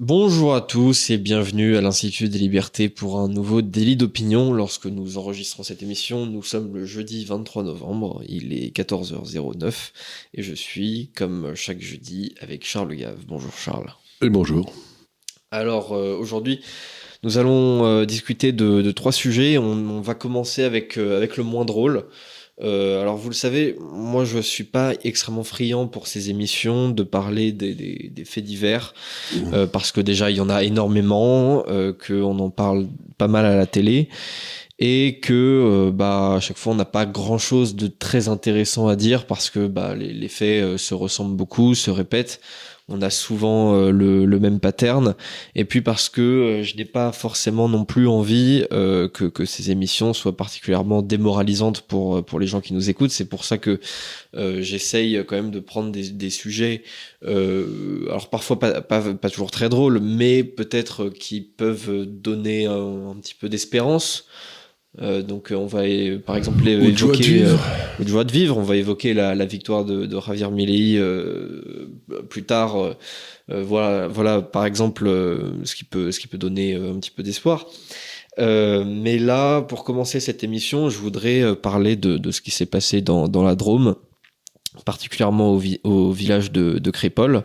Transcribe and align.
Bonjour 0.00 0.54
à 0.54 0.60
tous 0.60 1.10
et 1.10 1.18
bienvenue 1.18 1.76
à 1.76 1.80
l'Institut 1.80 2.28
des 2.28 2.38
libertés 2.38 2.88
pour 2.88 3.18
un 3.18 3.26
nouveau 3.26 3.62
délit 3.62 3.96
d'opinion. 3.96 4.52
Lorsque 4.52 4.86
nous 4.86 5.18
enregistrons 5.18 5.64
cette 5.64 5.82
émission, 5.82 6.24
nous 6.24 6.44
sommes 6.44 6.72
le 6.72 6.86
jeudi 6.86 7.24
23 7.24 7.64
novembre, 7.64 8.22
il 8.28 8.52
est 8.52 8.72
14h09 8.72 9.74
et 10.34 10.42
je 10.44 10.54
suis, 10.54 11.10
comme 11.16 11.56
chaque 11.56 11.80
jeudi, 11.80 12.36
avec 12.40 12.64
Charles 12.64 12.94
Gave. 12.94 13.24
Bonjour 13.26 13.52
Charles. 13.52 13.92
Et 14.22 14.30
bonjour. 14.30 14.72
Alors 15.50 15.92
euh, 15.92 16.16
aujourd'hui, 16.16 16.60
nous 17.24 17.36
allons 17.36 17.84
euh, 17.84 18.04
discuter 18.04 18.52
de, 18.52 18.92
trois 18.92 19.10
sujets. 19.10 19.58
On, 19.58 20.00
va 20.00 20.14
commencer 20.14 20.62
avec, 20.62 20.96
euh, 20.96 21.16
avec 21.16 21.36
le 21.36 21.42
moins 21.42 21.64
drôle. 21.64 22.06
Euh, 22.60 23.00
alors 23.02 23.16
vous 23.16 23.28
le 23.28 23.34
savez, 23.34 23.76
moi 23.92 24.24
je 24.24 24.38
suis 24.38 24.64
pas 24.64 24.92
extrêmement 25.04 25.44
friand 25.44 25.86
pour 25.86 26.06
ces 26.06 26.30
émissions 26.30 26.90
de 26.90 27.02
parler 27.02 27.52
des, 27.52 27.74
des, 27.74 28.10
des 28.12 28.24
faits 28.24 28.44
divers 28.44 28.94
mmh. 29.32 29.54
euh, 29.54 29.66
parce 29.66 29.92
que 29.92 30.00
déjà 30.00 30.30
il 30.30 30.38
y 30.38 30.40
en 30.40 30.50
a 30.50 30.64
énormément, 30.64 31.64
euh, 31.68 31.92
qu'on 31.92 32.38
en 32.38 32.50
parle 32.50 32.88
pas 33.16 33.28
mal 33.28 33.46
à 33.46 33.56
la 33.56 33.66
télé 33.66 34.08
et 34.80 35.18
que 35.20 35.90
bah 35.92 36.34
à 36.36 36.40
chaque 36.40 36.56
fois 36.56 36.72
on 36.72 36.76
n'a 36.76 36.84
pas 36.84 37.04
grand 37.04 37.38
chose 37.38 37.74
de 37.74 37.88
très 37.88 38.28
intéressant 38.28 38.86
à 38.86 38.94
dire 38.94 39.26
parce 39.26 39.50
que 39.50 39.66
bah 39.66 39.96
les, 39.96 40.12
les 40.12 40.28
faits 40.28 40.76
se 40.76 40.94
ressemblent 40.94 41.36
beaucoup, 41.36 41.74
se 41.74 41.90
répètent 41.90 42.40
on 42.88 43.02
a 43.02 43.10
souvent 43.10 43.74
euh, 43.74 43.90
le, 43.90 44.38
même 44.38 44.60
pattern. 44.60 45.14
Et 45.54 45.64
puis 45.64 45.82
parce 45.82 46.08
que 46.08 46.20
euh, 46.20 46.62
je 46.62 46.76
n'ai 46.76 46.84
pas 46.84 47.12
forcément 47.12 47.68
non 47.68 47.84
plus 47.84 48.08
envie 48.08 48.64
euh, 48.72 49.08
que, 49.08 49.44
ces 49.44 49.70
émissions 49.70 50.12
soient 50.12 50.36
particulièrement 50.36 51.02
démoralisantes 51.02 51.82
pour 51.82 52.24
pour 52.24 52.40
les 52.40 52.46
gens 52.46 52.60
qui 52.60 52.72
nous 52.74 52.90
écoutent. 52.90 53.10
C'est 53.10 53.28
pour 53.28 53.44
ça 53.44 53.58
que 53.58 53.80
j'essaye 54.34 55.22
quand 55.26 55.36
même 55.36 55.50
de 55.50 55.60
prendre 55.60 55.90
des, 55.90 56.30
sujets 56.30 56.82
alors 57.22 58.28
parfois 58.30 58.58
pas, 58.58 58.80
pas, 58.82 59.00
pas, 59.00 59.30
toujours 59.30 59.50
très 59.50 59.68
drôles 59.68 60.00
mais 60.00 60.44
peut-être 60.44 61.08
qui 61.08 61.40
peuvent 61.40 62.04
donner 62.06 62.66
un 62.66 63.16
petit 63.20 63.34
peu 63.34 63.48
d'espérance 63.48 64.26
euh, 65.00 65.22
donc 65.22 65.52
on 65.54 65.66
va 65.66 65.82
par 66.24 66.36
exemple 66.36 66.66
évoquer 66.66 67.44
euh, 67.44 67.56
de 68.00 68.08
joie 68.08 68.24
de 68.24 68.32
vivre. 68.32 68.56
On 68.56 68.62
va 68.62 68.76
évoquer 68.76 69.14
la, 69.14 69.34
la 69.34 69.44
victoire 69.44 69.84
de, 69.84 70.06
de 70.06 70.20
Javier 70.20 70.50
Milei 70.50 70.96
euh, 70.98 71.90
plus 72.28 72.44
tard. 72.44 72.76
Euh, 72.76 72.94
voilà, 73.62 74.08
voilà 74.08 74.42
par 74.42 74.64
exemple 74.64 75.06
ce 75.64 75.74
qui 75.74 75.84
peut 75.84 76.10
ce 76.10 76.20
qui 76.20 76.26
peut 76.26 76.38
donner 76.38 76.74
un 76.74 76.98
petit 76.98 77.10
peu 77.10 77.22
d'espoir. 77.22 77.66
mais 78.38 79.18
là, 79.18 79.62
pour 79.62 79.84
commencer 79.84 80.20
cette 80.20 80.42
émission, 80.42 80.90
je 80.90 80.98
voudrais 80.98 81.54
parler 81.56 81.96
de, 81.96 82.18
de 82.18 82.30
ce 82.30 82.40
qui 82.40 82.50
s'est 82.50 82.66
passé 82.66 83.00
dans, 83.00 83.28
dans 83.28 83.42
la 83.42 83.54
Drôme 83.54 83.96
particulièrement 84.84 85.52
au, 85.52 85.58
vi 85.58 85.80
au, 85.84 86.12
village 86.12 86.52
de, 86.52 86.78
de 86.78 86.90
Crépol. 86.90 87.44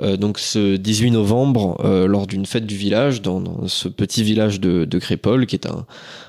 Euh, 0.00 0.16
donc 0.16 0.38
ce 0.38 0.76
18 0.76 1.12
novembre, 1.12 1.80
euh, 1.84 2.06
lors 2.06 2.26
d'une 2.26 2.46
fête 2.46 2.66
du 2.66 2.76
village, 2.76 3.22
dans, 3.22 3.40
dans, 3.40 3.68
ce 3.68 3.88
petit 3.88 4.22
village 4.22 4.60
de, 4.60 4.84
de 4.84 4.98
Crépol, 4.98 5.46
qui 5.46 5.56
est 5.56 5.66
un, 5.66 5.86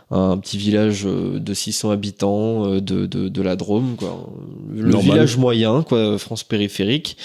un 0.09 0.37
petit 0.37 0.57
village 0.57 1.05
euh, 1.05 1.39
de 1.39 1.53
600 1.53 1.91
habitants 1.91 2.65
euh, 2.65 2.81
de, 2.81 3.05
de, 3.05 3.27
de 3.27 3.41
la 3.41 3.55
Drôme, 3.55 3.95
quoi. 3.97 4.29
le 4.73 4.89
Normal. 4.89 5.11
village 5.11 5.37
moyen, 5.37 5.83
quoi, 5.83 6.17
France 6.17 6.43
périphérique. 6.43 7.17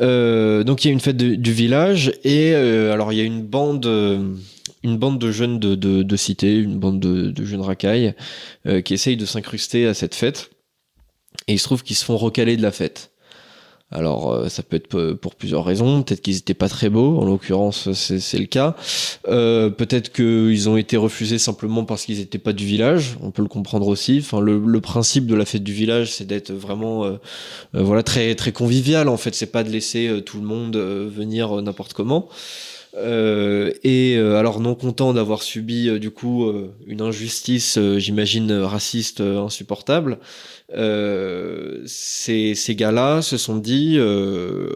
Euh, 0.00 0.64
donc 0.64 0.84
il 0.84 0.88
y 0.88 0.90
a 0.90 0.92
une 0.92 1.00
fête 1.00 1.16
de, 1.16 1.34
du 1.34 1.52
village 1.52 2.12
et 2.24 2.54
alors 2.54 3.12
il 3.12 3.18
y 3.18 3.20
a 3.20 3.24
une 3.24 3.42
bande 3.42 3.86
une 4.82 4.98
bande 4.98 5.18
de 5.18 5.32
jeunes 5.32 5.58
de, 5.58 5.74
de, 5.74 6.02
de 6.02 6.16
cité, 6.16 6.54
une 6.56 6.78
bande 6.78 7.00
de, 7.00 7.30
de 7.30 7.44
jeunes 7.44 7.62
racailles 7.62 8.14
qui 8.84 8.94
essayent 8.94 9.16
de 9.16 9.26
s'incruster 9.26 9.86
à 9.86 9.94
cette 9.94 10.14
fête 10.14 10.50
et 11.48 11.54
il 11.54 11.58
se 11.58 11.64
trouve 11.64 11.82
qu'ils 11.82 11.96
se 11.96 12.04
font 12.04 12.16
recaler 12.16 12.56
de 12.56 12.62
la 12.62 12.72
fête. 12.72 13.10
Alors 13.92 14.32
euh, 14.32 14.48
ça 14.48 14.64
peut 14.64 14.74
être 14.76 15.12
pour 15.12 15.36
plusieurs 15.36 15.64
raisons, 15.64 16.02
peut-être 16.02 16.20
qu'ils 16.20 16.36
étaient 16.36 16.54
pas 16.54 16.68
très 16.68 16.88
beaux, 16.88 17.18
en 17.18 17.24
l'occurrence 17.24 17.92
c'est 17.92 18.38
le 18.38 18.46
cas. 18.46 18.74
Euh, 19.28 19.70
peut-être 19.70 20.12
qu'ils 20.12 20.68
ont 20.68 20.76
été 20.76 20.96
refusés 20.96 21.38
simplement 21.38 21.84
parce 21.84 22.04
qu'ils 22.04 22.18
étaient 22.18 22.38
pas 22.38 22.52
du 22.52 22.66
village, 22.66 23.16
on 23.22 23.30
peut 23.30 23.42
le 23.42 23.48
comprendre 23.48 23.86
aussi. 23.86 24.18
Enfin 24.20 24.40
le, 24.40 24.80
principe 24.80 25.26
de 25.26 25.36
la 25.36 25.44
fête 25.44 25.62
du 25.62 25.72
village 25.72 26.12
c'est 26.12 26.24
d'être 26.24 26.52
vraiment 26.52 27.04
euh, 27.04 27.16
voilà 27.72 28.02
très 28.02 28.34
très 28.34 28.50
convivial 28.50 29.08
en 29.08 29.16
fait, 29.16 29.34
c'est 29.36 29.52
pas 29.52 29.62
de 29.62 29.70
laisser 29.70 30.20
tout 30.26 30.38
le 30.38 30.46
monde 30.46 30.76
venir 30.76 31.62
n'importe 31.62 31.92
comment. 31.92 32.28
Euh, 32.96 33.72
et 33.84 34.16
euh, 34.16 34.38
alors 34.38 34.58
non 34.60 34.74
content 34.74 35.12
d'avoir 35.12 35.42
subi 35.42 35.88
euh, 35.88 35.98
du 35.98 36.10
coup 36.10 36.50
une 36.86 37.02
injustice, 37.02 37.78
j'imagine 37.98 38.52
raciste 38.52 39.20
insupportable, 39.20 40.18
ces, 41.86 42.54
ces 42.54 42.74
gars-là 42.74 43.22
se 43.22 43.36
sont 43.36 43.56
dit 43.56 43.98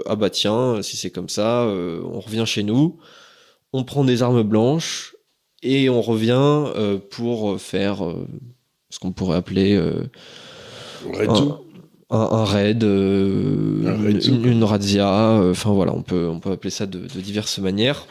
ah 0.06 0.16
bah 0.16 0.30
tiens 0.30 0.82
si 0.82 0.96
c'est 0.96 1.10
comme 1.10 1.28
ça, 1.28 1.64
on 1.66 2.20
revient 2.20 2.44
chez 2.46 2.62
nous, 2.62 2.98
on 3.72 3.84
prend 3.84 4.04
des 4.04 4.22
armes 4.22 4.42
blanches 4.42 5.16
et 5.62 5.88
on 5.90 6.02
revient 6.02 6.64
pour 7.10 7.60
faire 7.60 8.02
ce 8.90 8.98
qu'on 8.98 9.12
pourrait 9.12 9.36
appeler 9.36 9.76
un, 9.76 11.60
un, 12.10 12.18
un, 12.18 12.44
raid, 12.44 12.82
euh, 12.82 13.86
un 13.86 14.02
raid 14.02 14.24
une, 14.26 14.44
une, 14.44 14.64
razzia, 14.64 15.08
euh, 15.08 15.52
enfin 15.52 15.70
voilà, 15.70 15.94
on 15.94 16.02
peut, 16.02 16.28
on 16.28 16.40
peut 16.40 16.50
appeler 16.50 16.70
ça 16.70 16.86
de, 16.86 16.98
de 16.98 17.20
diverses 17.20 17.58
manières. 17.58 18.06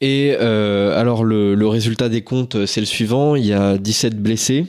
Et 0.00 0.34
euh, 0.40 0.98
alors 0.98 1.24
le, 1.24 1.54
le, 1.54 1.66
résultat 1.68 2.08
des 2.08 2.22
comptes, 2.22 2.66
c'est 2.66 2.80
le 2.80 2.86
suivant, 2.86 3.36
il 3.36 3.46
y 3.46 3.52
a 3.52 3.78
17 3.78 4.20
blessés, 4.20 4.66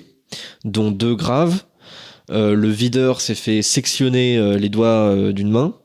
dont 0.64 0.92
deux 0.92 1.16
graves. 1.16 1.64
Le 2.30 2.70
videur 2.70 3.22
s'est 3.22 3.36
fait 3.36 3.62
sectionner 3.62 4.58
les 4.58 4.70
doigts 4.70 5.16
d'une 5.34 5.52
main. 5.52 5.76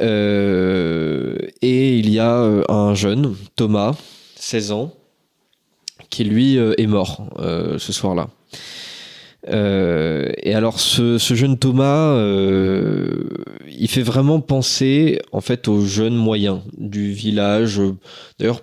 et 0.00 1.98
il 1.98 2.10
y 2.10 2.18
a 2.20 2.62
un 2.68 2.94
jeune, 2.94 3.34
Thomas, 3.56 3.96
16 4.36 4.72
ans, 4.72 4.94
qui 6.10 6.24
lui 6.24 6.56
est 6.56 6.86
mort 6.86 7.26
ce 7.78 7.92
soir-là. 7.92 8.28
Euh, 9.48 10.30
et 10.42 10.54
alors 10.54 10.80
ce, 10.80 11.18
ce, 11.18 11.34
jeune 11.34 11.58
Thomas, 11.58 12.14
euh, 12.14 13.28
il 13.78 13.88
fait 13.88 14.02
vraiment 14.02 14.40
penser 14.40 15.20
en 15.32 15.40
fait 15.40 15.68
aux 15.68 15.82
jeunes 15.84 16.16
moyens 16.16 16.60
du 16.76 17.12
village. 17.12 17.80
D'ailleurs, 18.38 18.62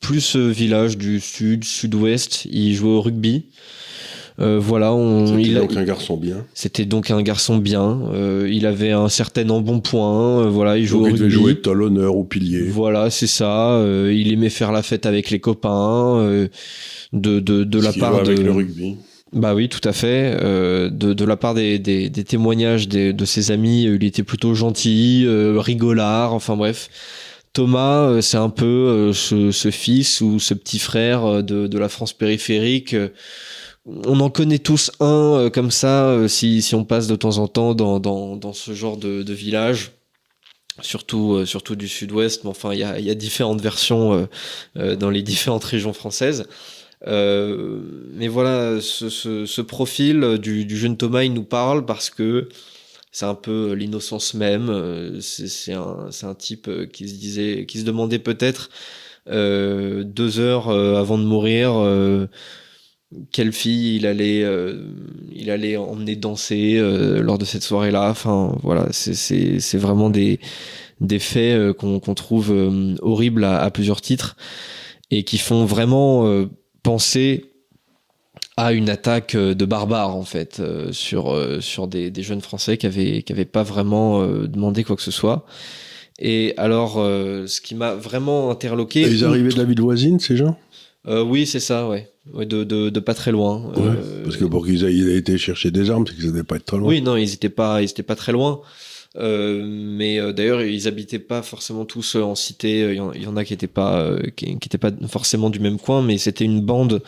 plus 0.00 0.36
village 0.36 0.96
du 0.96 1.20
sud, 1.20 1.64
sud-ouest. 1.64 2.46
Il 2.50 2.74
jouait 2.74 2.90
au 2.90 3.00
rugby. 3.00 3.46
Euh, 4.38 4.58
voilà, 4.60 4.92
on. 4.92 5.26
C'était 5.26 5.54
donc 5.54 5.76
a, 5.76 5.80
un 5.80 5.84
garçon 5.84 6.16
bien. 6.16 6.44
C'était 6.52 6.84
donc 6.84 7.10
un 7.10 7.22
garçon 7.22 7.56
bien. 7.56 8.00
Euh, 8.12 8.48
il 8.50 8.66
avait 8.66 8.92
un 8.92 9.08
certain 9.08 9.48
embonpoint. 9.48 10.42
Euh, 10.42 10.48
voilà, 10.50 10.76
il 10.76 10.84
jouait 10.84 10.98
donc 10.98 11.08
au 11.08 11.12
rugby. 11.12 11.18
Il 11.18 11.24
devait 11.24 11.30
jouer 11.30 11.60
talonneur 11.60 12.16
au 12.16 12.24
pilier. 12.24 12.62
Voilà, 12.62 13.08
c'est 13.08 13.26
ça. 13.26 13.72
Euh, 13.72 14.12
il 14.14 14.32
aimait 14.32 14.50
faire 14.50 14.72
la 14.72 14.82
fête 14.82 15.06
avec 15.06 15.30
les 15.30 15.40
copains. 15.40 16.18
Euh, 16.18 16.48
de 17.12 17.40
de, 17.40 17.64
de 17.64 17.80
la 17.80 17.92
part 17.92 18.16
avec 18.16 18.38
de. 18.38 18.42
le 18.42 18.52
rugby. 18.52 18.96
Bah 19.32 19.54
oui, 19.54 19.68
tout 19.68 19.86
à 19.86 19.92
fait. 19.92 20.36
Euh, 20.40 20.88
de, 20.88 21.12
de, 21.12 21.24
la 21.24 21.36
part 21.36 21.54
des, 21.54 21.78
des, 21.78 22.08
des 22.08 22.24
témoignages 22.24 22.88
des, 22.88 23.12
de 23.12 23.24
ses 23.24 23.50
amis, 23.50 23.84
il 23.84 24.04
était 24.04 24.22
plutôt 24.22 24.54
gentil, 24.54 25.24
euh, 25.26 25.58
rigolard, 25.60 26.32
enfin 26.32 26.56
bref. 26.56 26.88
Thomas, 27.52 28.08
euh, 28.08 28.20
c'est 28.20 28.36
un 28.36 28.50
peu 28.50 28.64
euh, 28.66 29.12
ce, 29.12 29.50
ce, 29.50 29.70
fils 29.70 30.20
ou 30.20 30.38
ce 30.38 30.54
petit 30.54 30.78
frère 30.78 31.42
de, 31.42 31.66
de 31.66 31.78
la 31.78 31.88
France 31.88 32.12
périphérique. 32.12 32.94
On 33.86 34.20
en 34.20 34.30
connaît 34.30 34.58
tous 34.58 34.90
un 35.00 35.48
comme 35.52 35.70
ça, 35.70 36.28
si, 36.28 36.62
si 36.62 36.74
on 36.74 36.84
passe 36.84 37.06
de 37.06 37.16
temps 37.16 37.38
en 37.38 37.46
temps 37.48 37.74
dans, 37.74 38.00
dans, 38.00 38.36
dans 38.36 38.52
ce 38.52 38.74
genre 38.74 38.96
de, 38.96 39.22
de 39.22 39.32
village 39.34 39.92
surtout 40.82 41.46
surtout 41.46 41.74
du 41.74 41.88
sud-ouest 41.88 42.44
mais 42.44 42.50
enfin 42.50 42.74
il 42.74 42.80
y 42.80 42.84
a, 42.84 43.00
y 43.00 43.08
a 43.08 43.14
différentes 43.14 43.62
versions 43.62 44.28
euh, 44.76 44.94
dans 44.94 45.08
les 45.08 45.22
différentes 45.22 45.64
régions 45.64 45.94
françaises 45.94 46.42
euh, 46.42 46.85
mais 47.06 48.28
voilà, 48.28 48.80
ce, 48.80 49.08
ce, 49.08 49.46
ce 49.46 49.60
profil 49.60 50.38
du, 50.40 50.64
du, 50.64 50.76
jeune 50.76 50.96
Thomas, 50.96 51.22
il 51.24 51.32
nous 51.32 51.44
parle 51.44 51.86
parce 51.86 52.10
que 52.10 52.48
c'est 53.12 53.26
un 53.26 53.34
peu 53.34 53.72
l'innocence 53.72 54.34
même. 54.34 54.68
Euh, 54.68 55.20
c'est 55.20 55.72
un, 55.72 56.08
un 56.22 56.34
type 56.34 56.70
qui 56.92 57.08
se 57.08 57.14
disait, 57.14 57.64
qui 57.66 57.78
se 57.78 57.84
demandait 57.84 58.18
peut-être 58.18 58.70
euh, 59.28 60.04
deux 60.04 60.38
heures 60.38 60.68
euh, 60.68 61.00
avant 61.00 61.18
de 61.18 61.24
mourir 61.24 61.72
euh, 61.74 62.28
quelle 63.32 63.52
fille 63.52 63.96
il 63.96 64.06
allait, 64.06 64.42
euh, 64.44 64.84
il 65.32 65.50
allait 65.50 65.76
emmener 65.76 66.16
danser 66.16 66.78
lors 67.20 67.38
de 67.38 67.44
cette 67.44 67.62
soirée-là. 67.62 68.10
Enfin, 68.10 68.56
voilà, 68.62 68.88
c'est 68.92 69.78
vraiment 69.78 70.10
des, 70.10 70.40
des 71.00 71.18
faits 71.18 71.72
qu'on 71.74 72.00
qu 72.00 72.14
trouve 72.14 72.50
horribles 73.00 73.44
à, 73.44 73.62
à, 73.62 73.70
plusieurs 73.70 74.00
titres 74.00 74.36
et 75.10 75.22
qui 75.24 75.38
font 75.38 75.64
vraiment 75.64 76.46
penser 76.86 77.46
à 78.56 78.72
une 78.72 78.88
attaque 78.88 79.34
euh, 79.34 79.54
de 79.54 79.64
barbares 79.64 80.14
en 80.14 80.24
fait 80.24 80.60
euh, 80.60 80.92
sur 80.92 81.34
euh, 81.34 81.60
sur 81.60 81.88
des, 81.88 82.10
des, 82.12 82.22
jeunes 82.22 82.40
français 82.40 82.78
qui 82.78 82.86
avaient 82.86 83.22
qui 83.22 83.32
avaient 83.32 83.44
pas 83.44 83.64
vraiment 83.64 84.22
euh, 84.22 84.46
demandé 84.46 84.84
quoi 84.84 84.94
que 84.94 85.02
ce 85.02 85.10
soit. 85.10 85.44
Et 86.20 86.54
alors 86.56 86.94
ce 86.94 87.60
qui 87.60 87.74
m'a 87.74 87.94
vraiment 87.94 88.50
interloqué 88.50 89.02
et 89.02 89.08
ils 89.08 89.24
arrivaient 89.24 89.50
de 89.52 89.58
la 89.58 89.64
ville 89.64 89.82
voisine 89.82 90.18
ces 90.18 90.36
gens? 90.36 90.56
Oui 91.06 91.44
c'est 91.44 91.60
ça 91.60 91.86
ouais, 91.86 92.08
ouais 92.32 92.46
de, 92.46 92.64
de, 92.64 92.88
de, 92.88 93.00
pas 93.00 93.12
très 93.12 93.32
loin. 93.32 93.62
Ouais, 93.76 93.92
parce 94.24 94.38
que 94.38 94.46
pour 94.46 94.64
qu'ils 94.64 94.82
aient 94.84 95.16
été 95.18 95.36
chercher 95.36 95.70
des 95.70 95.90
armes 95.90 96.06
c'est 96.08 96.14
qu'ils 96.14 96.30
n'allaient 96.30 96.42
pas 96.42 96.56
être 96.56 96.64
très 96.64 96.78
loin. 96.78 96.88
Oui 96.88 97.02
non 97.02 97.16
ils 97.16 97.34
étaient 97.34 97.50
pas 97.50 97.82
ils 97.82 97.90
étaient 97.90 98.02
pas 98.02 98.16
très 98.16 98.32
loin 98.32 98.62
mais 99.18 100.18
euh, 100.20 100.32
d'ailleurs, 100.32 100.62
ils 100.62 100.88
habitaient 100.88 101.18
pas 101.18 101.42
forcément 101.42 101.84
tous 101.84 102.16
en 102.16 102.34
cité. 102.34 102.80
Il 102.80 102.96
y, 102.96 103.00
en, 103.00 103.12
il 103.12 103.22
y 103.22 103.26
en 103.26 103.36
a 103.36 103.44
qui 103.44 103.54
étaient 103.54 103.66
pas, 103.66 104.10
qui, 104.36 104.58
qui 104.58 104.68
étaient 104.68 104.78
pas 104.78 104.90
forcément 105.08 105.50
du 105.50 105.60
même 105.60 105.78
coin, 105.78 106.02
mais 106.02 106.18
c'était 106.18 106.44
une 106.44 106.60
bande 106.60 107.02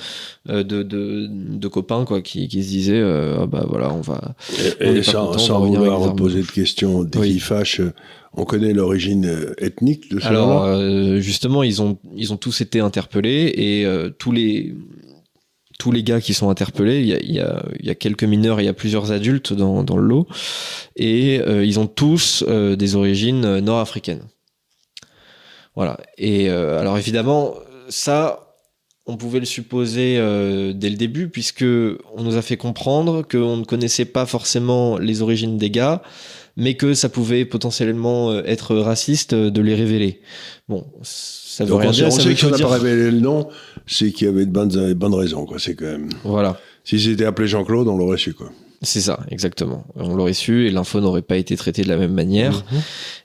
de, 0.47 0.63
de, 0.63 0.83
de, 0.83 1.69
copains 1.69 2.05
quoi, 2.05 2.23
qui, 2.23 2.49
qui 2.49 2.63
se 2.63 2.69
disaient, 2.69 3.03
ah 3.03 3.47
bah 3.47 3.67
voilà, 3.69 3.93
on 3.93 4.01
va. 4.01 4.35
Et, 4.81 4.89
et 4.89 5.03
sans, 5.03 5.27
content, 5.27 5.39
sans 5.39 5.61
vouloir 5.61 6.15
poser 6.17 6.43
de 6.43 6.47
questions 6.47 7.05
dès 7.05 7.19
oui. 7.19 7.39
fâchent, 7.39 7.81
on 8.35 8.45
connaît 8.45 8.73
l'origine 8.73 9.55
ethnique 9.59 10.11
de 10.11 10.21
ce 10.21 10.27
Alors 10.27 10.65
euh, 10.65 11.19
justement, 11.21 11.63
ils 11.63 11.83
ont 11.83 11.99
ils 12.15 12.33
ont 12.33 12.37
tous 12.37 12.61
été 12.61 12.81
interpellés 12.81 13.53
et 13.55 13.85
euh, 13.85 14.11
tous 14.11 14.33
les 14.33 14.75
tous 15.79 15.93
les 15.93 16.03
gars 16.03 16.21
qui 16.21 16.35
sont 16.35 16.51
interpellés, 16.51 17.01
il 17.03 17.33
y 17.33 17.41
a, 17.41 17.95
quelques 17.95 18.25
mineurs 18.25 18.61
il 18.61 18.65
y 18.65 18.69
a 18.69 18.75
plusieurs 18.75 19.13
adultes 19.13 19.53
dans, 19.53 19.97
le 19.97 20.03
lot, 20.03 20.27
et 20.97 21.41
euh, 21.41 21.65
ils 21.65 21.79
ont 21.79 21.87
tous 21.87 22.45
euh, 22.49 22.75
des 22.75 22.97
origines 22.97 23.59
nord-africaines. 23.61 24.25
Voilà. 25.77 25.97
Et 26.19 26.51
euh, 26.51 26.81
alors 26.81 26.99
évidemment, 26.99 27.55
ça, 27.89 28.57
on 29.07 29.17
pouvait 29.17 29.39
le 29.39 29.47
supposer 29.47 30.17
euh, 30.19 30.73
dès 30.73 30.91
le 30.91 30.97
début, 30.97 31.29
puisque 31.29 31.63
on 31.63 32.25
nous 32.25 32.37
a 32.37 32.43
fait 32.43 32.57
comprendre 32.57 33.23
qu'on 33.23 33.59
ne 33.59 33.65
connaissait 33.65 34.05
pas 34.05 34.27
forcément 34.27 34.99
les 34.99 35.23
origines 35.23 35.59
des 35.59 35.71
gars, 35.71 36.03
mais 36.57 36.75
que 36.75 36.95
ça 36.95 37.09
pouvait 37.09 37.45
potentiellement 37.45 38.37
être 38.41 38.75
raciste 38.75 39.33
de 39.33 39.63
les 39.63 39.77
révéler. 39.77 40.23
Bon, 40.69 40.85
ça 41.59 41.65
veut 41.65 41.71
Donc 41.71 41.81
rien 41.81 41.91
on, 41.91 41.93
dire. 41.93 42.07
on 42.07 42.11
sait 42.13 42.23
veut 42.23 42.35
que 42.35 42.39
si 42.39 42.45
on 42.45 42.51
que 42.51 42.57
n'a 42.57 42.69
pas 42.69 42.75
révélé 42.79 43.11
le 43.11 43.19
nom, 43.19 43.49
c'est 43.85 44.13
qu'il 44.13 44.29
y 44.29 44.31
avait 44.31 44.47
de 44.47 44.51
bonnes, 44.53 44.69
de 44.69 44.95
bonnes 44.95 45.15
raisons, 45.15 45.45
quoi. 45.45 45.59
C'est 45.59 45.75
quand 45.75 45.87
même. 45.87 46.09
Voilà. 46.23 46.57
Si 46.85 47.01
c'était 47.01 47.25
appelé 47.25 47.49
Jean-Claude, 47.49 47.89
on 47.89 47.97
l'aurait 47.97 48.17
su, 48.17 48.33
quoi. 48.33 48.53
C'est 48.81 49.01
ça, 49.01 49.19
exactement. 49.33 49.85
On 49.97 50.15
l'aurait 50.15 50.35
su 50.35 50.69
et 50.69 50.71
l'info 50.71 51.01
n'aurait 51.01 51.23
pas 51.23 51.37
été 51.37 51.57
traitée 51.57 51.83
de 51.83 51.89
la 51.89 51.97
même 51.97 52.13
manière. 52.13 52.65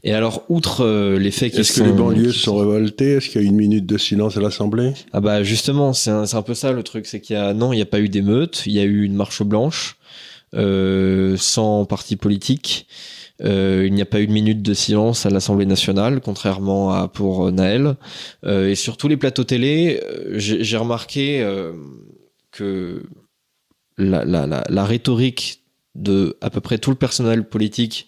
Et 0.04 0.12
alors, 0.12 0.46
outre 0.50 0.84
euh, 0.84 1.20
les 1.20 1.30
faits 1.30 1.54
qui 1.54 1.60
Est-ce 1.60 1.74
que 1.80 1.84
les 1.84 1.92
banlieues 1.92 2.32
se 2.32 2.40
sont 2.40 2.58
révoltées? 2.58 3.12
Est-ce 3.18 3.30
qu'il 3.30 3.40
y 3.40 3.44
a 3.44 3.48
eu 3.48 3.52
une 3.52 3.58
minute 3.58 3.86
de 3.86 4.00
silence 4.00 4.36
à 4.36 4.42
l'Assemblée? 4.42 4.94
Ah 5.12 5.22
bah 5.22 5.44
justement, 5.44 5.94
c'est 5.94 6.10
un, 6.10 6.26
c'est 6.26 6.38
un 6.38 6.42
peu 6.42 6.56
ça 6.56 6.72
le 6.72 6.82
truc, 6.82 7.06
c'est 7.06 7.22
qu'il 7.22 7.36
y 7.36 7.40
a... 7.40 7.54
Non, 7.54 7.72
il 7.72 7.76
n'y 7.76 7.84
a 7.84 7.86
pas 7.86 8.00
eu 8.00 8.10
d'émeute, 8.10 8.64
il 8.66 8.72
y 8.72 8.80
a 8.80 8.84
eu 8.84 9.04
une 9.04 9.14
marche 9.14 9.44
blanche, 9.44 9.98
euh, 10.56 11.36
sans 11.38 11.86
parti 11.86 12.16
politique. 12.16 12.88
Euh, 13.42 13.84
il 13.88 13.94
n'y 13.94 14.02
a 14.02 14.06
pas 14.06 14.22
eu 14.22 14.28
de 14.28 14.32
minute 14.32 14.62
de 14.62 14.74
silence 14.74 15.26
à 15.26 15.30
l'Assemblée 15.30 15.66
nationale, 15.66 16.22
contrairement 16.22 16.92
à 16.92 17.08
pour 17.08 17.48
euh, 17.48 17.52
Naël. 17.52 17.96
Euh, 18.46 18.70
et 18.70 18.76
sur 18.76 18.98
tous 18.98 19.08
les 19.08 19.18
plateaux 19.18 19.44
télé, 19.44 20.02
j'ai 20.36 20.78
remarqué 20.78 21.46
que 22.52 23.04
la, 23.98 24.86
rhétorique 24.86 25.64
de 25.96 26.38
à 26.42 26.50
peu 26.50 26.62
près 26.62 26.78
tout 26.78 26.90
le 26.92 26.96
personnel 26.96 27.48
politique 27.48 28.08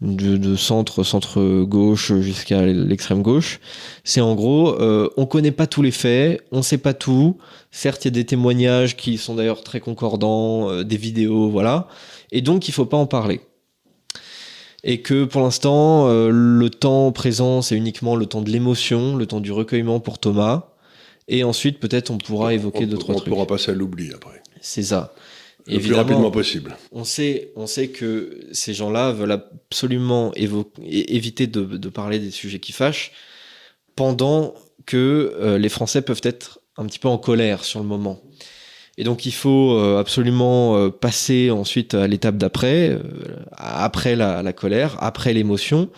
de, 0.00 0.56
centre 0.56 1.02
centre 1.02 1.62
gauche 1.64 2.12
jusqu'à 2.20 2.62
l'extrême 2.62 3.22
gauche 3.22 3.60
c'est 4.02 4.20
en 4.20 4.34
gros 4.34 4.76
on 5.16 5.26
connaît 5.26 5.52
pas 5.52 5.66
tous 5.66 5.82
les 5.82 5.90
faits 5.90 6.42
on 6.52 6.62
sait 6.62 6.78
pas 6.78 6.94
tout. 6.94 7.38
Certes 7.70 8.04
il 8.04 8.08
y 8.08 8.08
a 8.08 8.12
des 8.12 8.24
témoignages 8.24 8.96
qui 8.96 9.18
sont 9.18 9.34
d'ailleurs 9.34 9.62
très 9.62 9.80
concordants 9.80 10.82
des 10.82 10.96
vidéos 10.96 11.48
voilà. 11.50 11.88
Et 12.32 12.40
donc 12.40 12.68
il 12.68 12.72
faut 12.72 12.86
pas 12.86 12.96
en 12.96 13.06
parler 13.06 13.40
et 14.84 15.00
que 15.00 15.24
pour 15.24 15.40
l'instant 15.40 16.08
euh, 16.08 16.30
le 16.30 16.70
temps 16.70 17.10
présent 17.10 17.62
c'est 17.62 17.74
uniquement 17.74 18.14
le 18.14 18.26
temps 18.26 18.42
de 18.42 18.50
l'émotion 18.50 19.16
le 19.16 19.26
temps 19.26 19.40
du 19.40 19.50
recueillement 19.50 19.98
pour 19.98 20.18
Thomas 20.18 20.68
et 21.26 21.42
ensuite 21.42 21.80
peut-être 21.80 22.10
on 22.10 22.18
pourra 22.18 22.54
évoquer 22.54 22.84
on, 22.84 22.88
d'autres 22.88 23.10
on 23.10 23.14
trucs 23.14 23.28
pourra 23.28 23.46
passer 23.46 23.72
à 23.72 23.74
l'oubli 23.74 24.12
après. 24.14 24.42
c'est 24.60 24.82
ça 24.84 25.14
Le 25.66 25.78
plus 25.78 25.94
rapidement 25.94 26.30
possible. 26.30 26.76
on 26.92 27.04
sait, 27.04 27.50
on 27.56 27.66
sait 27.66 27.88
que 27.88 28.46
ces 28.52 28.74
gens-là 28.74 29.12
veulent 29.12 29.32
absolument 29.32 30.32
éviter 30.36 31.46
de, 31.46 31.64
de 31.64 31.88
parler 31.88 32.18
des 32.18 32.30
sujets 32.30 32.60
qui 32.60 32.72
fâchent 32.72 33.12
pendant 33.96 34.54
que 34.86 35.34
euh, 35.38 35.58
les 35.58 35.68
Français 35.68 36.02
peuvent 36.02 36.20
être 36.24 36.60
un 36.76 36.86
petit 36.86 36.98
peu 36.98 37.08
en 37.08 37.18
colère 37.18 37.64
sur 37.64 37.80
le 37.80 37.86
moment. 37.86 38.20
Et 38.96 39.04
donc 39.04 39.26
il 39.26 39.32
faut 39.32 39.76
euh, 39.76 39.98
absolument 39.98 40.76
euh, 40.76 40.90
passer 40.90 41.50
ensuite 41.50 41.94
à 41.94 42.06
l'étape 42.06 42.36
d'après, 42.36 42.90
euh, 42.90 43.00
après 43.52 44.14
la, 44.14 44.52
colère, 44.52 44.96
après 45.00 45.32
l'émotion, 45.32 45.90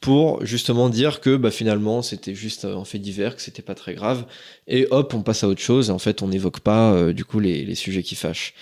pour 0.00 0.44
justement 0.46 0.88
dire 0.88 1.20
que 1.20 1.36
bah, 1.36 1.50
finalement 1.50 2.02
c'était 2.02 2.34
juste 2.34 2.64
un 2.64 2.84
fait 2.84 3.00
divers, 3.00 3.34
que 3.34 3.42
c'était 3.42 3.62
pas 3.62 3.74
très 3.74 3.94
grave, 3.94 4.24
et 4.68 4.86
hop 4.90 5.14
on 5.14 5.22
passe 5.22 5.42
à 5.42 5.48
autre 5.48 5.60
chose. 5.60 5.88
Et 5.88 5.92
en 5.92 5.98
fait 5.98 6.22
on 6.22 6.28
n'évoque 6.28 6.60
pas 6.60 7.12
du 7.12 7.24
coup 7.24 7.40
les, 7.40 7.64
les 7.64 7.74
sujets 7.74 8.04
qui 8.04 8.14
fâchent. 8.14 8.54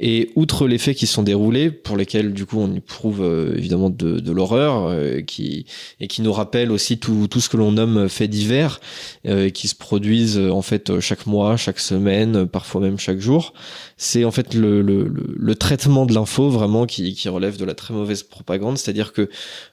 Et 0.00 0.30
outre 0.36 0.68
les 0.68 0.78
faits 0.78 0.96
qui 0.96 1.06
sont 1.06 1.22
déroulés, 1.22 1.70
pour 1.70 1.96
lesquels 1.96 2.32
du 2.32 2.46
coup 2.46 2.58
on 2.60 2.72
éprouve 2.74 3.22
euh, 3.22 3.54
évidemment 3.56 3.90
de, 3.90 4.20
de 4.20 4.32
l'horreur, 4.32 4.86
euh, 4.86 5.22
qui 5.22 5.66
et 6.00 6.06
qui 6.06 6.22
nous 6.22 6.32
rappellent 6.32 6.70
aussi 6.70 6.98
tout, 6.98 7.26
tout 7.28 7.40
ce 7.40 7.48
que 7.48 7.56
l'on 7.56 7.72
nomme 7.72 8.08
faits 8.08 8.30
divers, 8.30 8.80
euh, 9.26 9.50
qui 9.50 9.66
se 9.68 9.74
produisent 9.74 10.38
euh, 10.38 10.50
en 10.50 10.62
fait 10.62 10.90
euh, 10.90 11.00
chaque 11.00 11.26
mois, 11.26 11.56
chaque 11.56 11.80
semaine, 11.80 12.36
euh, 12.36 12.46
parfois 12.46 12.80
même 12.80 12.98
chaque 12.98 13.18
jour. 13.18 13.54
C'est 13.96 14.24
en 14.24 14.30
fait 14.30 14.54
le, 14.54 14.82
le, 14.82 15.10
le, 15.36 15.54
traitement 15.56 16.06
de 16.06 16.14
l'info 16.14 16.48
vraiment 16.50 16.86
qui, 16.86 17.14
qui 17.14 17.28
relève 17.28 17.56
de 17.56 17.64
la 17.64 17.74
très 17.74 17.92
mauvaise 17.92 18.22
propagande, 18.22 18.78
c'est-à-dire 18.78 19.12
que 19.12 19.28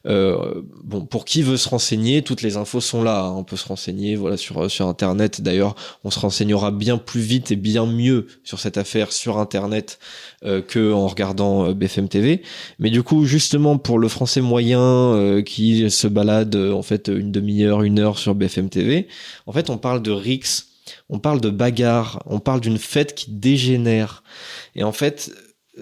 euh, 0.07 0.61
bon 0.83 1.05
pour 1.05 1.25
qui 1.25 1.43
veut 1.43 1.57
se 1.57 1.69
renseigner, 1.69 2.23
toutes 2.23 2.41
les 2.41 2.57
infos 2.57 2.81
sont 2.81 3.03
là. 3.03 3.25
hein. 3.25 3.33
On 3.37 3.43
peut 3.43 3.57
se 3.57 3.67
renseigner 3.67 4.15
voilà 4.15 4.37
sur 4.37 4.71
sur 4.71 4.87
internet. 4.87 5.41
D'ailleurs, 5.41 5.75
on 6.03 6.09
se 6.09 6.19
renseignera 6.19 6.71
bien 6.71 6.97
plus 6.97 7.21
vite 7.21 7.51
et 7.51 7.55
bien 7.55 7.85
mieux 7.85 8.25
sur 8.43 8.59
cette 8.59 8.77
affaire 8.77 9.11
sur 9.11 9.37
internet 9.37 9.99
euh, 10.43 10.61
que 10.61 10.93
en 10.93 11.07
regardant 11.07 11.65
euh, 11.65 11.73
BFM 11.73 12.07
TV. 12.07 12.41
Mais 12.79 12.89
du 12.89 13.03
coup, 13.03 13.25
justement 13.25 13.77
pour 13.77 13.99
le 13.99 14.07
français 14.07 14.41
moyen 14.41 14.81
euh, 14.81 15.41
qui 15.41 15.89
se 15.89 16.07
balade 16.07 16.55
euh, 16.55 16.73
en 16.73 16.81
fait 16.81 17.07
une 17.07 17.31
demi-heure, 17.31 17.83
une 17.83 17.99
heure 17.99 18.17
sur 18.17 18.35
BFM 18.35 18.69
TV, 18.69 19.07
en 19.45 19.51
fait, 19.51 19.69
on 19.69 19.77
parle 19.77 20.01
de 20.01 20.11
rix, 20.11 20.65
on 21.09 21.19
parle 21.19 21.41
de 21.41 21.49
bagarre, 21.49 22.21
on 22.25 22.39
parle 22.39 22.61
d'une 22.61 22.77
fête 22.77 23.15
qui 23.15 23.31
dégénère. 23.31 24.23
Et 24.75 24.83
en 24.83 24.91
fait, 24.91 25.31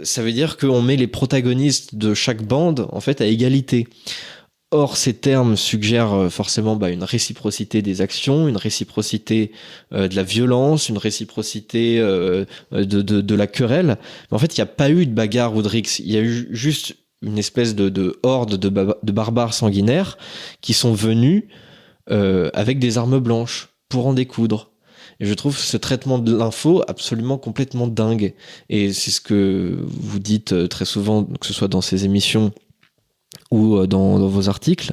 ça 0.03 0.23
veut 0.23 0.31
dire 0.31 0.57
qu'on 0.57 0.81
met 0.81 0.95
les 0.95 1.07
protagonistes 1.07 1.95
de 1.95 2.13
chaque 2.13 2.43
bande 2.43 2.87
en 2.91 2.99
fait 2.99 3.21
à 3.21 3.25
égalité. 3.25 3.87
Or, 4.73 4.97
ces 4.97 5.13
termes 5.13 5.55
suggèrent 5.55 6.13
euh, 6.13 6.29
forcément 6.29 6.75
bah, 6.75 6.89
une 6.89 7.03
réciprocité 7.03 7.83
des 7.83 8.01
actions, 8.01 8.47
une 8.47 8.57
réciprocité 8.57 9.51
euh, 9.93 10.07
de 10.07 10.15
la 10.15 10.23
violence, 10.23 10.89
une 10.89 10.97
réciprocité 10.97 11.99
euh, 11.99 12.45
de, 12.71 13.35
la 13.35 13.45
querelle. 13.45 13.97
Mais 14.31 14.35
en 14.35 14.39
fait, 14.39 14.57
il 14.57 14.61
n'y 14.61 14.63
a 14.63 14.65
pas 14.65 14.89
eu 14.89 15.05
de 15.05 15.13
bagarre 15.13 15.55
ou 15.55 15.61
de 15.61 15.67
rix. 15.67 15.99
Il 15.99 16.11
y 16.11 16.17
a 16.17 16.21
eu 16.21 16.47
juste 16.49 16.95
une 17.21 17.37
espèce 17.37 17.75
de, 17.75 17.89
de 17.89 18.19
horde 18.23 18.57
de, 18.57 18.69
ba- 18.69 18.97
de 19.03 19.11
barbares 19.11 19.53
sanguinaires 19.53 20.17
qui 20.61 20.73
sont 20.73 20.93
venus 20.93 21.43
avec 22.07 22.79
des 22.79 22.97
armes 22.97 23.19
blanches 23.19 23.69
pour 23.87 24.07
en 24.07 24.13
découdre. 24.13 24.71
Et 25.19 25.25
je 25.25 25.33
trouve 25.35 25.57
ce 25.57 25.77
traitement 25.77 26.17
de 26.19 26.35
l'info 26.35 26.83
absolument 26.87 27.37
complètement 27.37 27.87
dingue. 27.87 28.33
Et 28.69 28.91
c'est 28.91 29.11
ce 29.11 29.21
que 29.21 29.77
vous 29.85 30.19
dites 30.19 30.67
très 30.67 30.83
souvent, 30.85 31.23
que 31.23 31.45
ce 31.45 31.53
soit 31.53 31.69
dans 31.69 31.79
ces 31.79 32.03
émissions 32.03 32.51
ou 33.53 33.77
euh, 33.77 33.87
dans, 33.87 34.19
dans 34.19 34.27
vos 34.27 34.49
articles. 34.49 34.91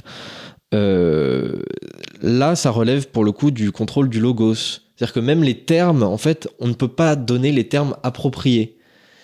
Euh, 0.72 1.62
là, 2.22 2.54
ça 2.54 2.70
relève 2.70 3.08
pour 3.08 3.24
le 3.24 3.32
coup 3.32 3.50
du 3.50 3.72
contrôle 3.72 4.08
du 4.08 4.20
logos. 4.20 4.54
C'est-à-dire 4.54 5.14
que 5.14 5.20
même 5.20 5.42
les 5.42 5.58
termes, 5.64 6.02
en 6.02 6.18
fait, 6.18 6.48
on 6.60 6.68
ne 6.68 6.74
peut 6.74 6.94
pas 7.02 7.16
donner 7.16 7.52
les 7.52 7.66
termes 7.68 7.96
appropriés. 8.02 8.76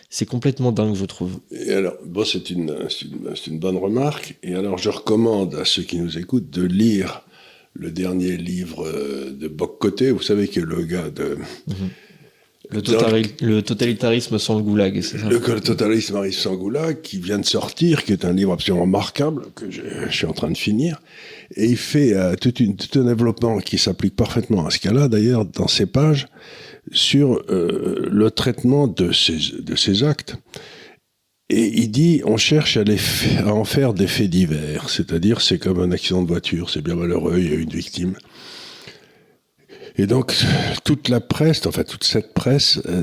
C'est 0.09 0.27
complètement 0.27 0.73
dingue, 0.73 0.95
je 0.95 1.05
trouve. 1.05 1.39
Et 1.51 1.73
alors, 1.73 1.95
bon, 2.05 2.25
c'est 2.25 2.51
une, 2.51 2.75
une, 3.03 3.35
une 3.47 3.59
bonne 3.59 3.77
remarque. 3.77 4.39
Et 4.43 4.55
alors, 4.55 4.79
je 4.79 4.89
recommande 4.89 5.55
à 5.55 5.65
ceux 5.65 5.83
qui 5.83 5.99
nous 5.99 6.17
écoutent 6.17 6.51
de 6.51 6.63
lire 6.63 7.23
le 7.75 7.91
dernier 7.91 8.37
livre 8.37 8.87
euh, 8.87 9.31
de 9.39 9.49
Boccoté. 9.49 10.11
Vous 10.11 10.23
savez 10.23 10.49
que 10.49 10.61
le 10.61 10.83
gars 10.85 11.11
de 11.11 11.37
Le, 12.71 12.81
totali- 12.81 13.33
le 13.43 13.63
totalitarisme 13.63 14.39
sans 14.39 14.57
le 14.57 14.63
goulag, 14.63 15.01
c'est 15.01 15.19
ça 15.19 15.29
le, 15.29 15.41
totalitarisme 15.41 16.31
sans 16.33 16.55
goulag, 16.57 17.01
qui 17.01 17.19
vient 17.19 17.39
de 17.39 17.45
sortir, 17.45 18.05
qui 18.05 18.13
est 18.13 18.25
un 18.25 18.33
livre 18.33 18.53
absolument 18.53 18.83
remarquable 18.83 19.43
que 19.55 19.71
je, 19.71 19.83
je 20.09 20.17
suis 20.17 20.27
en 20.27 20.33
train 20.33 20.51
de 20.51 20.57
finir. 20.57 21.01
Et 21.55 21.67
il 21.67 21.77
fait 21.77 22.15
euh, 22.15 22.35
tout, 22.35 22.55
une, 22.57 22.77
tout 22.77 22.99
un 22.99 23.05
développement 23.05 23.59
qui 23.59 23.79
s'applique 23.79 24.17
parfaitement 24.17 24.67
à 24.67 24.71
ce 24.71 24.81
cas-là, 24.81 25.09
d'ailleurs, 25.09 25.45
dans 25.45 25.69
ses 25.69 25.87
pages, 25.87 26.27
sur 26.91 27.43
euh, 27.51 28.09
le 28.11 28.31
traitement 28.31 28.89
de 28.89 29.13
ces, 29.13 29.39
de 29.61 29.77
ces 29.77 30.03
actes. 30.03 30.37
Et 31.49 31.81
il 31.81 31.93
dit, 31.93 32.23
on 32.25 32.37
cherche 32.37 32.77
à, 32.77 32.83
les 32.83 32.99
à 33.39 33.55
en 33.55 33.65
faire 33.65 33.95
des 33.95 34.09
faits 34.09 34.31
divers, 34.31 34.91
c'est-à-dire 34.91 35.41
c'est 35.41 35.59
comme 35.59 35.81
un 35.81 35.93
accident 35.93 36.23
de 36.23 36.27
voiture, 36.27 36.71
c'est 36.71 36.83
bien 36.83 36.97
malheureux, 36.97 37.39
il 37.39 37.49
y 37.49 37.53
a 37.53 37.59
une 37.59 37.71
victime. 37.71 38.15
Et 39.99 40.07
donc, 40.07 40.35
toute 40.85 41.09
la 41.09 41.21
presse, 41.21 41.67
enfin 41.67 41.83
toute 41.85 42.05
cette 42.05 42.35
presse, 42.35 42.81
euh, 42.87 43.03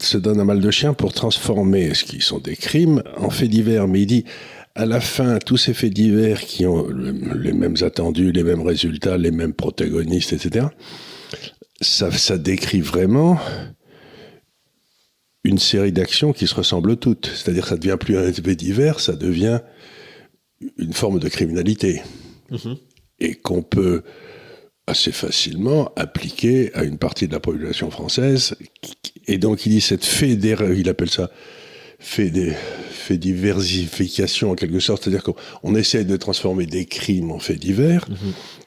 se 0.00 0.18
donne 0.18 0.40
un 0.40 0.44
mal 0.44 0.60
de 0.60 0.70
chien 0.70 0.92
pour 0.92 1.12
transformer 1.12 1.94
ce 1.94 2.04
qui 2.04 2.20
sont 2.20 2.38
des 2.38 2.56
crimes 2.56 3.02
en 3.16 3.30
faits 3.30 3.48
divers. 3.50 3.86
Mais 3.86 4.02
il 4.02 4.06
dit, 4.06 4.24
à 4.74 4.84
la 4.86 5.00
fin, 5.00 5.38
tous 5.38 5.56
ces 5.56 5.72
faits 5.74 5.92
divers 5.92 6.40
qui 6.40 6.66
ont 6.66 6.86
le- 6.88 7.12
les 7.38 7.52
mêmes 7.52 7.76
attendus, 7.82 8.32
les 8.32 8.42
mêmes 8.42 8.62
résultats, 8.62 9.18
les 9.18 9.30
mêmes 9.30 9.52
protagonistes, 9.54 10.32
etc., 10.32 10.66
ça, 11.80 12.10
ça 12.10 12.38
décrit 12.38 12.80
vraiment 12.80 13.38
une 15.44 15.58
série 15.58 15.92
d'actions 15.92 16.32
qui 16.32 16.46
se 16.46 16.54
ressemblent 16.54 16.96
toutes. 16.96 17.26
C'est-à-dire 17.34 17.64
que 17.64 17.68
ça 17.70 17.76
devient 17.76 17.96
plus 17.98 18.16
un 18.16 18.32
fait 18.32 18.54
divers, 18.56 19.00
ça 19.00 19.14
devient 19.14 19.60
une 20.78 20.92
forme 20.92 21.18
de 21.18 21.28
criminalité 21.28 22.02
Mhm. 22.50 22.76
et 23.18 23.34
qu'on 23.34 23.62
peut 23.62 24.02
assez 24.92 25.12
facilement 25.12 25.90
appliquer 25.96 26.70
à 26.74 26.84
une 26.84 26.96
partie 26.98 27.26
de 27.28 27.32
la 27.32 27.40
population 27.40 27.90
française. 27.90 28.54
Et 29.26 29.38
donc, 29.38 29.66
il 29.66 29.70
dit 29.70 29.80
cette 29.80 30.04
fédération, 30.04 30.72
il 30.74 30.88
appelle 30.88 31.10
ça 31.10 31.30
fédé, 31.98 32.52
fédiversification 32.90 34.50
en 34.50 34.54
quelque 34.54 34.80
sorte, 34.80 35.02
c'est-à-dire 35.04 35.22
qu'on 35.22 35.34
on 35.62 35.74
essaie 35.74 36.04
de 36.04 36.16
transformer 36.16 36.66
des 36.66 36.84
crimes 36.86 37.30
en 37.30 37.38
faits 37.38 37.58
divers 37.58 38.06
Mhm. 38.08 38.16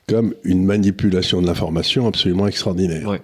comme 0.08 0.34
une 0.44 0.64
manipulation 0.66 1.42
de 1.42 1.48
l'information 1.48 2.08
absolument 2.08 2.48
extraordinaire. 2.48 3.08
Ouais. 3.08 3.22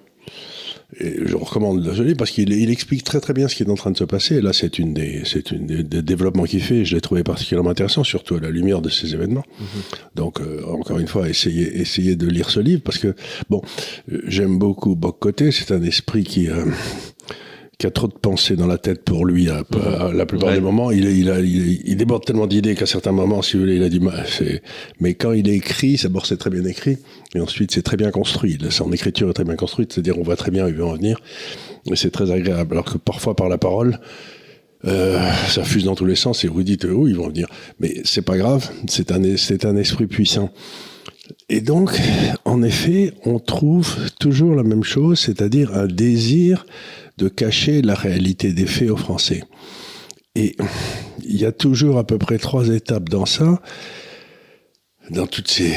Et 1.00 1.20
je 1.26 1.36
recommande 1.36 1.86
le 1.86 2.04
livre 2.04 2.18
parce 2.18 2.32
qu'il 2.32 2.52
il 2.52 2.70
explique 2.70 3.04
très 3.04 3.22
très 3.22 3.34
bien 3.34 3.48
ce 3.48 3.56
qui 3.56 3.64
est 3.64 3.70
en 3.70 3.76
train 3.76 3.92
de 3.92 3.98
se 3.98 4.04
passer. 4.04 4.36
Et 4.36 4.42
là, 4.42 4.52
c'est 4.54 4.78
une 4.78 4.94
des, 4.94 5.22
c'est 5.26 5.52
une 5.52 5.66
des, 5.66 5.84
des 5.84 6.02
développements 6.02 6.44
qu'il 6.44 6.62
fait. 6.62 6.80
et 6.80 6.86
Je 6.86 6.96
l'ai 6.96 7.02
trouvé 7.02 7.24
particulièrement 7.24 7.70
intéressant, 7.70 8.04
surtout 8.04 8.36
à 8.36 8.40
la 8.40 8.50
lumière 8.50 8.82
de 8.82 8.90
ces 8.90 9.14
événements. 9.14 9.46
Donc, 10.16 10.42
euh, 10.42 10.64
encore 10.68 11.00
une 11.00 11.08
fois, 11.08 11.30
essayez, 11.30 11.80
essayez 11.80 12.16
de 12.16 12.28
lire 12.28 12.50
ce 12.50 12.60
livre 12.60 12.82
parce 12.84 12.98
que 12.98 13.16
bon, 13.50 13.62
euh, 14.12 14.22
j'aime 14.28 14.58
beaucoup 14.58 14.96
Bocoté. 14.96 15.52
C'est 15.52 15.72
un 15.72 15.84
esprit 15.84 16.24
qui 16.24 16.50
euh, 16.50 16.66
qui 17.82 17.88
a 17.88 17.92
trop 17.92 18.08
de 18.08 18.14
pensées 18.14 18.56
dans 18.56 18.68
la 18.68 18.78
tête 18.78 19.04
pour 19.04 19.26
lui 19.26 19.50
à, 19.50 19.64
à 20.00 20.14
la 20.14 20.26
plupart 20.28 20.50
Ouais. 20.50 20.56
des 20.56 20.62
moments. 20.62 20.92
Il, 20.92 21.04
il, 21.06 21.30
a, 21.32 21.40
il, 21.40 21.72
est- 21.72 21.82
il 21.84 21.98
déborde 21.98 22.24
tellement 22.24 22.46
d'idées 22.48 22.76
qu'à 22.76 22.86
certains 22.86 23.12
moments, 23.12 23.42
si 23.42 23.54
vous 23.58 23.64
voulez, 23.64 23.78
il 23.78 23.84
a 23.84 23.90
du 23.90 24.00
mal. 24.00 24.26
Mais 25.00 25.16
quand 25.16 25.32
il 25.34 25.50
est 25.50 25.56
écrit, 25.56 26.00
d'abord 26.02 26.26
c'est 26.28 26.38
très 26.38 26.50
bien 26.52 26.64
écrit, 26.66 27.00
et 27.36 27.40
ensuite 27.40 27.72
c'est 27.72 27.82
très 27.82 27.98
bien 27.98 28.12
construit. 28.12 28.58
Son 28.70 28.92
écriture 28.94 29.30
est 29.30 29.34
très 29.34 29.44
bien 29.44 29.56
construite, 29.56 29.92
c'est-à-dire 29.94 30.18
on 30.20 30.24
voit 30.24 30.36
très 30.36 30.52
bien 30.52 30.66
où 30.66 30.70
il 30.70 30.76
veut 30.76 30.86
en 30.86 30.94
venir, 30.94 31.20
et 31.92 31.96
c'est 31.96 32.12
très 32.12 32.30
agréable. 32.32 32.74
Alors 32.76 32.86
que 32.86 32.98
parfois 33.00 33.36
par 33.36 33.50
la 33.50 33.58
parole, 33.58 34.00
euh, 34.86 35.20
ça 35.48 35.64
fuse 35.64 35.86
dans 35.86 35.96
tous 35.96 36.06
les 36.06 36.16
sens 36.16 36.44
et 36.44 36.48
vous 36.48 36.64
dites 36.64 36.84
où 36.86 37.08
ils 37.08 37.16
vont 37.16 37.28
venir. 37.30 37.48
Mais 37.80 38.02
c'est 38.04 38.22
pas 38.24 38.38
grave, 38.38 38.70
c'est 38.88 39.12
un, 39.12 39.22
c'est 39.38 39.66
un 39.66 39.76
esprit 39.76 40.06
puissant. 40.08 40.52
Et 41.50 41.62
donc, 41.62 41.92
en 42.46 42.62
effet, 42.62 43.14
on 43.26 43.40
trouve 43.40 43.96
toujours 44.20 44.54
la 44.56 44.64
même 44.64 44.84
chose, 44.84 45.20
c'est-à-dire 45.20 45.74
un 45.76 45.88
désir 45.88 46.66
de 47.18 47.28
cacher 47.28 47.82
la 47.82 47.96
réalité 47.96 48.54
des 48.54 48.66
faits 48.66 48.90
aux 48.90 48.98
Français. 48.98 49.44
Et 50.36 50.56
il 51.24 51.40
y 51.40 51.46
a 51.46 51.52
toujours 51.52 51.98
à 51.98 52.06
peu 52.06 52.18
près 52.18 52.38
trois 52.38 52.70
étapes 52.70 53.10
dans 53.10 53.26
ça, 53.26 53.62
dans 55.10 55.28
toutes 55.28 55.50
ces, 55.50 55.74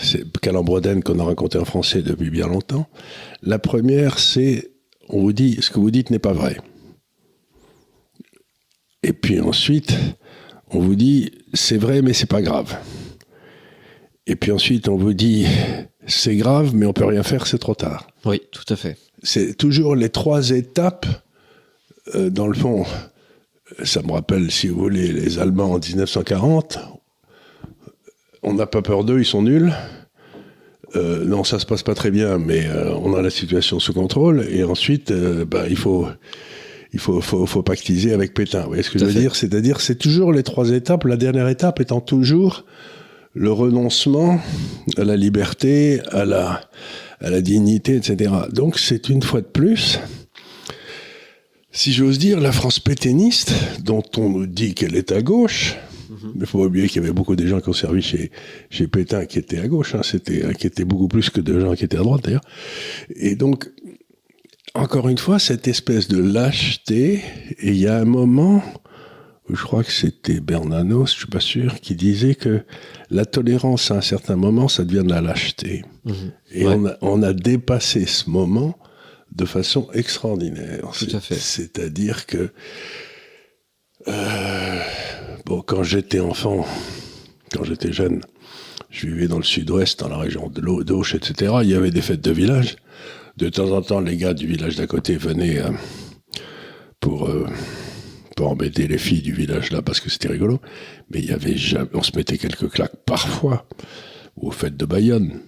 ces 0.00 0.24
calembredaines 0.40 1.02
qu'on 1.02 1.18
a 1.18 1.24
racontées 1.24 1.58
en 1.58 1.64
français 1.64 2.02
depuis 2.02 2.30
bien 2.30 2.46
longtemps. 2.46 2.86
La 3.42 3.58
première, 3.58 4.18
c'est 4.18 4.70
on 5.08 5.20
vous 5.20 5.32
dit 5.32 5.58
ce 5.60 5.70
que 5.70 5.80
vous 5.80 5.90
dites 5.90 6.10
n'est 6.10 6.18
pas 6.18 6.32
vrai. 6.32 6.56
Et 9.02 9.12
puis 9.12 9.40
ensuite, 9.40 9.96
on 10.70 10.78
vous 10.78 10.94
dit 10.94 11.32
c'est 11.52 11.78
vrai 11.78 12.02
mais 12.02 12.12
c'est 12.12 12.26
pas 12.26 12.42
grave. 12.42 12.76
Et 14.26 14.36
puis 14.36 14.52
ensuite, 14.52 14.88
on 14.88 14.96
vous 14.96 15.14
dit 15.14 15.46
c'est 16.06 16.36
grave 16.36 16.74
mais 16.74 16.86
on 16.86 16.92
peut 16.92 17.04
rien 17.04 17.24
faire, 17.24 17.46
c'est 17.46 17.58
trop 17.58 17.74
tard. 17.74 18.06
Oui, 18.24 18.40
tout 18.52 18.64
à 18.68 18.76
fait. 18.76 18.96
C'est 19.22 19.54
toujours 19.56 19.94
les 19.94 20.08
trois 20.08 20.50
étapes, 20.50 21.06
euh, 22.14 22.30
dans 22.30 22.46
le 22.46 22.54
fond. 22.54 22.84
Ça 23.84 24.02
me 24.02 24.12
rappelle, 24.12 24.50
si 24.50 24.68
vous 24.68 24.80
voulez, 24.80 25.12
les 25.12 25.38
Allemands 25.38 25.72
en 25.72 25.78
1940. 25.78 26.78
On 28.42 28.54
n'a 28.54 28.66
pas 28.66 28.82
peur 28.82 29.04
d'eux, 29.04 29.20
ils 29.20 29.24
sont 29.24 29.42
nuls. 29.42 29.72
Euh, 30.96 31.24
non, 31.24 31.44
ça 31.44 31.58
se 31.58 31.64
passe 31.64 31.82
pas 31.82 31.94
très 31.94 32.10
bien, 32.10 32.38
mais 32.38 32.66
euh, 32.66 32.92
on 32.96 33.14
a 33.14 33.22
la 33.22 33.30
situation 33.30 33.78
sous 33.78 33.94
contrôle. 33.94 34.46
Et 34.50 34.64
ensuite, 34.64 35.12
bah, 35.12 35.64
il 35.70 35.76
faut, 35.76 36.06
il 36.92 36.98
faut, 36.98 37.20
faut, 37.20 37.46
faut 37.46 37.62
pactiser 37.62 38.12
avec 38.12 38.34
Pétain. 38.34 38.62
Vous 38.62 38.68
voyez 38.68 38.82
ce 38.82 38.90
que 38.90 38.98
Tout 38.98 39.04
je 39.04 39.06
veux 39.06 39.12
fait. 39.12 39.20
dire? 39.20 39.36
C'est-à-dire, 39.36 39.80
c'est 39.80 39.94
toujours 39.94 40.32
les 40.32 40.42
trois 40.42 40.70
étapes. 40.70 41.04
La 41.04 41.16
dernière 41.16 41.48
étape 41.48 41.80
étant 41.80 42.00
toujours 42.00 42.64
le 43.34 43.50
renoncement 43.52 44.40
à 44.98 45.04
la 45.04 45.16
liberté, 45.16 46.02
à 46.10 46.26
la, 46.26 46.60
à 47.22 47.30
la 47.30 47.40
dignité, 47.40 47.96
etc. 47.96 48.32
Donc, 48.52 48.78
c'est 48.78 49.08
une 49.08 49.22
fois 49.22 49.40
de 49.40 49.46
plus, 49.46 49.98
si 51.70 51.92
j'ose 51.92 52.18
dire, 52.18 52.40
la 52.40 52.52
France 52.52 52.78
pétainiste, 52.78 53.54
dont 53.82 54.02
on 54.18 54.28
nous 54.28 54.46
dit 54.46 54.74
qu'elle 54.74 54.96
est 54.96 55.12
à 55.12 55.22
gauche. 55.22 55.76
Mais 56.34 56.42
il 56.42 56.46
faut 56.46 56.58
pas 56.58 56.66
oublier 56.66 56.88
qu'il 56.88 57.00
y 57.00 57.04
avait 57.04 57.14
beaucoup 57.14 57.36
de 57.36 57.46
gens 57.46 57.60
qui 57.60 57.70
ont 57.70 57.74
servi 57.74 58.02
chez, 58.02 58.30
chez 58.68 58.86
Pétain 58.86 59.24
qui 59.24 59.38
étaient 59.38 59.58
à 59.58 59.66
gauche, 59.66 59.94
hein, 59.94 60.02
c'était, 60.02 60.54
qui 60.54 60.66
étaient 60.66 60.84
beaucoup 60.84 61.08
plus 61.08 61.30
que 61.30 61.40
de 61.40 61.58
gens 61.58 61.74
qui 61.74 61.84
étaient 61.84 61.96
à 61.96 62.02
droite 62.02 62.22
d'ailleurs. 62.24 62.44
Et 63.16 63.34
donc, 63.34 63.70
encore 64.74 65.08
une 65.08 65.18
fois, 65.18 65.38
cette 65.38 65.68
espèce 65.68 66.08
de 66.08 66.18
lâcheté, 66.18 67.22
et 67.58 67.68
il 67.68 67.76
y 67.76 67.86
a 67.86 67.98
un 67.98 68.04
moment, 68.04 68.62
je 69.50 69.62
crois 69.62 69.82
que 69.84 69.92
c'était 69.92 70.40
Bernanos, 70.40 71.12
je 71.12 71.18
suis 71.18 71.26
pas 71.26 71.40
sûr, 71.40 71.80
qui 71.80 71.94
disait 71.94 72.34
que 72.34 72.62
la 73.10 73.24
tolérance 73.24 73.90
à 73.90 73.96
un 73.96 74.00
certain 74.00 74.36
moment, 74.36 74.68
ça 74.68 74.84
devient 74.84 75.04
de 75.04 75.10
la 75.10 75.20
lâcheté. 75.20 75.84
Et 76.52 76.66
Ouais. 76.66 76.74
on, 76.76 76.86
a, 76.86 76.96
on 77.02 77.22
a 77.22 77.32
dépassé 77.32 78.06
ce 78.06 78.30
moment 78.30 78.78
de 79.34 79.44
façon 79.44 79.88
extraordinaire. 79.94 80.90
Tout 80.98 81.04
à 81.06 81.08
C'est- 81.08 81.20
fait. 81.20 81.34
C'est-à-dire 81.34 82.26
que, 82.26 82.50
euh, 84.08 84.80
bon, 85.46 85.62
quand 85.62 85.82
j'étais 85.82 86.20
enfant, 86.20 86.66
quand 87.52 87.64
j'étais 87.64 87.92
jeune, 87.92 88.20
je 88.90 89.06
vivais 89.06 89.28
dans 89.28 89.38
le 89.38 89.44
sud-ouest, 89.44 90.00
dans 90.00 90.08
la 90.08 90.18
région 90.18 90.48
de 90.48 90.60
l'Au- 90.60 90.84
d'Auch, 90.84 91.14
etc. 91.14 91.52
Il 91.62 91.68
y 91.70 91.74
avait 91.74 91.90
des 91.90 92.02
fêtes 92.02 92.20
de 92.20 92.30
village. 92.32 92.76
De 93.38 93.48
temps 93.48 93.70
en 93.70 93.80
temps, 93.80 94.00
les 94.00 94.16
gars 94.16 94.34
du 94.34 94.46
village 94.46 94.76
d'à 94.76 94.86
côté 94.86 95.16
venaient 95.16 95.58
euh, 95.60 95.70
pour, 97.00 97.28
euh, 97.28 97.46
pour 98.36 98.48
embêter 98.48 98.86
les 98.86 98.98
filles 98.98 99.22
du 99.22 99.32
village 99.32 99.70
là, 99.72 99.82
parce 99.82 100.00
que 100.00 100.10
c'était 100.10 100.28
rigolo. 100.28 100.60
Mais 101.10 101.20
il 101.20 101.26
y 101.26 101.32
avait 101.32 101.56
jamais, 101.56 101.90
on 101.94 102.02
se 102.02 102.16
mettait 102.16 102.38
quelques 102.38 102.70
claques 102.70 102.96
parfois, 103.06 103.66
aux 104.36 104.50
fêtes 104.50 104.76
de 104.76 104.86
Bayonne. 104.86 105.40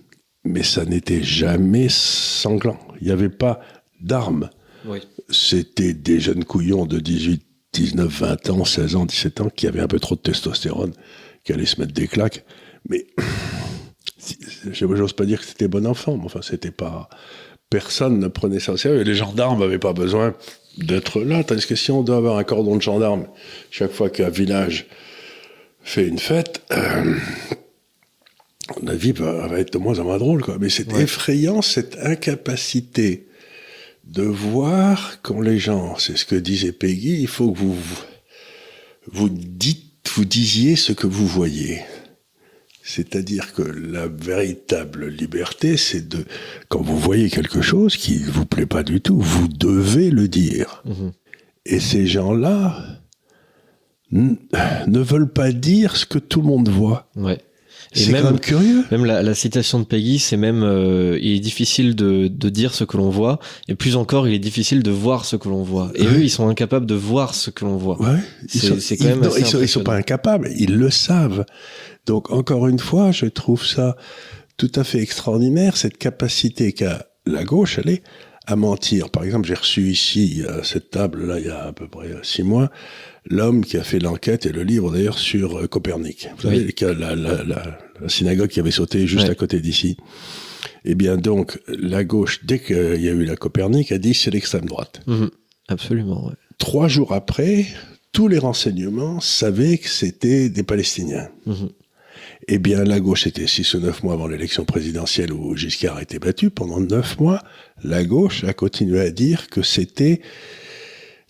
Mais 0.45 0.62
ça 0.62 0.85
n'était 0.85 1.23
jamais 1.23 1.88
sanglant. 1.88 2.79
Il 3.00 3.07
n'y 3.07 3.12
avait 3.12 3.31
pas 3.31 3.61
d'armes 4.00 4.50
Oui. 4.87 4.99
c'était 5.31 5.95
des 5.95 6.21
jeunes 6.21 6.45
couillons 6.45 6.85
de 6.85 7.00
18, 7.00 7.43
19, 7.73 8.21
20 8.21 8.50
ans, 8.50 8.64
16 8.64 8.97
ans, 8.97 9.07
17 9.07 9.41
ans 9.41 9.49
qui 9.49 9.67
avaient 9.67 9.81
un 9.81 9.88
peu 9.88 9.99
trop 9.99 10.14
de 10.14 10.21
testostérone, 10.21 10.93
qui 11.45 11.53
allaient 11.53 11.64
se 11.64 11.81
mettre 11.81 11.95
des 11.95 12.07
claques. 12.07 12.45
Mais 12.88 13.07
j'ose 14.71 15.12
pas 15.14 15.25
dire 15.25 15.41
que 15.41 15.47
c'était 15.47 15.69
bon 15.69 15.87
enfant, 15.87 16.17
mais 16.17 16.25
enfin, 16.26 16.41
c'était 16.43 16.71
pas. 16.71 17.09
Personne 17.71 18.19
ne 18.19 18.29
prenait 18.29 18.61
ça 18.61 18.73
au 18.73 18.76
sérieux. 18.76 19.03
Les 19.03 19.14
gendarmes 19.14 19.61
n'avaient 19.61 19.79
pas 19.79 19.95
besoin 19.95 20.35
d'être 20.78 21.21
là. 21.23 21.45
Tandis 21.45 21.66
que 21.66 21.76
si 21.76 21.90
on 21.90 22.02
doit 22.02 22.16
avoir 22.16 22.37
un 22.38 22.45
cordon 22.45 22.76
de 22.76 22.83
gendarmes 22.83 23.26
chaque 23.71 23.93
fois 23.93 24.11
qu'un 24.11 24.31
village 24.31 24.87
fait 25.83 26.07
une 26.07 26.19
fête, 26.19 26.62
euh, 26.73 27.14
la 28.83 28.95
vie 28.95 29.12
va, 29.12 29.47
va 29.47 29.59
être 29.61 29.73
de 29.73 29.78
moins 29.78 29.99
en 29.99 30.04
moins 30.04 30.19
drôle. 30.19 30.43
Quoi. 30.43 30.57
Mais 30.61 30.69
c'est 30.71 30.93
Ouais. 30.93 31.02
effrayant 31.02 31.62
cette 31.62 31.97
incapacité 32.00 33.26
de 34.04 34.23
voir 34.23 35.19
quand 35.23 35.40
les 35.40 35.59
gens, 35.59 35.97
c'est 35.99 36.16
ce 36.16 36.25
que 36.25 36.37
disait 36.37 36.73
Peggy, 36.73 37.21
il 37.21 37.28
faut 37.28 37.50
que 37.52 37.59
vous 37.59 37.76
vous 39.12 39.28
dites, 39.28 40.09
vous 40.14 40.25
disiez 40.25 40.76
ce 40.76 40.93
que 40.93 41.07
vous 41.07 41.26
voyez. 41.26 41.81
C'est-à-dire 42.87 43.55
que 43.55 43.62
la 43.62 44.09
véritable 44.09 45.09
liberté, 45.09 45.79
c'est 45.79 46.07
de, 46.07 46.26
quand 46.69 46.83
vous 46.83 46.99
voyez 46.99 47.31
quelque 47.31 47.62
chose 47.62 47.97
qui 47.97 48.21
ne 48.21 48.31
vous 48.31 48.45
plaît 48.45 48.67
pas 48.67 48.83
du 48.83 49.00
tout, 49.00 49.19
vous 49.19 49.49
devez 49.49 50.11
le 50.11 50.29
dire. 50.29 50.83
Mhm. 50.85 51.12
Et 51.64 51.81
ces 51.81 52.07
gens-là 52.07 53.00
ne 54.12 55.00
veulent 55.00 55.33
pas 55.33 55.50
dire 55.50 55.97
ce 55.97 56.05
que 56.05 56.19
tout 56.19 56.43
le 56.43 56.47
monde 56.47 56.69
voit. 56.69 57.09
Ouais. 57.17 57.41
C'est 57.94 58.12
quand 58.12 58.22
même, 58.24 58.40
curieux. 58.40 58.84
même 58.90 59.04
la, 59.04 59.22
la 59.22 59.34
citation 59.34 59.78
de 59.78 59.84
Peggy, 59.84 60.18
c'est 60.18 60.36
même, 60.36 60.62
euh, 60.62 61.18
il 61.22 61.32
est 61.36 61.40
difficile 61.40 61.94
de, 61.94 62.28
de 62.28 62.48
dire 62.48 62.74
ce 62.74 62.84
que 62.84 62.96
l'on 62.96 63.08
voit, 63.10 63.38
et 63.68 63.74
plus 63.74 63.96
encore, 63.96 64.26
il 64.28 64.34
est 64.34 64.38
difficile 64.40 64.82
de 64.82 64.90
voir 64.90 65.24
ce 65.24 65.36
que 65.36 65.48
l'on 65.48 65.62
voit. 65.62 65.92
Et 65.94 66.02
Ouais. 66.02 66.08
eux, 66.14 66.22
ils 66.22 66.30
sont 66.30 66.48
incapables 66.48 66.86
de 66.86 66.94
voir 66.94 67.34
ce 67.34 67.50
que 67.50 67.64
l'on 67.64 67.76
voit. 67.76 68.00
Ouais, 68.02 68.18
ils 68.52 68.60
C'est- 68.60 68.66
sont, 68.68 68.74
quand 68.96 69.04
ils- 69.04 69.08
même 69.08 69.20
non, 69.20 69.28
assez 69.28 69.40
ils 69.40 69.46
sont, 69.46 69.60
ils 69.62 69.68
sont 69.68 69.84
pas 69.84 69.94
incapables, 69.96 70.50
ils 70.56 70.76
le 70.76 70.90
savent. 70.90 71.44
Donc 72.06 72.30
encore 72.30 72.66
une 72.68 72.78
fois, 72.80 73.12
je 73.12 73.26
trouve 73.26 73.64
ça 73.64 73.96
tout 74.56 74.70
à 74.74 74.84
fait 74.84 74.98
extraordinaire 75.00 75.76
cette 75.76 75.96
capacité 75.98 76.72
qu'a 76.72 77.06
la 77.26 77.44
gauche, 77.44 77.78
elle 77.78 77.90
est 77.90 78.02
à 78.46 78.56
mentir. 78.56 79.08
Par 79.10 79.24
exemple, 79.24 79.48
j'ai 79.48 79.54
reçu 79.54 79.88
ici 79.90 80.42
à 80.46 80.62
cette 80.62 80.90
table 80.90 81.26
là 81.26 81.38
il 81.40 81.46
y 81.46 81.48
a 81.48 81.64
à 81.64 81.72
peu 81.72 81.88
près 81.88 82.10
six 82.22 82.42
mois 82.42 82.70
l'homme 83.30 83.64
qui 83.64 83.78
a 83.78 83.82
fait 83.82 83.98
l'enquête 83.98 84.44
et 84.44 84.52
le 84.52 84.62
livre 84.62 84.92
d'ailleurs 84.92 85.18
sur 85.18 85.56
euh, 85.60 85.66
Copernic. 85.66 86.28
Vous 86.38 86.50
Oui. 86.50 86.58
savez 86.58 86.72
qui 86.74 86.84
a 86.84 86.92
la, 86.92 87.16
la, 87.16 87.42
la, 87.42 87.78
la 88.00 88.08
synagogue 88.08 88.48
qui 88.48 88.60
avait 88.60 88.70
sauté 88.70 89.06
juste 89.06 89.24
Ouais. 89.26 89.30
à 89.30 89.34
côté 89.34 89.60
d'ici. 89.60 89.96
Eh 90.84 90.94
bien 90.94 91.16
donc 91.16 91.58
la 91.68 92.04
gauche, 92.04 92.44
dès 92.44 92.58
qu'il 92.58 92.76
y 93.00 93.08
a 93.08 93.12
eu 93.12 93.24
la 93.24 93.36
Copernic, 93.36 93.92
a 93.92 93.98
dit 93.98 94.14
c'est 94.14 94.30
l'extrême 94.30 94.66
droite 94.66 95.00
Mhm. 95.06 95.30
Absolument, 95.68 96.26
ouais. 96.26 96.34
trois 96.58 96.88
jours 96.88 97.12
après, 97.12 97.66
tous 98.12 98.28
les 98.28 98.38
renseignements 98.38 99.18
savaient 99.20 99.78
que 99.78 99.88
c'était 99.88 100.48
des 100.48 100.62
Palestiniens. 100.62 101.28
Mhm. 101.46 101.70
Eh 102.46 102.58
bien, 102.58 102.84
la 102.84 103.00
gauche 103.00 103.26
était 103.26 103.46
six 103.46 103.72
ou 103.74 103.80
neuf 103.80 104.02
mois 104.02 104.12
avant 104.12 104.26
l'élection 104.26 104.64
présidentielle 104.66 105.32
où 105.32 105.56
Giscard 105.56 105.96
a 105.96 106.02
été 106.02 106.18
battu. 106.18 106.50
Pendant 106.50 106.78
neuf 106.78 107.18
mois, 107.18 107.40
la 107.82 108.04
gauche 108.04 108.44
a 108.44 108.52
continué 108.52 109.00
à 109.00 109.10
dire 109.10 109.48
que 109.48 109.62
c'était 109.62 110.20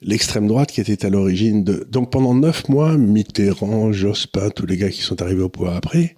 l'extrême 0.02 0.48
droite 0.48 0.72
qui 0.72 0.80
était 0.80 1.06
à 1.06 1.10
l'origine 1.10 1.62
de. 1.62 1.86
Donc 1.90 2.10
pendant 2.10 2.34
neuf 2.34 2.68
mois, 2.68 2.96
Mitterrand, 2.98 3.92
Jospin, 3.92 4.50
tous 4.50 4.66
les 4.66 4.76
gars 4.76 4.90
qui 4.90 5.02
sont 5.02 5.22
arrivés 5.22 5.42
au 5.42 5.48
pouvoir 5.48 5.76
après, 5.76 6.16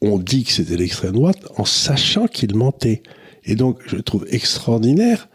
ont 0.00 0.18
dit 0.18 0.44
que 0.44 0.52
c'était 0.52 0.76
l'extrême 0.76 1.12
droite 1.12 1.38
en 1.56 1.64
sachant 1.64 2.26
qu'ils 2.26 2.54
mentaient. 2.54 3.02
Et 3.44 3.56
donc, 3.56 3.78
je 3.86 3.96
trouve 3.96 4.26
extraordinaire, 4.30 5.28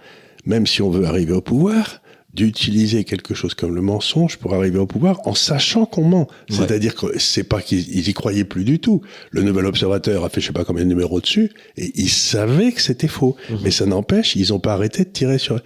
même 0.45 0.67
si 0.67 0.81
on 0.81 0.89
veut 0.89 1.05
arriver 1.05 1.33
au 1.33 1.41
pouvoir, 1.41 2.01
d'utiliser 2.33 3.03
quelque 3.03 3.35
chose 3.35 3.53
comme 3.53 3.75
le 3.75 3.81
mensonge 3.81 4.37
pour 4.37 4.55
arriver 4.55 4.79
au 4.79 4.87
pouvoir 4.87 5.19
en 5.25 5.35
sachant 5.35 5.85
qu'on 5.85 6.03
ment. 6.03 6.27
C'est-à-dire 6.49 6.95
que 6.95 7.19
c'est 7.19 7.43
pas 7.43 7.61
qu'ils 7.61 8.07
y 8.07 8.13
croyaient 8.13 8.43
plus 8.43 8.63
du 8.63 8.79
tout. 8.79 9.01
Le 9.29 9.43
Nouvel 9.43 9.67
Observateur 9.67 10.25
a 10.25 10.29
fait 10.29 10.41
je 10.41 10.47
sais 10.47 10.53
pas 10.53 10.65
combien 10.65 10.83
de 10.83 10.89
numéros 10.89 11.21
dessus 11.21 11.51
et 11.77 11.91
ils 11.95 12.09
savaient 12.09 12.71
que 12.71 12.81
c'était 12.81 13.07
faux. 13.07 13.35
Mhm. 13.49 13.59
Mais 13.63 13.71
ça 13.71 13.85
n'empêche, 13.85 14.35
ils 14.35 14.51
ont 14.51 14.59
pas 14.59 14.73
arrêté 14.73 15.03
de 15.03 15.09
tirer 15.09 15.37
sur. 15.37 15.59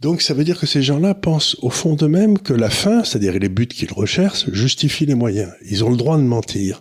Donc 0.00 0.22
ça 0.22 0.34
veut 0.34 0.44
dire 0.44 0.58
que 0.58 0.66
ces 0.66 0.82
gens-là 0.82 1.14
pensent 1.14 1.56
au 1.62 1.70
fond 1.70 1.94
d'eux-mêmes 1.94 2.38
que 2.38 2.52
la 2.52 2.68
fin, 2.68 3.04
c'est-à-dire 3.04 3.38
les 3.38 3.48
buts 3.48 3.68
qu'ils 3.68 3.92
recherchent, 3.92 4.50
justifient 4.50 5.06
les 5.06 5.14
moyens. 5.14 5.52
Ils 5.70 5.84
ont 5.84 5.90
le 5.90 5.96
droit 5.96 6.16
de 6.16 6.22
mentir. 6.22 6.80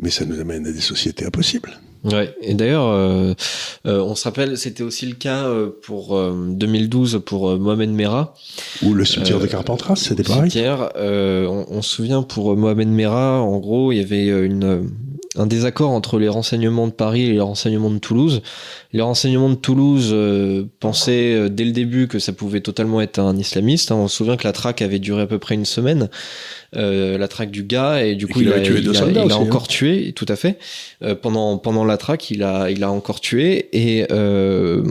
Mais 0.00 0.10
ça 0.10 0.24
nous 0.24 0.40
amène 0.40 0.66
à 0.66 0.72
des 0.72 0.80
sociétés 0.80 1.24
impossibles. 1.24 1.78
Ouais. 2.04 2.34
Et 2.40 2.54
d'ailleurs, 2.54 2.86
euh, 2.86 3.34
euh, 3.86 4.00
on 4.00 4.14
se 4.14 4.24
rappelle, 4.24 4.56
c'était 4.56 4.82
aussi 4.82 5.06
le 5.06 5.14
cas 5.14 5.44
euh, 5.44 5.68
pour 5.82 6.18
2012 6.32 7.22
pour 7.24 7.58
Mohamed 7.58 7.90
Merah. 7.90 8.34
Ou 8.82 8.94
le 8.94 9.04
cimetière 9.04 9.38
de 9.38 9.46
Carpentras, 9.46 9.96
c'était 9.96 10.22
pareil. 10.22 10.50
on, 10.66 11.66
on, 11.68 11.82
se 11.82 11.96
souvient 11.96 12.22
pour 12.22 12.56
Mohamed 12.56 12.88
Merah, 12.88 13.40
en 13.42 13.58
gros, 13.58 13.92
il 13.92 13.98
y 13.98 14.00
avait 14.00 14.28
une 14.28 14.88
un 15.36 15.46
désaccord 15.46 15.92
entre 15.92 16.18
les 16.18 16.28
renseignements 16.28 16.88
de 16.88 16.92
Paris 16.92 17.26
et 17.26 17.32
les 17.34 17.40
renseignements 17.40 17.90
de 17.90 17.98
Toulouse. 17.98 18.42
Les 18.92 19.00
renseignements 19.00 19.48
de 19.48 19.54
Toulouse 19.54 20.12
pensaient 20.80 21.48
dès 21.48 21.64
le 21.64 21.70
début 21.70 22.08
que 22.08 22.18
ça 22.18 22.32
pouvait 22.32 22.60
totalement 22.60 23.00
être 23.00 23.20
un 23.20 23.36
islamiste. 23.36 23.92
Hein. 23.92 23.96
On 23.96 24.08
se 24.08 24.16
souvient 24.16 24.36
que 24.36 24.42
la 24.42 24.52
traque 24.52 24.82
avait 24.82 24.98
duré 24.98 25.22
à 25.22 25.26
peu 25.28 25.38
près 25.38 25.54
une 25.54 25.64
semaine. 25.64 26.08
Euh, 26.76 27.18
la 27.18 27.26
traque 27.26 27.50
du 27.50 27.64
gars 27.64 28.04
et 28.04 28.14
du 28.14 28.28
coup 28.28 28.42
il, 28.42 28.52
a, 28.52 28.60
tué 28.60 28.78
il, 28.78 28.88
a, 28.96 29.24
il 29.24 29.32
a, 29.32 29.36
encore 29.36 29.64
hein. 29.64 29.68
tué 29.68 30.12
tout 30.12 30.26
à 30.28 30.36
fait. 30.36 30.56
Euh, 31.02 31.16
pendant 31.16 31.58
pendant 31.58 31.84
la 31.84 31.96
traque 31.96 32.30
il 32.30 32.44
a 32.44 32.70
il 32.70 32.84
a 32.84 32.92
encore 32.92 33.20
tué 33.20 33.68
et 33.72 34.06
euh, 34.12 34.84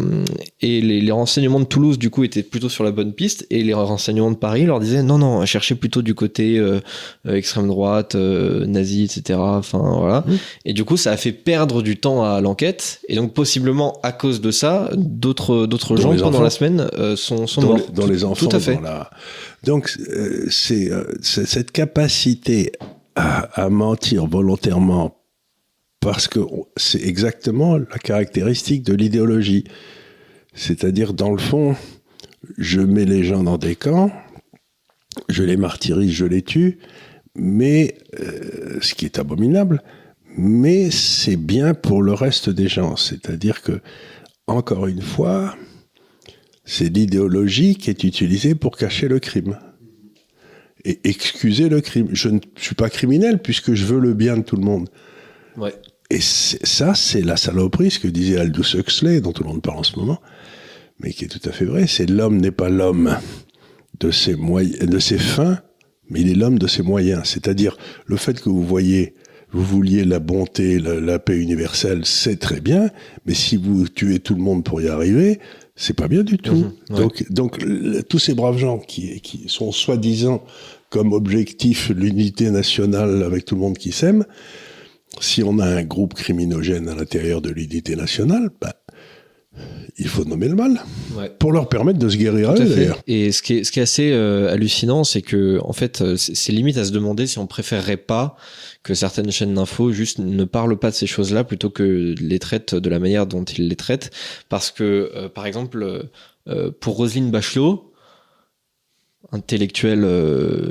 et 0.60 0.82
les, 0.82 1.00
les, 1.00 1.12
renseignements 1.14 1.62
de 1.62 1.66
Toulouse 1.66 1.98
du 1.98 2.10
coup 2.10 2.26
étaient 2.26 2.44
plutôt 2.44 2.68
sur 2.68 2.84
la 2.84 2.92
bonne 2.92 3.14
piste 3.14 3.48
et 3.50 3.64
les 3.64 3.74
renseignements 3.74 4.32
de 4.32 4.36
Paris 4.36 4.66
leur 4.66 4.82
disaient 4.82 5.04
non 5.04 5.20
non 5.20 5.46
cherchez 5.46 5.74
plutôt 5.74 6.02
du 6.02 6.16
côté 6.16 6.58
euh, 6.58 6.82
extrême 7.26 7.70
droite 7.70 8.14
nazi 8.16 9.06
etc 9.06 9.40
enfin 9.40 9.80
voilà. 9.80 10.26
Mmh. 10.28 10.34
et 10.66 10.74
du 10.74 10.84
coup 10.84 10.98
ça 10.98 11.14
a 11.14 11.18
fait 11.18 11.32
perdre 11.32 11.82
du 11.82 11.96
temps 11.96 12.26
à 12.26 12.42
l'enquête 12.42 13.00
et 13.08 13.16
donc 13.16 13.34
possiblement 13.34 14.02
à 14.04 14.12
cause 14.12 14.42
de 14.42 14.52
ça 14.52 14.90
d'autres 14.98 15.66
d'autres 15.66 15.96
gens 15.96 16.14
pendant 16.18 16.42
la 16.42 16.50
semaine 16.50 16.90
sont 17.16 17.48
sont 17.48 17.62
dans 17.62 17.68
morts. 17.68 17.78
les, 17.78 17.94
dans 17.94 18.08
les 18.08 18.26
enfants 18.26 18.50
tout 18.50 18.54
à 18.54 18.60
fait 18.60 18.78
donc 19.64 19.96
euh, 20.00 20.46
c'est 20.50 20.90
cette 21.22 21.72
capacité 21.72 22.72
à, 23.16 23.70
mentir 23.70 24.28
volontairement 24.28 25.18
parce 26.00 26.28
que 26.28 26.40
c'est 26.78 27.02
exactement 27.02 27.78
la 27.78 27.98
caractéristique 28.02 28.84
de 28.84 28.94
l'idéologie. 28.94 29.66
C'est-à-dire, 30.54 31.14
dans 31.14 31.32
le 31.32 31.38
fond, 31.38 31.76
je 32.58 32.80
mets 32.80 33.06
les 33.06 33.24
gens 33.24 33.44
dans 33.44 33.58
des 33.58 33.76
camps, 33.76 34.12
je 35.28 35.44
les 35.44 35.58
martyrise, 35.58 36.12
je 36.12 36.26
les 36.26 36.42
tue, 36.42 36.80
mais 37.36 37.98
euh, 38.20 38.78
ce 38.82 38.94
qui 38.94 39.06
est 39.06 39.20
abominable, 39.20 39.82
mais 40.38 40.90
c'est 40.92 41.36
bien 41.36 41.74
pour 41.74 42.02
le 42.02 42.14
reste 42.14 42.50
des 42.50 42.70
gens. 42.70 42.96
C'est-à-dire 42.96 43.62
que, 43.62 43.82
encore 44.48 44.88
une 44.88 45.02
fois, 45.02 45.56
c'est 46.70 46.96
l'idéologie 46.96 47.76
qui 47.76 47.90
est 47.90 48.04
utilisée 48.04 48.54
pour 48.54 48.78
cacher 48.78 49.08
le 49.08 49.20
crime 49.20 49.58
et 50.86 51.00
excuser 51.04 51.68
le 51.68 51.82
crime. 51.82 52.10
Je 52.12 52.30
ne 52.30 52.40
suis 52.58 52.76
pas 52.76 52.92
criminel 52.92 53.42
puisque 53.42 53.74
je 53.74 53.86
veux 53.86 54.00
le 54.00 54.14
bien 54.14 54.38
de 54.38 54.44
tout 54.44 54.56
le 54.56 54.62
monde. 54.62 54.88
Ouais. 55.58 55.74
Et 56.12 56.20
ça, 56.22 56.94
c'est 56.94 57.22
la 57.22 57.38
saloperie, 57.38 57.90
ce 57.90 57.98
que 57.98 58.08
disait 58.08 58.38
Aldous 58.38 58.76
Huxley, 58.76 59.20
dont 59.20 59.32
tout 59.32 59.44
le 59.44 59.50
monde 59.50 59.64
parle 59.64 59.80
en 59.80 59.84
ce 59.84 59.98
moment, 59.98 60.22
mais 61.00 61.12
qui 61.12 61.26
est 61.26 61.28
tout 61.28 61.50
à 61.50 61.52
fait 61.52 61.66
vrai. 61.66 61.88
C'est 61.88 62.08
l'homme 62.08 62.38
n'est 62.38 62.52
pas 62.52 62.70
l'homme 62.70 63.18
de 64.00 64.12
ses 64.12 64.36
moyens, 64.36 64.78
de 64.78 65.00
ses 65.00 65.18
fins, 65.18 65.60
mais 66.08 66.22
il 66.22 66.30
est 66.30 66.36
l'homme 66.36 66.60
de 66.60 66.68
ses 66.68 66.84
moyens. 66.84 67.22
C'est-à-dire 67.26 67.78
le 68.06 68.16
fait 68.16 68.40
que 68.40 68.50
vous 68.50 68.64
voyez, 68.64 69.16
vous 69.52 69.64
vouliez 69.64 70.04
la 70.04 70.20
bonté, 70.20 70.78
la, 70.80 71.18
paix 71.18 71.38
universelle, 71.38 72.06
c'est 72.06 72.38
très 72.38 72.62
bien, 72.62 72.92
mais 73.26 73.34
si 73.34 73.58
vous 73.58 73.88
tuez 73.88 74.20
tout 74.20 74.36
le 74.36 74.42
monde 74.42 74.64
pour 74.64 74.82
y 74.82 74.88
arriver, 74.88 75.40
c'est 75.80 75.94
pas 75.94 76.10
bien 76.10 76.24
du 76.24 76.38
tout. 76.38 76.72
Mhm, 76.90 76.98
donc, 76.98 77.32
donc 77.32 77.66
tous 78.10 78.20
ces 78.20 78.34
braves 78.34 78.58
gens 78.58 78.80
qui, 78.80 79.22
qui 79.22 79.46
sont 79.48 79.72
soi-disant 79.72 80.44
comme 80.90 81.14
objectif 81.14 81.90
l'unité 81.90 82.52
nationale 82.52 83.24
avec 83.24 83.46
tout 83.46 83.56
le 83.56 83.62
monde 83.62 83.78
qui 83.78 83.94
s'aime, 83.94 84.26
si 85.22 85.42
on 85.42 85.58
a 85.58 85.66
un 85.66 85.84
groupe 85.84 86.16
criminogène 86.16 86.90
à 86.90 86.96
l'intérieur 86.96 87.42
de 87.42 87.50
l'unité 87.50 87.96
nationale, 87.96 88.50
bah, 88.60 88.74
il 89.98 90.08
faut 90.08 90.26
nommer 90.26 90.50
le 90.50 90.56
mal 90.56 90.82
pour 91.40 91.54
leur 91.54 91.70
permettre 91.70 92.00
de 92.00 92.10
se 92.10 92.18
guérir 92.18 92.52
à 92.52 92.56
eux 92.56 92.66
d'ailleurs. 92.66 93.02
Et 93.08 93.32
ce 93.32 93.42
qui 93.42 93.58
est, 93.58 93.64
ce 93.64 93.72
qui 93.72 93.80
est 93.80 93.84
assez 93.84 94.12
euh, 94.12 94.52
hallucinant, 94.52 95.04
c'est 95.04 95.22
que 95.22 95.60
en 95.64 95.74
fait, 95.74 96.02
euh, 96.02 96.16
c'est 96.18 96.52
limite 96.52 96.78
à 96.78 96.84
se 96.86 96.92
demander 96.92 97.26
si 97.26 97.40
on 97.40 97.48
préférerait 97.48 97.98
pas 97.98 98.36
que 98.84 98.94
certaines 98.94 99.32
chaînes 99.32 99.54
d'infos 99.54 99.92
juste 99.92 100.20
ne 100.20 100.44
parlent 100.46 100.78
pas 100.78 100.90
de 100.90 100.96
ces 100.96 101.08
choses-là 101.08 101.44
plutôt 101.44 101.70
que 101.70 102.16
les 102.20 102.40
traitent 102.40 102.76
de 102.76 102.90
la 102.90 103.00
manière 103.00 103.28
dont 103.28 103.44
ils 103.44 103.68
les 103.68 103.76
traitent. 103.76 104.12
Parce 104.48 104.72
que, 104.72 105.12
euh, 105.16 105.30
par 105.30 105.46
exemple, 105.46 106.10
pour 106.80 106.96
Roselyne 106.96 107.30
Bachelot, 107.30 107.94
intellectuelle 109.32 110.08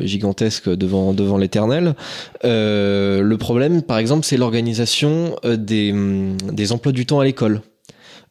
gigantesque 0.01 0.69
devant 0.69 1.13
devant 1.13 1.39
l'éternel. 1.39 1.95
le 2.43 3.37
problème, 3.37 3.83
par 3.83 3.99
exemple, 3.99 4.25
c'est 4.25 4.37
l'organisation 4.37 5.37
des 5.45 5.93
hum, 5.93 6.37
des 6.51 6.73
emplois 6.73 6.93
du 6.93 7.07
temps 7.07 7.21
à 7.21 7.25
l'école. 7.25 7.63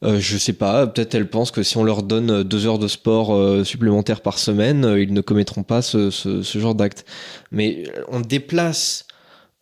Euh, 0.04 0.20
je 0.20 0.38
sais 0.38 0.52
pas, 0.52 0.86
peut-être 0.86 1.14
elles 1.14 1.28
pensent 1.28 1.50
que 1.50 1.62
si 1.62 1.76
on 1.76 1.82
leur 1.82 2.02
donne 2.04 2.30
euh, 2.30 2.44
deux 2.44 2.66
heures 2.66 2.78
de 2.78 2.86
sport 2.86 3.34
euh, 3.34 3.64
supplémentaires 3.64 4.20
par 4.20 4.38
semaine, 4.38 4.94
ils 4.96 5.12
ne 5.12 5.20
commettront 5.20 5.64
pas 5.64 5.82
ce, 5.82 6.10
ce, 6.10 6.42
ce 6.42 6.58
genre 6.58 6.76
d'acte. 6.76 7.04
Mais 7.50 7.84
on 8.08 8.20
déplace 8.20 9.06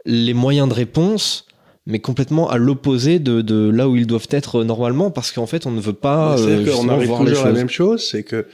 les 0.07 0.35
moyens 0.35 0.69
de 0.69 0.75
réponse 0.75 1.47
mais 1.87 2.01
complètement 2.01 2.51
à 2.51 2.59
l'opposé 2.59 3.21
de, 3.21 3.43
de, 3.43 3.71
là 3.71 3.89
où 3.89 3.97
ils 3.97 4.07
doivent 4.07 4.27
être 4.31 4.65
normalement, 4.65 5.13
parce 5.13 5.31
qu'en 5.31 5.47
fait, 5.47 5.67
on 5.67 5.71
ne 5.71 5.81
veut 5.81 5.93
pas. 5.93 6.37
C'est 6.37 6.69
qu'on 6.69 6.89
arrive 6.89 7.17
toujours 7.17 7.45
à 7.45 7.47
la 7.47 7.53
même 7.53 7.71
chose, 7.71 8.09
c'est 8.11 8.25
que 8.25 8.47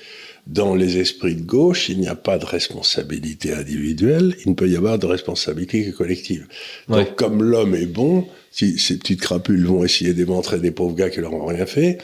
dans 0.47 0.75
les 0.75 0.99
esprits 0.99 1.37
de 1.37 1.43
gauche, 1.43 1.89
il 1.89 1.99
n'y 1.99 2.09
a 2.09 2.15
pas 2.15 2.37
de 2.37 2.45
responsabilité 2.45 3.55
individuelle, 3.55 4.37
il 4.45 4.51
ne 4.51 4.55
peut 4.55 4.69
y 4.69 4.77
avoir 4.77 4.99
de 4.99 5.07
responsabilité 5.07 5.91
collective. 5.93 6.47
Donc, 6.89 7.15
comme 7.15 7.43
l'homme 7.43 7.75
est 7.75 7.87
bon, 7.87 8.27
si 8.51 8.79
ces 8.79 8.99
petites 8.99 9.21
crapules 9.21 9.65
vont 9.65 9.85
essayer 9.85 10.15
d'éventrer 10.15 10.59
des 10.59 10.73
pauvres 10.73 10.97
gars 10.97 11.11
qui 11.11 11.21
leur 11.21 11.33
ont 11.33 11.47
rien 11.47 11.65
fait, 11.65 11.99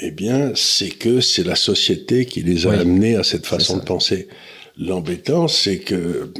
eh 0.00 0.10
bien, 0.10 0.52
c'est 0.54 0.88
que 0.88 1.20
c'est 1.20 1.44
la 1.44 1.56
société 1.56 2.24
qui 2.24 2.42
les 2.42 2.66
a 2.66 2.72
amenés 2.72 3.16
à 3.16 3.22
cette 3.22 3.46
façon 3.46 3.76
de 3.76 3.82
penser. 3.82 4.28
L'embêtant, 4.78 5.46
c'est 5.46 5.78
que 5.78 6.30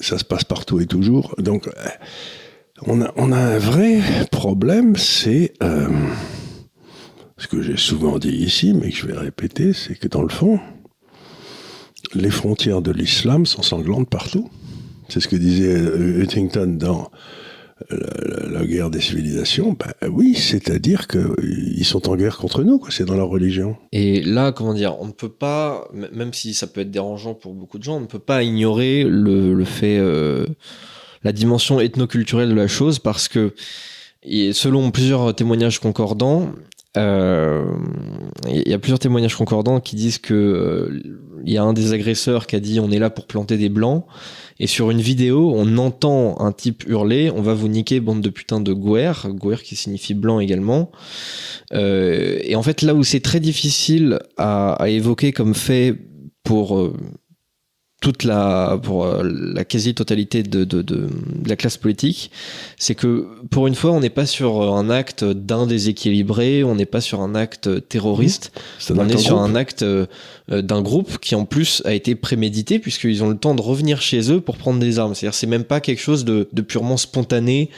ça 0.00 0.18
se 0.18 0.24
passe 0.24 0.44
partout 0.44 0.80
et 0.80 0.86
toujours. 0.86 1.34
Donc, 1.38 1.68
on 2.82 3.00
a, 3.02 3.12
on 3.16 3.32
a 3.32 3.38
un 3.38 3.58
vrai 3.58 4.00
problème, 4.30 4.96
c'est 4.96 5.54
euh, 5.62 5.88
ce 7.38 7.46
que 7.48 7.62
j'ai 7.62 7.76
souvent 7.76 8.18
dit 8.18 8.30
ici, 8.30 8.74
mais 8.74 8.90
que 8.90 8.96
je 8.96 9.06
vais 9.06 9.16
répéter, 9.16 9.72
c'est 9.72 9.98
que 9.98 10.08
dans 10.08 10.22
le 10.22 10.28
fond, 10.28 10.60
les 12.14 12.30
frontières 12.30 12.82
de 12.82 12.92
l'islam 12.92 13.46
sont 13.46 13.62
sanglantes 13.62 14.08
partout. 14.08 14.50
C'est 15.08 15.20
ce 15.20 15.28
que 15.28 15.36
disait 15.36 15.76
euh, 15.76 16.22
Huntington 16.22 16.76
dans 16.78 17.10
euh, 17.92 18.50
la, 18.50 18.64
guerre 18.64 18.88
des 18.88 19.00
civilisations. 19.02 19.76
Ben 19.78 20.08
oui, 20.10 20.34
c'est-à-dire 20.34 21.06
qu'ils 21.06 21.84
sont 21.84 22.08
en 22.08 22.16
guerre 22.16 22.38
contre 22.38 22.62
nous, 22.62 22.82
c'est 22.88 23.04
dans 23.04 23.16
leur 23.16 23.28
religion. 23.28 23.76
Et 23.92 24.22
là, 24.22 24.52
comment 24.52 24.72
dire, 24.72 24.96
on 24.98 25.08
ne 25.08 25.12
peut 25.12 25.28
pas, 25.28 25.86
même 25.92 26.32
si 26.32 26.54
ça 26.54 26.66
peut 26.66 26.80
être 26.80 26.90
dérangeant 26.90 27.34
pour 27.34 27.52
beaucoup 27.52 27.78
de 27.78 27.82
gens, 27.82 27.96
on 27.96 28.00
ne 28.00 28.06
peut 28.06 28.18
pas 28.18 28.42
ignorer 28.42 29.04
le, 29.04 29.62
fait, 29.64 29.98
euh, 29.98 30.46
la 31.22 31.32
dimension 31.32 31.78
ethnoculturelle 31.78 32.48
de 32.48 32.54
la 32.54 32.66
chose, 32.66 32.98
parce 32.98 33.28
que 33.28 33.52
selon 34.24 34.90
plusieurs 34.90 35.34
témoignages 35.34 35.78
concordants, 35.78 36.52
euh, 36.96 37.66
il 38.48 38.68
y 38.68 38.72
a 38.72 38.78
plusieurs 38.78 38.98
témoignages 38.98 39.36
concordants 39.36 39.80
qui 39.80 39.96
disent 39.96 40.18
que 40.18 41.02
il 41.44 41.52
y 41.52 41.58
a 41.58 41.62
un 41.62 41.74
des 41.74 41.92
agresseurs 41.92 42.46
qui 42.46 42.56
a 42.56 42.60
dit 42.60 42.80
on 42.80 42.90
est 42.90 42.98
là 42.98 43.10
pour 43.10 43.26
planter 43.26 43.58
des 43.58 43.68
blancs 43.68 44.06
et 44.58 44.66
sur 44.66 44.90
une 44.90 45.00
vidéo, 45.00 45.52
on 45.54 45.76
entend 45.76 46.40
un 46.40 46.52
type 46.52 46.84
hurler 46.86 47.30
On 47.34 47.42
va 47.42 47.54
vous 47.54 47.68
niquer, 47.68 48.00
bande 48.00 48.22
de 48.22 48.30
putain 48.30 48.60
de 48.60 48.72
Gouer. 48.72 49.12
Gouer 49.26 49.56
qui 49.62 49.76
signifie 49.76 50.14
blanc 50.14 50.40
également. 50.40 50.90
Euh, 51.72 52.38
et 52.42 52.56
en 52.56 52.62
fait, 52.62 52.82
là 52.82 52.94
où 52.94 53.04
c'est 53.04 53.20
très 53.20 53.40
difficile 53.40 54.18
à, 54.36 54.72
à, 54.74 54.88
évoquer 54.88 55.32
comme 55.32 55.54
fait 55.54 55.94
pour 56.42 56.78
euh, 56.78 56.96
toute 58.06 58.22
la 58.22 58.78
pour 58.80 59.04
euh, 59.04 59.28
la 59.52 59.64
quasi-totalité 59.64 60.44
de, 60.44 60.62
de, 60.62 60.80
de, 60.80 61.08
la 61.44 61.56
classe 61.56 61.76
politique, 61.76 62.30
c'est 62.78 62.94
que 62.94 63.26
pour 63.50 63.66
une 63.66 63.74
fois, 63.74 63.90
on 63.90 63.98
n'est 63.98 64.10
pas 64.10 64.26
sur 64.26 64.62
un 64.62 64.90
acte 64.90 65.24
d'un 65.24 65.66
déséquilibré, 65.66 66.62
on 66.62 66.76
n'est 66.76 66.86
pas 66.86 67.00
sur 67.00 67.20
un 67.20 67.34
acte 67.34 67.88
terroriste, 67.88 68.52
mmh. 68.88 68.94
on 68.96 69.08
est 69.08 69.18
sur 69.18 69.40
un 69.40 69.56
acte 69.56 69.84
d'un 70.48 70.82
groupe 70.82 71.18
qui 71.18 71.34
en 71.34 71.46
plus 71.46 71.82
a 71.84 71.94
été 71.94 72.14
prémédité 72.14 72.78
puisqu'ils 72.78 73.24
ont 73.24 73.28
le 73.28 73.38
temps 73.38 73.56
de 73.56 73.62
revenir 73.62 74.00
chez 74.00 74.30
eux 74.30 74.40
pour 74.40 74.56
prendre 74.56 74.78
des 74.78 75.00
armes. 75.00 75.16
C'est-à-dire 75.16 75.34
c'est 75.34 75.48
même 75.48 75.64
pas 75.64 75.80
quelque 75.80 76.00
chose 76.00 76.24
de, 76.24 76.48
de 76.52 76.62
purement 76.62 76.98
spontané. 76.98 77.70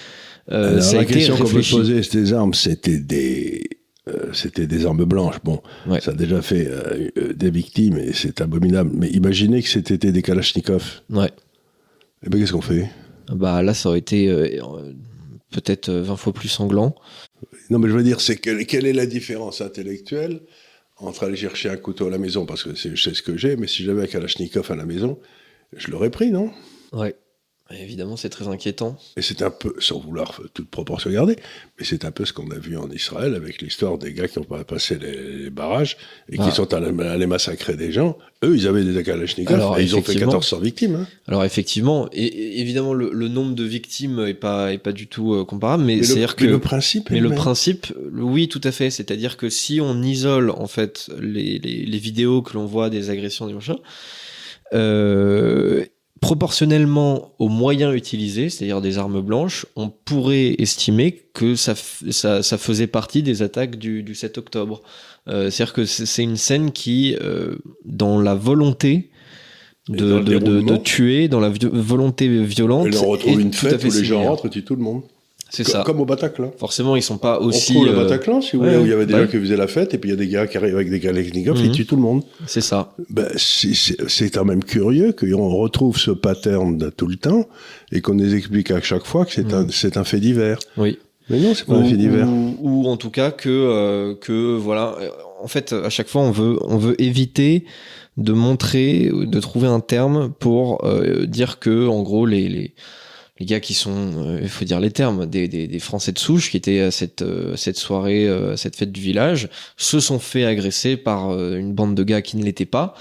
Euh, 0.52 0.78
la 0.92 1.06
question 1.06 1.38
qu'on 1.38 1.44
peut 1.44 1.62
poser, 1.70 2.02
ces 2.02 2.34
armes, 2.34 2.52
c'était 2.52 2.98
des 2.98 3.77
euh, 4.08 4.32
c'était 4.32 4.66
des 4.66 4.86
armes 4.86 5.04
blanches. 5.04 5.36
Bon, 5.44 5.62
ça 6.00 6.10
a 6.10 6.14
déjà 6.14 6.42
fait 6.42 6.66
euh, 6.66 7.10
euh, 7.18 7.32
des 7.32 7.50
victimes 7.50 7.98
et 7.98 8.12
c'est 8.12 8.40
abominable. 8.40 8.90
Mais 8.94 9.08
imaginez 9.08 9.62
que 9.62 9.68
c'était 9.68 9.98
des 9.98 10.22
Kalachnikov. 10.22 11.02
Ouais. 11.10 11.26
Et 11.26 12.26
eh 12.26 12.30
ben 12.30 12.40
qu'est-ce 12.40 12.52
qu'on 12.52 12.60
fait? 12.60 12.88
Bah 13.32 13.62
là, 13.62 13.74
ça 13.74 13.90
aurait 13.90 13.98
été 13.98 14.28
peut-être 15.50 15.90
20 15.90 16.16
fois 16.16 16.32
plus 16.32 16.48
sanglant. 16.48 16.94
Non, 17.70 17.78
mais 17.78 17.88
je 17.88 17.94
veux 17.94 18.02
dire, 18.02 18.20
c'est 18.20 18.36
quelle 18.36 18.86
est 18.86 18.92
la 18.92 19.06
différence 19.06 19.60
intellectuelle 19.60 20.40
entre 20.96 21.24
aller 21.24 21.36
chercher 21.36 21.70
un 21.70 21.76
couteau 21.76 22.08
à 22.08 22.10
la 22.10 22.18
maison, 22.18 22.44
parce 22.44 22.64
que 22.64 22.74
je 22.74 23.00
sais 23.00 23.14
ce 23.14 23.22
que 23.22 23.36
j'ai, 23.36 23.54
mais 23.54 23.68
si 23.68 23.84
j'avais 23.84 24.02
un 24.02 24.06
Kalachnikov 24.06 24.70
à 24.72 24.74
la 24.74 24.84
maison, 24.84 25.18
je 25.76 25.90
l'aurais 25.92 26.10
pris, 26.10 26.32
non? 26.32 26.50
Ouais. 26.92 27.14
Évidemment, 27.70 28.16
c'est 28.16 28.30
très 28.30 28.48
inquiétant. 28.48 28.96
Et 29.18 29.22
c'est 29.22 29.42
un 29.42 29.50
peu, 29.50 29.74
sans 29.78 29.98
vouloir 29.98 30.40
toute 30.54 30.70
proportion 30.70 31.10
garder, 31.10 31.36
mais 31.78 31.84
c'est 31.84 32.06
un 32.06 32.10
peu 32.10 32.24
ce 32.24 32.32
qu'on 32.32 32.50
a 32.50 32.58
vu 32.58 32.78
en 32.78 32.90
Israël 32.90 33.34
avec 33.34 33.60
l'histoire 33.60 33.98
des 33.98 34.14
gars 34.14 34.26
qui 34.26 34.38
ont 34.38 34.44
pas 34.44 34.64
passé 34.64 34.98
les, 34.98 35.50
barrages 35.50 35.98
et 36.32 36.36
qui 36.38 36.44
ah. 36.46 36.50
sont 36.50 36.72
allés, 36.72 37.26
massacrer 37.26 37.76
des 37.76 37.92
gens. 37.92 38.16
Eux, 38.42 38.56
ils 38.56 38.66
avaient 38.66 38.84
des 38.84 39.02
Kalachnikov 39.02 39.78
et 39.78 39.82
ils 39.82 39.94
ont 39.96 40.02
fait 40.02 40.14
1400 40.14 40.60
victimes. 40.60 40.94
Hein. 40.94 41.06
Alors 41.26 41.44
effectivement, 41.44 42.08
et, 42.12 42.58
évidemment, 42.60 42.94
le, 42.94 43.28
nombre 43.28 43.54
de 43.54 43.64
victimes 43.64 44.20
est 44.26 44.32
pas, 44.32 44.72
est 44.72 44.78
pas 44.78 44.92
du 44.92 45.06
tout 45.06 45.34
euh, 45.34 45.44
comparable, 45.44 45.84
mais, 45.84 46.02
c'est 46.02 46.14
dire 46.14 46.36
que 46.36 46.46
le 46.46 46.58
principe. 46.58 47.10
Mais 47.10 47.20
le 47.20 47.30
principe, 47.30 47.92
oui, 48.14 48.48
tout 48.48 48.62
à 48.64 48.72
fait. 48.72 48.88
C'est-à-dire 48.88 49.36
que 49.36 49.50
si 49.50 49.82
on 49.82 50.02
isole 50.02 50.50
en 50.50 50.68
fait 50.68 51.10
les, 51.20 51.58
les, 51.58 51.84
les 51.84 51.98
vidéos 51.98 52.40
que 52.40 52.54
l'on 52.54 52.64
voit 52.64 52.88
des 52.88 53.10
agressions 53.10 53.46
des 53.46 53.52
machins. 53.52 53.76
Euh, 54.74 55.84
proportionnellement 56.20 57.34
aux 57.38 57.48
moyens 57.48 57.94
utilisés, 57.94 58.50
c'est-à-dire 58.50 58.80
des 58.80 58.98
armes 58.98 59.20
blanches, 59.20 59.66
on 59.76 59.88
pourrait 59.88 60.56
estimer 60.58 61.24
que 61.32 61.54
ça, 61.54 61.74
ça, 61.74 62.42
ça 62.42 62.58
faisait 62.58 62.86
partie 62.86 63.22
des 63.22 63.42
attaques 63.42 63.76
du, 63.76 64.02
du 64.02 64.14
7 64.14 64.38
octobre. 64.38 64.82
Euh, 65.28 65.50
c'est-à-dire 65.50 65.74
que 65.74 65.84
c'est 65.84 66.22
une 66.22 66.36
scène 66.36 66.72
qui, 66.72 67.16
euh, 67.20 67.56
dans 67.84 68.20
la 68.20 68.34
volonté 68.34 69.10
de, 69.88 70.20
de, 70.20 70.38
de, 70.38 70.76
tuer, 70.76 71.28
dans 71.28 71.40
la 71.40 71.50
volonté 71.50 72.28
violente... 72.44 72.86
Et 72.86 72.98
on 72.98 73.08
retrouve 73.08 73.40
une 73.40 73.52
fête 73.52 73.82
où 73.84 73.90
les 73.90 74.04
gens 74.04 74.24
rentrent 74.24 74.46
et 74.46 74.50
tuent 74.50 74.64
tout 74.64 74.76
le 74.76 74.82
monde. 74.82 75.02
C'est 75.50 75.64
ça. 75.64 75.82
Comme 75.84 76.00
au 76.00 76.04
Bataclan. 76.04 76.52
Forcément, 76.58 76.94
ils 76.94 77.02
sont 77.02 77.16
pas 77.16 77.40
aussi. 77.40 77.72
On 77.72 77.74
trouve 77.76 77.86
le 77.86 77.98
euh, 77.98 78.02
Bataclan, 78.02 78.40
si 78.42 78.56
vous 78.56 78.64
voulez, 78.64 78.76
où 78.76 78.84
il 78.84 78.90
y 78.90 78.92
avait 78.92 79.06
des 79.06 79.14
gens 79.14 79.26
qui 79.26 79.38
faisaient 79.38 79.56
la 79.56 79.66
fête, 79.66 79.94
et 79.94 79.98
puis 79.98 80.10
il 80.10 80.12
y 80.12 80.14
a 80.14 80.18
des 80.18 80.28
gars 80.28 80.46
qui 80.46 80.58
arrivent 80.58 80.74
avec 80.74 80.90
des 80.90 81.00
Kalachnikov, 81.00 81.58
mmh. 81.58 81.64
ils 81.64 81.72
tuent 81.72 81.86
tout 81.86 81.96
le 81.96 82.02
monde. 82.02 82.22
C'est 82.46 82.60
ça. 82.60 82.92
Ben, 83.08 83.28
c'est 83.36 84.30
quand 84.30 84.44
même 84.44 84.62
curieux 84.62 85.12
qu'on 85.12 85.48
retrouve 85.48 85.98
ce 85.98 86.10
pattern 86.10 86.90
tout 86.96 87.06
le 87.06 87.16
temps, 87.16 87.46
et 87.92 88.00
qu'on 88.00 88.14
nous 88.14 88.34
explique 88.34 88.70
à 88.70 88.82
chaque 88.82 89.06
fois 89.06 89.24
que 89.24 89.32
c'est 89.32 89.52
un, 89.54 89.66
un 90.00 90.04
fait 90.04 90.20
divers. 90.20 90.58
Oui. 90.76 90.98
Mais 91.30 91.40
non, 91.40 91.54
c'est 91.54 91.66
pas 91.66 91.74
un 91.74 91.84
fait 91.84 91.96
divers. 91.96 92.28
Ou, 92.60 92.86
en 92.86 92.96
tout 92.96 93.10
cas 93.10 93.30
que, 93.30 93.48
euh, 93.48 94.14
que 94.14 94.56
voilà, 94.56 94.96
en 95.42 95.48
fait, 95.48 95.72
à 95.72 95.90
chaque 95.90 96.08
fois, 96.08 96.22
on 96.22 96.30
veut, 96.30 96.58
on 96.62 96.76
veut 96.76 97.00
éviter 97.00 97.64
de 98.16 98.32
montrer, 98.32 99.10
de 99.12 99.40
trouver 99.40 99.68
un 99.68 99.80
terme 99.80 100.30
pour 100.38 100.84
euh, 100.84 101.26
dire 101.26 101.58
que, 101.58 101.86
en 101.86 102.02
gros, 102.02 102.26
les, 102.26 102.48
les 102.48 102.74
les 103.38 103.46
gars 103.46 103.60
qui 103.60 103.74
sont, 103.74 104.26
euh, 104.26 104.38
il 104.42 104.48
faut 104.48 104.64
dire 104.64 104.80
les 104.80 104.90
termes, 104.90 105.26
des, 105.26 105.48
des, 105.48 105.68
des, 105.68 105.78
Français 105.78 106.12
de 106.12 106.18
souche 106.18 106.50
qui 106.50 106.56
étaient 106.56 106.80
à 106.80 106.90
cette, 106.90 107.22
euh, 107.22 107.56
cette 107.56 107.76
soirée, 107.76 108.26
euh, 108.26 108.56
cette 108.56 108.76
fête 108.76 108.92
du 108.92 109.00
village, 109.00 109.48
se 109.76 110.00
sont 110.00 110.18
fait 110.18 110.44
agresser 110.44 110.96
par 110.96 111.30
une 111.38 111.72
bande 111.72 111.94
de 111.94 112.02
gars 112.02 112.22
qui 112.22 112.36
ne 112.36 112.44
l'étaient 112.44 112.66
pas. 112.66 112.94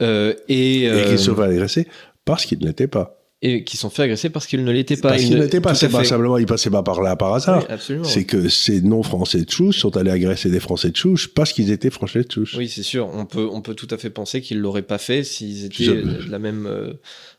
et, 0.00 0.84
et 0.84 1.04
qui 1.08 1.18
se 1.18 1.24
sont 1.24 1.36
fait 1.36 1.42
agresser 1.42 1.88
parce 2.24 2.44
qu'ils 2.44 2.60
ne 2.60 2.66
l'étaient 2.66 2.88
pas 2.88 3.19
et 3.42 3.64
qui 3.64 3.78
sont 3.78 3.88
fait 3.88 4.02
agresser 4.02 4.28
parce 4.28 4.46
qu'ils 4.46 4.64
ne 4.64 4.70
l'étaient 4.70 4.96
pas. 4.96 5.10
Parce 5.10 5.22
qu'ils 5.22 5.38
n'étaient 5.38 5.62
pas, 5.62 5.74
c'est 5.74 5.88
pas 5.88 6.04
simplement 6.04 6.36
ils 6.36 6.46
passaient 6.46 6.70
pas 6.70 6.82
par 6.82 7.00
là 7.00 7.16
par 7.16 7.32
hasard. 7.34 7.66
c'est 8.02 8.24
que 8.24 8.48
ces 8.48 8.82
non-français 8.82 9.42
de 9.42 9.50
souche 9.50 9.78
sont 9.78 9.96
allés 9.96 10.10
agresser 10.10 10.50
des 10.50 10.60
français 10.60 10.90
de 10.90 10.96
souche 10.96 11.28
parce 11.28 11.52
qu'ils 11.52 11.70
étaient 11.70 11.90
français 11.90 12.22
de 12.22 12.30
souche. 12.30 12.54
Oui, 12.56 12.68
c'est 12.68 12.82
sûr. 12.82 13.08
On 13.12 13.24
peut, 13.24 13.48
on 13.50 13.62
peut 13.62 13.74
tout 13.74 13.88
à 13.90 13.96
fait 13.96 14.10
penser 14.10 14.42
qu'ils 14.42 14.58
l'auraient 14.58 14.82
pas 14.82 14.98
fait 14.98 15.24
s'ils 15.24 15.64
étaient 15.64 15.86
de 15.86 16.30
la 16.30 16.38
même, 16.38 16.66
euh, 16.66 16.92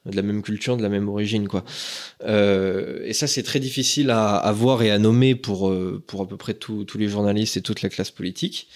de 0.08 0.16
la 0.16 0.24
même 0.24 0.42
culture, 0.42 0.76
de 0.76 0.82
la 0.82 0.90
même 0.90 1.08
origine, 1.08 1.48
quoi. 1.48 1.64
Euh, 2.26 3.02
et 3.06 3.14
ça, 3.14 3.28
c'est 3.28 3.44
très 3.44 3.60
difficile 3.60 4.10
à, 4.10 4.36
à, 4.36 4.52
voir 4.52 4.82
et 4.82 4.90
à 4.90 4.98
nommer 4.98 5.36
pour, 5.36 5.70
euh, 5.70 6.02
pour 6.08 6.22
à 6.22 6.28
peu 6.28 6.38
près 6.38 6.56
tous 6.56 6.86
les 6.98 7.10
journalistes 7.10 7.58
et 7.58 7.62
toute 7.62 7.84
la 7.84 7.90
classe 7.90 8.12
politique. 8.12 8.68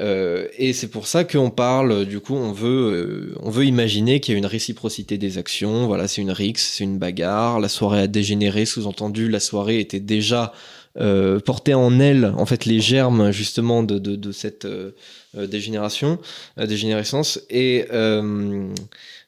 Euh, 0.00 0.46
et 0.56 0.72
c'est 0.72 0.88
pour 0.88 1.06
ça 1.06 1.24
qu'on 1.24 1.50
parle, 1.50 2.04
du 2.06 2.20
coup, 2.20 2.34
on 2.34 2.52
veut, 2.52 3.32
euh, 3.32 3.38
on 3.40 3.50
veut 3.50 3.64
imaginer 3.64 4.20
qu'il 4.20 4.32
y 4.32 4.36
a 4.36 4.38
une 4.38 4.46
réciprocité 4.46 5.18
des 5.18 5.38
actions. 5.38 5.86
Voilà, 5.86 6.06
c'est 6.08 6.22
une 6.22 6.30
rixe, 6.30 6.74
c'est 6.76 6.84
une 6.84 6.98
bagarre. 6.98 7.60
La 7.60 7.68
soirée 7.68 8.00
a 8.02 8.06
dégénéré, 8.06 8.64
sous-entendu, 8.64 9.28
la 9.28 9.40
soirée 9.40 9.80
était 9.80 10.00
déjà 10.00 10.52
euh, 11.00 11.40
portée 11.40 11.74
en 11.74 11.98
elle, 12.00 12.32
en 12.36 12.46
fait, 12.46 12.64
les 12.64 12.80
germes 12.80 13.30
justement 13.32 13.82
de, 13.82 13.98
de, 13.98 14.16
de 14.16 14.32
cette 14.32 14.64
euh, 14.64 14.92
dégénération, 15.34 16.18
dégénérescence. 16.56 17.40
Et 17.50 17.86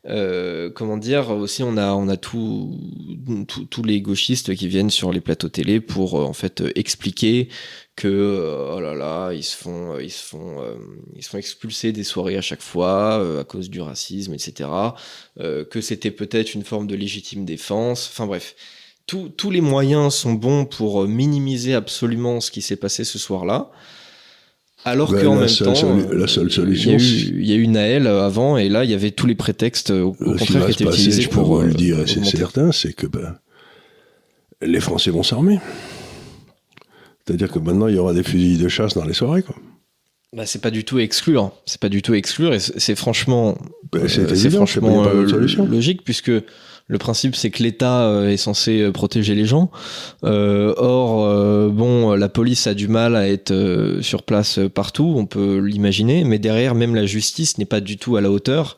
euh, 0.07 0.71
comment 0.71 0.97
dire 0.97 1.29
aussi 1.29 1.63
on 1.63 1.77
a 1.77 1.93
on 1.93 2.09
a 2.09 2.17
tous 2.17 2.73
les 3.85 4.01
gauchistes 4.01 4.55
qui 4.55 4.67
viennent 4.67 4.89
sur 4.89 5.13
les 5.13 5.21
plateaux 5.21 5.51
télé 5.51 5.79
pour 5.83 6.19
euh, 6.19 6.25
en 6.25 6.33
fait 6.33 6.63
expliquer 6.75 7.49
que 7.97 8.09
euh, 8.09 8.77
oh 8.77 8.81
là 8.81 8.95
là 8.95 9.33
ils 9.35 9.43
se 9.43 9.55
font 9.55 9.99
ils 9.99 10.11
se 10.11 10.25
font 10.25 10.57
ils 11.17 11.37
expulser 11.37 11.93
des 11.93 12.05
soirées 12.05 12.39
à 12.39 12.41
chaque 12.41 12.63
fois 12.63 13.41
à 13.41 13.45
cause 13.45 13.69
du 13.69 13.83
racisme 13.83 14.33
etc 14.33 14.71
que 15.37 15.81
c'était 15.83 16.11
peut-être 16.11 16.55
une 16.55 16.65
forme 16.65 16.87
de 16.87 16.95
légitime 16.95 17.45
défense. 17.45 18.09
Enfin 18.11 18.27
bref 18.27 18.57
tous 19.07 19.51
les 19.51 19.61
moyens 19.61 20.15
sont 20.15 20.33
bons 20.33 20.65
pour 20.65 21.07
minimiser 21.07 21.75
absolument 21.75 22.41
ce 22.41 22.51
qui 22.51 22.63
s'est 22.63 22.77
passé 22.77 23.05
ce 23.05 23.19
soir-là 23.19 23.71
alors 24.85 25.13
ben, 25.13 25.23
qu'en 25.23 25.37
même 25.37 25.49
temps, 25.49 25.99
la 26.13 26.27
seule 26.27 26.51
solution, 26.51 26.93
il 26.93 27.47
y, 27.47 27.53
a 27.53 27.57
eu, 27.57 27.67
Naël 27.67 28.07
avant, 28.07 28.57
et 28.57 28.69
là, 28.69 28.85
il 28.85 28.91
y 28.91 28.95
avait 28.95 29.11
tous 29.11 29.27
les 29.27 29.35
prétextes 29.35 29.91
au, 29.91 30.13
contraire 30.13 30.67
qui 30.67 30.73
étaient 30.73 30.85
utilisés 30.85 31.23
je 31.23 31.29
pour. 31.29 31.45
vous 31.45 31.63
le 31.63 31.75
dire, 31.75 31.99
c'est 32.07 32.25
certain, 32.25 32.73
c'est 32.73 32.95
que 32.95 33.07
ben, 33.07 33.37
les 34.63 34.81
Français 34.81 35.11
vont 35.11 35.23
s'armer. 35.23 35.59
C'est-à-dire 37.27 37.51
que 37.51 37.59
maintenant, 37.59 37.89
il 37.89 37.97
y 37.97 37.99
aura 37.99 38.15
des 38.15 38.23
fusils 38.23 38.59
de 38.59 38.69
chasse 38.69 38.95
dans 38.95 39.05
les 39.05 39.15
soirées, 39.15 39.43
quoi. 39.43 39.55
Bah, 40.33 40.47
c'est 40.47 40.61
pas 40.61 40.71
du 40.71 40.85
tout 40.85 41.01
exclure. 41.01 41.51
C'est 41.67 41.81
pas 41.81 41.89
du 41.89 42.03
tout 42.03 42.15
exclure, 42.15 42.55
et 42.55 42.61
c'est 42.61 42.95
franchement, 42.95 43.59
c'est 44.07 44.51
franchement 44.51 45.05
euh, 45.07 45.27
logique, 45.69 46.05
puisque 46.05 46.33
le 46.91 46.99
principe, 46.99 47.37
c'est 47.37 47.51
que 47.51 47.63
l'État 47.63 48.03
euh, 48.03 48.31
est 48.31 48.37
censé 48.37 48.81
euh, 48.81 48.91
protéger 48.91 49.37
les 49.37 49.45
gens. 49.45 49.71
Euh, 50.25 50.75
or, 50.77 51.71
bon, 51.71 52.17
la 52.17 52.29
police 52.29 52.67
a 52.67 52.75
du 52.75 52.89
mal 52.89 53.15
à 53.15 53.29
être 53.29 53.55
sur 54.01 54.25
place 54.25 54.59
partout, 54.75 55.15
on 55.17 55.25
peut 55.25 55.59
l'imaginer, 55.59 56.25
mais 56.25 56.41
derrière, 56.41 56.75
même 56.75 56.97
la 56.97 57.07
justice 57.07 57.59
n'est 57.59 57.65
pas 57.65 57.81
du 57.81 57.97
tout 57.97 58.17
à 58.17 58.21
la 58.21 58.31
hauteur. 58.33 58.77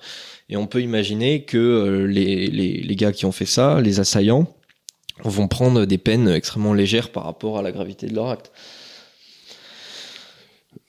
Et 0.51 0.59
on 0.59 0.67
peut 0.67 0.83
imaginer 0.83 1.45
que 1.45 2.05
les, 2.07 2.97
gars 2.97 3.13
qui 3.13 3.25
ont 3.25 3.33
fait 3.33 3.47
ça, 3.47 3.81
les 3.81 3.99
assaillants, 3.99 4.47
vont 5.25 5.49
prendre 5.49 5.87
des 5.87 5.99
peines 5.99 6.29
extrêmement 6.29 6.75
légères 6.75 7.09
par 7.09 7.25
rapport 7.25 7.59
à 7.59 7.63
la 7.63 7.73
gravité 7.73 8.09
de 8.09 8.15
leur 8.15 8.29
acte. 8.29 8.53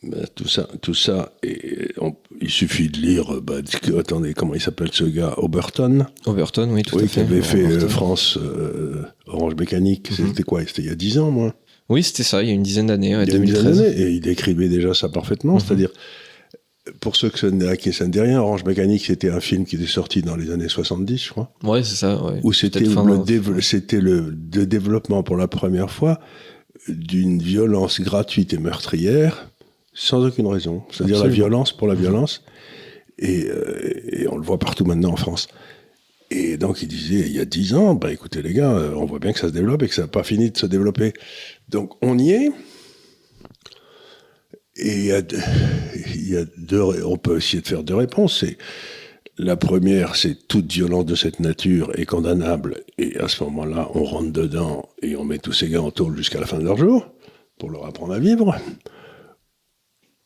Ben, 0.04 0.26
tout 0.36 0.50
ça, 0.50 0.68
tout 0.82 0.94
ça, 0.94 1.32
et 1.44 1.94
il 2.42 2.50
suffit 2.50 2.89
de 2.89 2.98
lire. 2.98 3.42
Bah, 3.42 3.56
attendez, 3.98 4.34
comment 4.34 4.54
il 4.54 4.62
s'appelle 4.62 4.89
ce 4.92 5.06
gars 5.06 5.34
Oberton? 5.38 6.06
Oberton, 6.26 6.70
oui, 6.72 6.84
tout 6.84 6.98
à 6.98 7.02
fait. 7.04 7.08
Qui 7.08 7.20
avait 7.22 7.42
fait 7.42 7.63
euh, 7.63 7.88
France 7.88 8.38
euh, 8.38 9.04
Orange 9.28 9.56
Mécanique. 9.56 10.12
Mhm. 10.12 10.28
C'était 10.28 10.44
quoi? 10.44 10.62
C'était 10.66 10.82
il 10.82 10.88
y 10.89 10.92
a 10.92 10.96
dix 10.96 11.18
ans, 11.20 11.32
moi? 11.32 11.56
Oui, 11.88 12.04
c'était 12.04 12.24
ça, 12.24 12.44
il 12.44 12.50
y 12.50 12.52
a 12.52 12.54
une 12.54 12.63
dizaine 12.63 12.88
d'années, 12.88 13.16
ouais, 13.16 13.26
2013. 13.26 13.82
et 13.82 14.12
il 14.12 14.20
décrivait 14.20 14.68
déjà 14.68 14.94
ça 14.94 15.08
parfaitement. 15.08 15.54
Mhm. 15.54 15.60
C'est-à-dire, 15.62 15.89
pour 17.00 17.16
ceux 17.16 17.30
qui 17.30 17.46
ne 17.46 18.08
dit 18.08 18.20
rien, 18.20 18.42
Orange 18.42 18.66
Mécanique, 18.66 19.06
c'était 19.06 19.30
un 19.30 19.39
film 19.39 19.66
qui 19.66 19.78
était 19.78 19.86
sorti 19.86 20.22
dans 20.22 20.36
les 20.36 20.52
années 20.52 20.68
70, 20.68 21.18
je 21.18 21.30
crois. 21.30 21.54
Ouais, 21.63 21.82
c'est 21.84 21.96
ça. 21.96 22.22
Ouais. 22.22 22.42
Où 22.44 22.52
c'était 22.52 22.82
le, 22.82 23.62
c'était 23.62 24.02
le, 24.02 24.36
le 24.54 24.66
développement 24.66 25.24
pour 25.24 25.38
la 25.38 25.48
première 25.48 25.92
fois 25.92 26.20
d'une 26.89 27.42
violence 27.42 28.02
gratuite 28.02 28.54
et 28.54 28.58
meurtrière 28.58 29.50
sans 29.94 30.26
aucune 30.26 30.48
raison. 30.48 30.84
C'est-à-dire 30.92 31.24
la 31.24 31.30
violence 31.30 31.72
pour 31.72 31.88
la 31.88 31.96
violence. 31.96 32.44
Euh, 33.22 33.92
et, 34.12 34.28
on 34.28 34.38
le 34.38 34.44
voit 34.44 34.60
partout 34.60 34.86
maintenant 34.86 35.12
en 35.12 35.16
France. 35.16 35.48
Et 36.32 36.58
donc 36.58 36.82
il 36.82 36.88
disait, 36.88 37.22
il 37.28 37.34
y 37.34 37.40
a 37.40 37.46
dix 37.46 37.76
ans, 37.76 37.94
bah 37.94 38.12
écoutez 38.12 38.42
les 38.42 38.54
gars, 38.54 38.72
euh, 38.72 38.94
on 38.96 39.06
voit 39.06 39.20
bien 39.20 39.34
que 39.34 39.40
ça 39.40 39.48
se 39.48 39.54
développe 39.54 39.84
et 39.84 39.88
que 39.88 39.94
ça 39.94 40.04
n'a 40.04 40.08
pas 40.08 40.24
fini 40.24 40.50
de 40.50 40.58
se 40.58 40.66
développer. 40.66 41.14
Donc 41.70 41.94
on 42.02 42.18
y 42.18 42.32
est. 42.32 42.52
Et 44.76 44.98
il 44.98 46.30
y 46.30 46.36
a, 46.36 46.46
deux, 46.58 46.82
on 47.06 47.18
peut 47.18 47.38
essayer 47.38 47.62
de 47.62 47.68
faire 47.68 47.84
deux 47.84 47.94
réponses. 47.94 48.44
La 49.38 49.56
première, 49.56 50.16
c'est 50.16 50.48
toute 50.48 50.72
violence 50.72 51.06
de 51.06 51.14
cette 51.14 51.40
nature 51.40 51.92
est 51.96 52.06
condamnable, 52.06 52.82
et 52.98 53.18
à 53.18 53.28
ce 53.28 53.44
moment-là, 53.44 53.90
on 53.94 54.04
rentre 54.04 54.32
dedans 54.32 54.90
et 55.02 55.16
on 55.16 55.24
met 55.24 55.38
tous 55.40 55.54
ces 55.54 55.70
gars 55.70 55.82
en 55.82 55.92
tôle 55.92 56.16
jusqu'à 56.18 56.40
la 56.40 56.48
fin 56.48 56.58
de 56.58 56.64
leur 56.64 56.78
jour 56.78 57.08
pour 57.60 57.70
leur 57.70 57.86
apprendre 57.86 58.14
à 58.14 58.20
vivre. 58.20 58.56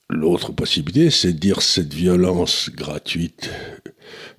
L'autre 0.10 0.54
possibilité, 0.54 1.10
c'est 1.10 1.34
de 1.34 1.38
dire 1.40 1.62
cette 1.62 1.94
violence 1.94 2.70
gratuite 2.74 3.50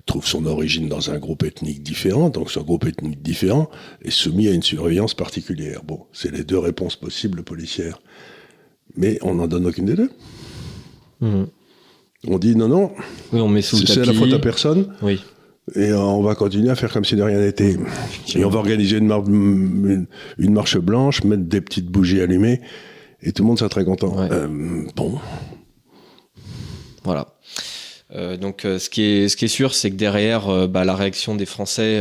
trouve 0.07 0.25
son 0.25 0.47
origine 0.47 0.89
dans 0.89 1.11
un 1.11 1.19
groupe 1.19 1.43
ethnique 1.43 1.83
différent, 1.83 2.29
donc 2.29 2.49
ce 2.49 2.59
groupe 2.59 2.85
ethnique 2.87 3.21
différent 3.21 3.69
est 4.01 4.09
soumis 4.09 4.47
à 4.47 4.51
une 4.51 4.63
surveillance 4.63 5.13
particulière. 5.13 5.81
Bon, 5.85 6.05
c'est 6.11 6.31
les 6.31 6.43
deux 6.43 6.57
réponses 6.57 6.95
possibles 6.95 7.43
policières. 7.43 8.01
Mais 8.97 9.19
on 9.21 9.35
n'en 9.35 9.45
donne 9.47 9.67
aucune 9.67 9.85
des 9.85 9.93
deux. 9.95 10.09
Mhm. 11.21 11.47
On 12.27 12.39
dit 12.39 12.55
non, 12.55 12.67
non, 12.67 12.91
Oui, 13.31 13.39
on 13.39 13.47
met 13.47 13.61
sous 13.61 13.77
c'est 13.85 14.03
la 14.03 14.13
faute 14.13 14.33
à 14.33 14.39
personne, 14.39 14.91
Oui. 15.03 15.21
et 15.75 15.93
on 15.93 16.23
va 16.23 16.33
continuer 16.33 16.71
à 16.71 16.75
faire 16.75 16.91
comme 16.91 17.05
si 17.05 17.15
de 17.15 17.21
rien 17.21 17.39
n'était. 17.39 17.77
Et 18.35 18.43
on 18.43 18.49
va 18.49 18.57
organiser 18.57 18.97
une, 18.97 19.05
mar- 19.07 19.27
une- 19.27 20.07
une 20.39 20.53
marche 20.53 20.79
blanche, 20.79 21.23
mettre 21.23 21.43
des 21.43 21.61
petites 21.61 21.85
bougies 21.87 22.19
allumées, 22.21 22.61
et 23.21 23.31
tout 23.31 23.43
le 23.43 23.47
monde 23.47 23.59
sera 23.59 23.69
très 23.69 23.85
content. 23.85 24.17
Ouais. 24.19 24.27
Euh, 24.31 24.47
bon, 24.95 25.19
Voilà. 27.09 27.25
Euh, 28.13 28.37
donc, 28.37 28.65
euh, 28.65 28.77
ce 28.77 28.87
qui 28.87 29.01
est 29.01 29.29
ce 29.29 29.35
qui 29.35 29.45
est 29.45 29.47
sûr, 29.47 29.73
c'est 29.73 29.89
que 29.89 29.95
derrière, 29.95 30.47
euh, 30.47 30.67
bah, 30.67 30.85
la 30.85 30.95
réaction 30.95 31.33
des 31.33 31.47
Français, 31.47 31.99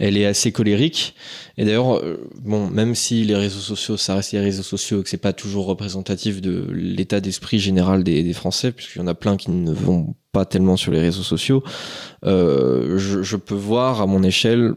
elle 0.00 0.16
est 0.16 0.26
assez 0.26 0.50
colérique. 0.50 1.14
Et 1.56 1.64
d'ailleurs, 1.64 2.02
bon, 2.40 2.68
même 2.68 2.96
si 2.96 3.22
les 3.22 3.36
réseaux 3.36 3.60
sociaux, 3.60 3.96
ça 3.96 4.16
reste 4.16 4.32
les 4.32 4.40
réseaux 4.40 4.64
sociaux, 4.64 4.98
et 4.98 5.02
que 5.04 5.08
c'est 5.08 5.18
pas 5.18 5.32
toujours 5.32 5.66
représentatif 5.66 6.40
de 6.40 6.66
l'état 6.72 7.20
d'esprit 7.20 7.60
général 7.60 8.02
des, 8.02 8.24
des 8.24 8.32
Français, 8.32 8.72
puisqu'il 8.72 8.98
y 8.98 9.02
en 9.02 9.06
a 9.06 9.14
plein 9.14 9.36
qui 9.36 9.52
ne 9.52 9.72
vont 9.72 10.16
pas 10.32 10.46
tellement 10.46 10.76
sur 10.76 10.90
les 10.90 10.98
réseaux 10.98 11.22
sociaux, 11.22 11.62
je, 12.24 13.22
je 13.22 13.36
peux 13.36 13.54
voir 13.54 14.00
à 14.00 14.06
mon 14.06 14.24
échelle 14.24 14.74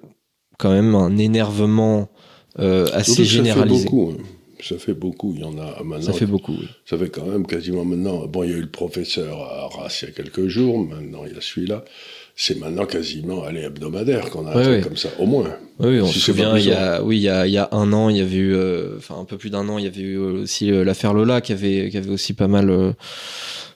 quand 0.59 0.71
même 0.71 0.93
un 0.93 1.17
énervement 1.17 2.09
assez 2.59 3.25
généralisé. 3.25 3.85
Beaucoup. 3.85 4.11
hein. 4.11 4.34
Ça 4.67 4.77
fait 4.79 4.93
beaucoup. 4.93 5.33
Il 5.35 5.41
y 5.41 5.43
en 5.43 5.57
a 5.59 5.83
maintenant. 5.83 6.01
Ça 6.01 6.13
fait 6.13 6.25
beaucoup. 6.25 6.53
oui. 6.53 6.67
Ça 6.85 6.97
fait 6.97 7.09
quand 7.09 7.25
même 7.25 7.45
quasiment 7.45 7.85
maintenant. 7.85 8.25
Bon, 8.25 8.43
il 8.43 8.49
y 8.49 8.53
a 8.53 8.57
eu 8.57 8.61
le 8.61 8.69
professeur 8.69 9.39
à 9.41 9.65
Arras 9.65 9.99
il 10.01 10.05
y 10.05 10.07
a 10.09 10.11
quelques 10.13 10.47
jours. 10.47 10.79
Maintenant, 10.79 11.23
il 11.27 11.33
y 11.33 11.37
a 11.37 11.41
celui-là. 11.41 11.85
C'est 12.35 12.59
maintenant 12.59 12.85
quasiment, 12.85 13.43
allez, 13.43 13.61
hebdomadaire 13.61 14.29
qu'on 14.29 14.45
a 14.47 14.51
un 14.51 14.55
Ouais, 14.55 14.63
truc 14.63 14.75
ouais. 14.75 14.81
comme 14.81 14.97
ça, 14.97 15.09
au 15.19 15.25
moins. 15.25 15.55
Oui, 15.79 16.01
on 16.01 16.07
Si 16.07 16.13
se 16.13 16.19
c'est 16.19 16.31
souvient, 16.31 16.57
il 16.57 16.65
y 16.65 16.71
a, 16.73 17.01
oui, 17.03 17.17
il 17.17 17.21
y 17.23 17.29
a, 17.29 17.47
il 17.47 17.53
y 17.53 17.57
a 17.57 17.69
un 17.71 17.93
an, 17.93 18.09
il 18.09 18.17
y 18.17 18.21
avait 18.21 18.35
eu, 18.35 18.53
euh, 18.55 18.97
enfin 18.97 19.15
un 19.19 19.23
peu 19.23 19.37
plus 19.37 19.49
d'un 19.49 19.69
an, 19.69 19.77
il 19.77 19.85
y 19.85 19.87
avait 19.87 20.01
eu 20.01 20.17
euh, 20.17 20.41
aussi 20.43 20.69
euh, 20.71 20.83
l'affaire 20.83 21.13
Lola 21.13 21.39
qui 21.39 21.53
avait, 21.53 21.89
qui 21.89 21.97
avait 21.97 22.09
aussi 22.09 22.33
pas 22.33 22.47
mal, 22.49 22.69
euh, 22.69 22.91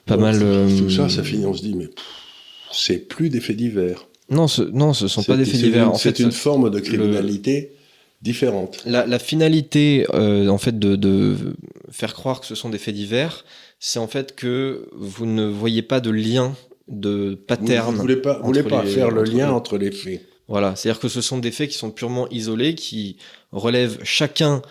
pas 0.04 0.18
mal. 0.18 0.38
Tout 0.76 0.90
ça, 0.90 1.08
ça 1.08 1.22
finit, 1.22 1.46
on 1.46 1.54
se 1.54 1.62
dit, 1.62 1.74
mais 1.74 1.88
c'est 2.72 2.98
plus 2.98 3.30
des 3.30 3.40
faits 3.40 3.56
divers. 3.56 4.06
Non, 4.28 4.46
ce, 4.46 4.60
non, 4.62 4.92
ce 4.92 5.08
sont 5.08 5.22
pas 5.22 5.32
C'est- 5.34 5.38
des 5.38 5.44
faits 5.46 5.60
c'est 5.60 5.66
divers. 5.66 5.84
une- 5.84 5.90
En 5.90 5.94
fait, 5.94 6.16
C'est 6.16 6.22
une 6.22 6.30
forme 6.32 6.68
de 6.70 6.80
criminalité 6.80 7.70
différente. 8.22 8.82
la, 8.86 9.06
la 9.06 9.18
finalité, 9.18 10.06
euh, 10.14 10.48
en 10.48 10.58
fait, 10.58 10.78
de, 10.78 10.96
de 10.96 11.36
faire 11.90 12.14
croire 12.14 12.40
que 12.40 12.46
ce 12.46 12.54
sont 12.54 12.68
des 12.68 12.78
faits 12.78 12.94
divers, 12.94 13.44
c'est 13.78 13.98
en 13.98 14.06
fait 14.08 14.34
que 14.36 14.88
vous 14.92 15.26
ne 15.26 15.46
voyez 15.46 15.82
pas 15.82 16.00
de 16.00 16.10
lien, 16.10 16.54
de 16.88 17.30
Vous 17.30 17.36
pattern. 17.46 17.94
ne 17.94 18.00
voulez 18.00 18.16
pas, 18.16 18.38
vous 18.38 18.46
voulez 18.46 18.62
pas 18.62 18.82
les- 18.84 18.90
faire 18.90 19.10
le 19.10 19.22
lien 19.24 19.46
les- 19.46 19.52
entre 19.52 19.78
les 19.78 19.90
faits. 19.90 20.26
Voilà, 20.48 20.74
c'est-à-dire 20.74 21.00
que 21.00 21.08
ce 21.08 21.20
sont 21.20 21.38
des 21.38 21.52
faits 21.52 21.70
qui 21.70 21.78
sont 21.78 21.90
purement 21.92 22.28
isolés, 22.30 22.74
qui 22.74 23.16
relèvent 23.52 24.00
chacun 24.02 24.62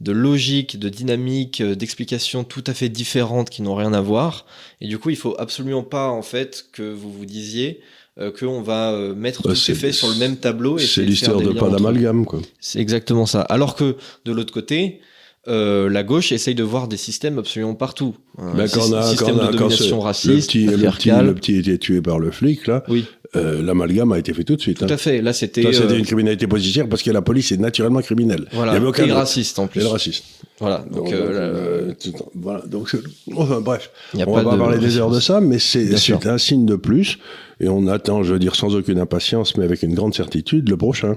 de 0.00 0.12
logique, 0.12 0.78
de 0.78 0.88
dynamique, 0.88 1.60
euh, 1.60 1.74
d'explications 1.74 2.44
tout 2.44 2.64
à 2.66 2.74
fait 2.74 2.88
différentes 2.88 3.50
qui 3.50 3.62
n'ont 3.62 3.74
rien 3.74 3.92
à 3.94 4.00
voir. 4.00 4.46
Et 4.80 4.88
du 4.88 4.98
coup, 4.98 5.10
il 5.10 5.16
faut 5.16 5.34
absolument 5.38 5.82
pas 5.82 6.08
en 6.08 6.22
fait 6.22 6.66
que 6.72 6.82
vous 6.82 7.12
vous 7.12 7.26
disiez 7.26 7.80
euh, 8.18 8.30
qu'on 8.30 8.62
va 8.62 8.92
euh, 8.92 9.14
mettre 9.14 9.42
Bah, 9.42 9.50
tous 9.50 9.56
ces 9.56 9.74
faits 9.74 9.92
sur 9.94 10.08
le 10.08 10.14
même 10.16 10.36
tableau. 10.36 10.78
et 10.78 10.82
C'est 10.86 11.02
l'histoire 11.02 11.40
de 11.40 11.52
pas 11.52 11.68
d'amalgame, 11.68 12.24
quoi. 12.24 12.40
C'est 12.60 12.80
exactement 12.80 13.26
ça. 13.26 13.42
Alors 13.42 13.74
que 13.76 13.96
de 14.24 14.32
l'autre 14.32 14.52
côté, 14.52 15.00
euh, 15.48 15.88
la 15.88 16.02
gauche 16.02 16.32
essaye 16.32 16.54
de 16.56 16.64
voir 16.64 16.88
des 16.88 16.96
systèmes 16.96 17.38
absolument 17.38 17.74
partout. 17.74 18.16
Un 18.38 18.54
Ben, 18.54 18.68
quand 18.68 18.80
on 18.90 18.92
a, 18.94 19.02
système 19.10 19.36
quand 19.36 19.42
a- 19.42 19.46
de 19.52 19.52
quand 19.58 19.68
domination 19.68 20.00
raciste, 20.00 20.54
le 20.54 20.60
petit, 20.60 20.66
le, 20.66 20.90
petit, 20.90 21.10
le 21.10 21.34
petit 21.34 21.56
était 21.58 21.78
tué 21.78 22.00
par 22.00 22.18
le 22.18 22.30
flic, 22.32 22.66
là, 22.66 22.82
Oui, 22.88 23.04
euh, 23.34 23.62
l'amalgame 23.62 24.12
a 24.12 24.18
été 24.18 24.32
fait 24.32 24.44
tout 24.44 24.56
de 24.56 24.60
suite. 24.60 24.78
tout 24.78 24.84
hein. 24.84 24.88
à 24.90 24.96
fait. 24.96 25.20
Là, 25.22 25.32
c'était 25.32 25.62
c'était 25.72 25.94
euh, 25.94 25.98
une 25.98 26.04
criminalité 26.06 26.46
policière 26.46 26.88
parce 26.88 27.02
que 27.02 27.10
la 27.10 27.22
police 27.22 27.50
est 27.52 27.56
naturellement 27.56 28.00
criminelle. 28.02 28.46
voilà, 28.52 28.72
Il 28.72 28.74
y 28.74 28.78
avait 28.78 28.86
aucun 28.86 29.06
et 29.06 29.12
raciste 29.12 29.58
en 29.58 29.64
Et 29.64 29.68
plus. 29.68 29.80
le 29.80 29.86
raciste. 29.88 30.24
Voilà. 30.60 30.84
Donc, 30.90 31.04
Donc, 31.04 31.12
euh, 31.12 31.92
voilà. 32.34 32.60
Donc, 32.66 32.94
enfin, 33.34 33.60
bref. 33.60 33.90
on 34.14 34.18
pas 34.18 34.24
va 34.24 34.42
pas 34.44 34.52
de 34.52 34.58
parler 34.58 34.78
des 34.78 34.96
heures 34.98 35.10
de 35.10 35.20
ça, 35.20 35.40
mais 35.40 35.58
c'est 35.58 36.26
un 36.26 36.38
signe 36.38 36.66
de 36.66 36.76
plus. 36.76 37.18
Et 37.60 37.68
on 37.68 37.86
attend, 37.86 38.22
je 38.22 38.34
veux 38.34 38.38
dire, 38.38 38.54
sans 38.54 38.74
aucune 38.76 38.98
impatience, 38.98 39.56
mais 39.56 39.64
avec 39.64 39.82
une 39.82 39.94
grande 39.94 40.14
certitude, 40.14 40.68
le 40.68 40.76
prochain. 40.76 41.16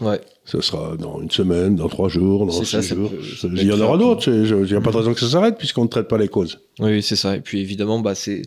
Ouais. 0.00 0.20
Ce 0.46 0.60
sera 0.62 0.96
dans 0.98 1.20
une 1.20 1.30
semaine, 1.30 1.76
dans 1.76 1.88
trois 1.88 2.08
jours, 2.08 2.46
dans 2.46 2.52
six 2.52 2.64
ça, 2.64 2.82
ça 2.82 2.94
jours. 2.94 3.10
peut- 3.10 3.18
ça 3.38 3.48
peut 3.48 3.54
Il 3.56 3.64
y 3.64 3.72
en 3.72 3.80
aura 3.80 3.98
d'autres. 3.98 4.28
Il 4.30 4.64
n'y 4.64 4.72
a 4.74 4.80
pas 4.80 4.90
de 4.92 4.96
raison 4.96 5.12
que 5.14 5.20
ça 5.20 5.28
s'arrête 5.28 5.56
puisqu'on 5.58 5.84
ne 5.84 5.88
traite 5.88 6.08
pas 6.08 6.16
les 6.18 6.28
causes. 6.28 6.58
Oui, 6.80 6.90
oui, 6.92 7.02
c'est 7.02 7.16
ça. 7.16 7.36
Et 7.36 7.40
puis 7.40 7.60
évidemment, 7.60 8.00
bah, 8.00 8.14
c'est 8.14 8.42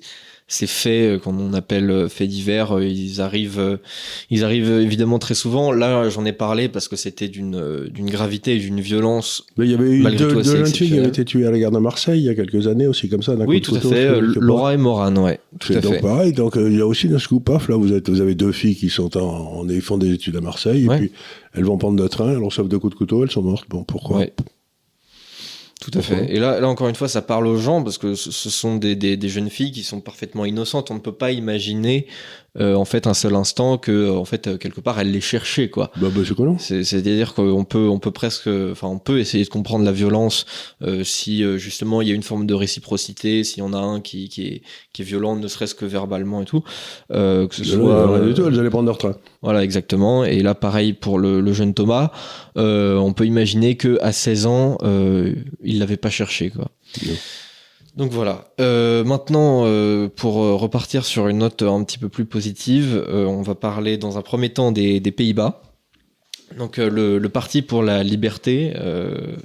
ces 0.48 0.68
faits 0.68 1.16
euh, 1.16 1.20
qu'on 1.20 1.54
appelle 1.54 1.90
euh, 1.90 2.08
faits 2.10 2.28
divers, 2.30 2.78
euh, 2.78 2.86
ils 2.86 3.22
arrivent, 3.22 3.80
ils 4.30 4.44
arrivent 4.44 4.72
évidemment 4.72 5.18
très 5.20 5.34
souvent. 5.34 5.72
Là, 5.72 6.10
j'en 6.10 6.26
ai 6.26 6.34
parlé 6.34 6.68
parce 6.70 6.88
que 6.88 6.96
c'était 6.96 7.28
d'une 7.28 7.88
d'une 7.90 8.10
gravité 8.10 8.56
et 8.56 8.60
d'une 8.60 8.80
violence. 8.82 9.46
Mais 9.58 9.66
il 9.66 9.72
y 9.72 9.74
avait 9.74 9.90
eu 9.92 10.04
deux, 10.04 10.12
deux 10.16 10.40
assez 10.40 10.58
jeunes 10.58 10.66
filles 10.68 10.90
qui 10.90 10.98
avaient 11.00 11.08
été 11.08 11.26
tuées 11.26 11.46
à 11.48 11.52
la 11.52 11.60
gare 11.60 11.72
de 11.72 11.80
Marseille 11.80 12.20
il 12.20 12.26
y 12.26 12.30
a 12.30 12.36
quelques 12.36 12.68
années 12.68 12.88
aussi, 12.88 13.10
comme 13.10 13.24
ça. 13.24 13.36
Oui, 13.48 13.62
coup 13.62 13.72
tout 13.72 13.76
à 13.78 13.80
fait. 13.80 14.20
Laura 14.22 14.74
et 14.74 14.78
Morane, 14.78 15.18
ouais, 15.18 15.40
tout 15.60 15.74
à 15.74 15.80
donc 15.80 15.94
fait. 15.96 16.02
pareil. 16.02 16.34
Donc 16.34 16.54
il 16.58 16.78
y 16.78 16.82
a 16.82 16.86
aussi 16.88 17.08
un 17.08 17.20
scoop 17.20 17.50
off. 17.50 17.70
Là, 17.70 17.78
vous 17.78 17.94
êtes, 17.94 18.10
vous 18.10 18.22
avez 18.22 18.36
deux 18.36 18.52
filles 18.52 18.76
qui 18.76 18.90
sont 18.90 19.16
en, 19.18 19.62
en- 19.62 19.68
font 19.82 19.98
des 19.98 20.12
études 20.14 20.36
à 20.36 20.42
Marseille 20.42 20.88
Ouais. 20.88 20.96
et 20.96 21.00
puis 21.00 21.12
elles 21.54 21.64
vont 21.66 21.78
prendre 21.78 22.02
le 22.02 22.10
train, 22.10 22.32
elles 22.32 22.44
reçoivent 22.44 22.68
deux 22.68 22.80
coups 22.80 22.94
de 22.94 22.98
couteau, 22.98 23.24
elles 23.24 23.32
sont 23.32 23.42
mortes. 23.42 23.66
Bon, 23.70 23.84
pourquoi? 23.84 24.18
Ouais. 24.20 24.34
Tout 25.84 26.00
à 26.00 26.02
fait. 26.02 26.34
Et 26.34 26.40
là, 26.40 26.62
là, 26.62 26.70
encore 26.70 26.88
une 26.88 26.96
fois, 26.96 27.10
ça 27.10 27.22
parle 27.22 27.46
aux 27.46 27.58
gens 27.58 27.84
parce 27.84 27.98
que 27.98 28.16
ce, 28.16 28.50
sont 28.50 28.78
des, 28.78 28.96
des 28.96 29.30
jeunes 29.30 29.50
filles 29.50 29.74
qui 29.74 29.84
sont 29.84 30.00
parfaitement 30.00 30.46
innocentes. 30.46 30.92
On 30.92 30.94
ne 30.94 31.00
peut 31.00 31.12
pas 31.12 31.32
imaginer, 31.32 32.08
euh, 32.60 32.76
en 32.76 32.86
fait, 32.86 33.08
un 33.08 33.14
seul 33.14 33.36
instant 33.36 33.78
que, 33.78 34.10
en 34.12 34.26
fait, 34.26 34.48
euh, 34.48 34.58
quelque 34.58 34.82
part, 34.82 35.00
elles 35.00 35.12
les 35.12 35.22
cherchaient, 35.22 35.70
quoi. 35.70 35.92
Bah, 36.00 36.10
bah 36.14 36.22
c'est 36.60 36.84
C'est-à-dire 36.84 37.34
qu'on 37.34 37.66
peut, 37.66 37.88
on 37.88 38.00
peut 38.00 38.12
presque, 38.12 38.48
enfin, 38.48 38.88
on 38.88 39.00
peut 39.00 39.20
essayer 39.20 39.44
de 39.44 39.50
comprendre 39.50 39.86
la 39.86 39.92
violence 39.92 40.46
euh, 40.82 41.04
si 41.04 41.44
euh, 41.44 41.58
justement 41.58 42.02
il 42.02 42.08
y 42.08 42.12
a 42.12 42.16
une 42.16 42.24
forme 42.24 42.46
de 42.46 42.54
réciprocité, 42.54 43.44
s'il 43.44 43.60
y 43.60 43.62
en 43.62 43.74
a 43.74 43.78
un 43.78 44.02
qui, 44.02 44.30
qui, 44.30 44.48
est, 44.48 44.62
qui 44.92 45.02
est 45.02 45.06
violent, 45.06 45.36
ne 45.36 45.48
serait-ce 45.48 45.76
que 45.76 45.86
verbalement 45.86 46.42
et 46.42 46.46
tout, 46.46 46.64
euh, 47.12 47.48
que 47.48 47.56
ce 47.56 47.64
Là, 47.64 47.68
soit, 47.68 48.12
euh, 48.12 48.28
du 48.28 48.34
tout, 48.34 48.48
elles 48.48 48.60
allaient 48.60 48.70
prendre 48.70 48.88
leur 48.88 48.98
train. 48.98 49.16
voilà, 49.42 49.64
exactement. 49.64 50.24
Et 50.26 50.42
là, 50.42 50.56
pareil 50.56 50.94
pour 50.94 51.20
le, 51.20 51.42
le 51.42 51.54
jeune 51.54 51.74
Thomas, 51.74 52.12
euh, 52.58 52.98
on 52.98 53.14
peut 53.14 53.26
imaginer 53.26 53.78
que 53.78 53.98
à 54.02 54.12
16 54.12 54.46
ans, 54.46 54.78
euh, 54.84 55.34
il 55.64 55.80
l'avait 55.80 55.98
pas 55.98 56.10
cherché, 56.10 56.50
quoi. 56.50 56.70
Donc 57.96 58.12
voilà. 58.12 58.46
Euh, 58.60 59.04
maintenant, 59.04 59.64
euh, 59.66 60.10
pour 60.10 60.42
euh, 60.42 60.56
repartir 60.56 61.06
sur 61.06 61.28
une 61.28 61.40
note 61.40 61.62
un 61.62 61.84
petit 61.84 62.00
peu 62.00 62.10
plus 62.10 62.26
positive, 62.26 62.96
euh, 63.08 63.26
on 63.26 63.44
va 63.44 63.54
parler 63.54 63.98
dans 63.98 64.18
un 64.18 64.22
premier 64.22 64.52
temps 64.52 64.72
des, 64.72 65.00
des 65.00 65.12
Pays-Bas. 65.12 65.62
Donc 66.58 66.78
euh, 66.80 66.90
le, 66.90 67.18
le 67.18 67.30
Parti 67.30 67.62
pour 67.62 67.82
la 67.84 68.04
liberté, 68.04 68.74
euh, 68.76 69.36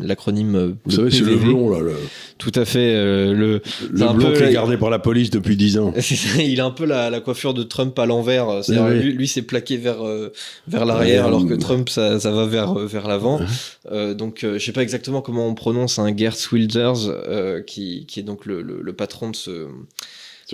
l'acronyme 0.00 0.54
euh, 0.56 0.72
Vous 0.84 0.90
savez, 0.92 1.10
c'est 1.10 1.20
le 1.20 1.36
blond, 1.36 1.70
là. 1.70 1.80
Le, 1.80 1.94
Tout 2.38 2.52
à 2.54 2.64
fait. 2.64 2.94
euh, 2.94 3.32
le, 3.32 3.62
le 3.90 4.12
blond 4.12 4.30
peu 4.30 4.32
qui 4.36 4.42
est 4.42 4.52
gardé 4.52 4.76
par 4.76 4.90
la 4.90 4.98
police 4.98 5.30
depuis 5.30 5.56
10 5.56 5.78
ans. 5.78 5.94
il 6.38 6.60
a 6.60 6.64
un 6.66 6.70
peu 6.70 6.84
la, 6.84 7.08
la 7.10 7.20
coiffure 7.20 7.54
de 7.54 7.62
Trump 7.62 7.98
à 7.98 8.06
l'envers. 8.06 8.62
C'est-à-dire, 8.64 8.84
Oui. 8.96 9.02
Lui, 9.02 9.12
lui 9.12 9.28
c'est 9.28 9.42
plaqué 9.42 9.76
vers 9.76 10.04
euh, 10.06 10.32
vers 10.68 10.84
l'arrière, 10.84 11.26
alors 11.26 11.46
que 11.46 11.54
euh, 11.54 11.58
Trump 11.58 11.88
ça, 11.88 12.20
ça 12.20 12.30
va 12.30 12.46
vers 12.46 12.78
euh, 12.78 12.86
vers 12.86 13.08
l'avant. 13.08 13.40
Euh, 13.90 14.14
donc, 14.14 14.44
euh, 14.44 14.58
je 14.58 14.64
sais 14.64 14.72
pas 14.72 14.82
exactement 14.82 15.22
comment 15.22 15.46
on 15.48 15.54
prononce 15.54 15.98
un 15.98 16.14
Gert 16.16 16.36
Wilders, 16.52 17.08
euh, 17.08 17.62
qui 17.62 18.06
qui 18.06 18.20
est 18.20 18.24
donc 18.24 18.46
le, 18.46 18.62
le, 18.62 18.80
le 18.82 18.92
patron 18.92 19.30
de 19.30 19.36
ce 19.36 19.66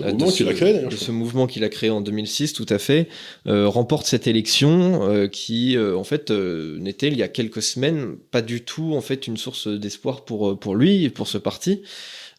C'est 0.01 0.07
euh, 0.07 0.11
mouvement 0.13 0.29
ce- 0.31 0.37
qu'il 0.37 0.47
a 0.49 0.53
créé, 0.53 0.73
d'ailleurs. 0.73 0.93
ce 0.93 1.11
mouvement 1.11 1.47
qu'il 1.47 1.63
a 1.63 1.69
créé 1.69 1.89
en 1.89 2.01
2006, 2.01 2.53
tout 2.53 2.65
à 2.69 2.77
fait, 2.79 3.07
euh, 3.47 3.67
remporte 3.67 4.05
cette 4.05 4.27
élection 4.27 5.07
euh, 5.09 5.27
qui, 5.27 5.77
euh, 5.77 5.95
en 5.97 6.03
fait, 6.03 6.31
n'était 6.31 7.07
il 7.07 7.17
y 7.17 7.23
a 7.23 7.27
quelques 7.27 7.61
semaines 7.61 8.15
pas 8.31 8.41
du 8.41 8.61
tout 8.61 8.93
en 8.95 9.01
fait 9.01 9.27
une 9.27 9.37
source 9.37 9.67
d'espoir 9.67 10.25
pour 10.25 10.59
pour 10.59 10.75
lui 10.75 11.03
et 11.05 11.09
pour 11.09 11.27
ce 11.27 11.37
parti. 11.37 11.81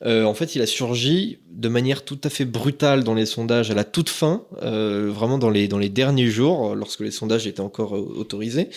En 0.05 0.35
fait, 0.35 0.57
il 0.57 0.62
a 0.62 0.66
surgi 0.66 1.38
de 1.53 1.68
manière 1.68 2.05
tout 2.05 2.18
à 2.25 2.29
fait 2.29 2.44
brutale 2.44 3.05
dans 3.05 3.14
les 3.14 3.25
sondages 3.25 3.70
à 3.70 3.75
la 3.75 3.85
toute 3.85 4.09
fin, 4.09 4.42
vraiment 4.61 5.38
dans 5.38 5.48
les 5.51 5.68
dans 5.68 5.79
les 5.79 5.90
derniers 5.90 6.27
jours, 6.27 6.75
lorsque 6.75 7.03
les 7.03 7.12
sondages 7.12 7.46
étaient 7.46 7.61
encore 7.61 7.92
autorisés. 7.92 8.68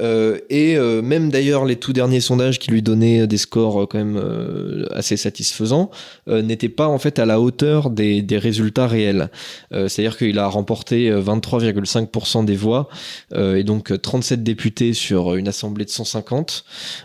Euh, 0.00 0.38
et 0.50 0.76
euh, 0.76 1.02
même 1.02 1.30
d'ailleurs 1.30 1.64
les 1.64 1.76
tout 1.76 1.92
derniers 1.92 2.20
sondages 2.20 2.58
qui 2.58 2.70
lui 2.70 2.82
donnaient 2.82 3.28
des 3.28 3.36
scores 3.36 3.82
euh, 3.82 3.86
quand 3.86 3.98
même 3.98 4.16
euh, 4.16 4.86
assez 4.92 5.16
satisfaisants 5.16 5.90
euh, 6.28 6.42
n'étaient 6.42 6.68
pas 6.68 6.88
en 6.88 6.98
fait 6.98 7.20
à 7.20 7.26
la 7.26 7.40
hauteur 7.40 7.90
des, 7.90 8.20
des 8.22 8.38
résultats 8.38 8.88
réels. 8.88 9.30
Euh, 9.72 9.88
C'est-à-dire 9.88 10.16
qu'il 10.18 10.38
a 10.38 10.48
remporté 10.48 11.10
euh, 11.10 11.22
23,5% 11.22 12.44
des 12.44 12.56
voix 12.56 12.88
euh, 13.34 13.56
et 13.56 13.62
donc 13.62 13.92
euh, 13.92 13.98
37 13.98 14.42
députés 14.42 14.94
sur 14.94 15.36
une 15.36 15.46
assemblée 15.46 15.84
de 15.84 15.90
150, 15.90 16.64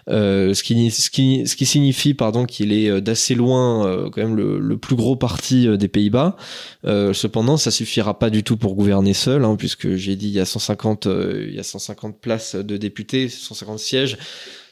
euh, 0.09 0.53
ce, 0.55 0.63
qui, 0.63 0.89
ce, 0.89 1.09
qui, 1.11 1.45
ce 1.45 1.55
qui 1.55 1.65
signifie 1.67 2.15
pardon 2.15 2.45
qu'il 2.45 2.73
est 2.73 2.89
euh, 2.89 3.01
d'assez 3.01 3.35
loin 3.35 3.85
euh, 3.85 4.09
quand 4.09 4.21
même 4.21 4.35
le, 4.35 4.77
plus 4.77 4.95
gros 4.95 5.17
parti 5.17 5.67
des 5.77 5.89
Pays-Bas. 5.89 6.37
cependant, 6.85 7.57
ça 7.57 7.69
suffira 7.69 8.17
pas 8.17 8.29
du 8.29 8.43
tout 8.43 8.55
pour 8.55 8.75
gouverner 8.75 9.13
seul, 9.13 9.43
hein, 9.43 9.55
puisque 9.57 9.95
j'ai 9.95 10.15
dit 10.15 10.27
il 10.27 10.33
y 10.33 10.39
a 10.39 10.45
150, 10.45 11.05
il 11.05 11.53
y 11.53 11.59
a 11.59 11.63
150 11.63 12.17
places 12.21 12.55
de 12.55 12.78
députés, 12.79 13.29
150 13.29 13.79
sièges. 13.79 14.17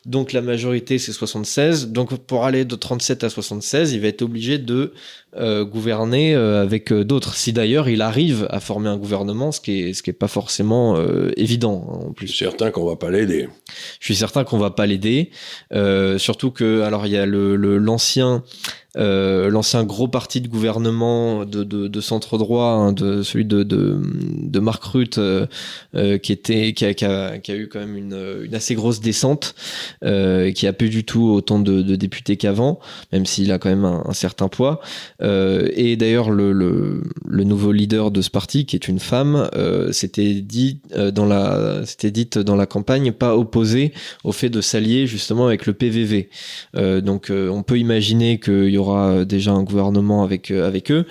Donc 0.07 0.31
la 0.31 0.41
majorité 0.41 0.97
c'est 0.99 1.11
76. 1.11 1.89
Donc 1.89 2.15
pour 2.15 2.45
aller 2.45 2.63
de 2.63 2.75
37 2.75 3.25
à 3.25 3.29
76, 3.29 3.91
il 3.91 3.99
va 3.99 4.07
être 4.07 4.21
obligé 4.21 4.57
de 4.57 4.93
euh, 5.35 5.65
gouverner 5.65 6.33
euh, 6.33 6.61
avec 6.61 6.93
euh, 6.93 7.03
d'autres. 7.03 7.35
Si 7.35 7.51
d'ailleurs 7.51 7.89
il 7.89 8.01
arrive 8.01 8.47
à 8.49 8.61
former 8.61 8.87
un 8.87 8.95
gouvernement, 8.95 9.51
ce 9.51 9.59
qui 9.59 9.81
est 9.81 9.93
ce 9.93 10.01
qui 10.01 10.09
est 10.09 10.13
pas 10.13 10.29
forcément 10.29 10.97
évident 11.35 11.85
hein, 11.89 12.07
en 12.07 12.13
plus. 12.13 12.27
Je 12.27 12.31
suis 12.31 12.45
certain 12.45 12.71
qu'on 12.71 12.85
va 12.85 12.95
pas 12.95 13.11
l'aider. 13.11 13.49
Je 13.99 14.05
suis 14.05 14.15
certain 14.15 14.45
qu'on 14.45 14.57
va 14.57 14.71
pas 14.71 14.85
l'aider. 14.85 15.29
surtout 16.17 16.51
que 16.51 16.81
alors 16.81 17.05
il 17.05 17.11
y 17.11 17.17
a 17.17 17.25
le 17.25 17.55
l'ancien 17.77 18.43
euh, 18.97 19.49
l'ancien 19.51 19.83
gros 19.83 20.07
parti 20.07 20.41
de 20.41 20.47
gouvernement 20.47 21.45
de, 21.45 21.63
de, 21.63 21.87
de 21.87 22.01
centre 22.01 22.39
droit, 22.39 22.69
hein, 22.69 22.93
de 22.93 23.21
celui 23.21 23.45
de, 23.45 23.61
de, 23.61 23.99
de 24.01 24.59
Marc 24.59 24.83
Rutte, 24.85 25.19
qui 26.23 26.31
était 26.31 26.73
qui 26.73 26.85
a, 26.85 26.93
qui, 26.95 27.05
a, 27.05 27.37
qui 27.37 27.51
a, 27.51 27.55
eu 27.55 27.67
quand 27.67 27.79
même 27.79 27.95
une, 27.95 28.41
une 28.43 28.55
assez 28.55 28.73
grosse 28.73 28.99
descente, 28.99 29.53
qui 30.01 30.67
a 30.67 30.73
plus 30.73 30.89
du 30.89 31.03
tout 31.03 31.27
autant 31.29 31.59
de, 31.59 31.81
de 31.81 31.95
députés 31.95 32.37
qu'avant, 32.37 32.79
même 33.11 33.25
s'il 33.25 33.51
a 33.51 33.59
quand 33.59 33.69
même 33.69 33.85
un, 33.85 34.03
un 34.05 34.13
certain 34.13 34.47
poids. 34.47 34.81
et 35.21 35.95
d'ailleurs 35.97 36.31
le, 36.31 36.51
le, 36.51 37.03
le, 37.25 37.43
nouveau 37.43 37.71
leader 37.71 38.11
de 38.11 38.21
ce 38.21 38.29
parti, 38.29 38.65
qui 38.65 38.75
est 38.75 38.87
une 38.87 38.99
femme, 38.99 39.49
s'était 39.91 40.35
dit 40.35 40.79
dans 41.13 41.25
la 41.25 41.85
c'était 41.85 42.11
dite 42.11 42.37
dans 42.37 42.55
la 42.55 42.65
campagne 42.65 43.11
pas 43.11 43.35
opposé 43.35 43.93
au 44.23 44.31
fait 44.31 44.49
de 44.49 44.61
s'allier 44.61 45.07
justement 45.07 45.47
avec 45.47 45.65
le 45.65 45.73
PVV. 45.73 46.29
donc 46.73 47.31
on 47.31 47.63
peut 47.63 47.77
imaginer 47.79 48.39
qu'il 48.39 48.69
y 48.69 48.77
aura 48.77 49.09
euh, 49.09 49.25
déjà 49.25 49.51
un 49.51 49.63
gouvernement 49.63 50.23
avec 50.23 50.51
euh, 50.51 50.67
avec 50.67 50.91
eux. 50.91 51.05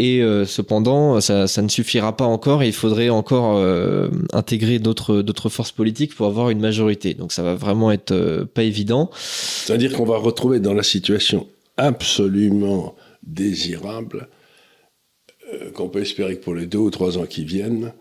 Et 0.00 0.22
euh, 0.22 0.46
cependant, 0.46 1.20
ça, 1.20 1.48
ça, 1.48 1.60
ne 1.60 1.68
suffira 1.68 2.16
pas 2.16 2.24
encore. 2.24 2.62
il 2.62 2.72
faudrait 2.72 3.08
encore 3.08 3.60
intégrer 4.32 4.78
d'autres 4.78 5.22
d'autres 5.22 5.48
forces 5.48 5.72
politiques 5.72 6.14
pour 6.14 6.26
avoir 6.26 6.50
une 6.50 6.60
majorité. 6.60 7.14
Donc 7.14 7.32
ça 7.32 7.42
va 7.42 7.54
vraiment 7.54 7.90
être 7.90 8.44
pas 8.54 8.62
évident. 8.62 9.10
C'est-à-dire 9.18 9.92
qu'on 9.92 10.04
va 10.06 10.16
retrouver 10.16 10.60
dans 10.60 10.74
la 10.74 10.84
situation 10.84 11.46
absolument 11.76 12.94
désirable 13.22 14.28
qu'on 15.74 15.88
peut 15.88 16.00
espérer 16.00 16.36
que 16.36 16.44
pour 16.44 16.54
les 16.54 16.66
deux 16.66 16.78
ou 16.78 16.90
trois 16.90 17.18
ans 17.18 17.26
qui 17.26 17.44
viennent, 17.44 17.92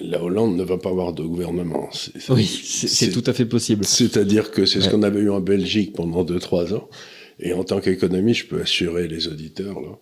la 0.00 0.22
Hollande 0.22 0.56
ne 0.56 0.62
va 0.62 0.78
pas 0.78 0.90
avoir 0.90 1.12
de 1.12 1.22
gouvernement. 1.22 1.90
oui, 2.30 2.46
c'est 2.46 3.10
tout 3.10 3.24
à 3.26 3.32
fait 3.32 3.46
possible. 3.46 3.84
C'est-à-dire 3.84 4.50
que 4.50 4.66
c'est 4.66 4.80
ce 4.80 4.88
qu'on 4.88 5.02
avait 5.02 5.20
eu 5.20 5.30
en 5.30 5.40
Belgique 5.40 5.92
pendant 5.94 6.24
deux 6.24 6.38
trois 6.38 6.74
ans. 6.74 6.88
Et 7.40 7.52
en 7.52 7.64
tant 7.64 7.80
qu'économiste, 7.80 8.42
je 8.42 8.46
peux 8.46 8.60
assurer 8.60 9.08
les 9.08 9.26
auditeurs 9.26 9.80
là, 9.80 9.98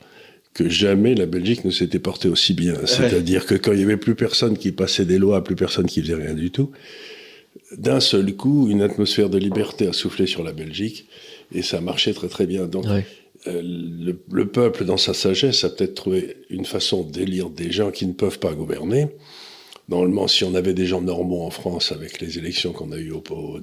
que 0.54 0.68
jamais 0.68 1.14
la 1.14 1.26
Belgique 1.26 1.64
ne 1.64 1.70
s'était 1.70 1.98
portée 1.98 2.28
aussi 2.28 2.54
bien. 2.54 2.74
C'est-à-dire 2.84 3.46
que 3.46 3.54
quand 3.54 3.72
il 3.72 3.80
y 3.80 3.82
avait 3.82 3.96
plus 3.96 4.14
personne 4.14 4.58
qui 4.58 4.72
passait 4.72 5.04
des 5.04 5.18
lois, 5.18 5.44
plus 5.44 5.56
personne 5.56 5.86
qui 5.86 6.02
faisait 6.02 6.14
rien 6.14 6.34
du 6.34 6.50
tout, 6.50 6.70
d'un 7.76 8.00
seul 8.00 8.34
coup, 8.34 8.68
une 8.68 8.82
atmosphère 8.82 9.30
de 9.30 9.38
liberté 9.38 9.86
a 9.86 9.92
soufflé 9.92 10.26
sur 10.26 10.42
la 10.42 10.52
Belgique 10.52 11.06
et 11.52 11.62
ça 11.62 11.80
marchait 11.80 12.12
très 12.12 12.28
très 12.28 12.46
bien. 12.46 12.66
Donc, 12.66 12.86
euh, 13.46 13.62
le, 13.62 14.18
le, 14.30 14.48
peuple, 14.48 14.84
dans 14.84 14.96
sa 14.96 15.14
sagesse, 15.14 15.64
a 15.64 15.70
peut-être 15.70 15.94
trouvé 15.94 16.36
une 16.50 16.64
façon 16.64 17.04
d'élire 17.04 17.48
des 17.48 17.70
gens 17.70 17.90
qui 17.90 18.06
ne 18.06 18.12
peuvent 18.12 18.38
pas 18.38 18.52
gouverner. 18.52 19.06
Normalement, 19.88 20.28
si 20.28 20.44
on 20.44 20.54
avait 20.54 20.74
des 20.74 20.86
gens 20.86 21.00
normaux 21.00 21.42
en 21.42 21.50
France 21.50 21.90
avec 21.90 22.20
les 22.20 22.38
élections 22.38 22.72
qu'on 22.72 22.92
a 22.92 22.96
eues 22.96 23.12
au, 23.12 23.22
au, 23.30 23.58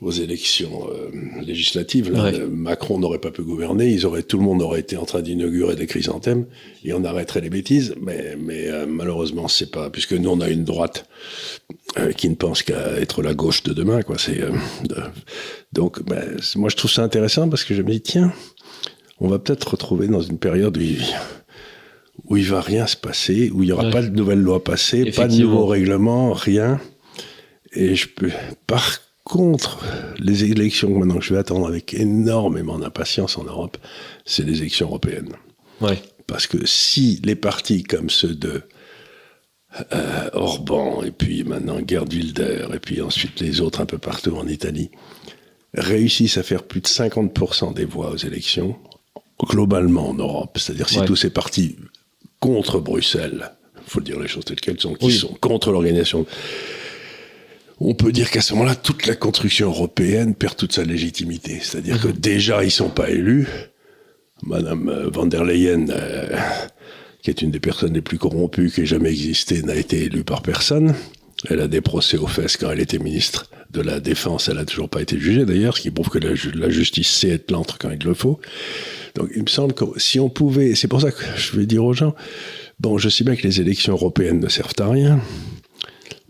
aux 0.00 0.12
élections 0.12 0.88
euh, 0.90 1.10
législatives, 1.42 2.12
Macron 2.50 2.98
n'aurait 2.98 3.18
pas 3.18 3.32
pu 3.32 3.42
gouverner, 3.42 3.88
ils 3.88 4.06
auraient, 4.06 4.22
tout 4.22 4.38
le 4.38 4.44
monde 4.44 4.62
aurait 4.62 4.80
été 4.80 4.96
en 4.96 5.04
train 5.04 5.22
d'inaugurer 5.22 5.74
des 5.74 5.86
chrysanthèmes 5.86 6.46
et 6.84 6.92
on 6.92 7.02
arrêterait 7.04 7.40
les 7.40 7.50
bêtises. 7.50 7.94
Mais, 8.00 8.36
mais 8.38 8.68
euh, 8.68 8.86
malheureusement, 8.86 9.48
c'est 9.48 9.70
pas, 9.70 9.90
puisque 9.90 10.12
nous 10.12 10.30
on 10.30 10.40
a 10.40 10.48
une 10.48 10.64
droite 10.64 11.08
euh, 11.98 12.12
qui 12.12 12.28
ne 12.28 12.36
pense 12.36 12.62
qu'à 12.62 12.92
être 13.00 13.22
la 13.22 13.34
gauche 13.34 13.64
de 13.64 13.72
demain, 13.72 14.02
quoi. 14.02 14.18
C'est 14.18 14.40
donc, 15.72 16.02
ben, 16.04 16.36
moi 16.54 16.68
je 16.68 16.76
trouve 16.76 16.90
ça 16.90 17.02
intéressant 17.02 17.48
parce 17.48 17.64
que 17.64 17.74
je 17.74 17.82
me 17.82 17.90
dis 17.90 18.00
tiens, 18.00 18.32
on 19.20 19.28
va 19.28 19.40
peut-être 19.40 19.72
retrouver 19.72 20.06
dans 20.06 20.22
une 20.22 20.38
période 20.38 20.76
où 20.76 20.80
il, 20.80 21.02
où 22.26 22.36
il 22.36 22.46
va 22.46 22.60
rien 22.60 22.86
se 22.86 22.96
passer, 22.96 23.50
où 23.50 23.64
il 23.64 23.70
y 23.70 23.72
aura 23.72 23.90
pas 23.90 24.02
de 24.02 24.10
nouvelles 24.10 24.40
lois 24.40 24.62
passées, 24.62 25.10
pas 25.10 25.26
de 25.26 25.36
nouveaux 25.36 25.66
règlements, 25.66 26.32
rien. 26.32 26.80
Et 27.72 27.96
je 27.96 28.08
peux, 28.08 28.30
par 28.66 29.00
contre 29.28 29.78
les 30.18 30.44
élections 30.44 30.92
que 30.92 30.98
maintenant 30.98 31.20
je 31.20 31.34
vais 31.34 31.38
attendre 31.38 31.68
avec 31.68 31.94
énormément 31.94 32.78
d'impatience 32.78 33.38
en 33.38 33.44
Europe, 33.44 33.76
c'est 34.24 34.44
les 34.44 34.58
élections 34.58 34.86
européennes. 34.86 35.34
Ouais. 35.80 36.02
Parce 36.26 36.46
que 36.46 36.66
si 36.66 37.20
les 37.24 37.36
partis 37.36 37.84
comme 37.84 38.10
ceux 38.10 38.34
de 38.34 38.62
euh, 39.92 40.30
Orban, 40.32 41.02
et 41.02 41.10
puis 41.10 41.44
maintenant 41.44 41.78
Gerd 41.86 42.12
Wilder, 42.12 42.68
et 42.74 42.78
puis 42.78 43.00
ensuite 43.00 43.40
les 43.40 43.60
autres 43.60 43.80
un 43.80 43.86
peu 43.86 43.98
partout 43.98 44.34
en 44.36 44.48
Italie, 44.48 44.90
réussissent 45.74 46.38
à 46.38 46.42
faire 46.42 46.62
plus 46.62 46.80
de 46.80 46.86
50% 46.86 47.74
des 47.74 47.84
voix 47.84 48.10
aux 48.10 48.16
élections, 48.16 48.76
globalement 49.40 50.08
en 50.08 50.14
Europe, 50.14 50.58
c'est-à-dire 50.58 50.88
si 50.88 51.00
tous 51.04 51.16
ces 51.16 51.30
partis 51.30 51.76
contre 52.40 52.80
Bruxelles, 52.80 53.52
il 53.76 53.90
faut 53.90 54.00
dire 54.00 54.18
les 54.18 54.28
choses 54.28 54.44
telles 54.44 54.60
qu'elles 54.60 54.80
sont, 54.80 54.94
qui 54.94 55.12
sont 55.12 55.34
contre 55.40 55.70
l'organisation 55.70 56.26
on 57.80 57.94
peut 57.94 58.12
dire 58.12 58.30
qu'à 58.30 58.40
ce 58.40 58.54
moment-là, 58.54 58.74
toute 58.74 59.06
la 59.06 59.14
construction 59.14 59.68
européenne 59.68 60.34
perd 60.34 60.56
toute 60.56 60.72
sa 60.72 60.84
légitimité. 60.84 61.60
C'est-à-dire 61.62 62.00
que 62.00 62.08
mhm. 62.08 62.14
déjà, 62.14 62.64
ils 62.64 62.70
sont 62.70 62.90
pas 62.90 63.10
élus. 63.10 63.46
Madame 64.42 64.88
euh, 64.88 65.10
van 65.10 65.26
der 65.26 65.44
Leyen, 65.44 65.88
euh, 65.90 66.36
qui 67.22 67.30
est 67.30 67.42
une 67.42 67.50
des 67.50 67.60
personnes 67.60 67.94
les 67.94 68.00
plus 68.00 68.18
corrompues 68.18 68.70
qui 68.70 68.82
ait 68.82 68.86
jamais 68.86 69.10
existé, 69.10 69.62
n'a 69.62 69.74
été 69.74 70.04
élue 70.04 70.24
par 70.24 70.42
personne. 70.42 70.94
Elle 71.48 71.60
a 71.60 71.68
des 71.68 71.80
procès 71.80 72.16
aux 72.16 72.26
fesses 72.26 72.56
quand 72.56 72.70
elle 72.70 72.80
était 72.80 72.98
ministre 72.98 73.48
de 73.70 73.80
la 73.80 74.00
Défense. 74.00 74.48
Elle 74.48 74.58
a 74.58 74.64
toujours 74.64 74.88
pas 74.88 75.02
été 75.02 75.18
jugée 75.18 75.44
d'ailleurs, 75.44 75.76
ce 75.76 75.82
qui 75.82 75.90
prouve 75.90 76.08
que 76.08 76.18
la, 76.18 76.30
la 76.54 76.70
justice 76.70 77.08
sait 77.08 77.28
être 77.30 77.50
lentre 77.50 77.78
quand 77.78 77.90
il 77.90 78.04
le 78.04 78.14
faut. 78.14 78.40
Donc 79.14 79.30
il 79.34 79.42
me 79.42 79.48
semble 79.48 79.72
que 79.72 79.84
si 79.96 80.18
on 80.18 80.28
pouvait, 80.28 80.74
c'est 80.74 80.88
pour 80.88 81.00
ça 81.00 81.12
que 81.12 81.22
je 81.36 81.56
vais 81.56 81.66
dire 81.66 81.84
aux 81.84 81.92
gens, 81.92 82.14
bon, 82.80 82.98
je 82.98 83.08
sais 83.08 83.24
bien 83.24 83.36
que 83.36 83.42
les 83.42 83.60
élections 83.60 83.92
européennes 83.92 84.40
ne 84.40 84.48
servent 84.48 84.74
à 84.78 84.88
rien. 84.88 85.20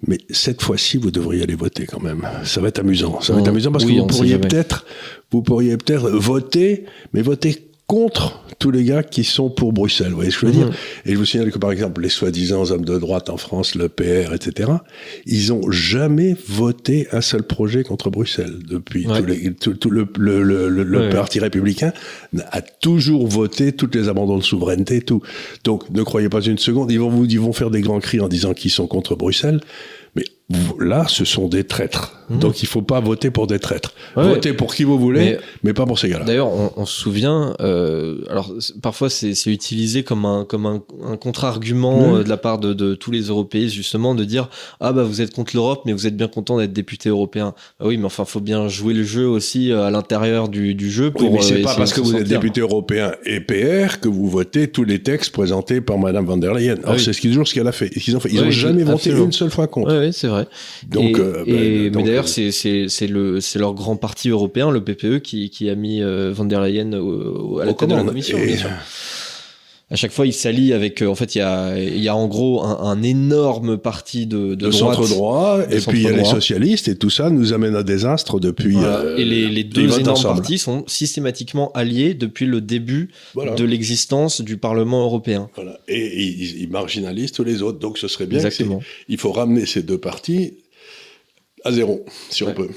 Mais 0.06 0.18
cette 0.30 0.62
fois-ci, 0.62 0.96
vous 0.96 1.10
devriez 1.10 1.42
aller 1.42 1.56
voter 1.56 1.86
quand 1.86 2.00
même. 2.00 2.22
Ça 2.44 2.60
va 2.60 2.68
être 2.68 2.78
amusant. 2.78 3.20
Ça 3.20 3.32
va 3.32 3.40
être 3.40 3.46
mmh. 3.46 3.50
amusant 3.50 3.72
parce 3.72 3.84
que 3.84 3.92
vous 3.92 4.06
pourriez 4.06 4.38
peut-être, 4.38 4.86
vous 5.32 5.42
pourriez 5.42 5.76
peut-être 5.76 6.08
voter, 6.10 6.84
mais 7.12 7.22
voter 7.22 7.67
contre 7.88 8.42
tous 8.58 8.70
les 8.70 8.84
gars 8.84 9.02
qui 9.02 9.24
sont 9.24 9.48
pour 9.48 9.72
Bruxelles. 9.72 10.10
Vous 10.10 10.16
voyez 10.16 10.30
ce 10.30 10.38
que 10.38 10.46
je 10.46 10.52
veux 10.52 10.58
dire 10.58 10.66
mhm. 10.66 10.74
Et 11.06 11.12
je 11.12 11.16
vous 11.16 11.24
signale 11.24 11.50
que 11.50 11.58
par 11.58 11.72
exemple 11.72 12.02
les 12.02 12.10
soi-disant 12.10 12.70
hommes 12.70 12.84
de 12.84 12.98
droite 12.98 13.30
en 13.30 13.38
France, 13.38 13.74
le 13.74 13.88
PR, 13.88 14.34
etc. 14.34 14.70
Ils 15.24 15.52
ont 15.52 15.70
jamais 15.70 16.36
voté 16.48 17.08
un 17.12 17.22
seul 17.22 17.44
projet 17.44 17.84
contre 17.84 18.10
Bruxelles 18.10 18.58
depuis 18.68 19.06
tout, 19.58 19.90
le, 19.90 20.06
le, 20.18 20.42
le, 20.42 20.82
le 20.82 21.08
parti 21.08 21.40
républicain 21.40 21.92
a 22.50 22.60
toujours 22.60 23.26
voté 23.26 23.72
toutes 23.72 23.94
les 23.94 24.08
abandons 24.08 24.36
de 24.36 24.44
souveraineté, 24.44 25.00
tout. 25.00 25.22
Donc 25.64 25.88
ne 25.90 26.02
croyez 26.02 26.28
pas 26.28 26.42
une 26.42 26.58
seconde, 26.58 26.92
ils 26.92 27.00
vont 27.00 27.08
vous 27.08 27.24
ils 27.24 27.40
vont 27.40 27.54
faire 27.54 27.70
des 27.70 27.80
grands 27.80 28.00
cris 28.00 28.20
en 28.20 28.28
disant 28.28 28.52
qu'ils 28.52 28.70
sont 28.70 28.86
contre 28.86 29.16
Bruxelles. 29.16 29.60
Là, 30.80 31.04
ce 31.08 31.26
sont 31.26 31.46
des 31.46 31.64
traîtres. 31.64 32.18
Mhm. 32.30 32.38
Donc 32.38 32.62
il 32.62 32.66
faut 32.66 32.80
pas 32.80 33.00
voter 33.00 33.30
pour 33.30 33.46
des 33.46 33.58
traîtres. 33.58 33.92
Votez 34.16 34.52
pour 34.52 34.74
qui 34.74 34.84
vous 34.84 34.98
voulez, 34.98 35.38
mais, 35.62 35.72
pas 35.74 35.86
pour 35.86 35.98
ces 35.98 36.08
gars-là. 36.08 36.24
D'ailleurs, 36.24 36.50
on, 36.76 36.86
se 36.86 37.00
souvient, 37.00 37.54
euh, 37.60 38.20
alors 38.30 38.52
parfois 38.82 39.10
c'est 39.10 39.32
utilisé 39.46 40.02
comme 40.02 40.24
un, 40.24 40.44
comme 40.44 40.66
un, 40.66 40.82
un 41.06 41.16
contre-argument 41.16 42.16
euh, 42.16 42.24
de 42.24 42.28
la 42.28 42.36
part 42.36 42.58
de, 42.58 42.72
de, 42.72 42.94
tous 42.94 43.10
les 43.10 43.22
Européens, 43.22 43.68
justement, 43.68 44.14
de 44.14 44.24
dire 44.24 44.48
Ah 44.80 44.92
bah 44.92 45.04
vous 45.04 45.20
êtes 45.20 45.34
contre 45.34 45.54
l'Europe, 45.54 45.82
mais 45.84 45.92
vous 45.92 46.06
êtes 46.06 46.16
bien 46.16 46.28
content 46.28 46.58
d'être 46.58 46.72
député 46.72 47.08
européen. 47.08 47.54
Ah 47.80 47.86
oui, 47.86 47.96
mais 47.96 48.06
enfin, 48.06 48.24
faut 48.24 48.40
bien 48.40 48.68
jouer 48.68 48.94
le 48.94 49.04
jeu 49.04 49.26
aussi 49.26 49.70
euh, 49.70 49.84
à 49.84 49.90
l'intérieur 49.90 50.48
du, 50.48 50.74
du, 50.74 50.90
jeu. 50.90 51.10
Pour, 51.10 51.22
oui, 51.22 51.30
mais 51.32 51.42
c'est 51.42 51.62
pas 51.62 51.74
parce 51.74 51.92
que 51.92 52.00
vous 52.00 52.16
êtes 52.16 52.28
député 52.28 52.60
européen 52.60 53.12
et 53.24 53.40
PR 53.40 54.00
que 54.00 54.08
vous 54.08 54.28
votez 54.28 54.68
tous 54.68 54.84
les 54.84 55.02
textes 55.02 55.32
présentés 55.32 55.80
par 55.80 55.98
Madame 55.98 56.24
van 56.24 56.36
der 56.36 56.54
Leyen. 56.54 56.76
Alors 56.82 56.94
ah 56.94 56.98
c'est 56.98 57.12
ce 57.12 57.20
qu'ils 57.20 57.30
toujours 57.30 57.48
ce 57.48 57.54
qu'elle 57.54 57.68
a 57.68 57.72
fait. 57.72 57.90
Ils 57.94 58.16
ont 58.16 58.20
fait. 58.20 58.30
Ils 58.30 58.40
ont 58.40 58.50
jamais 58.50 58.84
voté 58.84 59.10
une 59.10 59.32
seule 59.32 59.50
fois 59.50 59.66
contre. 59.66 59.98
Oui, 59.98 60.12
c'est 60.12 60.28
vrai. 60.28 60.37
Donc, 60.86 61.18
euh, 61.18 61.44
ben, 61.46 61.92
mais 61.94 62.02
d'ailleurs, 62.02 62.28
c'est 62.28 62.50
c'est 62.52 63.06
le 63.06 63.40
c'est 63.40 63.58
leur 63.58 63.74
grand 63.74 63.96
parti 63.96 64.28
européen, 64.28 64.70
le 64.70 64.82
PPE, 64.82 65.18
qui, 65.18 65.50
qui 65.50 65.70
a 65.70 65.74
mis 65.74 66.02
euh, 66.02 66.32
van 66.32 66.44
der 66.44 66.60
Leyen 66.60 66.92
à 66.92 67.64
la 67.64 67.74
tête 67.74 67.88
de 67.88 67.94
la 67.94 68.04
commission. 68.04 68.38
Bien 68.38 68.56
sûr 68.56 68.70
à 69.90 69.96
chaque 69.96 70.12
fois 70.12 70.26
il 70.26 70.34
s'allie 70.34 70.72
avec 70.72 71.02
euh, 71.02 71.06
en 71.06 71.14
fait 71.14 71.34
il 71.34 71.38
y 71.38 71.40
a 71.40 71.78
il 71.78 72.02
y 72.02 72.08
a 72.08 72.14
en 72.14 72.26
gros 72.26 72.62
un, 72.62 72.78
un 72.80 73.02
énorme 73.02 73.78
parti 73.78 74.26
de, 74.26 74.54
de, 74.54 74.70
centre 74.70 75.08
droit 75.08 75.60
et 75.70 75.80
puis 75.80 76.00
il 76.00 76.02
y 76.02 76.08
a 76.08 76.12
les 76.12 76.24
socialistes 76.24 76.88
et 76.88 76.96
tout 76.96 77.10
ça 77.10 77.30
nous 77.30 77.52
amène 77.52 77.74
à 77.74 77.82
désastre 77.82 78.38
depuis 78.38 78.76
euh, 78.76 79.16
et 79.16 79.24
les, 79.24 79.48
les 79.48 79.64
deux 79.64 79.98
énormes 79.98 80.22
partis 80.22 80.58
sont 80.58 80.84
systématiquement 80.86 81.72
alliés 81.72 82.14
depuis 82.14 82.46
le 82.46 82.60
début 82.60 83.10
de 83.34 83.64
l'existence 83.64 84.40
du 84.40 84.56
Parlement 84.56 85.04
européen. 85.04 85.48
Voilà. 85.54 85.78
et, 85.88 86.26
ils, 86.26 86.68
marginalisent 86.68 87.32
tous 87.32 87.44
les 87.44 87.62
autres 87.62 87.78
donc 87.78 87.96
ce 87.98 88.08
serait 88.08 88.26
bien 88.26 88.38
Exactement. 88.38 88.82
il 89.08 89.18
faut 89.18 89.32
ramener 89.32 89.64
ces 89.64 89.82
deux 89.82 89.98
partis 89.98 90.54
à 91.64 91.72
zéro 91.72 92.04
si 92.28 92.42
on 92.44 92.52
peut. 92.52 92.68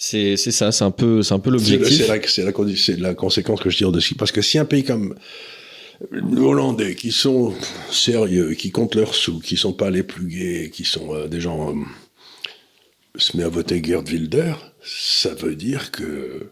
C'est 0.00 0.36
ça, 0.36 0.70
c'est 0.70 0.84
un 0.84 0.92
peu, 0.92 1.24
c'est 1.24 1.34
un 1.34 1.40
peu 1.40 1.50
l'objectif. 1.50 2.06
C'est 2.28 2.44
la, 2.44 2.52
la, 2.52 3.08
la, 3.08 3.14
conséquence 3.14 3.60
que 3.60 3.68
je 3.68 3.76
tire 3.76 3.90
de 3.90 3.98
ce 3.98 4.14
parce 4.14 4.30
que 4.30 4.42
si 4.42 4.56
un 4.56 4.64
pays 4.64 4.84
comme 4.84 5.16
Hollandais, 6.12 6.94
qui 6.94 7.12
sont 7.12 7.52
sérieux, 7.90 8.54
qui 8.54 8.70
comptent 8.70 8.94
leurs 8.94 9.14
sous, 9.14 9.40
qui 9.40 9.56
sont 9.56 9.72
pas 9.72 9.90
les 9.90 10.02
plus 10.02 10.26
gays, 10.26 10.70
qui 10.70 10.84
sont 10.84 11.14
euh, 11.14 11.26
des 11.26 11.40
gens 11.40 11.70
euh, 11.70 11.80
se 13.16 13.36
met 13.36 13.42
à 13.42 13.48
voter 13.48 13.82
Gerd 13.82 14.08
Wilder, 14.08 14.54
ça 14.82 15.34
veut 15.34 15.56
dire 15.56 15.90
que 15.90 16.50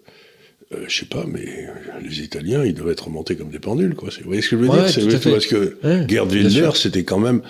euh, 0.72 0.84
je 0.88 0.98
sais 0.98 1.06
pas, 1.06 1.24
mais 1.28 1.68
les 2.02 2.22
Italiens, 2.22 2.64
ils 2.64 2.74
doivent 2.74 2.90
être 2.90 3.04
remontés 3.04 3.36
comme 3.36 3.50
des 3.50 3.60
pendules, 3.60 3.94
quoi. 3.94 4.08
Vous 4.18 4.24
voyez 4.24 4.42
ce 4.42 4.50
que 4.50 4.56
je 4.56 4.62
veux 4.62 4.68
dire? 4.68 5.30
Parce 5.32 5.46
que 5.46 5.78
Gerd 6.08 6.32
Wilder, 6.32 6.70
c'était 6.74 7.04
quand 7.04 7.20
même 7.20 7.42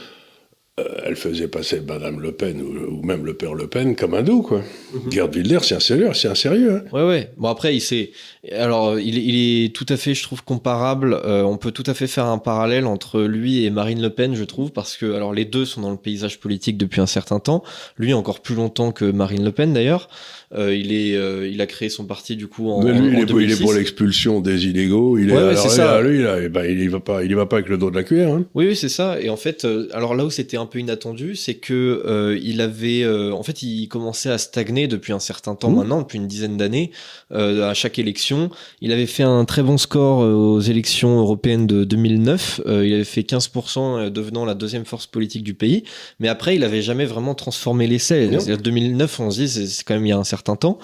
elle 1.06 1.16
faisait 1.16 1.48
passer 1.48 1.80
Madame 1.80 2.20
Le 2.20 2.32
Pen 2.32 2.60
ou, 2.60 3.02
même 3.02 3.24
le 3.24 3.32
père 3.32 3.54
Le 3.54 3.66
Pen 3.66 3.96
comme 3.96 4.12
un 4.12 4.22
doux, 4.22 4.42
quoi. 4.42 4.60
Mhm. 4.92 5.10
Gerd 5.10 5.34
Wilders, 5.34 5.64
c'est 5.64 5.74
un 5.74 5.80
sérieux, 5.80 6.10
c'est 6.12 6.28
un 6.28 6.34
sérieux. 6.34 6.82
Hein. 6.84 6.84
Ouais, 6.92 7.06
ouais. 7.06 7.30
Bon 7.38 7.48
après, 7.48 7.74
il 7.74 7.80
s'est, 7.80 8.10
alors 8.52 8.98
il, 8.98 9.16
il, 9.16 9.64
est 9.64 9.74
tout 9.74 9.86
à 9.88 9.96
fait, 9.96 10.12
je 10.12 10.22
trouve, 10.22 10.44
comparable. 10.44 11.18
Euh, 11.24 11.42
on 11.44 11.56
peut 11.56 11.70
tout 11.70 11.84
à 11.86 11.94
fait 11.94 12.06
faire 12.06 12.26
un 12.26 12.36
parallèle 12.36 12.86
entre 12.86 13.22
lui 13.22 13.64
et 13.64 13.70
Marine 13.70 14.02
Le 14.02 14.10
Pen, 14.10 14.34
je 14.34 14.44
trouve, 14.44 14.70
parce 14.70 14.98
que 14.98 15.14
alors 15.14 15.32
les 15.32 15.46
deux 15.46 15.64
sont 15.64 15.80
dans 15.80 15.90
le 15.90 15.96
paysage 15.96 16.40
politique 16.40 16.76
depuis 16.76 17.00
un 17.00 17.06
certain 17.06 17.40
temps. 17.40 17.64
Lui 17.96 18.12
encore 18.12 18.40
plus 18.40 18.54
longtemps 18.54 18.92
que 18.92 19.06
Marine 19.06 19.44
Le 19.44 19.52
Pen 19.52 19.72
d'ailleurs. 19.72 20.10
Euh, 20.54 20.76
il 20.76 20.92
est, 20.92 21.16
euh, 21.16 21.48
il 21.48 21.60
a 21.60 21.66
créé 21.66 21.88
son 21.88 22.04
parti 22.04 22.36
du 22.36 22.46
coup 22.46 22.70
en. 22.70 22.84
Mais 22.84 22.92
lui, 22.92 23.08
il, 23.08 23.18
est 23.18 23.26
pour, 23.26 23.40
il, 23.40 23.50
est 23.50 23.60
pour, 23.60 23.72
l'expulsion 23.72 24.40
des 24.40 24.66
illégaux. 24.66 25.18
Il 25.18 25.30
est, 25.30 25.34
ouais, 25.34 25.56
c'est 25.56 25.68
ça. 25.68 26.00
Lui, 26.00 26.22
là, 26.22 26.36
eh 26.40 26.48
ben, 26.48 26.64
il 26.64 26.80
y 26.80 26.86
va 26.86 27.00
pas, 27.00 27.24
il 27.24 27.32
y 27.32 27.34
va 27.34 27.46
pas 27.46 27.56
avec 27.56 27.68
le 27.68 27.76
dos 27.78 27.90
de 27.90 27.96
la 27.96 28.04
cuillère. 28.04 28.32
Hein. 28.32 28.44
Oui, 28.54 28.68
oui, 28.68 28.76
c'est 28.76 28.88
ça. 28.88 29.20
Et 29.20 29.28
en 29.28 29.36
fait, 29.36 29.64
euh, 29.64 29.88
alors 29.92 30.14
là 30.14 30.24
où 30.24 30.30
c'était 30.30 30.56
un 30.56 30.65
peu 30.66 30.78
inattendu, 30.78 31.36
c'est 31.36 31.54
que 31.54 32.38
il 32.42 32.60
avait, 32.60 33.06
en 33.06 33.42
fait, 33.42 33.62
il 33.62 33.88
commençait 33.88 34.30
à 34.30 34.38
stagner 34.38 34.88
depuis 34.88 35.12
un 35.12 35.18
certain 35.18 35.54
temps 35.54 35.70
mmh. 35.70 35.76
maintenant, 35.76 36.02
depuis 36.02 36.18
une 36.18 36.26
dizaine 36.26 36.56
d'années, 36.56 36.90
à 37.32 37.74
chaque 37.74 37.98
élection. 37.98 38.50
Il 38.80 38.92
avait 38.92 39.06
fait 39.06 39.22
un 39.22 39.44
très 39.44 39.62
bon 39.62 39.78
score 39.78 40.18
aux 40.18 40.60
élections 40.60 41.18
européennes 41.18 41.66
de 41.66 41.84
2009. 41.84 42.60
il 42.66 42.94
avait 42.94 43.04
fait 43.04 43.22
15%, 43.22 44.10
devenant 44.10 44.44
la 44.44 44.54
deuxième 44.54 44.84
force 44.84 45.06
politique 45.06 45.42
du 45.42 45.54
pays. 45.54 45.84
Mais 46.20 46.28
après, 46.28 46.56
il 46.56 46.64
avait 46.64 46.82
jamais 46.82 47.04
vraiment 47.04 47.34
transformé 47.34 47.86
l'essai. 47.86 48.28
2009, 48.66 49.20
on 49.20 49.30
se 49.30 49.40
dit, 49.40 49.48
c'est 49.48 49.84
quand 49.84 49.94
même 49.94 50.06
il 50.06 50.10
y 50.10 50.12
a 50.12 50.18
un 50.18 50.24
certain 50.24 50.56
temps. 50.56 50.78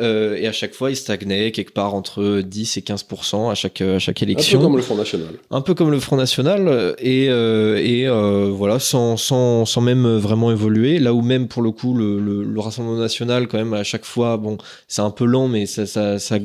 Euh, 0.00 0.36
et 0.36 0.46
à 0.46 0.52
chaque 0.52 0.74
fois, 0.74 0.90
il 0.90 0.96
stagnait 0.96 1.52
quelque 1.52 1.72
part 1.72 1.94
entre 1.94 2.40
10 2.40 2.76
et 2.76 2.80
15% 2.80 3.50
à 3.50 3.54
chaque, 3.54 3.80
à 3.80 3.98
chaque 3.98 4.22
élection. 4.22 4.58
Un 4.58 4.62
peu 4.62 4.66
comme 4.66 4.76
le 4.76 4.82
Front 4.82 4.96
National. 4.96 5.28
Un 5.50 5.60
peu 5.60 5.74
comme 5.74 5.90
le 5.90 6.00
Front 6.00 6.16
National. 6.16 6.94
Et, 6.98 7.28
euh, 7.28 7.76
et 7.82 8.06
euh, 8.06 8.50
voilà, 8.52 8.78
sans, 8.78 9.16
sans, 9.24 9.64
sans 9.64 9.80
même 9.80 10.16
vraiment 10.16 10.50
évoluer. 10.52 10.98
Là 10.98 11.14
où 11.14 11.22
même, 11.22 11.48
pour 11.48 11.62
le 11.62 11.70
coup, 11.70 11.94
le, 11.94 12.20
le, 12.20 12.60
Rassemblement 12.60 12.98
National, 12.98 13.48
quand 13.48 13.58
même, 13.58 13.74
à 13.74 13.84
chaque 13.84 14.04
fois, 14.04 14.36
bon, 14.36 14.58
c'est 14.88 15.02
un 15.02 15.10
peu 15.10 15.24
lent, 15.24 15.48
mais 15.48 15.66
ça, 15.66 15.86
ça, 15.86 16.18
ça, 16.18 16.38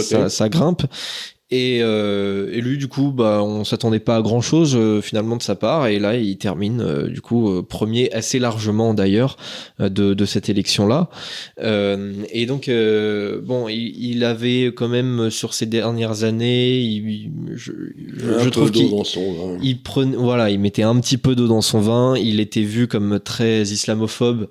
ça, 0.00 0.28
ça 0.28 0.48
grimpe. 0.48 0.82
Et, 1.52 1.78
euh, 1.80 2.50
et, 2.52 2.60
lui, 2.60 2.76
du 2.76 2.88
coup, 2.88 3.12
bah, 3.12 3.40
on 3.40 3.62
s'attendait 3.62 4.00
pas 4.00 4.16
à 4.16 4.22
grand 4.22 4.40
chose 4.40 4.74
euh, 4.74 5.00
finalement 5.00 5.36
de 5.36 5.42
sa 5.42 5.54
part. 5.54 5.86
Et 5.86 6.00
là, 6.00 6.16
il 6.16 6.36
termine 6.38 6.80
euh, 6.80 7.06
du 7.06 7.20
coup 7.20 7.48
euh, 7.48 7.62
premier 7.62 8.10
assez 8.12 8.40
largement 8.40 8.94
d'ailleurs 8.94 9.36
de, 9.78 10.12
de, 10.14 10.24
cette 10.24 10.48
élection-là. 10.48 11.08
et 11.60 12.46
donc, 12.46 12.68
bon, 12.68 13.68
il, 13.68 13.94
il, 13.96 14.24
avait 14.24 14.66
quand 14.74 14.88
même 14.88 15.30
sur 15.30 15.54
ces 15.54 15.66
dernières 15.66 16.24
années, 16.24 16.80
il, 16.80 17.30
je, 17.54 17.72
je, 18.16 18.48
trouve 18.48 18.72
qu'il 18.72 18.90
il 19.62 19.82
prenait, 19.82 20.16
voilà, 20.16 20.50
il 20.50 20.58
mettait 20.58 20.82
un 20.82 20.98
petit 20.98 21.16
peu 21.16 21.36
d'eau 21.36 21.46
dans 21.46 21.60
son 21.60 21.80
vin. 21.80 22.16
Il 22.16 22.40
était 22.40 22.62
vu 22.62 22.88
comme 22.88 23.20
très 23.20 23.62
islamophobe. 23.62 24.48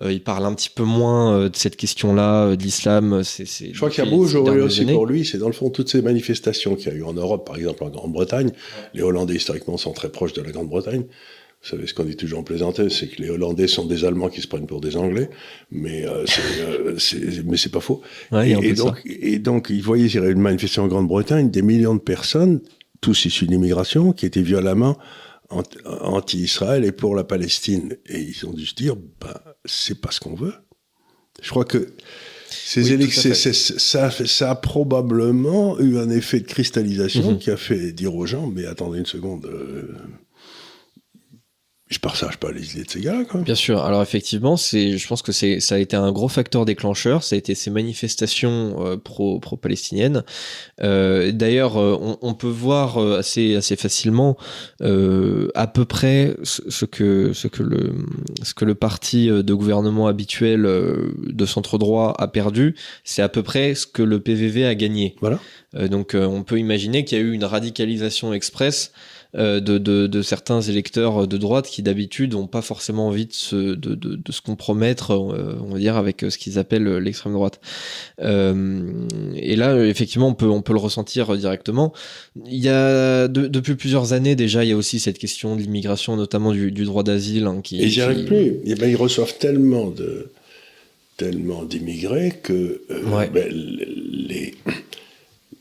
Euh, 0.00 0.12
il 0.12 0.22
parle 0.22 0.46
un 0.46 0.54
petit 0.54 0.70
peu 0.70 0.84
moins 0.84 1.34
euh, 1.34 1.48
de 1.48 1.56
cette 1.56 1.76
question-là, 1.76 2.44
euh, 2.44 2.56
de 2.56 2.62
l'islam. 2.62 3.22
C'est, 3.24 3.46
Je 3.46 3.76
crois 3.76 3.90
qu'il 3.90 4.04
y 4.04 4.06
a 4.06 4.10
beau 4.10 4.18
aujourd'hui 4.18 4.60
aussi 4.60 4.84
pour 4.84 5.06
lui, 5.06 5.24
c'est 5.24 5.38
dans 5.38 5.48
le 5.48 5.52
fond 5.52 5.70
toutes 5.70 5.88
ces 5.88 6.02
manifestations 6.02 6.76
qu'il 6.76 6.92
y 6.92 6.94
a 6.94 6.98
eu 6.98 7.02
en 7.02 7.14
Europe, 7.14 7.46
par 7.46 7.56
exemple 7.56 7.84
en 7.84 7.88
Grande-Bretagne. 7.88 8.50
Les 8.94 9.02
Hollandais 9.02 9.34
historiquement 9.34 9.76
sont 9.76 9.92
très 9.92 10.10
proches 10.10 10.32
de 10.32 10.42
la 10.42 10.52
Grande-Bretagne. 10.52 11.04
Vous 11.62 11.68
savez 11.70 11.88
ce 11.88 11.94
qu'on 11.94 12.04
dit 12.04 12.16
toujours 12.16 12.38
en 12.38 12.42
plaisantais, 12.44 12.88
c'est 12.88 13.08
que 13.08 13.20
les 13.20 13.30
Hollandais 13.30 13.66
sont 13.66 13.84
des 13.84 14.04
Allemands 14.04 14.28
qui 14.28 14.40
se 14.40 14.46
prennent 14.46 14.68
pour 14.68 14.80
des 14.80 14.96
Anglais, 14.96 15.28
mais 15.72 16.06
euh, 16.06 16.24
c'est, 16.98 17.42
mais 17.44 17.56
c'est 17.56 17.72
pas 17.72 17.80
faux. 17.80 18.00
Ouais, 18.30 18.50
et, 18.50 18.74
donc, 18.74 19.02
et 19.04 19.38
donc, 19.40 19.66
ils 19.68 19.82
voyaient 19.82 20.06
il 20.06 20.14
y 20.14 20.18
avait 20.18 20.30
une 20.30 20.40
manifestation 20.40 20.84
en 20.84 20.88
Grande-Bretagne, 20.88 21.50
des 21.50 21.62
millions 21.62 21.96
de 21.96 22.00
personnes, 22.00 22.60
tous 23.00 23.24
issus 23.24 23.46
de 23.46 23.50
l'immigration, 23.50 24.12
qui 24.12 24.24
étaient 24.24 24.42
violemment 24.42 24.98
anti-Israël 25.50 26.84
et 26.84 26.92
pour 26.92 27.14
la 27.14 27.24
Palestine. 27.24 27.96
Et 28.06 28.20
ils 28.20 28.46
ont 28.46 28.52
dû 28.52 28.66
se 28.66 28.74
dire, 28.74 28.96
bah, 29.20 29.42
c'est 29.64 30.00
pas 30.00 30.10
ce 30.10 30.20
qu'on 30.20 30.34
veut. 30.34 30.54
Je 31.40 31.50
crois 31.50 31.64
que 31.64 31.94
ces 32.50 32.92
élections, 32.92 33.34
ça, 33.34 34.10
ça 34.10 34.50
a 34.50 34.54
probablement 34.54 35.78
eu 35.78 35.98
un 35.98 36.10
effet 36.10 36.40
de 36.40 36.46
cristallisation 36.46 37.32
mhm. 37.32 37.38
qui 37.38 37.50
a 37.50 37.56
fait 37.56 37.92
dire 37.92 38.14
aux 38.14 38.26
gens, 38.26 38.46
mais 38.46 38.64
attendez 38.64 38.98
une 38.98 39.06
seconde, 39.06 39.46
euh, 39.46 39.94
je 41.88 41.98
partage 41.98 42.36
pas 42.36 42.52
les 42.52 42.72
idées 42.72 42.84
de 42.84 42.90
ces 42.90 43.00
gars. 43.00 43.24
Quoi. 43.24 43.40
Bien 43.40 43.54
sûr. 43.54 43.82
Alors 43.82 44.02
effectivement, 44.02 44.58
c'est, 44.58 44.98
je 44.98 45.08
pense 45.08 45.22
que 45.22 45.32
c'est, 45.32 45.58
ça 45.60 45.76
a 45.76 45.78
été 45.78 45.96
un 45.96 46.12
gros 46.12 46.28
facteur 46.28 46.66
déclencheur. 46.66 47.22
Ça 47.22 47.34
a 47.34 47.38
été 47.38 47.54
ces 47.54 47.70
manifestations 47.70 48.84
euh, 48.84 48.96
pro 48.98 49.38
pro 49.40 49.56
palestiniennes. 49.56 50.22
Euh, 50.82 51.32
d'ailleurs, 51.32 51.78
euh, 51.78 51.96
on, 52.00 52.18
on, 52.20 52.34
peut 52.34 52.46
voir 52.46 52.98
euh, 52.98 53.18
assez 53.18 53.56
assez 53.56 53.76
facilement 53.76 54.36
à 54.80 55.66
peu 55.66 55.84
près 55.84 56.36
ce, 56.42 56.84
que 56.84 57.32
ce 57.32 57.48
que 57.48 57.62
le 57.62 57.94
ce 58.42 58.52
que 58.52 58.64
le 58.64 58.74
parti 58.74 59.28
de 59.28 59.54
gouvernement 59.54 60.08
habituel 60.08 60.62
de 60.62 61.46
centre 61.46 61.78
droit 61.78 62.14
a 62.18 62.28
perdu. 62.28 62.74
C'est 63.04 63.22
à 63.22 63.28
peu 63.28 63.42
près 63.42 63.74
ce 63.74 63.86
que 63.86 64.02
le 64.02 64.20
PVV 64.20 64.66
a 64.66 64.74
gagné. 64.74 65.16
Voilà. 65.20 65.38
donc 65.88 66.14
on 66.14 66.42
peut 66.42 66.58
imaginer 66.58 67.04
qu'il 67.04 67.18
y 67.18 67.20
a 67.20 67.24
eu 67.24 67.32
une 67.32 67.44
radicalisation 67.44 68.32
express 68.32 68.92
euh, 68.92 68.94
de, 69.34 69.58
de, 69.60 70.06
de, 70.06 70.22
certains 70.22 70.60
électeurs 70.62 71.28
de 71.28 71.36
droite 71.36 71.66
qui 71.66 71.82
d'habitude 71.82 72.32
n'ont 72.32 72.46
pas 72.46 72.62
forcément 72.62 73.08
envie 73.08 73.26
de 73.26 73.32
se, 73.32 73.74
de, 73.74 73.94
de 73.94 74.32
se 74.32 74.40
compromettre, 74.40 75.12
euh, 75.12 75.58
on 75.62 75.72
va 75.72 75.78
dire, 75.78 75.96
avec 75.96 76.24
ce 76.28 76.38
qu'ils 76.38 76.58
appellent 76.58 76.96
l'extrême 76.98 77.34
droite. 77.34 77.60
Euh, 78.20 79.06
et 79.36 79.56
là, 79.56 79.84
effectivement, 79.84 80.28
on 80.28 80.34
peut, 80.34 80.48
on 80.48 80.62
peut 80.62 80.72
le 80.72 80.78
ressentir 80.78 81.36
directement. 81.36 81.92
Il 82.46 82.62
y 82.62 82.68
a 82.68 83.28
depuis 83.28 83.74
plusieurs 83.74 84.12
années 84.12 84.34
déjà, 84.34 84.64
il 84.64 84.70
y 84.70 84.72
a 84.72 84.76
aussi 84.76 84.98
cette 84.98 85.18
question 85.18 85.56
de 85.56 85.60
l'immigration, 85.60 86.16
notamment 86.16 86.52
du, 86.52 86.72
du 86.72 86.84
droit 86.84 87.02
d'asile. 87.02 87.46
Hein, 87.46 87.60
qui, 87.62 87.82
et 87.82 87.88
j'y 87.88 88.00
arrive 88.00 88.24
plus. 88.24 88.36
Et 88.36 88.62
eh 88.66 88.74
ben, 88.74 88.88
ils 88.88 88.96
reçoivent 88.96 89.36
tellement 89.38 89.88
de 89.90 90.30
tellement 91.18 91.64
d'immigrés 91.64 92.32
que 92.42 92.80
ouais. 92.88 93.28
ben, 93.28 93.48
les 93.50 94.54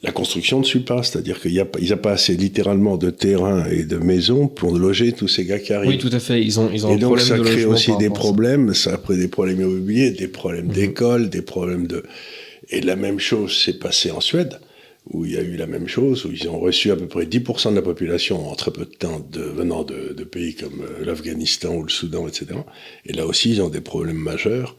la 0.04 0.12
construction 0.12 0.60
ne 0.60 0.64
suit 0.64 0.82
pas, 0.82 1.02
c'est-à-dire 1.02 1.42
qu'il 1.42 1.52
n'y 1.52 1.60
a, 1.60 1.64
a, 1.64 1.98
pas 1.98 2.12
assez 2.12 2.36
littéralement 2.36 2.98
de 2.98 3.10
terrain 3.10 3.66
et 3.66 3.84
de 3.84 3.98
maisons 3.98 4.48
pour 4.48 4.78
loger 4.78 5.12
tous 5.12 5.28
ces 5.28 5.44
gars 5.44 5.58
qui 5.58 5.74
arrivent. 5.74 5.90
Oui, 5.90 5.98
tout 5.98 6.12
à 6.12 6.20
fait. 6.20 6.42
Ils 6.42 6.60
ont, 6.60 6.70
ils 6.72 6.86
ont 6.86 6.96
et 6.96 6.98
donc 6.98 7.20
ça 7.20 7.40
crée 7.40 7.66
aussi 7.66 7.96
des 7.98 8.12
problèmes, 8.12 8.74
ça. 8.76 8.94
a 8.94 9.14
des 9.14 9.28
problèmes 9.28 9.62
immobiliers, 9.62 10.12
des 10.12 10.28
problèmes 10.28 10.68
mhm. 10.68 10.74
d'école, 10.74 11.30
des 11.30 11.42
problèmes 11.42 11.88
de... 11.88 12.04
Et 12.70 12.82
la 12.82 12.96
même 12.96 13.20
chose 13.20 13.58
s'est 13.58 13.80
passée 13.80 14.12
en 14.12 14.22
Suède, 14.22 14.60
où 15.10 15.26
il 15.26 15.32
y 15.32 15.38
a 15.38 15.42
eu 15.42 15.56
la 15.56 15.68
même 15.68 15.88
chose, 15.88 16.26
où 16.26 16.32
ils 16.32 16.48
ont 16.48 16.60
reçu 16.60 16.92
à 16.92 16.96
peu 16.96 17.08
près 17.08 17.26
10% 17.26 17.72
de 17.72 17.76
la 17.76 17.82
population 17.82 18.48
en 18.50 18.56
très 18.56 18.72
peu 18.72 18.86
de 18.86 18.94
temps 18.94 19.26
de, 19.32 19.42
venant 19.42 19.84
de, 19.84 20.14
de 20.16 20.24
pays 20.24 20.54
comme 20.54 20.82
euh, 20.82 21.06
l'Afghanistan 21.06 21.74
ou 21.74 21.84
le 21.84 21.90
Soudan, 21.90 22.28
etc. 22.28 22.60
Et 23.06 23.14
là 23.14 23.26
aussi, 23.26 23.50
ils 23.50 23.62
ont 23.64 23.70
des 23.70 23.82
problèmes 23.82 24.18
majeurs. 24.18 24.76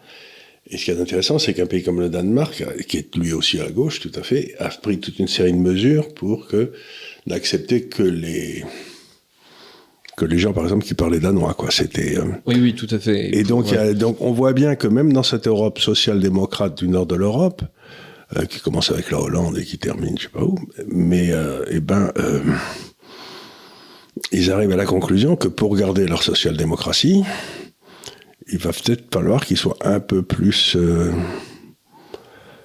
Et 0.71 0.77
ce 0.77 0.85
qui 0.85 0.91
est 0.91 1.01
intéressant, 1.01 1.39
c'est 1.39 1.55
qu'un 1.55 1.67
pays 1.67 1.83
comme 1.83 2.01
le 2.01 2.11
Danemark, 2.11 2.63
qui 2.87 2.99
est 2.99 3.17
lui 3.17 3.33
aussi 3.33 3.59
à 3.61 3.71
gauche, 3.71 4.01
tout 4.01 4.13
à 4.15 4.23
fait, 4.23 4.55
a 4.59 4.69
pris 4.69 4.99
toute 4.99 5.19
une 5.19 5.29
série 5.29 5.53
de 5.53 5.59
mesures 5.59 6.13
pour 6.13 6.47
que 6.47 6.73
n'accepter 7.27 7.83
que 7.83 8.03
les 8.03 8.65
que 10.19 10.25
les 10.25 10.39
gens, 10.39 10.53
par 10.53 10.65
exemple, 10.65 10.85
qui 10.85 10.95
parlaient 10.95 11.21
danois, 11.21 11.55
quoi. 11.55 11.71
C'était. 11.71 12.19
Euh, 12.19 12.25
oui, 12.45 12.57
oui, 12.61 12.75
tout 12.75 12.89
à 12.91 12.99
fait. 12.99 13.35
Et 13.35 13.45
donc, 13.45 13.73
donc, 13.95 14.21
on 14.21 14.33
voit 14.33 14.53
bien 14.53 14.75
que 14.75 14.89
même 14.89 15.13
dans 15.13 15.23
cette 15.23 15.47
Europe 15.47 15.79
social-démocrate 15.79 16.77
du 16.77 16.89
nord 16.89 17.07
de 17.07 17.15
l'Europe, 17.15 17.63
euh, 18.37 18.45
qui 18.45 18.59
commence 18.59 18.91
avec 18.91 19.11
la 19.13 19.21
Hollande 19.21 19.57
et 19.59 19.65
qui 19.65 19.79
termine, 19.79 20.19
je 20.19 20.25
sais 20.25 20.29
pas 20.29 20.43
où, 20.43 20.59
mais 20.89 21.31
euh, 21.31 21.65
eh 21.71 21.79
ben, 21.79 22.13
ils 24.33 24.51
arrivent 24.51 24.73
à 24.73 24.77
la 24.77 24.87
conclusion 24.87 25.37
que 25.37 25.47
pour 25.47 25.77
garder 25.77 26.07
leur 26.07 26.25
social-démocratie, 26.25 27.23
il 28.51 28.59
va 28.59 28.71
peut-être 28.71 29.13
falloir 29.13 29.45
qu'ils 29.45 29.57
soient 29.57 29.77
un 29.83 30.01
peu 30.01 30.23
plus 30.23 30.77
euh, 30.77 31.13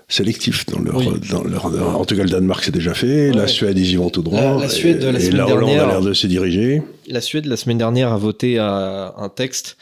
sélectifs 0.07 0.65
dans 0.67 0.79
leur, 0.79 1.01
dans 1.29 1.43
leur, 1.43 1.65
En 1.65 2.05
tout 2.05 2.15
cas, 2.15 2.23
le 2.23 2.29
Danemark, 2.29 2.63
c'est 2.63 2.71
déjà 2.71 2.93
fait. 2.93 3.31
La 3.31 3.47
Suède, 3.47 3.77
ils 3.77 3.91
y 3.91 3.95
vont 3.95 4.09
tout 4.09 4.21
droit. 4.21 4.59
La, 4.59 4.69
Suède, 4.69 5.03
la 5.03 5.19
semaine 5.19 5.37
la 5.37 5.45
dernière, 5.45 5.83
a 5.83 5.87
l'air 5.87 6.01
de 6.01 6.13
se 6.13 6.27
diriger. 6.27 6.81
La 7.07 7.21
Suède, 7.21 7.45
la 7.45 7.57
semaine 7.57 7.77
dernière, 7.77 8.11
a 8.11 8.17
voté 8.17 8.59
à 8.59 9.13
un 9.17 9.29
texte 9.29 9.77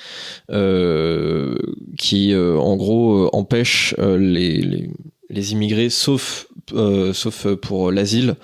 euh, 0.50 1.56
qui, 1.98 2.34
euh, 2.34 2.58
en 2.58 2.76
gros, 2.78 3.30
empêche 3.34 3.96
les, 4.00 4.62
les, 4.62 4.90
les, 5.30 5.52
immigrés, 5.52 5.90
sauf, 5.90 6.48
sauf 7.14 7.48
pour 7.56 7.92
l'asile, 7.92 8.36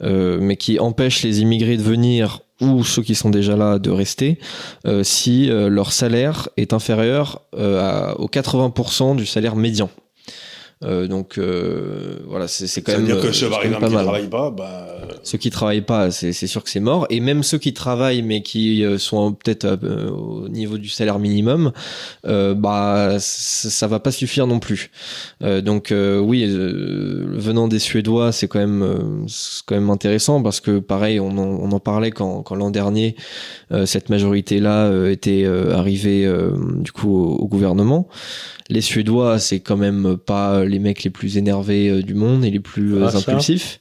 mais 0.00 0.56
qui 0.56 0.78
empêche 0.78 1.22
les 1.22 1.40
immigrés 1.40 1.76
de 1.76 1.82
venir 1.82 2.40
ou 2.60 2.84
ceux 2.84 3.02
qui 3.02 3.14
sont 3.14 3.30
déjà 3.30 3.56
là 3.56 3.78
de 3.78 3.90
rester 3.90 4.38
euh, 4.86 5.02
si 5.02 5.50
euh, 5.50 5.68
leur 5.68 5.92
salaire 5.92 6.48
est 6.56 6.72
inférieur 6.72 7.42
euh, 7.56 8.12
aux 8.14 8.28
80% 8.28 9.16
du 9.16 9.26
salaire 9.26 9.56
médian. 9.56 9.90
Euh, 10.82 11.06
donc 11.06 11.36
euh, 11.36 12.20
voilà, 12.26 12.48
c'est 12.48 12.66
c'est 12.66 12.80
quand 12.80 12.92
même. 12.92 13.04
C'est-à-dire 13.06 13.22
que 13.22 13.28
euh, 13.28 13.32
ceux, 13.32 13.46
c'est 13.46 13.50
par 13.50 13.60
quand 13.60 13.66
exemple, 13.66 13.80
pas 13.82 13.88
qui 13.88 13.94
mal. 13.94 14.04
travaillent 14.04 14.28
pas, 14.30 14.50
bah, 14.50 14.86
Ceux 15.22 15.36
qui 15.36 15.50
travaillent 15.50 15.82
pas, 15.82 16.10
c'est 16.10 16.32
c'est 16.32 16.46
sûr 16.46 16.64
que 16.64 16.70
c'est 16.70 16.80
mort. 16.80 17.06
Et 17.10 17.20
même 17.20 17.42
ceux 17.42 17.58
qui 17.58 17.74
travaillent, 17.74 18.22
mais 18.22 18.40
qui 18.42 18.82
euh, 18.82 18.96
sont 18.96 19.32
peut-être 19.34 19.66
euh, 19.66 20.08
au 20.08 20.48
niveau 20.48 20.78
du 20.78 20.88
salaire 20.88 21.18
minimum, 21.18 21.72
euh, 22.26 22.54
bah 22.54 23.16
ça, 23.18 23.68
ça 23.68 23.86
va 23.88 24.00
pas 24.00 24.10
suffire 24.10 24.46
non 24.46 24.58
plus. 24.58 24.90
Euh, 25.42 25.60
donc 25.60 25.92
euh, 25.92 26.18
oui, 26.18 26.44
euh, 26.48 27.26
venant 27.32 27.68
des 27.68 27.78
Suédois, 27.78 28.32
c'est 28.32 28.48
quand 28.48 28.60
même 28.60 28.82
euh, 28.82 29.26
c'est 29.28 29.62
quand 29.66 29.74
même 29.74 29.90
intéressant 29.90 30.42
parce 30.42 30.60
que 30.60 30.78
pareil, 30.78 31.20
on 31.20 31.30
en, 31.36 31.44
on 31.46 31.70
en 31.72 31.80
parlait 31.80 32.10
quand, 32.10 32.42
quand 32.42 32.54
l'an 32.54 32.70
dernier 32.70 33.16
euh, 33.70 33.84
cette 33.84 34.08
majorité-là 34.08 34.86
euh, 34.86 35.10
était 35.10 35.44
euh, 35.44 35.76
arrivée 35.76 36.24
euh, 36.24 36.52
du 36.78 36.90
coup 36.92 37.14
au, 37.14 37.34
au 37.36 37.48
gouvernement. 37.48 38.08
Les 38.72 38.82
Suédois, 38.82 39.40
c'est 39.40 39.58
quand 39.58 39.76
même 39.76 40.16
pas 40.16 40.64
les 40.70 40.78
mecs 40.78 41.02
les 41.04 41.10
plus 41.10 41.36
énervés 41.36 41.88
euh, 41.90 42.02
du 42.02 42.14
monde 42.14 42.44
et 42.44 42.50
les 42.50 42.60
plus 42.60 42.94
euh, 42.94 43.08
Ah, 43.12 43.16
impulsifs. 43.18 43.80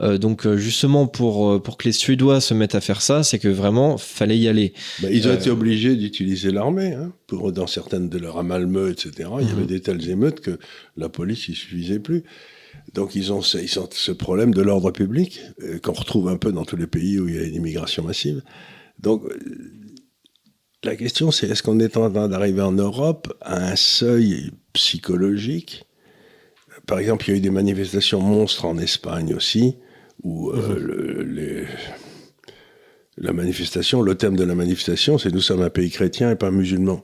Euh, 0.00 0.16
donc 0.16 0.46
euh, 0.46 0.56
justement 0.56 1.06
pour 1.06 1.60
pour 1.62 1.76
que 1.76 1.84
les 1.88 1.92
Suédois 1.92 2.40
se 2.40 2.54
mettent 2.54 2.74
à 2.76 2.80
faire 2.80 3.02
ça, 3.02 3.22
c'est 3.22 3.38
que 3.38 3.48
vraiment 3.48 3.98
fallait 3.98 4.38
y 4.38 4.48
aller. 4.48 4.72
bah, 5.02 5.08
ils 5.10 5.26
ont 5.26 5.30
Euh, 5.32 5.36
été 5.36 5.50
obligés 5.50 5.96
d'utiliser 5.96 6.50
l'armée. 6.52 6.94
Hein, 6.94 7.12
pour, 7.26 7.52
dans 7.52 7.66
certaines 7.66 8.08
de 8.08 8.18
leurs 8.18 8.38
à 8.38 8.42
Malmö, 8.42 8.90
etc., 8.90 9.28
il 9.40 9.48
y 9.48 9.50
Mhm. 9.50 9.58
avait 9.58 9.66
des 9.66 9.80
telles 9.80 10.08
émeutes 10.08 10.40
que 10.40 10.58
la 10.96 11.08
police, 11.08 11.48
il 11.48 11.54
suffisait 11.56 11.98
plus. 11.98 12.22
Donc 12.94 13.14
ils 13.14 13.32
ont, 13.32 13.42
ce- 13.42 13.58
ils 13.58 13.78
ont 13.78 13.88
ce 13.90 14.12
problème 14.12 14.54
de 14.54 14.62
l'ordre 14.62 14.90
public 14.92 15.40
euh, 15.62 15.78
qu'on 15.78 15.92
retrouve 15.92 16.28
un 16.28 16.36
peu 16.38 16.52
dans 16.52 16.64
tous 16.64 16.76
les 16.76 16.86
pays 16.86 17.18
où 17.18 17.28
il 17.28 17.34
y 17.34 17.38
a 17.38 17.42
une 17.42 17.56
immigration 17.56 18.02
massive. 18.04 18.40
Donc 19.00 19.24
euh, 19.24 19.36
la 20.84 20.94
question 20.96 21.30
c'est 21.30 21.48
est-ce 21.50 21.62
qu'on 21.62 21.80
est 21.80 21.96
en 21.96 22.10
train 22.10 22.28
d'arriver 22.28 22.62
en 22.62 22.72
Europe 22.72 23.32
à 23.42 23.72
un 23.72 23.76
seuil 23.76 24.52
psychologique 24.72 25.84
Par 26.88 26.98
exemple, 26.98 27.26
il 27.28 27.30
y 27.30 27.34
a 27.34 27.36
eu 27.36 27.40
des 27.40 27.50
manifestations 27.50 28.20
monstres 28.20 28.64
en 28.64 28.78
Espagne 28.78 29.34
aussi, 29.34 29.76
où 30.24 30.50
euh, 30.50 30.76
le- 30.78 31.22
les- 31.22 31.66
la 33.18 33.32
manifestation, 33.32 34.00
le 34.02 34.16
thème 34.16 34.36
de 34.36 34.44
la 34.44 34.54
manifestation, 34.54 35.18
c'est 35.18 35.30
nous 35.32 35.40
sommes 35.42 35.62
un 35.62 35.70
pays 35.70 35.90
chrétien 35.90 36.30
et 36.30 36.36
pas 36.36 36.50
musulman. 36.50 37.02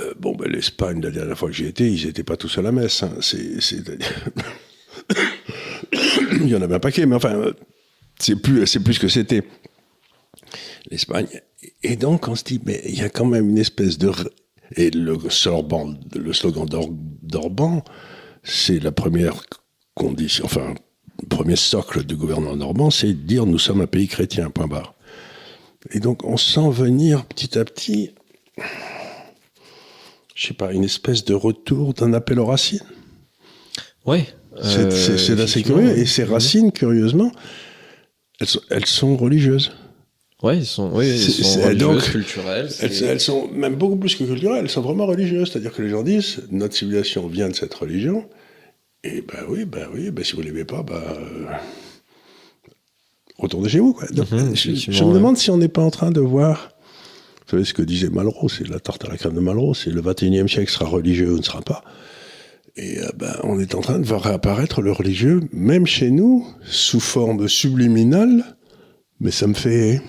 Euh, 0.00 0.12
bon, 0.20 0.36
ben, 0.36 0.48
l'Espagne, 0.50 1.00
la 1.00 1.10
dernière 1.10 1.36
fois 1.38 1.48
que 1.48 1.54
j'y 1.54 1.64
étais, 1.66 1.90
ils 1.90 2.06
n'étaient 2.06 2.22
pas 2.24 2.36
tous 2.36 2.56
à 2.58 2.62
la 2.62 2.70
messe. 2.70 3.02
hein. 3.02 3.12
C'est, 3.20 3.60
c'est- 3.60 3.82
Il 6.40 6.48
y 6.48 6.54
en 6.54 6.62
avait 6.62 6.74
un 6.76 6.80
paquet, 6.80 7.06
mais 7.06 7.16
enfin, 7.16 7.52
c'est 8.18 8.36
plus, 8.36 8.66
c'est 8.66 8.80
plus 8.80 8.94
ce 8.94 9.00
que 9.00 9.08
c'était. 9.08 9.42
L'Espagne. 10.90 11.26
Et 11.82 11.96
donc, 11.96 12.28
on 12.28 12.34
se 12.34 12.44
dit, 12.44 12.60
mais 12.64 12.80
il 12.86 12.96
y 12.98 13.02
a 13.02 13.08
quand 13.08 13.24
même 13.26 13.48
une 13.48 13.58
espèce 13.58 13.98
de. 13.98 14.10
Et 14.76 14.90
le 14.90 15.18
slogan, 15.30 15.98
le 16.14 16.32
slogan 16.32 16.66
d'Or- 16.66 16.90
d'Orban, 17.22 17.82
c'est 18.48 18.82
la 18.82 18.92
première 18.92 19.34
condition, 19.94 20.44
enfin, 20.44 20.74
le 21.22 21.28
premier 21.28 21.56
socle 21.56 22.04
du 22.04 22.16
gouvernement 22.16 22.56
normand, 22.56 22.90
c'est 22.90 23.08
de 23.08 23.12
dire 23.12 23.44
nous 23.46 23.58
sommes 23.58 23.80
un 23.82 23.86
pays 23.86 24.08
chrétien, 24.08 24.50
point 24.50 24.66
barre. 24.66 24.94
Et 25.90 26.00
donc, 26.00 26.24
on 26.24 26.36
sent 26.36 26.70
venir 26.70 27.24
petit 27.26 27.58
à 27.58 27.64
petit, 27.64 28.10
je 30.34 30.46
sais 30.48 30.54
pas, 30.54 30.72
une 30.72 30.84
espèce 30.84 31.24
de 31.24 31.34
retour 31.34 31.94
d'un 31.94 32.12
appel 32.12 32.38
aux 32.40 32.46
racines. 32.46 32.80
C'est 34.62 34.78
euh, 34.78 34.90
c'est- 35.18 35.40
assez 35.40 35.62
curieux. 35.62 35.96
Et 35.98 36.06
ces 36.06 36.24
racines, 36.24 36.72
curieusement, 36.72 37.30
elles 38.40 38.46
sont, 38.46 38.60
elles 38.70 38.86
sont 38.86 39.16
religieuses. 39.16 39.72
Ouais, 40.42 40.58
ils 40.58 40.66
sont, 40.66 40.90
oui, 40.94 41.18
C'est- 41.18 41.42
sont 41.42 41.60
religieuses, 41.62 41.78
donc, 41.78 42.02
culturelles. 42.10 42.68
Elles, 42.80 43.02
elles 43.04 43.20
sont 43.20 43.48
même 43.48 43.74
beaucoup 43.74 43.96
plus 43.96 44.14
que 44.16 44.24
culturelles, 44.24 44.60
elles 44.64 44.70
sont 44.70 44.80
vraiment 44.80 45.06
religieuses. 45.06 45.50
C'est-à-dire 45.50 45.72
que 45.72 45.82
les 45.82 45.90
gens 45.90 46.02
disent, 46.02 46.42
notre 46.50 46.74
civilisation 46.76 47.26
vient 47.28 47.48
de 47.48 47.54
cette 47.54 47.74
religion. 47.74 48.28
Et 49.10 49.22
ben 49.22 49.44
oui, 49.48 49.64
ben 49.64 49.86
oui, 49.94 50.10
ben 50.10 50.22
si 50.24 50.32
vous 50.34 50.42
ne 50.42 50.46
l'aimez 50.46 50.64
pas, 50.64 50.82
ben, 50.82 50.94
euh, 50.96 51.46
retournez 53.38 53.68
chez 53.68 53.78
vous. 53.80 53.94
Quoi. 53.94 54.06
Donc, 54.08 54.30
Mhm, 54.30 54.54
je, 54.54 54.90
me 54.90 55.06
ouais. 55.08 55.14
demande 55.14 55.36
si 55.38 55.50
on 55.50 55.56
n'est 55.56 55.68
pas 55.68 55.82
en 55.82 55.90
train 55.90 56.10
de 56.10 56.20
voir, 56.20 56.70
vous 57.46 57.50
savez 57.52 57.64
ce 57.64 57.72
que 57.72 57.82
disait 57.82 58.10
Malraux, 58.10 58.48
c'est 58.48 58.68
la 58.68 58.80
tarte 58.80 59.04
à 59.06 59.08
la 59.08 59.16
crème 59.16 59.34
de 59.34 59.40
Malraux, 59.40 59.72
c'est 59.74 59.90
le 59.90 60.02
21e 60.02 60.48
siècle 60.48 60.70
sera 60.70 60.84
religieux 60.86 61.32
ou 61.32 61.38
ne 61.38 61.42
sera 61.42 61.62
pas. 61.62 61.82
Et 62.76 63.00
euh, 63.00 63.08
ben, 63.16 63.34
on 63.44 63.58
est 63.58 63.74
en 63.74 63.80
train 63.80 63.98
de 63.98 64.04
voir 64.04 64.22
réapparaître 64.22 64.82
le 64.82 64.92
religieux, 64.92 65.40
même 65.52 65.86
chez 65.86 66.10
nous, 66.10 66.46
sous 66.64 67.00
forme 67.00 67.48
subliminale, 67.48 68.56
mais 69.20 69.30
ça 69.30 69.46
me 69.46 69.54
fait... 69.54 70.02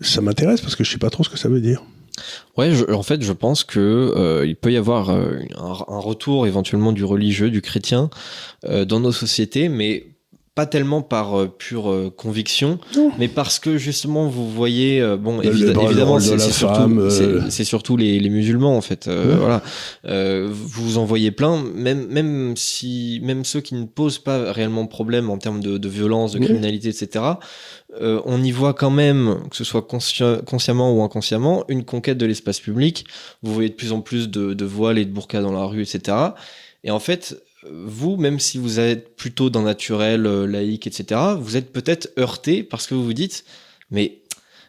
Ça 0.00 0.20
m'intéresse 0.20 0.60
parce 0.60 0.74
que 0.76 0.82
je 0.84 0.90
sais 0.90 0.98
pas 0.98 1.10
trop 1.10 1.22
ce 1.24 1.30
que 1.30 1.38
ça 1.38 1.48
veut 1.48 1.60
dire. 1.60 1.82
Ouais, 2.56 2.72
en 2.90 3.02
fait, 3.02 3.22
je 3.22 3.32
pense 3.32 3.64
que 3.64 3.80
euh, 3.80 4.46
il 4.46 4.56
peut 4.56 4.72
y 4.72 4.76
avoir 4.76 5.10
euh, 5.10 5.38
un, 5.56 5.94
un 5.94 5.98
retour 5.98 6.46
éventuellement 6.46 6.92
du 6.92 7.04
religieux, 7.04 7.50
du 7.50 7.60
chrétien 7.60 8.10
euh, 8.64 8.84
dans 8.84 9.00
nos 9.00 9.12
sociétés, 9.12 9.68
mais 9.68 10.15
pas 10.56 10.64
tellement 10.66 11.02
par 11.02 11.38
euh, 11.38 11.46
pure 11.48 11.90
euh, 11.90 12.10
conviction, 12.10 12.78
Non. 12.96 13.12
mais 13.18 13.28
parce 13.28 13.58
que 13.58 13.76
justement 13.76 14.26
vous 14.26 14.50
voyez, 14.50 15.02
euh, 15.02 15.18
bon, 15.18 15.40
évi- 15.42 15.64
évidemment, 15.68 16.18
c'est 16.18 16.32
la 16.32 16.38
c'est 16.38 16.50
femme, 16.66 17.10
surtout, 17.10 17.36
euh, 17.46 17.50
surtout 17.50 17.96
les, 17.98 18.18
les 18.18 18.30
musulmans 18.30 18.74
en 18.76 18.80
fait. 18.80 19.06
euh, 19.06 19.32
Ouais. 19.32 19.36
Voilà, 19.38 19.62
Euh, 20.06 20.48
vous 20.50 20.96
en 20.96 21.04
voyez 21.04 21.30
plein, 21.30 21.62
même 21.74 22.06
même 22.08 22.56
si 22.56 23.20
même 23.22 23.44
ceux 23.44 23.60
qui 23.60 23.74
ne 23.74 23.84
posent 23.84 24.18
pas 24.18 24.50
réellement 24.50 24.86
problème 24.86 25.28
en 25.28 25.36
termes 25.36 25.60
de, 25.60 25.76
de 25.76 25.88
violence, 25.90 26.32
de 26.32 26.38
Ouais. 26.38 26.46
criminalité, 26.46 26.88
etc. 26.88 27.24
euh, 28.00 28.20
on 28.24 28.42
y 28.42 28.50
voit 28.50 28.72
quand 28.72 28.90
même, 28.90 29.36
que 29.50 29.56
ce 29.56 29.64
soit 29.64 29.82
conscien- 29.82 30.40
consciemment 30.46 30.90
ou 30.94 31.02
inconsciemment, 31.02 31.64
une 31.68 31.84
conquête 31.84 32.16
de 32.16 32.24
l'espace 32.24 32.60
public. 32.60 33.04
Vous 33.42 33.52
voyez 33.52 33.68
de 33.68 33.74
plus 33.74 33.92
en 33.92 34.00
plus 34.00 34.30
de, 34.30 34.54
de 34.54 34.64
voiles 34.64 34.96
et 34.98 35.04
de 35.04 35.10
burkas 35.12 35.42
dans 35.42 35.52
la 35.52 35.64
rue, 35.66 35.82
etc. 35.82 36.16
Et 36.82 36.90
en 36.90 36.98
fait, 36.98 37.36
vous, 37.70 38.16
même 38.16 38.40
si 38.40 38.58
vous 38.58 38.80
êtes 38.80 39.16
plutôt 39.16 39.50
dans 39.50 39.62
naturel, 39.62 40.26
euh, 40.26 40.46
laïque, 40.46 40.86
etc., 40.86 41.20
vous 41.38 41.56
êtes 41.56 41.72
peut-être 41.72 42.10
heurté 42.18 42.62
parce 42.62 42.86
que 42.86 42.94
vous 42.94 43.04
vous 43.04 43.14
dites, 43.14 43.44
mais 43.90 44.22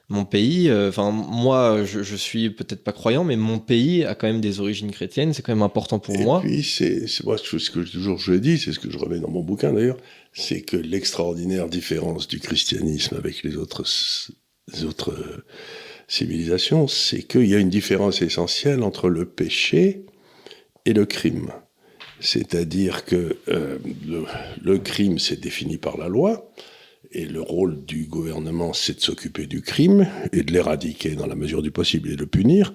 mon 0.09 0.23
pays, 0.23 0.69
euh, 0.69 0.89
enfin 0.89 1.11
moi, 1.11 1.83
je, 1.83 2.01
je 2.01 2.15
suis 2.15 2.49
peut-être 2.49 2.83
pas 2.83 2.93
croyant, 2.93 3.25
mais 3.25 3.35
mon 3.35 3.59
pays 3.59 4.05
a 4.05 4.15
quand 4.15 4.27
même 4.27 4.39
des 4.39 4.59
origines 4.59 4.91
chrétiennes, 4.91 5.33
c'est 5.33 5.41
quand 5.41 5.53
même 5.53 5.63
important 5.63 5.99
pour 5.99 6.15
Et 6.15 6.23
moi. 6.23 6.39
puis, 6.41 6.63
c'est 6.63 7.05
moi 7.25 7.37
ce 7.37 7.69
que 7.69 7.79
toujours 7.79 8.17
je 8.17 8.33
dis, 8.33 8.57
c'est 8.57 8.71
ce 8.71 8.79
que 8.79 8.89
je 8.89 8.97
remets 8.97 9.19
dans 9.19 9.29
mon 9.29 9.43
bouquin 9.43 9.73
d'ailleurs, 9.73 9.97
c'est 10.33 10.61
que 10.61 10.77
l'extraordinaire 10.77 11.67
différence 11.67 12.27
du 12.27 12.39
christianisme 12.39 13.17
avec 13.17 13.43
les 13.43 13.57
autres, 13.57 13.83
les 14.73 14.85
autres 14.85 15.11
euh, 15.11 15.43
civilisations, 16.07 16.87
c'est 16.87 17.23
qu'il 17.23 17.47
y 17.47 17.55
a 17.55 17.59
une 17.59 17.69
différence 17.69 18.21
essentielle 18.21 18.83
entre 18.83 19.09
le 19.09 19.25
péché 19.25 20.05
et 20.85 20.93
le 20.93 21.05
crime. 21.05 21.51
C'est-à-dire 22.19 23.05
que 23.05 23.37
euh, 23.47 23.77
le, 24.07 24.23
le 24.61 24.77
crime, 24.79 25.19
c'est 25.19 25.39
défini 25.39 25.77
par 25.77 25.97
la 25.97 26.07
loi, 26.07 26.51
et 27.11 27.25
le 27.25 27.41
rôle 27.41 27.85
du 27.85 28.05
gouvernement, 28.05 28.73
c'est 28.73 28.97
de 28.97 29.01
s'occuper 29.01 29.45
du 29.45 29.61
crime 29.61 30.07
et 30.33 30.43
de 30.43 30.51
l'éradiquer 30.51 31.11
dans 31.11 31.27
la 31.27 31.35
mesure 31.35 31.61
du 31.61 31.71
possible 31.71 32.09
et 32.09 32.15
de 32.15 32.21
le 32.21 32.27
punir. 32.27 32.73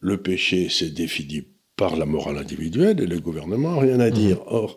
Le 0.00 0.16
péché, 0.16 0.68
c'est 0.70 0.94
défini 0.94 1.44
par 1.76 1.96
la 1.96 2.06
morale 2.06 2.38
individuelle 2.38 3.00
et 3.00 3.06
le 3.06 3.20
gouvernement 3.20 3.74
n'a 3.74 3.80
rien 3.80 4.00
à 4.00 4.10
dire. 4.10 4.40
Or, 4.46 4.76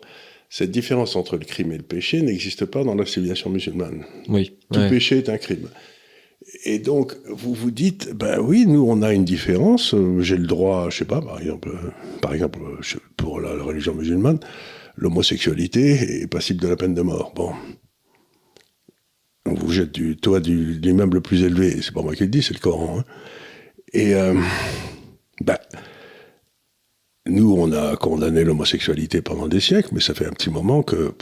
cette 0.50 0.70
différence 0.70 1.16
entre 1.16 1.36
le 1.36 1.44
crime 1.44 1.72
et 1.72 1.76
le 1.76 1.82
péché 1.82 2.20
n'existe 2.22 2.64
pas 2.66 2.84
dans 2.84 2.94
la 2.94 3.06
civilisation 3.06 3.50
musulmane. 3.50 4.04
Oui. 4.28 4.52
Tout 4.72 4.80
ouais. 4.80 4.90
péché 4.90 5.18
est 5.18 5.28
un 5.28 5.38
crime. 5.38 5.68
Et 6.62 6.78
donc, 6.78 7.16
vous 7.28 7.52
vous 7.52 7.70
dites, 7.70 8.12
ben 8.12 8.38
oui, 8.40 8.64
nous, 8.66 8.84
on 8.88 9.02
a 9.02 9.12
une 9.12 9.24
différence. 9.24 9.92
euh, 9.94 10.20
J'ai 10.20 10.36
le 10.36 10.46
droit, 10.46 10.88
je 10.90 10.98
sais 10.98 11.04
pas, 11.04 11.20
par 11.20 11.40
exemple, 11.40 11.68
euh, 11.68 12.80
euh, 12.80 12.98
pour 13.16 13.40
la, 13.40 13.50
religion 13.62 13.94
musulmane, 13.94 14.38
l'homosexualité 14.96 16.22
est 16.22 16.26
passible 16.26 16.60
de 16.60 16.68
la 16.68 16.76
peine 16.76 16.94
de 16.94 17.02
mort. 17.02 17.32
Bon. 17.34 17.52
On 19.46 19.54
vous 19.54 19.70
jette 19.72 19.92
du 19.92 20.16
toit 20.16 20.40
du, 20.40 20.78
de 20.78 20.86
l'immeuble 20.86 21.16
le 21.16 21.20
plus 21.20 21.42
élevé. 21.42 21.82
C'est 21.82 21.92
pas 21.92 22.02
moi 22.02 22.14
qui 22.14 22.22
le 22.22 22.28
dis, 22.30 22.42
c'est 22.42 22.54
le 22.54 22.60
Coran. 22.60 23.00
hein. 23.00 23.04
Et, 23.92 24.12
ben, 25.40 25.58
nous, 27.26 27.54
on 27.56 27.70
a 27.72 27.96
condamné 27.96 28.42
l'homosexualité 28.42 29.22
pendant 29.22 29.48
des 29.48 29.60
siècles, 29.60 29.90
mais 29.92 30.00
ça 30.00 30.14
fait 30.14 30.26
un 30.26 30.32
petit 30.32 30.50
moment 30.50 30.82
que 30.82 31.14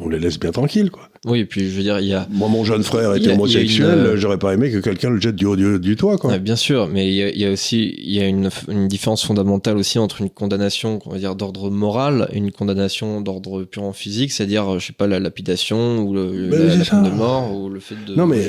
on 0.00 0.08
les 0.08 0.18
laisse 0.18 0.38
bien 0.38 0.50
tranquilles, 0.52 0.90
quoi. 0.90 1.08
Oui, 1.26 1.40
et 1.40 1.44
puis 1.44 1.68
je 1.68 1.76
veux 1.76 1.82
dire, 1.82 1.98
il 1.98 2.06
y 2.06 2.14
a, 2.14 2.28
Moi, 2.30 2.48
mon 2.48 2.62
jeune 2.64 2.82
frère 2.84 3.14
était 3.14 3.30
a- 3.30 3.34
homosexuel, 3.34 3.98
une, 3.98 4.06
euh, 4.06 4.16
j'aurais 4.16 4.38
pas 4.38 4.54
aimé 4.54 4.70
que 4.70 4.78
quelqu'un 4.78 5.10
le 5.10 5.20
jette 5.20 5.34
du 5.34 5.46
haut 5.46 5.56
du, 5.56 5.80
du 5.80 5.96
toit, 5.96 6.16
quoi. 6.16 6.38
Bien 6.38 6.54
sûr, 6.56 6.86
mais 6.88 7.08
il 7.08 7.14
y 7.14 7.22
a, 7.22 7.30
il 7.30 7.38
y 7.38 7.44
a 7.44 7.50
aussi 7.50 7.94
il 7.98 8.12
y 8.14 8.20
a 8.20 8.26
une, 8.26 8.50
une 8.68 8.86
différence 8.86 9.24
fondamentale 9.24 9.76
aussi 9.76 9.98
entre 9.98 10.20
une 10.20 10.30
condamnation, 10.30 11.00
on 11.06 11.10
va 11.10 11.18
dire 11.18 11.34
d'ordre 11.34 11.70
moral, 11.70 12.28
et 12.32 12.38
une 12.38 12.52
condamnation 12.52 13.20
d'ordre 13.20 13.64
purement 13.64 13.92
physique, 13.92 14.30
c'est-à-dire, 14.32 14.78
je 14.78 14.86
sais 14.86 14.92
pas, 14.92 15.06
la 15.08 15.18
lapidation 15.18 15.98
ou 16.02 16.14
le, 16.14 16.48
Ben, 16.50 16.78
la, 16.78 16.84
peine 16.84 17.02
de 17.02 17.10
mort 17.10 17.52
ou 17.56 17.68
le 17.68 17.80
fait 17.80 17.96
de 18.06 18.14
non, 18.14 18.26
mais 18.26 18.48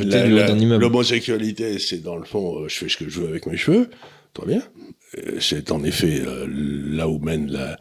l'homosexualité, 0.77 1.79
c'est 1.79 2.03
dans 2.03 2.17
le 2.17 2.25
fond, 2.25 2.59
euh, 2.59 2.65
je 2.67 2.75
fais 2.75 2.89
ce 2.89 2.97
que 2.97 3.09
je 3.09 3.21
veux 3.21 3.29
avec 3.29 3.45
mes 3.45 3.57
cheveux, 3.57 3.89
très 4.33 4.45
bien. 4.45 4.61
Euh, 5.17 5.37
C'est 5.39 5.71
en 5.71 5.83
effet 5.83 6.21
euh, 6.25 6.45
là 6.47 7.07
où 7.09 7.19
mène 7.19 7.51
la, 7.51 7.79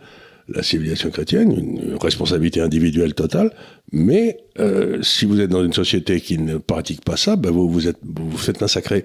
la 0.49 0.62
civilisation 0.62 1.11
chrétienne, 1.11 1.53
une, 1.53 1.96
responsabilité 2.01 2.61
individuelle 2.61 3.14
totale. 3.14 3.53
Mais 3.92 4.38
euh, 4.59 5.03
si 5.03 5.24
vous 5.24 5.40
êtes 5.40 5.51
dans 5.51 5.64
une 5.64 5.72
société 5.72 6.20
qui 6.20 6.38
ne 6.38 6.57
pratique 6.57 7.05
pas 7.05 7.16
ça, 7.16 7.36
ben 7.36 7.51
vous, 7.51 7.68
vous, 7.68 7.88
êtes, 7.88 7.99
vous 8.03 8.36
faites 8.36 8.61
massacrer. 8.61 9.05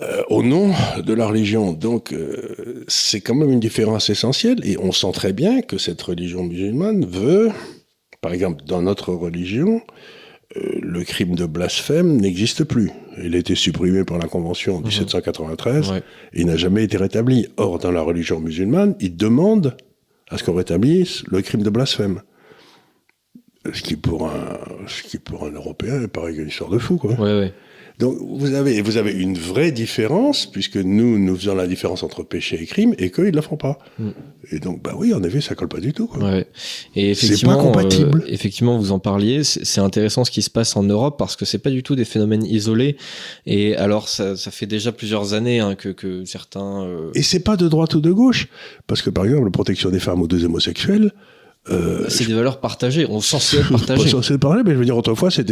euh, 0.00 0.22
au 0.28 0.42
nom 0.42 0.72
de 1.04 1.12
la 1.12 1.26
religion. 1.26 1.72
Donc, 1.72 2.12
euh, 2.12 2.84
c'est 2.86 3.20
quand 3.20 3.34
même 3.34 3.50
une 3.50 3.60
différence 3.60 4.10
essentielle. 4.10 4.60
Et 4.64 4.78
on 4.78 4.92
sent 4.92 5.12
très 5.12 5.32
bien 5.32 5.60
que 5.60 5.78
cette 5.78 6.00
religion 6.02 6.44
musulmane 6.44 7.04
veut, 7.04 7.50
par 8.20 8.32
exemple, 8.32 8.64
dans 8.64 8.82
notre 8.82 9.12
religion, 9.12 9.82
le 10.54 11.04
crime 11.04 11.34
de 11.34 11.44
blasphème 11.46 12.16
n'existe 12.20 12.64
plus. 12.64 12.90
Il 13.22 13.34
a 13.34 13.38
été 13.38 13.54
supprimé 13.54 14.04
par 14.04 14.18
la 14.18 14.28
Convention 14.28 14.76
en 14.76 14.80
1793 14.80 15.90
Ouais. 15.90 15.98
et 16.32 16.40
il 16.40 16.46
n'a 16.46 16.56
jamais 16.56 16.84
été 16.84 16.96
rétabli. 16.96 17.46
Or, 17.56 17.78
dans 17.78 17.90
la 17.90 18.00
religion 18.00 18.40
musulmane, 18.40 18.94
il 19.00 19.16
demande 19.16 19.76
à 20.30 20.38
ce 20.38 20.44
qu'on 20.44 20.54
rétablisse 20.54 21.22
le 21.28 21.42
crime 21.42 21.62
de 21.62 21.70
blasphème. 21.70 22.22
Ce 23.72 23.82
qui 23.82 23.96
pour 23.96 24.28
un, 24.30 24.58
ce 24.86 25.02
qui 25.02 25.18
pour 25.18 25.44
un 25.44 25.50
Européen 25.50 26.06
paraît 26.08 26.34
une 26.34 26.48
histoire 26.48 26.70
de 26.70 26.78
fou, 26.78 26.96
quoi. 26.96 27.12
Ouais, 27.12 27.38
ouais. 27.38 27.52
Donc 27.98 28.16
vous 28.20 28.54
avez, 28.54 28.80
vous 28.80 28.96
avez 28.96 29.12
une 29.12 29.36
vraie 29.36 29.72
différence, 29.72 30.46
puisque 30.46 30.76
nous, 30.76 31.18
nous 31.18 31.36
faisons 31.36 31.54
la 31.56 31.66
différence 31.66 32.02
entre 32.04 32.22
péché 32.22 32.60
et 32.62 32.66
crime, 32.66 32.94
et 32.98 33.10
qu'eux, 33.10 33.26
ils 33.26 33.30
ne 33.32 33.36
la 33.36 33.42
font 33.42 33.56
pas. 33.56 33.78
Mm. 33.98 34.10
Et 34.52 34.60
donc, 34.60 34.82
bah 34.82 34.94
oui, 34.96 35.12
en 35.12 35.22
effet, 35.24 35.40
ça 35.40 35.54
colle 35.56 35.68
pas 35.68 35.80
du 35.80 35.92
tout. 35.92 36.06
Quoi. 36.06 36.22
Ouais. 36.22 36.46
Et 36.94 37.14
C'est 37.14 37.26
effectivement, 37.26 37.56
pas 37.56 37.62
compatible. 37.62 38.22
euh, 38.24 38.32
effectivement, 38.32 38.78
vous 38.78 38.92
en 38.92 38.98
parliez. 39.00 39.42
C'est 39.44 39.64
c'est 39.64 39.80
intéressant 39.80 40.24
ce 40.24 40.30
qui 40.30 40.42
se 40.42 40.50
passe 40.50 40.76
en 40.76 40.82
Europe 40.84 41.18
parce 41.18 41.34
que 41.36 41.44
c'est 41.44 41.58
pas 41.58 41.70
du 41.70 41.82
tout 41.82 41.94
des 41.96 42.04
phénomènes 42.04 42.44
isolés. 42.44 42.96
Et 43.46 43.74
alors, 43.76 44.08
ça, 44.08 44.36
ça 44.36 44.50
fait 44.50 44.66
déjà 44.66 44.92
plusieurs 44.92 45.34
années 45.34 45.58
hein, 45.60 45.74
que, 45.74 45.88
que 45.88 46.24
certains. 46.24 46.84
euh, 46.84 47.10
Et 47.14 47.22
c'est 47.22 47.40
pas 47.40 47.56
de 47.56 47.68
droite 47.68 47.94
ou 47.94 48.00
de 48.00 48.12
gauche, 48.12 48.48
parce 48.86 49.02
que 49.02 49.10
par 49.10 49.24
exemple, 49.24 49.44
la 49.44 49.50
protection 49.50 49.90
des 49.90 50.00
femmes 50.00 50.20
ou 50.22 50.28
des 50.28 50.44
homosexuels, 50.44 51.12
euh, 51.70 52.06
c'est 52.08 52.26
des 52.26 52.34
valeurs 52.34 52.60
partagées. 52.60 53.06
On 53.08 53.20
censé 53.20 53.58
être 53.58 53.64
je 53.72 53.76
suis 53.76 53.86
pas 53.86 53.96
censé 54.08 54.38
parler, 54.38 54.62
mais 54.64 54.72
je 54.72 54.78
veux 54.78 54.84
dire, 54.84 54.96
autrefois, 54.96 55.30
c'est, 55.30 55.44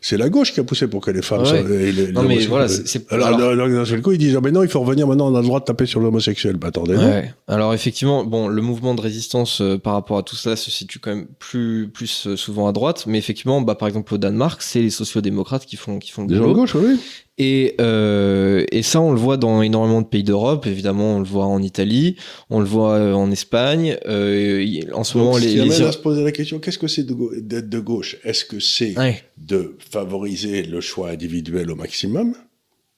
c'est 0.00 0.16
la 0.16 0.28
gauche 0.28 0.52
qui 0.52 0.60
a 0.60 0.64
poussé 0.64 0.86
pour 0.88 1.00
que 1.00 1.10
les 1.10 1.22
femmes 1.22 1.42
Ouais. 1.42 1.64
et 1.88 1.92
les- 1.92 2.12
Non, 2.12 2.22
les 2.22 2.28
mais 2.28 2.46
voilà, 2.46 2.68
c'est- 2.68 3.10
alors, 3.12 3.28
alors- 3.28 3.68
d'un 3.68 3.84
seul 3.84 4.02
coup, 4.02 4.12
ils 4.12 4.18
disent, 4.18 4.36
ah, 4.36 4.40
mais 4.42 4.50
non, 4.50 4.62
il 4.62 4.68
faut 4.68 4.80
revenir 4.80 5.06
maintenant, 5.06 5.32
on 5.32 5.34
a 5.36 5.40
le 5.40 5.46
droit 5.46 5.60
de 5.60 5.64
taper 5.64 5.86
sur 5.86 6.00
l'homosexuel. 6.00 6.56
Bah, 6.56 6.68
attendez. 6.68 6.96
Ouais. 6.96 7.32
Alors 7.46 7.74
effectivement, 7.74 8.24
bon, 8.24 8.48
le 8.48 8.62
mouvement 8.62 8.94
de 8.94 9.00
résistance 9.00 9.60
euh, 9.60 9.78
par 9.78 9.94
rapport 9.94 10.18
à 10.18 10.22
tout 10.22 10.36
cela 10.36 10.56
se 10.56 10.70
situe 10.70 10.98
quand 10.98 11.10
même 11.14 11.26
plus 11.38 11.88
plus 11.92 12.26
euh, 12.26 12.36
souvent 12.36 12.68
à 12.68 12.72
droite, 12.72 13.04
mais 13.06 13.18
effectivement, 13.18 13.60
bah 13.60 13.74
par 13.74 13.88
exemple 13.88 14.12
au 14.14 14.18
Danemark, 14.18 14.62
c'est 14.62 14.80
les 14.82 14.90
sociodémocrates 14.90 15.64
qui 15.66 15.76
font 15.76 15.98
qui 15.98 16.10
font 16.10 16.22
le 16.26 16.38
boulot. 16.38 16.54
gauche, 16.54 16.74
oui. 16.74 16.98
Et, 17.38 17.76
euh, 17.80 18.64
et 18.72 18.82
ça, 18.82 19.00
on 19.00 19.12
le 19.12 19.18
voit 19.18 19.36
dans 19.36 19.62
énormément 19.62 20.02
de 20.02 20.06
pays 20.06 20.24
d'Europe. 20.24 20.66
Évidemment, 20.66 21.16
on 21.16 21.18
le 21.20 21.24
voit 21.24 21.46
en 21.46 21.62
Italie, 21.62 22.16
on 22.50 22.58
le 22.58 22.66
voit 22.66 22.94
euh, 22.94 23.12
en 23.12 23.30
Espagne. 23.30 23.96
Euh, 24.06 24.64
en 24.92 25.04
ce 25.04 25.14
Donc, 25.14 25.22
moment, 25.22 25.36
les, 25.38 25.54
les 25.54 25.82
à 25.82 25.92
se 25.92 25.98
poser 25.98 26.24
la 26.24 26.32
question, 26.32 26.58
qu'est-ce 26.58 26.78
que 26.78 26.88
c'est 26.88 27.06
d'être 27.06 27.68
de 27.68 27.78
gauche? 27.78 28.16
Est-ce 28.24 28.44
que 28.44 28.58
c'est 28.58 28.98
Ouais. 28.98 29.22
de 29.36 29.76
favoriser 29.90 30.62
le 30.64 30.80
choix 30.80 31.10
individuel 31.10 31.70
au 31.70 31.76
maximum, 31.76 32.34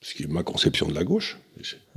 ce 0.00 0.14
qui 0.14 0.22
est 0.22 0.26
ma 0.28 0.42
conception 0.42 0.88
de 0.88 0.94
la 0.94 1.04
gauche, 1.04 1.38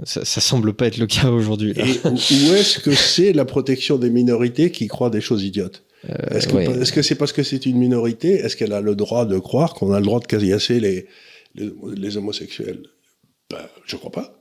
ça, 0.04 0.26
ça 0.26 0.42
semble 0.42 0.74
pas 0.74 0.88
être 0.88 0.98
le 0.98 1.08
cas 1.08 1.30
aujourd'hui. 1.30 1.74
ou, 2.04 2.10
ou 2.10 2.54
est-ce 2.54 2.80
que 2.80 2.92
c'est 2.94 3.32
la 3.32 3.46
protection 3.46 3.98
des 3.98 4.10
minorités 4.10 4.72
qui 4.72 4.88
croient 4.88 5.10
des 5.10 5.22
choses 5.22 5.44
idiotes? 5.44 5.84
Est-ce 6.32 6.50
que 6.50 6.56
ouais. 6.98 7.04
c'est 7.04 7.16
parce 7.16 7.32
que 7.32 7.44
c'est 7.44 7.66
une 7.66 7.78
minorité 7.78 8.34
Est-ce 8.34 8.58
qu'elle 8.58 8.74
a 8.74 8.82
le 8.82 8.94
droit 8.94 9.26
de 9.26 9.40
croire 9.40 9.74
qu'on 9.74 9.94
a 9.94 10.00
le 10.02 10.06
droit 10.06 10.20
de 10.20 10.26
casser 10.26 10.82
les, 10.82 11.06
les, 11.56 11.72
les 11.96 12.18
homosexuels 12.18 12.84
ben, 13.50 13.68
Je 13.86 13.96
crois 13.96 14.12
pas. 14.12 14.40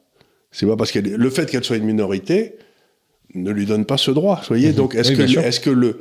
C'est 0.50 0.66
pas 0.66 0.76
parce 0.76 0.92
que 0.92 0.98
le 0.98 1.30
fait 1.30 1.50
qu'elle 1.50 1.64
soit 1.64 1.76
une 1.76 1.84
minorité 1.84 2.56
ne 3.34 3.50
lui 3.50 3.64
donne 3.66 3.86
pas 3.86 3.96
ce 3.96 4.10
droit. 4.10 4.36
Vous 4.42 4.48
voyez 4.48 4.68
Mhm. 4.70 4.74
Donc 4.74 4.94
est-ce 4.94 5.10
Oui, 5.12 5.16
que, 5.34 5.40
est-ce 5.40 5.60
que 5.60 5.70
le, 5.70 6.00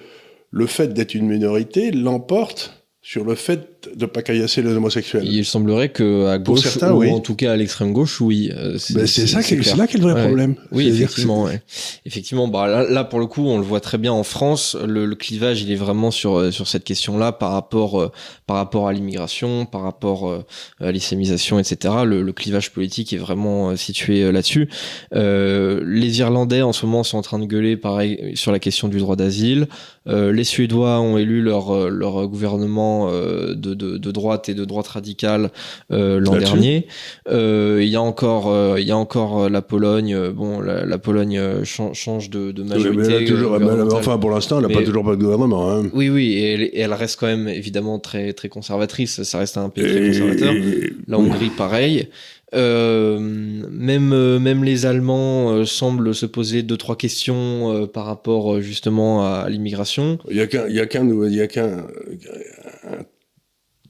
le 0.51 0.65
fait 0.67 0.93
d'être 0.93 1.13
une 1.15 1.27
minorité 1.27 1.91
l'emporte 1.91 2.83
sur 3.01 3.23
le 3.23 3.35
fait 3.35 3.70
de 3.95 4.05
pas 4.05 4.21
caillasser 4.21 4.61
les 4.61 4.71
homosexuels 4.73 5.23
Il 5.25 5.45
semblerait 5.45 5.89
que 5.89 6.27
à 6.27 6.37
gauche, 6.37 6.59
certains, 6.61 6.93
ou 6.93 6.99
oui. 6.99 7.09
en 7.11 7.19
tout 7.19 7.35
cas 7.35 7.51
à 7.53 7.55
l'extrême 7.55 7.93
gauche, 7.93 8.21
oui. 8.21 8.51
euh, 8.55 8.77
Ben, 8.91 9.07
c'est 9.07 9.27
ça, 9.27 9.41
qui 9.43 9.53
est- 9.53 9.57
clair. 9.57 9.71
c'est 9.73 9.77
là 9.77 9.87
qu'est 9.87 9.97
le 9.97 10.03
vrai 10.03 10.13
Ouais. 10.13 10.25
problème. 10.25 10.55
Oui, 10.71 10.87
effectivement, 10.87 11.43
ouais. 11.43 11.61
Effectivement, 12.05 12.47
bah 12.47 12.67
là, 12.67 12.83
là, 12.89 13.03
pour 13.03 13.19
le 13.19 13.25
coup, 13.27 13.45
on 13.47 13.57
le 13.57 13.63
voit 13.63 13.79
très 13.79 13.97
bien 13.97 14.11
en 14.13 14.23
France. 14.23 14.75
Le, 14.85 15.05
le 15.05 15.15
clivage, 15.15 15.61
il 15.61 15.71
est 15.71 15.75
vraiment 15.75 16.11
sur 16.11 16.37
euh, 16.37 16.51
sur 16.51 16.67
cette 16.67 16.83
question-là 16.83 17.31
par 17.31 17.51
rapport 17.51 17.99
euh, 18.01 18.11
par 18.47 18.57
rapport 18.57 18.87
à 18.87 18.93
l'immigration, 18.93 19.65
par 19.65 19.81
rapport 19.81 20.29
euh, 20.29 20.43
à 20.79 20.91
l'islamisation, 20.91 21.59
etc. 21.59 21.93
Le, 22.05 22.21
le 22.21 22.33
clivage 22.33 22.71
politique 22.71 23.13
est 23.13 23.17
vraiment 23.17 23.69
euh, 23.71 23.75
situé 23.75 24.31
là-dessus. 24.31 24.69
Euh, 25.15 25.81
les 25.85 26.19
Irlandais 26.19 26.61
en 26.61 26.73
ce 26.73 26.85
moment 26.85 27.03
sont 27.03 27.17
en 27.17 27.21
train 27.21 27.39
de 27.39 27.45
gueuler, 27.45 27.77
pareil, 27.77 28.31
sur 28.35 28.51
la 28.51 28.59
question 28.59 28.87
du 28.87 28.97
droit 28.99 29.15
d'asile. 29.15 29.67
Euh, 30.07 30.31
les 30.31 30.43
Suédois 30.43 30.99
ont 30.99 31.17
élu 31.17 31.41
leur 31.41 31.89
leur 31.89 32.27
gouvernement 32.27 33.09
euh, 33.11 33.53
de, 33.75 33.97
de 33.97 34.11
de 34.11 34.11
droite 34.11 34.49
et 34.49 34.53
de 34.53 34.65
droite 34.65 34.87
radicale 34.87 35.51
euh, 35.91 36.19
l'an 36.19 36.35
dernier. 36.35 36.87
Euh, 37.29 37.79
Il 37.81 37.87
y 37.89 37.95
a 37.95 38.01
encore 38.01 38.49
euh, 38.51 38.75
il 38.79 38.85
y 38.87 38.91
a 38.91 38.97
encore 38.97 39.49
la 39.49 39.61
Pologne. 39.61 40.17
Bon, 40.31 40.59
la, 40.59 40.85
la 40.85 40.97
Pologne 40.97 41.39
chan- 41.63 41.93
change 41.93 42.29
de, 42.29 42.51
de 42.51 42.63
majorité. 42.63 43.25
toujours- 43.25 43.57
enfin, 43.93 44.17
pour 44.17 44.31
l'instant, 44.31 44.59
elle 44.59 44.67
n'a 44.67 44.73
pas 44.73 44.83
toujours 44.83 45.03
pas 45.05 45.15
de 45.15 45.21
gouvernement. 45.21 45.71
Hein. 45.71 45.83
Oui, 45.93 46.09
oui, 46.09 46.33
et 46.33 46.53
elle, 46.53 46.61
et 46.63 46.79
elle 46.79 46.93
reste 46.93 47.19
quand 47.19 47.27
même 47.27 47.47
évidemment 47.47 47.99
très 47.99 48.33
très 48.33 48.49
conservatrice. 48.49 49.23
Ça 49.23 49.37
reste 49.39 49.57
un 49.57 49.69
pays 49.69 49.85
très 49.85 50.07
conservateur. 50.07 50.53
et- 50.53 50.93
La 51.07 51.17
Hongrie, 51.17 51.49
pareil. 51.57 52.07
Euh, 52.53 53.17
même 53.17 54.37
même 54.39 54.65
les 54.65 54.85
Allemands 54.85 55.51
euh, 55.53 55.63
semblent 55.63 56.13
se 56.13 56.25
poser 56.25 56.63
deux 56.63 56.75
trois 56.75 56.97
questions 56.97 57.71
euh, 57.73 57.85
par 57.87 58.05
rapport 58.05 58.59
justement 58.59 59.25
à, 59.25 59.47
l'immigration. 59.49 60.19
Il 60.29 60.35
y 60.35 60.41
a 60.41 60.47
qu'un, 60.47 60.67
il 60.67 60.75
y 60.75 60.81
a 60.81 60.85
qu'un, 60.85 61.07
il 61.07 61.33
y 61.33 61.39
a 61.39 61.47
qu'un 61.47 61.85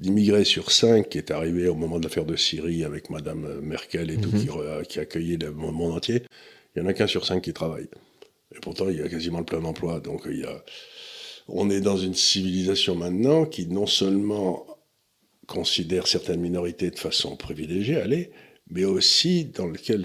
un 0.02 0.06
immigré 0.08 0.44
sur 0.44 0.72
cinq 0.72 1.10
qui 1.10 1.18
est 1.18 1.32
arrivé 1.32 1.68
au 1.68 1.76
moment 1.76 2.00
de 2.00 2.04
l'affaire 2.06 2.26
de 2.26 2.36
Syrie 2.36 2.84
avec 2.84 3.10
Madame 3.10 3.60
Merkel 3.62 4.10
et 4.12 4.18
tout, 4.18 4.30
Mhm. 4.32 4.42
qui, 4.42 4.48
re- 4.48 4.86
qui 4.86 5.00
a 5.00 5.04
accueilli 5.04 5.38
le 5.38 5.52
monde 5.52 5.94
entier. 5.94 6.24
Il 6.76 6.82
y 6.82 6.86
en 6.86 6.88
a 6.88 6.94
qu'un 6.94 7.08
sur 7.08 7.26
cinq 7.26 7.42
qui 7.42 7.54
travaille. 7.54 7.88
Et 8.56 8.60
pourtant, 8.62 8.90
il 8.90 8.98
y 8.98 9.02
a 9.02 9.08
quasiment 9.10 9.40
le 9.40 9.46
plein 9.46 9.64
emploi. 9.64 10.00
Donc, 10.00 10.24
il 10.26 10.40
y 10.40 10.44
a, 10.44 10.64
on 11.48 11.70
est 11.70 11.82
dans 11.82 11.98
une 11.98 12.14
civilisation 12.16 12.96
maintenant 12.96 13.46
qui 13.46 13.68
non 13.68 13.86
seulement 13.86 14.66
considère 15.48 16.08
certaines 16.08 16.40
minorités 16.42 16.92
de 16.92 17.00
façon 17.00 17.36
privilégiée, 17.36 17.98
allez, 17.98 18.32
mais 18.70 18.86
aussi 18.86 19.46
dans 19.46 19.68
lequel 19.68 20.04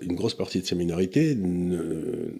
une 0.00 0.14
grosse 0.14 0.34
partie 0.34 0.60
de 0.60 0.66
ces 0.66 0.74
minorités 0.74 1.34
ne, 1.34 2.32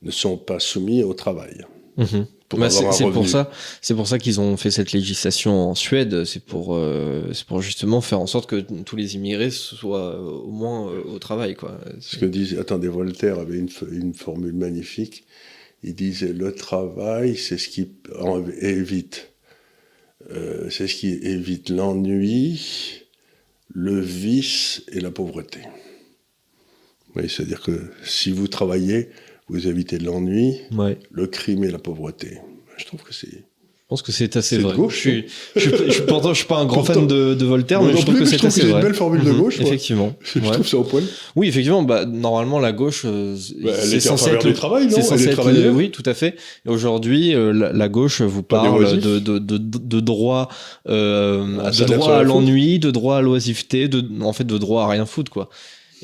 ne 0.00 0.10
sont 0.10 0.38
pas 0.38 0.60
soumis 0.60 1.02
au 1.02 1.12
travail. 1.14 1.64
Mhm. 1.96 2.26
Bah, 2.58 2.70
c'est 2.70 3.10
pour 3.10 3.28
ça, 3.28 3.50
c'est 3.80 3.94
pour 3.94 4.06
ça 4.06 4.18
qu'ils 4.18 4.40
ont 4.40 4.56
fait 4.56 4.70
cette 4.70 4.92
législation 4.92 5.70
en 5.70 5.74
Suède. 5.74 6.24
C'est 6.24 6.44
pour, 6.44 6.74
euh, 6.74 7.30
c'est 7.32 7.46
pour 7.46 7.62
justement 7.62 8.00
faire 8.00 8.20
en 8.20 8.26
sorte 8.26 8.48
que 8.48 8.56
tous 8.56 8.96
les 8.96 9.14
immigrés 9.14 9.50
soient 9.50 10.14
euh, 10.14 10.20
au 10.20 10.50
moins 10.50 10.90
euh, 10.90 11.02
au 11.04 11.18
travail, 11.18 11.54
quoi. 11.54 11.78
Ce 12.00 12.16
que 12.16 12.26
disait, 12.26 12.58
attendez, 12.58 12.88
Voltaire 12.88 13.38
avait 13.38 13.58
une, 13.58 14.14
formule 14.14 14.52
magnifique. 14.52 15.24
Il 15.82 15.94
disait 15.94 16.32
le 16.32 16.54
travail, 16.54 17.36
c'est 17.36 17.58
ce 17.58 17.68
qui 17.68 17.90
évite, 18.60 19.32
c'est 20.70 20.86
ce 20.86 20.94
qui 20.94 21.08
évite 21.08 21.70
l'ennui, 21.70 23.02
le 23.68 23.98
vice 23.98 24.84
et 24.92 25.00
la 25.00 25.10
pauvreté. 25.10 25.60
Oui, 27.16 27.28
c'est-à-dire 27.28 27.60
que 27.60 27.90
si 28.04 28.30
vous 28.30 28.46
travaillez, 28.46 29.08
vous 29.52 29.68
évitez 29.68 29.98
l'ennui, 29.98 30.56
Ouais. 30.76 30.98
le 31.10 31.26
crime 31.26 31.62
et 31.64 31.70
la 31.70 31.78
pauvreté. 31.78 32.38
Je 32.78 32.84
trouve 32.86 33.02
que 33.02 33.12
c'est. 33.14 33.28
Je 33.28 33.94
pense 33.94 34.00
que 34.00 34.12
c'est 34.12 34.38
assez 34.38 34.56
de 34.56 34.62
vrai. 34.62 34.74
gauche, 34.74 34.94
je 34.94 35.00
suis, 35.00 35.24
je 35.54 35.60
suis, 35.60 35.70
je 35.88 35.90
suis- 35.92 36.02
pourtant, 36.04 36.30
je 36.32 36.38
suis 36.38 36.46
pas 36.46 36.56
un 36.56 36.64
grand 36.64 36.82
fan 36.82 37.06
de, 37.06 37.34
de 37.34 37.44
Voltaire, 37.44 37.82
mais 37.82 37.90
je 37.94 38.00
trouve 38.00 38.14
plus, 38.14 38.20
que 38.20 38.24
je 38.24 38.30
c'est 38.30 38.36
assez 38.36 38.46
que 38.46 38.50
c'est 38.54 38.62
une 38.62 38.72
vrai. 38.72 38.80
belle 38.80 38.94
formule 38.94 39.22
de 39.22 39.30
Mhm, 39.30 39.38
gauche, 39.38 39.58
moi. 39.60 39.66
Effectivement. 39.68 40.16
Je 40.22 40.38
Ouais. 40.38 40.50
trouve 40.50 40.66
ça 40.66 40.78
au 40.78 40.82
poil. 40.84 41.04
Oui, 41.36 41.48
effectivement, 41.48 41.82
bah, 41.82 42.06
normalement, 42.06 42.58
la 42.58 42.72
gauche, 42.72 43.02
euh, 43.04 43.36
Bah, 43.62 43.72
c'est 43.74 44.00
censé 44.00 44.30
être 44.30 44.46
le 44.48 44.54
travail, 44.54 44.86
non? 44.86 44.92
c'est 44.94 45.02
censé 45.02 45.28
être 45.28 45.50
le- 45.50 45.68
oui, 45.70 45.90
tout 45.90 46.02
à 46.06 46.14
fait. 46.14 46.36
Et 46.64 46.70
aujourd'hui, 46.70 47.34
euh, 47.34 47.52
la, 47.52 47.70
la 47.74 47.88
gauche 47.90 48.22
vous 48.22 48.42
parle 48.42 48.98
de, 48.98 49.18
de, 49.18 49.36
de, 49.38 49.58
de 49.58 50.00
droit, 50.00 50.48
euh, 50.88 51.58
Un 51.62 51.70
de 51.70 51.84
droit 51.84 52.14
à 52.16 52.22
l'ennui, 52.22 52.78
de 52.78 52.90
droit 52.90 53.18
à 53.18 53.20
l'oisiveté, 53.20 53.88
de, 53.88 54.02
en 54.22 54.32
fait, 54.32 54.44
de 54.44 54.56
droit 54.56 54.84
à 54.84 54.88
rien 54.88 55.04
foutre, 55.04 55.30
quoi. 55.30 55.50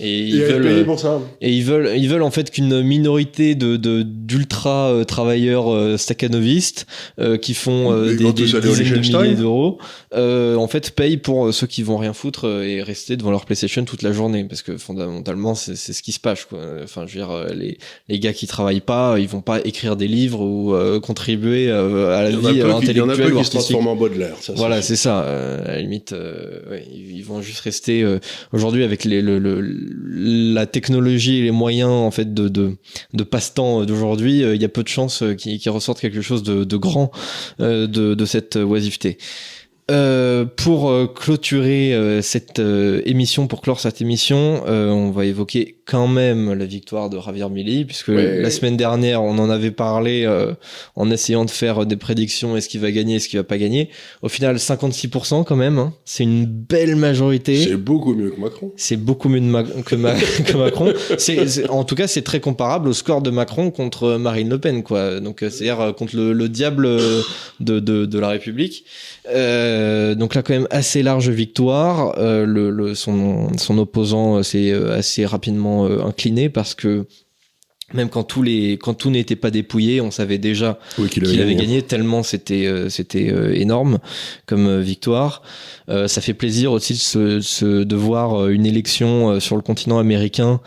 Et 0.01 0.21
ils 0.21 0.37
Et 0.37 0.39
elle 0.43 0.51
est 0.51 0.53
veulent, 0.53 0.63
payée 0.63 0.81
euh, 0.81 0.85
pour 0.85 1.01
ça. 1.01 1.21
et 1.41 1.53
ils 1.53 1.65
veulent, 1.65 1.91
ils 1.97 2.09
veulent 2.09 2.23
en 2.23 2.31
fait 2.31 2.51
qu'une 2.51 2.83
minorité 2.83 3.55
de 3.55 3.77
de- 3.77 4.03
d'ultra 4.03 4.91
euh, 4.91 5.05
travailleurs 5.05 5.73
euh, 5.73 5.97
staccanovistes 5.97 6.87
euh, 7.19 7.37
qui 7.37 7.55
font 7.55 7.93
euh, 7.93 8.15
des, 8.17 8.25
des 8.25 8.33
dizaines 8.33 8.61
de 8.61 8.99
milliers 9.01 9.35
d'euros, 9.35 9.79
euh, 10.15 10.55
en 10.57 10.69
fait 10.69 10.91
payent 10.93 11.17
pour 11.17 11.53
ceux 11.53 11.67
qui 11.67 11.83
vont 11.83 11.97
rien 11.97 12.13
foutre 12.13 12.47
et 12.63 12.83
rester 12.83 13.17
devant 13.17 13.31
leur 13.31 13.45
PlayStation 13.45 13.85
toute 13.85 14.03
la 14.03 14.13
journée 14.13 14.45
parce 14.45 14.63
que 14.63 14.77
fondamentalement 14.77 15.55
c'est 15.55 15.77
c'est 15.77 15.93
ce 15.93 16.03
qui 16.03 16.13
se 16.13 16.21
passe 16.21 16.45
quoi. 16.45 16.59
Enfin 16.85 17.05
je 17.07 17.19
veux 17.19 17.25
dire 17.25 17.47
les 17.55 17.79
les 18.09 18.19
gars 18.19 18.33
qui 18.33 18.47
travaillent 18.47 18.81
pas, 18.81 19.19
ils 19.19 19.29
vont 19.29 19.41
pas 19.43 19.61
écrire 19.65 19.97
des 19.97 20.09
livres 20.09 20.41
ou 20.41 20.75
euh, 20.75 21.01
contribuer 21.01 21.71
à 21.71 22.23
la 22.23 22.31
vie 22.31 22.37
qui- 22.37 22.49
il 22.53 22.57
y 22.59 22.63
en 22.63 22.71
a 22.71 22.75
intellectuelle 22.77 23.33
peu 23.33 23.39
qui 23.39 23.45
se 23.45 23.51
transforment 23.51 23.89
en 23.89 23.97
Baudelaire. 23.97 24.37
ça, 24.41 24.53
Voilà, 24.57 24.83
c'est 24.83 24.97
ça. 24.97 25.21
à 25.21 25.73
la 25.73 25.81
limite, 25.81 26.13
euh, 26.13 26.61
ouais, 26.71 26.85
ils 26.95 27.23
vont 27.23 27.43
juste 27.43 27.61
rester 27.61 28.03
euh, 28.03 28.19
aujourd'hui 28.53 28.85
avec 28.85 29.05
les, 29.05 29.23
le, 29.23 29.39
le- 29.39 29.61
la 29.91 30.66
technologie 30.66 31.39
et 31.39 31.43
les 31.43 31.51
moyens 31.51 31.91
en 31.91 32.11
fait 32.11 32.34
de 32.34 32.49
de, 32.49 33.24
passe-temps 33.24 33.84
d'aujourd'hui. 33.84 34.43
euh, 34.43 34.55
Il 34.55 34.62
y 34.62 34.64
a 34.64 34.68
peu 34.68 34.82
de 34.82 34.89
chances 34.89 35.22
euh, 35.22 35.34
qu'ils 35.34 35.70
ressortent 35.70 36.01
quelque 36.01 36.20
chose 36.22 36.43
de, 36.43 36.64
de 36.64 36.76
grand 36.76 37.11
euh, 37.61 37.86
de, 37.86 38.14
de 38.14 38.24
cette 38.24 38.57
oisiveté. 38.57 39.18
Euh, 39.91 40.45
pour 40.45 40.91
euh, 40.91 41.07
clôturer 41.07 41.95
euh, 41.95 42.20
cette 42.20 42.59
euh, 42.59 43.01
émission, 43.07 43.47
pour 43.47 43.62
clore 43.62 43.80
cette 43.80 44.03
émission, 44.03 44.62
euh, 44.66 44.91
on 44.91 45.11
va 45.11 45.24
évoquer 45.24 45.76
quand 45.86 46.07
même 46.07 46.53
la 46.53 46.66
victoire 46.66 47.09
de 47.09 47.18
Javier 47.18 47.49
Milei, 47.49 47.86
puisque 47.86 48.09
Ouais. 48.09 48.43
la 48.43 48.51
semaine 48.51 48.76
dernière, 48.76 49.22
on 49.22 49.39
en 49.39 49.49
avait 49.49 49.70
parlé 49.70 50.24
euh, 50.26 50.53
en 50.95 51.11
essayant 51.11 51.47
de 51.47 51.51
faire 51.51 51.86
des 51.86 51.97
prédictions, 51.97 52.55
est-ce 52.55 52.68
qu'il 52.68 52.80
va 52.80 52.91
gagner, 52.93 53.16
est-ce 53.16 53.30
qu'il 53.30 53.39
va 53.39 53.45
pas 53.45 53.57
gagner. 53.57 53.89
Au 54.20 54.28
final, 54.28 54.57
56% 54.57 55.45
quand 55.45 55.57
même, 55.57 55.78
hein. 55.78 55.95
c'est 56.05 56.24
une 56.24 56.45
belle 56.45 56.95
majorité. 56.97 57.57
C'est 57.57 57.76
beaucoup 57.76 58.12
mieux 58.14 58.30
que 58.32 58.41
Macron. 58.43 58.72
C'est 58.76 58.97
beaucoup 58.99 59.30
mieux 59.30 59.41
de 59.41 59.47
Ma- 59.47 59.62
que, 59.64 59.95
Ma- 59.95 60.12
que 60.45 60.57
Macron. 60.59 60.93
En 61.70 61.84
tout 61.84 61.95
cas, 61.95 62.07
c'est 62.07 62.20
très 62.22 62.41
comparable 62.41 62.89
au 62.91 62.93
score 62.93 63.22
de 63.22 63.30
Macron 63.30 63.70
contre 63.70 64.16
Marine 64.18 64.51
Le 64.51 64.59
Pen, 64.59 64.82
quoi. 64.82 65.20
Donc, 65.20 65.39
c'est-à-dire 65.41 65.95
contre 65.97 66.14
le, 66.14 66.34
le 66.34 66.49
diable 66.51 66.86
de, 67.61 67.80
de, 67.80 68.05
de 68.05 68.18
la 68.18 68.28
République. 68.28 68.84
Euh, 69.30 69.78
donc 70.14 70.35
là, 70.35 70.43
quand 70.43 70.55
même, 70.55 70.68
assez 70.70 71.03
large 71.03 71.29
victoire. 71.31 72.14
Euh, 72.18 72.95
son, 72.95 73.79
opposant 73.79 74.37
euh, 74.37 74.43
s'est 74.43 74.72
euh, 74.72 74.97
assez 74.97 75.26
rapidement 75.26 75.87
euh, 75.87 76.03
incliné 76.03 76.49
parce 76.49 76.74
que 76.74 77.07
même 77.95 78.09
quand 78.11 78.22
tous 78.22 78.43
les, 78.43 78.72
quand 78.78 78.95
tout 78.95 79.11
n'était 79.11 79.36
pas 79.36 79.51
dépouillé, 79.51 80.01
on 80.01 80.11
savait 80.11 80.39
déjà 80.39 80.78
Oui, 80.99 81.09
qu'il 81.09 81.41
avait 81.41 81.55
gagné 81.55 81.82
tellement 81.82 82.22
c'était 82.22 82.66
euh, 82.66 82.89
c'était 82.91 83.30
euh, 83.32 83.55
énorme 83.55 83.99
comme 84.47 84.66
euh, 84.66 84.80
victoire. 84.80 85.43
Ça 86.07 86.20
fait 86.20 86.34
plaisir 86.34 86.72
aussi 86.72 86.93
de, 86.93 86.99
se, 86.99 87.41
se- 87.41 87.82
de 87.82 87.97
voir 87.97 88.49
une 88.49 88.66
élection 88.66 89.41
sur 89.41 89.57
le 89.57 89.62
continent 89.62 89.99
américain 89.99 90.61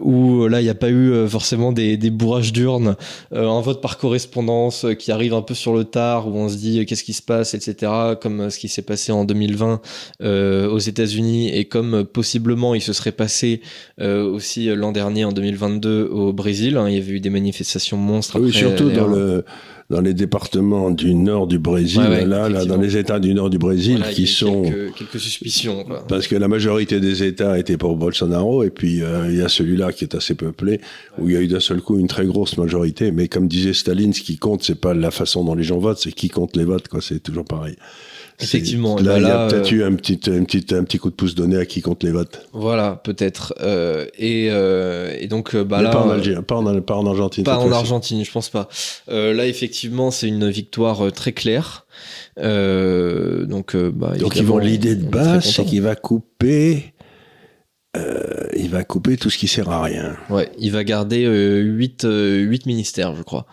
où 0.00 0.46
là 0.46 0.60
il 0.60 0.64
n'y 0.64 0.70
a 0.70 0.74
pas 0.76 0.90
eu 0.90 1.26
forcément 1.28 1.72
des, 1.72 1.96
des 1.96 2.10
bourrages 2.10 2.52
d'urnes, 2.52 2.94
un 3.34 3.60
vote 3.60 3.80
par 3.80 3.98
correspondance 3.98 4.86
qui 5.00 5.10
arrive 5.10 5.34
un 5.34 5.42
peu 5.42 5.54
sur 5.54 5.74
le 5.74 5.82
tard 5.84 6.28
où 6.28 6.36
on 6.36 6.48
se 6.48 6.56
dit 6.56 6.86
qu'est-ce 6.86 7.04
qui 7.04 7.12
se 7.12 7.22
passe 7.22 7.54
etc. 7.54 7.90
Comme 8.20 8.50
ce 8.50 8.58
qui 8.60 8.68
s'est 8.68 8.82
passé 8.82 9.12
en 9.12 9.24
2020 9.24 9.80
euh, 10.22 10.68
aux 10.70 10.78
États-Unis 10.78 11.48
et 11.50 11.64
comme 11.64 12.04
possiblement 12.04 12.74
il 12.76 12.80
se 12.82 12.92
serait 12.92 13.10
passé 13.12 13.60
aussi 14.00 14.66
l'an 14.66 14.92
dernier 14.92 15.24
en 15.24 15.32
2022 15.32 16.03
au 16.10 16.32
Brésil. 16.32 16.76
hein. 16.76 16.88
il 16.88 16.94
y 16.96 16.98
avait 16.98 17.12
eu 17.12 17.20
des 17.20 17.30
manifestations 17.30 17.96
monstres. 17.96 18.38
Oui, 18.40 18.48
après, 18.48 18.58
surtout 18.58 18.90
dans, 18.90 19.06
le, 19.06 19.44
dans 19.90 20.00
les 20.00 20.14
départements 20.14 20.90
du 20.90 21.14
nord 21.14 21.46
du 21.46 21.58
Brésil, 21.58 22.00
Ouais, 22.00 22.08
ouais, 22.08 22.26
là, 22.26 22.48
là, 22.48 22.64
dans 22.64 22.76
les 22.76 22.96
États 22.96 23.18
du 23.20 23.34
nord 23.34 23.50
du 23.50 23.58
Brésil, 23.58 23.96
Voilà, 23.98 24.10
il 24.10 24.12
y 24.12 24.14
qui 24.16 24.20
a 24.22 24.24
eu 24.24 24.26
sont... 24.28 24.62
quelques, 24.62 24.94
quelques 24.94 25.20
suspicions. 25.20 25.84
Quoi. 25.84 26.04
Parce 26.08 26.26
que 26.26 26.36
la 26.36 26.48
majorité 26.48 27.00
des 27.00 27.22
États 27.22 27.58
étaient 27.58 27.76
pour 27.76 27.96
Bolsonaro, 27.96 28.62
et 28.62 28.70
puis 28.70 29.02
euh, 29.02 29.26
il 29.30 29.36
y 29.36 29.42
a 29.42 29.48
celui-là 29.48 29.92
qui 29.92 30.04
est 30.04 30.14
assez 30.14 30.34
peuplé, 30.34 30.80
où 31.18 31.28
il 31.28 31.34
y 31.34 31.36
a 31.36 31.40
eu 31.40 31.46
d'un 31.48 31.60
seul 31.60 31.80
coup 31.80 31.98
une 31.98 32.08
très 32.08 32.26
grosse 32.26 32.56
majorité. 32.56 33.10
Mais 33.12 33.28
comme 33.28 33.48
disait 33.48 33.72
Staline, 33.74 34.12
ce 34.12 34.22
qui 34.22 34.36
compte, 34.38 34.62
c'est 34.62 34.80
pas 34.80 34.94
la 34.94 35.10
façon 35.10 35.44
dont 35.44 35.54
les 35.54 35.64
gens 35.64 35.78
votent, 35.78 35.98
c'est 35.98 36.12
qui 36.12 36.28
compte 36.28 36.56
les 36.56 36.64
votes, 36.64 36.88
quoi. 36.88 37.00
C'est 37.02 37.20
toujours 37.22 37.44
pareil. 37.44 37.76
Effectivement, 38.40 38.96
Là, 38.96 39.02
bah 39.02 39.18
il 39.18 39.22
y 39.22 39.30
a 39.30 39.46
peut-être 39.46 39.72
euh, 39.72 39.76
eu 39.76 39.84
un 39.84 39.94
petit, 39.94 40.18
un, 40.28 40.44
petit, 40.44 40.74
un 40.74 40.82
petit 40.82 40.98
coup 40.98 41.10
de 41.10 41.14
pouce 41.14 41.34
donné 41.34 41.56
à 41.56 41.66
qui 41.66 41.82
compte 41.82 42.02
les 42.02 42.10
votes. 42.10 42.48
Voilà, 42.52 43.00
peut-être. 43.04 43.54
Euh, 43.60 44.06
et, 44.18 44.48
euh, 44.50 45.16
et 45.18 45.28
donc, 45.28 45.54
bah 45.54 45.78
Mais 45.78 45.84
là, 45.84 45.90
pas, 45.90 46.02
en 46.02 46.10
Algérie, 46.10 46.42
pas, 46.42 46.56
en, 46.56 46.80
pas 46.80 46.96
en 46.96 47.06
Argentine. 47.06 47.44
pas 47.44 47.58
en. 47.58 47.70
Argentine, 47.70 48.24
je 48.24 48.30
pense 48.32 48.48
pas. 48.48 48.68
Euh, 49.08 49.32
là, 49.32 49.46
effectivement, 49.46 50.10
c'est 50.10 50.28
une 50.28 50.48
victoire 50.50 51.12
très 51.12 51.32
claire. 51.32 51.86
Donc, 52.36 53.76
bah, 53.76 54.14
Donc 54.18 54.36
ils 54.36 54.44
vont 54.44 54.58
l'idée 54.58 54.96
de 54.96 55.04
base, 55.04 55.44
c'est 55.44 55.64
qu'il 55.64 55.82
va 55.82 55.94
couper, 55.94 56.94
euh, 57.96 58.48
il 58.56 58.70
va 58.70 58.84
couper 58.84 59.16
tout 59.16 59.30
ce 59.30 59.38
qui 59.38 59.48
sert 59.48 59.70
à 59.70 59.82
rien. 59.82 60.16
Ouais, 60.30 60.50
il 60.58 60.72
va 60.72 60.82
garder 60.84 61.24
euh, 61.24 61.60
8, 61.60 62.06
huit 62.08 62.66
ministères, 62.66 63.14
je 63.14 63.22
crois. 63.22 63.46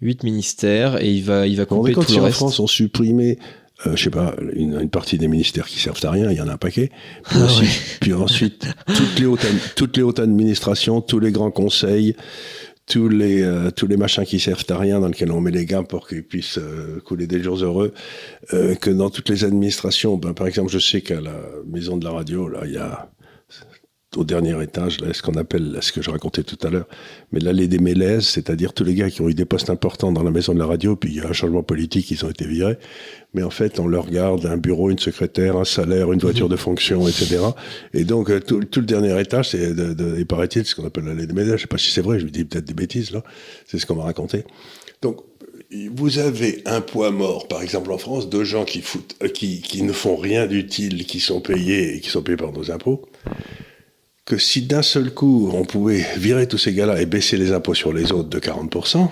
8 0.00 0.24
ministères 0.24 1.00
et 1.02 1.10
il 1.10 1.22
va, 1.22 1.46
il 1.46 1.56
va 1.56 1.64
couper 1.64 1.92
tout 1.92 2.00
le 2.00 2.18
en 2.18 2.24
reste. 2.24 2.36
France 2.36 2.58
on 2.58 2.66
supprimait, 2.66 3.38
euh, 3.86 3.96
je 3.96 4.04
sais 4.04 4.10
pas, 4.10 4.34
une, 4.54 4.80
une 4.80 4.90
partie 4.90 5.18
des 5.18 5.28
ministères 5.28 5.66
qui 5.66 5.78
servent 5.78 6.04
à 6.04 6.10
rien, 6.10 6.30
il 6.30 6.36
y 6.36 6.40
en 6.40 6.48
a 6.48 6.52
un 6.52 6.58
paquet. 6.58 6.90
Puis 7.24 7.38
Ah 7.40 7.44
ensuite, 7.44 7.68
ouais. 7.68 7.96
puis 8.00 8.12
ensuite 8.14 8.66
toutes, 8.86 9.18
les 9.18 9.26
hautes, 9.26 9.46
toutes 9.76 9.96
les 9.96 10.02
hautes 10.02 10.20
administrations, 10.20 11.00
tous 11.00 11.18
les 11.18 11.32
grands 11.32 11.50
conseils, 11.50 12.14
tous 12.86 13.08
les, 13.08 13.42
euh, 13.42 13.70
tous 13.70 13.86
les 13.86 13.96
machins 13.96 14.24
qui 14.24 14.40
servent 14.40 14.64
à 14.68 14.78
rien 14.78 15.00
dans 15.00 15.08
lesquels 15.08 15.32
on 15.32 15.40
met 15.40 15.50
les 15.50 15.66
gars 15.66 15.82
pour 15.82 16.08
qu'ils 16.08 16.24
puissent 16.24 16.58
euh, 16.58 17.00
couler 17.04 17.26
des 17.26 17.42
jours 17.42 17.62
heureux, 17.62 17.92
euh, 18.52 18.74
que 18.74 18.90
dans 18.90 19.10
toutes 19.10 19.28
les 19.28 19.44
administrations, 19.44 20.16
ben, 20.16 20.34
par 20.34 20.46
exemple, 20.46 20.70
je 20.70 20.78
sais 20.78 21.00
qu'à 21.00 21.20
la 21.20 21.36
maison 21.66 21.96
de 21.96 22.04
la 22.04 22.10
radio, 22.10 22.48
là, 22.48 22.60
il 22.64 22.72
y 22.72 22.76
a 22.76 23.10
au 24.16 24.24
dernier 24.24 24.60
étage, 24.62 25.00
là, 25.00 25.12
ce 25.12 25.22
qu'on 25.22 25.34
appelle, 25.34 25.78
ce 25.80 25.92
que 25.92 26.02
je 26.02 26.10
racontais 26.10 26.42
tout 26.42 26.58
à 26.66 26.70
l'heure, 26.70 26.86
mais 27.32 27.40
l'allée 27.40 27.68
des 27.68 27.78
mélèzes, 27.78 28.26
c'est-à-dire 28.26 28.72
tous 28.72 28.84
les 28.84 28.94
gars 28.94 29.10
qui 29.10 29.22
ont 29.22 29.28
eu 29.28 29.34
des 29.34 29.44
postes 29.44 29.70
importants 29.70 30.12
dans 30.12 30.22
la 30.22 30.30
maison 30.30 30.52
de 30.52 30.58
la 30.58 30.66
radio, 30.66 30.96
puis 30.96 31.10
il 31.10 31.16
y 31.16 31.20
a 31.20 31.28
un 31.28 31.32
changement 31.32 31.62
politique, 31.62 32.10
ils 32.10 32.24
ont 32.24 32.30
été 32.30 32.46
virés, 32.46 32.78
mais 33.34 33.42
en 33.42 33.50
fait, 33.50 33.80
on 33.80 33.86
leur 33.86 34.10
garde 34.10 34.44
un 34.46 34.58
bureau, 34.58 34.90
une 34.90 34.98
secrétaire, 34.98 35.56
un 35.56 35.64
salaire, 35.64 36.12
une 36.12 36.20
voiture 36.20 36.48
de 36.48 36.56
fonction, 36.56 37.08
etc. 37.08 37.38
Et 37.94 38.04
donc, 38.04 38.30
euh, 38.30 38.40
tout, 38.40 38.60
le 38.60 38.86
dernier 38.86 39.18
étage, 39.20 39.50
c'est, 39.50 39.74
de, 39.74 39.94
de, 39.94 40.16
il 40.18 40.26
paraît-il, 40.26 40.66
ce 40.66 40.74
qu'on 40.74 40.86
appelle 40.86 41.04
l'allée 41.04 41.26
des 41.26 41.34
mélèzes, 41.34 41.56
je 41.56 41.62
sais 41.62 41.66
pas 41.66 41.78
si 41.78 41.90
c'est 41.90 42.02
vrai, 42.02 42.18
je 42.18 42.24
vous 42.24 42.30
dis 42.30 42.44
peut-être 42.44 42.66
des 42.66 42.74
bêtises, 42.74 43.12
là, 43.12 43.22
c'est 43.66 43.78
ce 43.78 43.86
qu'on 43.86 43.96
m'a 43.96 44.04
raconté. 44.04 44.44
Donc, 45.00 45.20
vous 45.94 46.18
avez 46.18 46.62
un 46.66 46.80
poids 46.80 47.10
mort, 47.10 47.48
par 47.48 47.62
exemple 47.62 47.92
en 47.92 47.98
France, 47.98 48.28
de 48.28 48.44
gens 48.44 48.64
qui, 48.64 48.82
foutent, 48.82 49.16
euh, 49.22 49.28
qui, 49.28 49.62
qui 49.62 49.82
ne 49.82 49.92
font 49.92 50.16
rien 50.16 50.46
d'utile, 50.46 51.06
qui 51.06 51.20
sont 51.20 51.40
payés 51.40 51.96
et 51.96 52.00
qui 52.00 52.10
sont 52.10 52.22
payés 52.22 52.36
par 52.36 52.52
nos 52.52 52.70
impôts, 52.70 53.02
que 54.24 54.38
si 54.38 54.62
d'un 54.62 54.82
seul 54.82 55.12
coup 55.12 55.50
on 55.52 55.64
pouvait 55.64 56.04
virer 56.16 56.46
tous 56.46 56.58
ces 56.58 56.72
gars-là 56.72 57.00
et 57.00 57.06
baisser 57.06 57.36
les 57.36 57.52
impôts 57.52 57.74
sur 57.74 57.92
les 57.92 58.12
autres 58.12 58.28
de 58.28 58.38
40%, 58.38 59.08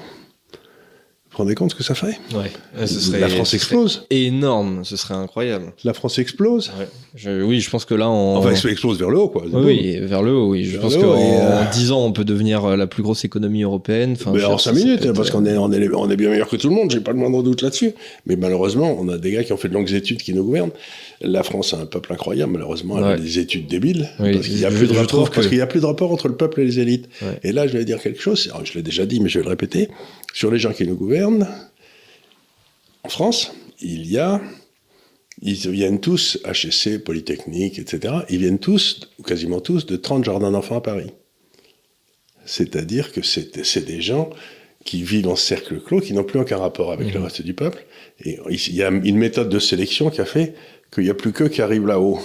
vous 1.33 1.37
vous 1.37 1.45
rendez 1.45 1.55
compte 1.55 1.71
ce 1.71 1.77
que 1.77 1.85
ça 1.85 1.95
fait 1.95 2.19
Ouais, 2.35 2.51
euh, 2.77 2.87
ce 2.89 2.99
serait, 2.99 3.21
La 3.21 3.29
France 3.29 3.51
ce 3.51 3.57
explose. 3.57 4.05
énorme, 4.11 4.85
ce 4.85 4.97
serait 4.97 5.15
incroyable. 5.15 5.73
La 5.85 5.95
France 5.95 6.19
explose. 6.19 6.73
Ouais. 6.79 6.89
Je- 7.15 7.43
oui, 7.43 7.61
je 7.61 7.71
pense 7.71 7.85
que 7.85 7.95
là, 7.95 8.11
on... 8.11 8.37
Enfin, 8.37 8.51
elle 8.51 8.71
explose 8.71 8.99
vers 8.99 9.11
le 9.11 9.19
haut, 9.19 9.29
quoi. 9.29 9.45
Oui, 9.53 9.97
vers 10.03 10.23
le 10.25 10.33
haut, 10.33 10.49
oui. 10.51 10.65
Je 10.65 10.73
Vers 10.73 10.81
pense 10.83 10.97
qu'en 10.97 11.15
euh, 11.17 11.65
10 11.73 11.93
ans, 11.93 12.05
on 12.05 12.11
peut 12.13 12.25
devenir 12.25 12.65
euh, 12.65 12.77
la 12.77 12.89
plus 12.89 13.05
grosse 13.05 13.25
économie 13.25 13.63
européenne. 13.63 14.17
Enfin, 14.19 14.33
en 14.33 14.35
dire, 14.35 14.49
5 14.51 14.59
ça, 14.59 14.59
ça 14.59 14.73
minutes, 14.73 15.05
être, 15.05 15.13
parce 15.13 15.29
euh, 15.29 15.33
qu'on 15.33 15.47
est, 15.47 15.57
on 15.57 15.71
est, 15.73 15.89
on 15.95 16.11
est 16.11 16.17
bien 16.17 16.31
meilleur 16.31 16.49
que 16.49 16.57
tout 16.57 16.69
le 16.69 16.75
monde, 16.75 16.91
j'ai 16.91 17.01
pas 17.01 17.13
le 17.13 17.19
moindre 17.19 17.45
doute 17.45 17.63
là-dessus. 17.63 17.93
Mais 18.27 18.35
malheureusement, 18.35 18.97
on 18.99 19.09
a 19.09 19.17
des 19.17 19.31
gars 19.31 19.45
qui 19.45 19.53
ont 19.53 19.57
fait 19.57 19.69
de 19.69 19.75
longues 19.75 19.93
études 19.93 20.21
qui 20.21 20.35
nous 20.35 20.43
gouvernent. 20.45 20.73
La 21.23 21.43
France 21.43 21.75
a 21.75 21.79
un 21.79 21.87
peuple 21.87 22.13
incroyable, 22.15 22.53
malheureusement, 22.53 22.97
elle 22.99 23.05
a 23.05 23.17
des 23.19 23.39
études 23.39 23.67
débiles. 23.67 24.09
Oui, 24.21 24.33
parce 24.33 24.47
qu'il 24.47 24.59
y 24.59 24.65
a 24.65 24.71
plus 24.71 24.87
de 24.89 24.95
rapport, 24.95 25.31
que- 25.31 25.55
y 25.55 25.61
a 25.61 25.67
plus 25.67 25.81
de 25.81 25.87
rapport 25.87 26.11
entre 26.13 26.29
le 26.29 26.37
peuple 26.37 26.61
et 26.63 26.65
les 26.65 26.79
élites. 26.81 27.09
Ouais. 27.21 27.39
Et 27.43 27.53
là, 27.53 27.67
je 27.67 27.77
vais 27.77 27.85
dire 27.85 28.01
quelque 28.01 28.23
chose, 28.23 28.49
alors, 28.53 28.65
je 28.65 28.73
l'ai 28.75 28.83
déjà 28.83 29.05
dit, 29.05 29.21
mais 29.21 29.29
je 29.29 29.39
vais 29.39 29.45
le 29.45 29.51
répéter. 29.51 29.89
Sur 30.33 30.51
les 30.51 30.59
gens 30.59 30.73
qui 30.73 30.87
nous 30.87 30.97
gouvernent, 30.97 31.47
en 33.03 33.09
France, 33.11 33.53
il 33.81 34.11
y 34.11 34.17
a, 34.17 34.41
ils 35.43 35.57
viennent 35.71 36.01
tous, 36.01 36.39
HSC, 36.45 36.99
Polytechnique, 36.99 37.79
etc., 37.79 38.15
ils 38.31 38.39
viennent 38.39 38.59
tous, 38.59 39.01
ou 39.19 39.23
quasiment 39.23 39.61
tous, 39.61 39.85
de 39.85 39.97
30 39.97 40.25
jardins 40.25 40.51
d'enfants 40.53 40.77
à 40.79 40.83
Paris. 40.83 41.11
C'est-à-dire 42.47 43.13
que 43.13 43.21
c'est 43.23 43.85
des 43.85 44.01
gens 44.01 44.31
qui 44.85 45.03
vivent 45.03 45.29
en 45.29 45.37
cercle 45.37 45.79
clos, 45.81 46.01
qui 46.01 46.15
n'ont 46.15 46.25
plus 46.25 46.41
aucun 46.41 46.57
rapport 46.57 46.91
avec 46.93 47.13
le 47.13 47.21
reste 47.21 47.43
du 47.43 47.53
peuple. 47.53 47.85
Et 48.25 48.39
il 48.49 48.75
y 48.75 48.83
a 48.83 48.89
une 48.89 49.17
méthode 49.19 49.51
de 49.51 49.59
sélection 49.59 50.09
qui 50.11 50.21
a 50.23 50.25
fait 50.25 50.55
qu'il 50.93 51.05
n'y 51.05 51.11
a 51.11 51.15
plus 51.15 51.33
qu'eux 51.33 51.49
qui 51.49 51.63
arrivent 51.63 51.87
là-haut. 51.87 52.19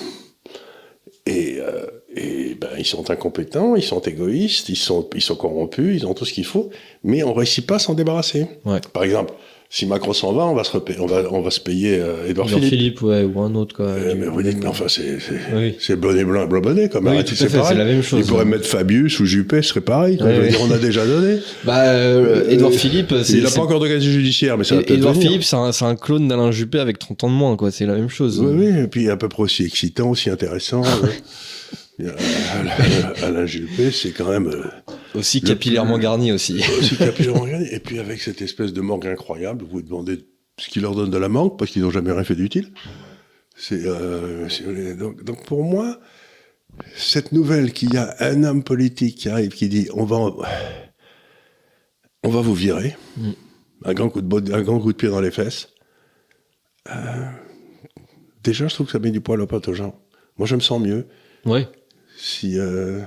Et, 1.25 1.57
euh, 1.59 1.85
et 2.15 2.55
ben, 2.55 2.69
ils 2.77 2.85
sont 2.85 3.09
incompétents, 3.09 3.75
ils 3.75 3.83
sont 3.83 3.99
égoïstes, 4.01 4.69
ils 4.69 4.75
sont, 4.75 5.09
ils 5.15 5.21
sont 5.21 5.35
corrompus, 5.35 6.01
ils 6.01 6.05
ont 6.05 6.13
tout 6.13 6.25
ce 6.25 6.33
qu'il 6.33 6.45
faut, 6.45 6.69
mais 7.03 7.23
on 7.23 7.29
ne 7.29 7.35
réussit 7.35 7.65
pas 7.65 7.75
à 7.75 7.79
s'en 7.79 7.93
débarrasser. 7.93 8.47
Ouais. 8.63 8.79
Par 8.93 9.03
exemple, 9.03 9.33
si 9.69 9.85
Macron 9.87 10.13
s'en 10.13 10.31
va, 10.31 10.43
on 10.45 10.53
va 10.53 10.63
se, 10.63 10.71
repa- 10.71 10.95
on 10.99 11.05
va, 11.05 11.23
on 11.31 11.41
va 11.41 11.49
se 11.51 11.59
payer 11.59 11.99
euh, 11.99 12.27
Édouard 12.29 12.47
Jean 12.47 12.57
Philippe. 12.57 12.69
Philippe, 12.69 13.01
ouais, 13.01 13.23
ou 13.23 13.41
un 13.41 13.53
autre, 13.55 13.75
quoi. 13.75 13.87
Euh, 13.87 14.13
mais 14.17 14.27
vous 14.27 14.41
dites, 14.41 14.57
mais 14.59 14.67
enfin, 14.67 14.85
c'est 14.87 15.19
c'est 15.19 15.55
Oui. 15.55 15.75
c'est 15.79 15.95
bonnet 15.99 16.23
blanc 16.23 16.43
et 16.43 16.47
blanc 16.47 16.61
bonnet, 16.61 16.87
comme 16.87 17.07
Oui, 17.07 17.17
fait, 17.25 17.47
pareil. 17.49 17.65
c'est 17.69 17.75
la 17.75 17.83
même 17.85 18.01
chose. 18.03 18.21
Il 18.25 18.29
pourrait 18.29 18.45
mettre 18.45 18.65
Fabius 18.65 19.19
ou 19.19 19.25
Juppé, 19.25 19.61
ce 19.61 19.69
serait 19.69 19.81
pareil. 19.81 20.17
Ouais, 20.21 20.39
ouais. 20.39 20.47
dire, 20.49 20.59
on 20.61 20.71
a 20.71 20.77
déjà 20.77 21.05
donné. 21.05 21.39
Bah, 21.65 21.81
euh, 21.87 22.47
Édouard 22.49 22.71
Philippe, 22.71 23.13
c'est. 23.23 23.33
Il 23.33 23.43
n'a 23.43 23.49
c'est- 23.49 23.55
pas 23.55 23.63
encore 23.63 23.79
de 23.81 23.87
casier 23.87 24.11
judiciaire, 24.11 24.57
mais 24.57 24.63
ça 24.63 24.75
va 24.75 24.81
peut-être 24.81 24.97
Édouard 24.97 25.13
venir. 25.13 25.27
Philippe, 25.29 25.43
c'est 25.43 25.55
un, 25.55 25.71
c'est 25.71 25.85
un 25.85 25.95
clone 25.95 26.27
d'Alain 26.27 26.51
Juppé 26.51 26.79
avec 26.79 26.97
30 26.99 27.23
ans 27.25 27.29
de 27.29 27.33
moins, 27.35 27.55
quoi. 27.57 27.71
C'est 27.71 27.85
la 27.85 27.95
même 27.95 28.09
chose. 28.09 28.39
Oui, 28.39 28.53
oui, 28.69 28.83
et 28.83 28.87
puis 28.87 29.09
à 29.09 29.17
peu 29.17 29.27
près 29.29 29.43
aussi 29.43 29.63
excitant, 29.65 30.11
aussi 30.11 30.29
intéressant. 30.29 30.83
Euh, 32.01 32.11
Alain, 32.53 33.13
Alain 33.23 33.45
Juppé, 33.45 33.89
c'est 33.91 34.11
quand 34.11 34.29
même 34.29 34.47
euh, 34.47 34.63
Aussi 35.13 35.41
capillairement 35.41 35.93
plus- 35.95 36.03
garni 36.03 36.31
aussi. 36.33 36.61
aussi 36.77 36.97
capillairement 36.97 37.41
regardé. 37.43 37.69
Et 37.71 37.79
puis 37.79 37.99
avec 37.99 38.19
cette 38.21 38.41
espèce 38.41 38.73
de 38.73 38.81
morgue 38.81 39.07
incroyable, 39.07 39.63
vous 39.63 39.71
vous 39.77 39.81
demandez 39.81 40.25
ce 40.59 40.69
qui 40.69 40.79
leur 40.81 40.93
donne 40.95 41.09
de 41.09 41.17
la 41.17 41.29
manque, 41.29 41.57
parce 41.57 41.71
qu'ils 41.71 41.81
n'ont 41.83 41.91
jamais 41.91 42.11
rien 42.11 42.23
fait 42.23 42.35
d'utile. 42.35 42.71
C'est 43.55 43.85
euh, 43.85 44.47
donc, 44.95 45.23
donc 45.23 45.45
pour 45.45 45.63
moi, 45.63 45.99
cette 46.95 47.31
nouvelle 47.31 47.71
qu'il 47.71 47.93
y 47.93 47.97
a 47.97 48.13
un 48.19 48.43
homme 48.43 48.63
politique 48.63 49.15
qui 49.17 49.29
arrive, 49.29 49.51
qui 49.51 49.69
dit 49.69 49.87
on 49.93 50.03
va, 50.03 50.17
on 52.23 52.29
va 52.29 52.41
vous 52.41 52.53
virer, 52.55 52.95
Mm. 53.17 53.31
un 53.85 53.93
grand 53.93 54.09
coup 54.09 54.21
de 54.21 54.27
bot- 54.27 54.51
un 54.53 54.61
grand 54.61 54.79
coup 54.79 54.91
de 54.91 54.97
pied 54.97 55.07
dans 55.09 55.21
les 55.21 55.31
fesses. 55.31 55.69
euh, 56.93 57.25
déjà, 58.43 58.67
je 58.67 58.73
trouve 58.73 58.87
que 58.87 58.91
ça 58.91 58.99
met 58.99 59.11
du 59.11 59.21
poil 59.21 59.39
aux 59.41 59.47
pattes 59.47 59.67
aux 59.69 59.73
gens. 59.73 59.97
Moi, 60.37 60.45
je 60.47 60.55
me 60.55 60.59
sens 60.61 60.81
mieux 60.81 61.07
Ouais. 61.45 61.67
Si 62.17 62.57
euh, 62.59 63.01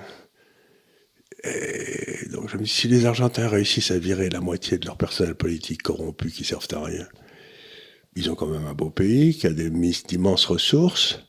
si 2.65 2.89
les 2.89 3.07
Argentins 3.07 3.49
réussissent 3.49 3.91
à 3.91 3.99
virer 3.99 4.29
la 4.29 4.41
moitié 4.41 4.79
de 4.79 4.87
leur 4.87 4.97
personnel 4.97 5.35
politique 5.35 5.83
corrompu 5.83 6.31
qui 6.31 6.45
servent 6.45 6.69
à 6.73 6.85
rien, 6.85 7.07
ils 8.17 8.31
ont 8.31 8.35
quand 8.35 8.47
même 8.47 8.67
un 8.67 8.75
beau 8.75 8.91
pays 8.91 9.37
qui 9.37 9.47
a 9.47 9.53
des 9.53 9.71
d'immenses 9.71 10.47
ressources. 10.47 11.21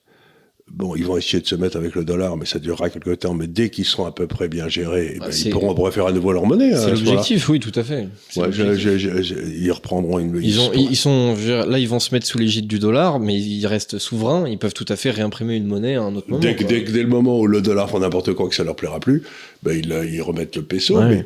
Bon, 0.71 0.95
ils 0.95 1.05
vont 1.05 1.17
essayer 1.17 1.41
de 1.41 1.47
se 1.47 1.55
mettre 1.55 1.77
avec 1.77 1.95
le 1.95 2.05
dollar, 2.05 2.37
mais 2.37 2.45
ça 2.45 2.59
durera 2.59 2.89
quelque 2.89 3.09
temps. 3.11 3.33
Mais 3.33 3.47
dès 3.47 3.69
qu'ils 3.69 3.85
seront 3.85 4.05
à 4.05 4.11
peu 4.11 4.27
près 4.27 4.47
bien 4.47 4.69
gérés, 4.69 5.13
eh 5.15 5.19
ben, 5.19 5.29
ils 5.31 5.49
pourront 5.49 5.73
refaire 5.73 6.05
à 6.05 6.11
nouveau 6.11 6.31
leur 6.31 6.45
monnaie. 6.45 6.75
C'est 6.75 6.91
l'objectif, 6.91 7.49
oui, 7.49 7.59
tout 7.59 7.71
à 7.75 7.83
fait. 7.83 8.07
Ouais, 8.35 8.49
ils 8.51 9.71
reprendront 9.71 10.19
une. 10.19 10.39
Ils, 10.41 10.59
ont, 10.59 10.71
ils 10.73 10.95
sont 10.95 11.35
là, 11.47 11.79
ils 11.79 11.89
vont 11.89 11.99
se 11.99 12.13
mettre 12.13 12.27
sous 12.27 12.37
l'égide 12.37 12.67
du 12.67 12.79
dollar, 12.79 13.19
mais 13.19 13.35
ils 13.35 13.65
restent 13.65 13.97
souverains. 13.97 14.47
Ils 14.47 14.57
peuvent 14.57 14.73
tout 14.73 14.85
à 14.89 14.95
fait 14.95 15.11
réimprimer 15.11 15.55
une 15.55 15.65
monnaie 15.65 15.95
à 15.95 16.03
un 16.03 16.15
autre 16.15 16.29
moment. 16.29 16.41
Dès, 16.41 16.53
dès, 16.53 16.81
dès 16.81 17.03
le 17.03 17.09
moment 17.09 17.39
où 17.39 17.47
le 17.47 17.61
dollar 17.61 17.89
font 17.89 17.99
n'importe 17.99 18.33
quoi, 18.33 18.47
que 18.47 18.55
ça 18.55 18.63
leur 18.63 18.75
plaira 18.75 18.99
plus, 18.99 19.23
ben 19.63 19.73
ils, 19.73 20.13
ils 20.13 20.21
remettent 20.21 20.55
le 20.55 20.63
peso. 20.63 21.01
Mais 21.01 21.25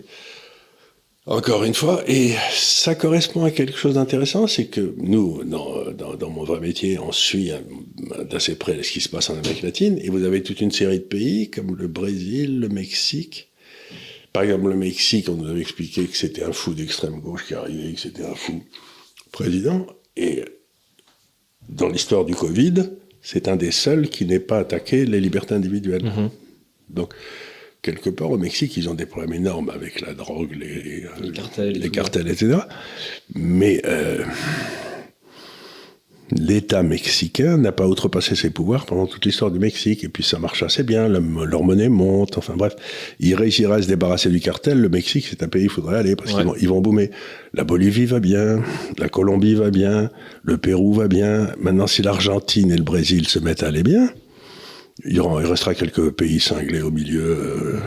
encore 1.26 1.64
une 1.64 1.74
fois, 1.74 2.04
et 2.06 2.34
ça 2.52 2.96
correspond 2.96 3.46
à 3.46 3.52
quelque 3.52 3.78
chose 3.78 3.96
d'intéressant, 3.96 4.46
c'est 4.46 4.66
que 4.66 4.94
nous, 4.98 5.44
dans, 5.46 5.92
dans, 5.92 6.16
dans, 6.16 6.30
mon 6.30 6.44
vrai 6.44 6.60
métier, 6.60 7.00
on 7.00 7.14
suit 7.14 7.52
d'assez 8.30 8.56
près 8.56 8.84
ce 8.84 8.92
qui 8.92 9.00
se 9.00 9.08
passe 9.08 9.30
en 9.30 9.38
Amérique 9.38 9.62
latine, 9.62 9.98
et 10.02 10.10
vous 10.10 10.24
avez 10.26 10.44
toute 10.44 10.60
une 10.60 10.72
série 10.72 11.00
de 11.00 11.06
pays 11.06 11.50
comme 11.50 11.78
le 11.78 11.88
Brésil, 11.88 12.60
le 12.60 12.68
Mexique. 12.68 13.50
Par 14.34 14.44
exemple, 14.44 14.68
le 14.68 14.76
Mexique, 14.76 15.30
on 15.30 15.36
nous 15.36 15.50
avait 15.50 15.62
expliqué 15.62 16.06
que 16.06 16.18
c'était 16.18 16.44
un 16.44 16.52
fou 16.52 16.74
d'extrême 16.74 17.22
gauche 17.22 17.46
qui 17.48 17.54
arrivait, 17.54 17.94
que 17.94 18.00
c'était 18.02 18.26
un 18.26 18.36
fou 18.36 18.62
président, 19.32 19.88
et 20.18 20.44
dans 21.70 21.88
l'histoire 21.88 22.26
du 22.26 22.36
Covid, 22.36 22.90
c'est 23.22 23.48
un 23.48 23.56
des 23.56 23.72
seuls 23.72 24.10
qui 24.10 24.26
n'ait 24.26 24.40
pas 24.40 24.60
attaqué 24.60 25.06
les 25.06 25.22
libertés 25.22 25.56
individuelles. 25.56 26.04
Mm-hmm. 26.04 26.30
Donc, 26.90 27.14
quelque 27.84 28.10
part 28.10 28.32
au 28.32 28.38
Mexique, 28.38 28.76
ils 28.78 28.90
ont 28.90 28.96
des 28.96 29.06
problèmes 29.06 29.34
énormes 29.34 29.70
avec 29.70 30.02
la 30.02 30.14
drogue, 30.14 30.56
les, 30.60 31.06
les 31.80 31.90
cartels, 31.92 32.30
etc. 32.30 32.60
Mais 33.36 33.82
euh, 33.86 34.24
l'État 36.32 36.82
mexicain 36.82 37.58
n'a 37.58 37.74
pas 37.74 37.86
outrepassé 37.86 38.36
ses 38.36 38.50
pouvoirs 38.50 38.86
pendant 38.86 39.06
toute 39.06 39.26
l'histoire 39.26 39.52
du 39.52 39.60
Mexique, 39.60 40.06
et 40.06 40.10
puis 40.10 40.24
ça 40.24 40.40
marche 40.40 40.64
assez 40.64 40.84
bien, 40.84 41.10
leur 41.10 41.64
monnaie 41.64 41.90
monte, 41.90 42.38
enfin 42.38 42.56
bref, 42.56 42.74
ils 43.20 43.36
réussiraient 43.36 43.76
à 43.76 43.82
se 43.82 43.88
débarrasser 43.90 44.30
du 44.30 44.40
cartel, 44.40 44.80
le 44.80 44.88
Mexique 44.90 45.28
c'est 45.30 45.44
un 45.44 45.50
pays 45.50 45.64
il 45.64 45.70
faudrait 45.70 45.98
aller, 45.98 46.16
parce 46.16 46.34
qu'ils 46.34 46.46
vont, 46.46 46.56
ils 46.60 46.70
vont 46.70 46.80
boomer. 46.82 47.10
La 47.54 47.66
Bolivie 47.66 48.06
va 48.06 48.22
bien, 48.22 48.64
la 48.98 49.10
Colombie 49.10 49.56
va 49.56 49.70
bien, 49.70 50.10
le 50.44 50.58
Pérou 50.58 50.94
va 50.94 51.10
bien, 51.10 51.50
maintenant 51.60 51.88
si 51.88 52.02
l'Argentine 52.02 52.72
et 52.72 52.78
le 52.78 52.84
Brésil 52.84 53.28
se 53.28 53.40
mettent 53.40 53.64
à 53.64 53.68
aller 53.68 53.84
bien, 53.84 54.10
il, 55.06 55.20
restera 55.22 55.74
quelques 55.74 56.12
pays 56.12 56.40
cinglés 56.40 56.82
au 56.82 56.92
milieu. 56.92 57.24
Euh. 57.24 57.80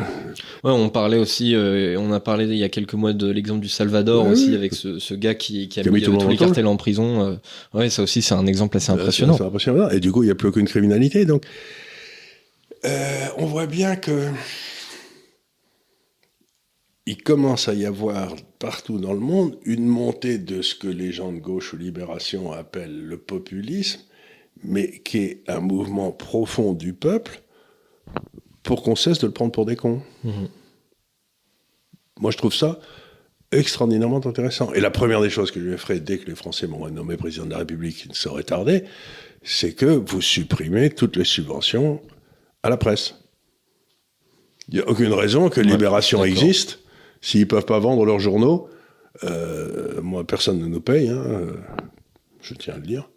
Ouais, 0.65 0.73
on 0.73 0.89
parlait 0.89 1.19
aussi, 1.19 1.55
euh, 1.55 1.97
on 1.99 2.13
a 2.13 2.21
parlé 2.21 2.47
il 2.47 2.57
y 2.57 2.65
a 2.65 2.69
quelques 2.69 2.95
mois 2.95 3.13
de 3.13 3.31
l'exemple 3.31 3.61
du 3.61 3.69
Salvador 3.69 4.27
aussi, 4.27 4.55
avec 4.55 4.75
ce, 4.75 4.99
ce, 4.99 5.15
gars 5.15 5.35
qui, 5.35 5.69
qui 5.69 5.81
a, 5.81 5.85
mis, 5.85 6.03
tous 6.03 6.29
les 6.29 6.37
cartels 6.37 6.67
en 6.67 6.77
prison. 6.77 7.25
Euh. 7.25 7.37
Ouais, 7.75 7.91
ça 7.91 8.03
aussi, 8.03 8.23
c'est 8.23 8.35
un 8.35 8.47
exemple 8.47 8.77
assez 8.77 8.91
impressionnant. 8.91 9.41
impressionnant. 9.41 9.89
Et 9.91 10.01
du 10.01 10.11
coup, 10.11 10.23
il 10.23 10.27
n'y 10.27 10.33
a 10.33 10.35
plus 10.35 10.49
aucune 10.49 10.67
criminalité. 10.67 11.25
Donc, 11.25 11.45
on 13.39 13.47
voit 13.47 13.67
bien 13.67 13.97
que 13.97 14.31
il 17.07 17.23
commence 17.23 17.69
à 17.69 17.75
y 17.75 17.87
avoir 17.87 18.35
partout 18.59 18.99
dans 18.99 19.13
le 19.13 19.21
monde 19.21 19.57
une 19.65 19.87
montée 19.87 20.39
de 20.39 20.61
ce 20.61 20.75
que 20.75 20.89
les 20.89 21.13
gens 21.13 21.33
de 21.33 21.39
gauche 21.39 21.73
ou 21.73 21.77
libération 21.77 22.53
appellent 22.53 23.05
le 23.05 23.17
populisme 23.17 24.01
mais 24.65 25.01
qui 25.01 25.19
est 25.19 25.43
un 25.49 25.61
mouvement 25.61 26.13
profond 26.13 26.73
du 26.73 26.93
peuple 26.93 27.43
pour 28.63 28.83
qu'on 28.83 28.97
cesse 28.97 29.19
de 29.19 29.27
le 29.27 29.33
prendre 29.33 29.53
pour 29.53 29.67
des 29.67 29.77
cons. 29.77 30.03
Mhm. 30.25 30.49
Moi, 32.21 32.31
je 32.31 32.37
trouve 32.37 32.55
ça 32.55 32.79
extraordinairement 33.53 34.25
intéressant. 34.27 34.73
Et 34.73 34.81
la 34.81 34.91
première 34.91 35.21
des 35.21 35.31
choses 35.31 35.51
que 35.51 35.61
je 35.61 35.77
ferai 35.77 36.01
dès 36.01 36.19
que 36.19 36.27
les 36.27 36.35
Français 36.35 36.67
m'ont 36.67 36.89
nommé 36.89 37.17
président 37.17 37.47
de 37.47 37.53
la 37.53 37.59
République, 37.59 37.97
qui 37.97 38.09
ne 38.09 38.15
saurait 38.15 38.43
tarder, 38.43 38.85
c'est 39.43 39.73
que 39.73 39.87
vous 39.87 40.21
supprimez 40.21 40.91
toutes 40.91 41.17
les 41.17 41.25
subventions 41.25 42.03
à 42.63 42.71
la 42.71 42.77
presse. 42.77 43.15
Il 44.69 44.75
n'y 44.75 44.81
a 44.81 44.89
aucune 44.89 45.13
raison 45.13 45.49
que 45.49 45.61
Libération 45.61 46.25
existe 46.25 46.81
s'ils 47.21 47.41
ne 47.41 47.45
peuvent 47.45 47.67
pas 47.67 47.79
vendre 47.79 48.05
leurs 48.05 48.19
journaux. 48.19 48.69
Euh, 49.23 50.03
moi, 50.03 50.27
personne 50.27 50.59
ne 50.59 50.67
nous 50.67 50.81
paye, 50.81 51.09
hein, 51.09 51.47
je 52.41 52.55
tiens 52.55 52.75
à 52.75 52.79
le 52.79 52.83
dire 52.83 53.09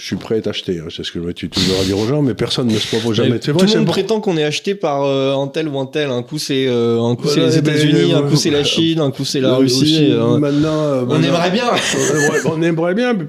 je 0.00 0.06
suis 0.06 0.16
prêt 0.16 0.38
à 0.38 0.40
t'acheter. 0.40 0.78
Hein. 0.78 0.88
C'est 0.88 1.04
ce 1.04 1.12
que 1.12 1.18
tu, 1.32 1.50
tu 1.50 1.60
à 1.78 1.84
dire 1.84 1.98
aux 1.98 2.06
gens, 2.06 2.22
mais 2.22 2.32
personne 2.32 2.68
ne 2.68 2.78
se 2.78 2.88
propose 2.88 3.16
jamais. 3.16 3.38
tout 3.38 3.52
le 3.52 3.76
monde 3.76 3.86
prétend 3.86 4.20
qu'on 4.20 4.38
est 4.38 4.44
acheté 4.44 4.74
par 4.74 5.04
euh, 5.04 5.34
un 5.34 5.46
tel 5.46 5.68
ou 5.68 5.78
un 5.78 5.84
tel. 5.84 6.10
Un 6.10 6.22
coup 6.22 6.38
c'est 6.38 6.66
euh, 6.66 7.02
un 7.02 7.16
coup 7.16 7.28
c'est 7.28 7.40
les 7.40 7.58
États-Unis, 7.58 8.14
un 8.14 8.22
coup 8.22 8.36
c'est 8.36 8.50
la 8.50 8.64
Chine, 8.64 9.00
un 9.00 9.10
coup 9.10 9.26
c'est 9.26 9.40
la 9.40 9.56
Russie. 9.56 10.08
Euh, 10.10 10.38
maintenant, 10.38 11.06
on 11.06 11.22
aimerait 11.22 11.50
bien. 11.50 11.66
on 12.46 12.62
aimerait 12.62 12.94
bien, 12.94 13.12
mais 13.12 13.26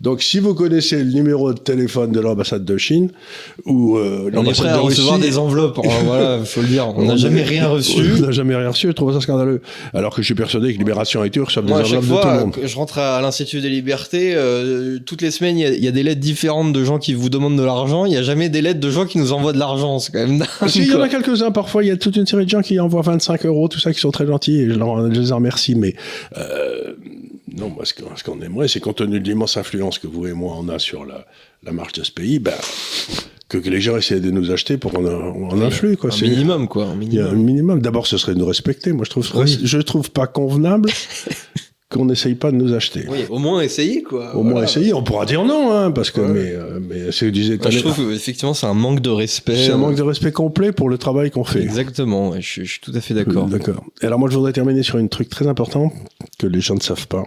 donc, 0.00 0.22
si 0.22 0.40
vous 0.40 0.54
connaissez 0.54 1.02
le 1.02 1.10
numéro 1.10 1.54
de 1.54 1.58
téléphone 1.58 2.12
de 2.12 2.20
l'ambassade 2.20 2.64
de 2.64 2.76
Chine 2.76 3.10
ou 3.64 3.96
euh, 3.96 4.30
on 4.34 4.44
est 4.44 4.52
prêt 4.52 4.68
à 4.68 4.78
recevoir 4.78 5.18
des 5.18 5.38
enveloppes. 5.38 5.78
Hein, 5.78 5.88
voilà, 6.04 6.44
faut 6.44 6.60
le 6.60 6.68
dire. 6.68 6.92
On 6.96 7.04
n'a 7.04 7.16
jamais 7.16 7.42
rien 7.42 7.68
reçu. 7.68 8.12
On 8.18 8.26
n'a 8.26 8.30
jamais 8.30 8.54
rien 8.54 8.68
reçu. 8.68 8.88
Je 8.88 8.92
trouve 8.92 9.14
ça 9.14 9.20
scandaleux. 9.20 9.62
Alors 9.94 10.14
que 10.14 10.20
je 10.20 10.26
suis 10.26 10.34
persuadé 10.34 10.74
que 10.74 10.78
Libération 10.78 11.24
et 11.24 11.30
Turc 11.30 11.46
reçoivent 11.46 11.64
des 11.64 11.72
enveloppes 11.72 12.04
de 12.04 12.20
tout 12.20 12.28
le 12.28 12.40
monde. 12.40 12.56
Je 12.62 12.76
rentre 12.76 12.98
à 12.98 13.20
l'Institut 13.22 13.60
des 13.60 13.70
Libertés. 13.70 14.34
Euh, 14.34 14.98
toutes 15.04 15.22
les 15.22 15.30
semaines, 15.30 15.58
il 15.58 15.82
y, 15.82 15.88
a 15.88 15.92
des 15.92 16.02
lettres 16.02 16.20
différentes 16.20 16.74
de 16.74 16.84
gens 16.84 16.98
qui 16.98 17.14
vous 17.14 17.30
demandent 17.30 17.56
de 17.56 17.64
l'argent. 17.64 18.04
Il 18.04 18.10
n'y 18.10 18.18
a 18.18 18.22
jamais 18.22 18.50
des 18.50 18.60
lettres 18.60 18.80
de 18.80 18.90
gens 18.90 19.06
qui 19.06 19.16
nous 19.16 19.32
envoient 19.32 19.54
de 19.54 19.58
l'argent. 19.58 19.98
C'est 19.98 20.12
quand 20.12 20.26
même 20.26 20.38
dingue. 20.38 20.48
il 20.74 20.86
y 20.88 20.94
en 20.94 21.00
a 21.00 21.08
quelques-uns. 21.08 21.52
Parfois, 21.52 21.82
il 21.82 21.88
y 21.88 21.90
a 21.90 21.96
toute 21.96 22.16
une 22.16 22.26
série 22.26 22.44
de 22.44 22.50
gens 22.50 22.60
qui 22.60 22.78
envoient 22.78 23.02
25 23.02 23.46
euros, 23.46 23.68
tout 23.68 23.80
ça, 23.80 23.94
qui 23.94 24.00
sont 24.00 24.10
très 24.10 24.26
gentils. 24.26 24.60
Et 24.60 24.68
je, 24.68 24.74
les 24.74 25.32
en 25.32 25.36
remercie. 25.36 25.74
Mais 25.74 25.94
euh, 26.36 26.92
non, 27.56 27.70
moi, 27.70 27.84
ce 27.86 27.94
qu'on 28.24 28.40
aimerait, 28.42 28.68
c'est 28.68 28.80
compte 28.80 28.96
tenu 28.96 29.18
de 29.18 29.24
l'immense 29.24 29.56
influence 29.56 29.98
que 29.98 30.06
vous 30.06 30.26
et 30.26 30.34
moi 30.34 30.54
on 30.58 30.68
a 30.68 30.78
sur 30.78 31.06
la, 31.06 31.26
la 31.62 31.72
marche 31.72 31.92
de 31.94 32.04
ce 32.04 32.12
pays, 32.12 32.38
ben, 32.38 32.52
que, 33.48 33.56
les 33.56 33.80
gens 33.80 33.96
essaient 33.96 34.20
de 34.20 34.30
nous 34.30 34.50
acheter 34.50 34.76
pour 34.76 34.92
qu'on 34.92 35.60
influe. 35.62 35.96
Quoi. 35.96 36.10
Un 36.12 36.20
minimum, 36.20 36.68
quoi. 36.68 36.86
Un 36.86 36.96
minimum. 36.96 37.26
un 37.26 37.34
minimum. 37.34 37.80
D'abord, 37.80 38.06
ce 38.06 38.18
serait 38.18 38.34
de 38.34 38.38
nous 38.38 38.46
respecter. 38.46 38.92
Moi, 38.92 39.04
je 39.04 39.10
trouve, 39.10 39.46
je 39.46 39.78
trouve 39.78 40.10
pas 40.10 40.26
convenable 40.26 40.90
qu'on 41.90 42.04
n'essaye 42.04 42.34
pas 42.34 42.50
de 42.50 42.56
nous 42.56 42.74
acheter. 42.74 43.06
Oui, 43.08 43.20
au 43.30 43.38
moins 43.38 43.60
essayer, 43.60 44.02
quoi. 44.02 44.34
Au 44.34 44.42
moins 44.42 44.64
essayer. 44.64 44.92
On 44.92 45.02
pourra 45.02 45.24
dire 45.24 45.44
non, 45.44 45.72
hein, 45.72 45.92
parce 45.92 46.10
que, 46.10 46.20
mais, 46.20 46.52
euh, 46.52 46.80
mais 46.80 47.12
c'est 47.12 47.30
disais. 47.30 47.58
je 47.70 47.78
trouve 47.78 48.12
effectivement 48.12 48.54
c'est 48.54 48.66
un 48.66 48.74
manque 48.74 49.00
de 49.00 49.10
respect. 49.10 49.56
C'est 49.56 49.72
un 49.72 49.78
manque 49.78 49.94
de 49.94 50.02
respect 50.02 50.32
complet 50.32 50.72
pour 50.72 50.88
le 50.88 50.98
travail 50.98 51.30
qu'on 51.30 51.44
fait. 51.44 51.62
Exactement. 51.62 52.32
Je, 52.34 52.64
je, 52.64 52.70
suis 52.70 52.80
tout 52.80 52.92
à 52.94 53.00
fait 53.00 53.14
d'accord. 53.14 53.46
D'accord. 53.46 53.84
Alors 54.02 54.18
moi, 54.18 54.28
je 54.28 54.36
voudrais 54.36 54.52
terminer 54.52 54.82
sur 54.82 54.98
un 54.98 55.06
truc 55.06 55.28
très 55.28 55.46
important 55.46 55.92
que 56.38 56.46
les 56.46 56.60
gens 56.60 56.74
ne 56.74 56.80
savent 56.80 57.06
pas 57.06 57.24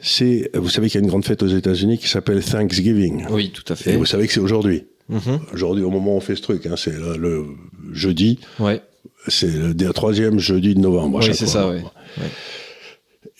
c'est, 0.00 0.50
vous 0.54 0.68
savez 0.68 0.88
qu'il 0.88 1.00
y 1.00 1.02
a 1.02 1.04
une 1.04 1.10
grande 1.10 1.24
fête 1.24 1.42
aux 1.42 1.48
États-Unis 1.48 1.98
qui 1.98 2.08
s'appelle 2.08 2.44
Thanksgiving. 2.44 3.26
Oui, 3.30 3.50
tout 3.50 3.70
à 3.72 3.76
fait. 3.76 3.94
Et 3.94 3.96
vous 3.96 4.06
savez 4.06 4.26
que 4.26 4.32
c'est 4.32 4.40
aujourd'hui. 4.40 4.84
Mm-hmm. 5.10 5.54
Aujourd'hui, 5.54 5.84
au 5.84 5.90
moment 5.90 6.14
où 6.14 6.16
on 6.16 6.20
fait 6.20 6.36
ce 6.36 6.42
truc, 6.42 6.66
hein, 6.66 6.74
c'est 6.76 6.92
le, 6.92 7.46
jeudi. 7.92 8.38
Ouais. 8.60 8.80
C'est 9.26 9.50
le, 9.50 9.92
troisième 9.92 10.38
jeudi 10.38 10.74
de 10.74 10.80
novembre. 10.80 11.20
Oui, 11.20 11.34
c'est 11.34 11.46
ça, 11.46 11.68
oui. 11.68 11.80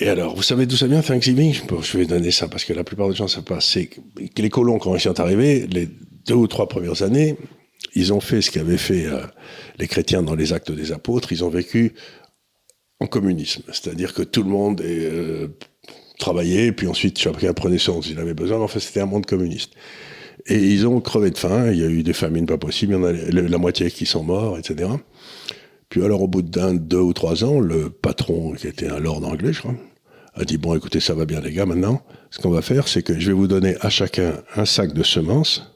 Et 0.01 0.09
alors, 0.09 0.35
vous 0.37 0.43
savez 0.43 0.67
d'où 0.67 0.77
ça 0.77 0.87
vient, 0.87 1.01
Thanksgiving? 1.01 1.55
Je 1.83 1.99
vais 1.99 2.07
donner 2.07 2.31
ça 2.31 2.47
parce 2.49 2.65
que 2.65 2.73
la 2.73 2.85
plupart 2.85 3.09
des 3.09 3.17
gens 3.17 3.25
ne 3.25 3.31
savent 3.31 3.45
pas. 3.45 3.61
C'est 3.61 3.87
que 3.87 4.43
les 4.43 4.49
colons, 4.51 4.79
quand 4.79 4.95
ils 4.95 5.01
sont 5.01 5.19
arrivés, 5.19 5.67
les 5.67 5.89
deux 6.27 6.35
ou 6.35 6.47
trois 6.47 6.69
premières 6.69 7.03
années, 7.03 7.37
ils 7.95 8.13
ont 8.13 8.21
fait 8.21 8.41
ce 8.41 8.51
qu'avaient 8.51 8.79
fait 8.79 9.07
euh, 9.07 9.23
les 9.79 9.89
chrétiens 9.89 10.23
dans 10.23 10.35
les 10.35 10.53
actes 10.53 10.71
des 10.71 10.93
apôtres. 10.93 11.33
Ils 11.33 11.45
ont 11.45 11.49
vécu 11.49 11.95
en 13.01 13.07
communisme. 13.07 13.63
C'est-à-dire 13.69 14.15
que 14.15 14.23
tout 14.23 14.43
le 14.43 14.51
monde 14.51 14.81
euh, 14.81 15.49
travailler, 16.19 16.73
puis 16.73 16.87
ensuite 16.87 17.19
chacun 17.19 17.53
prenait 17.53 17.79
son 17.79 18.03
s'il 18.03 18.19
avait 18.19 18.35
besoin. 18.35 18.61
En 18.61 18.69
fait, 18.69 18.81
c'était 18.81 19.01
un 19.01 19.07
monde 19.07 19.27
communiste. 19.27 19.73
Et 20.47 20.59
ils 20.59 20.87
ont 20.87 21.01
crevé 21.01 21.31
de 21.31 21.39
faim, 21.39 21.71
il 21.71 21.79
y 21.79 21.85
a 21.85 21.89
eu 21.89 22.03
des 22.03 22.13
famines 22.13 22.47
pas 22.47 22.59
possibles, 22.59 22.95
il 22.95 22.97
y 22.97 23.41
en 23.41 23.45
a 23.45 23.49
la 23.49 23.59
moitié 23.59 23.91
qui 23.91 24.07
sont 24.07 24.23
morts, 24.23 24.59
etc. 24.59 24.89
Puis 25.89 26.05
alors, 26.05 26.23
au 26.23 26.29
bout 26.29 26.43
d'un, 26.43 26.75
deux 26.75 27.01
ou 27.01 27.13
trois 27.13 27.45
ans, 27.45 27.61
le 27.61 27.91
patron, 27.91 28.53
qui 28.53 28.67
était 28.67 28.89
un 28.89 28.99
lord 28.99 29.25
anglais, 29.27 29.53
je 29.53 29.61
crois, 29.61 29.75
a 30.35 30.45
dit, 30.45 30.59
bon, 30.59 30.75
écoutez, 30.75 31.01
ça 31.01 31.15
va 31.15 31.25
bien 31.25 31.41
les 31.41 31.53
gars, 31.53 31.67
maintenant, 31.67 32.03
ce 32.31 32.39
qu'on 32.39 32.51
va 32.51 32.63
faire, 32.63 32.89
c'est 32.89 33.03
que 33.03 33.19
je 33.19 33.29
vais 33.29 33.33
vous 33.33 33.49
donner 33.49 33.77
à 33.81 33.91
chacun 33.91 34.35
un 34.55 34.65
sac 34.65 34.93
de 34.93 35.03
semences, 35.03 35.75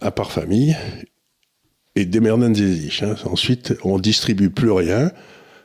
à 0.00 0.10
part 0.10 0.30
famille, 0.30 0.76
et 1.96 2.04
des 2.04 2.20
merdenses 2.20 3.02
hein. 3.02 3.16
Ensuite, 3.24 3.74
on 3.82 3.98
distribue 3.98 4.50
plus 4.50 4.70
rien, 4.70 5.10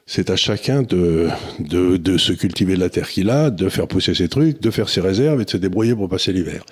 c'est 0.06 0.30
à 0.30 0.36
chacun 0.36 0.84
de, 0.84 1.30
de, 1.60 2.18
se 2.18 2.34
cultiver 2.34 2.76
la 2.76 2.90
terre 2.90 3.10
qu'il 3.10 3.30
a, 3.30 3.50
de 3.50 3.70
faire 3.70 3.88
pousser 3.88 4.14
ses 4.14 4.28
trucs, 4.28 4.62
de 4.62 4.72
faire 4.72 4.90
ses 4.90 5.02
réserves 5.02 5.42
et 5.42 5.46
de 5.46 5.50
se 5.50 5.58
débrouiller 5.58 5.96
pour 5.96 6.10
passer 6.10 6.34
l'hiver. 6.34 6.66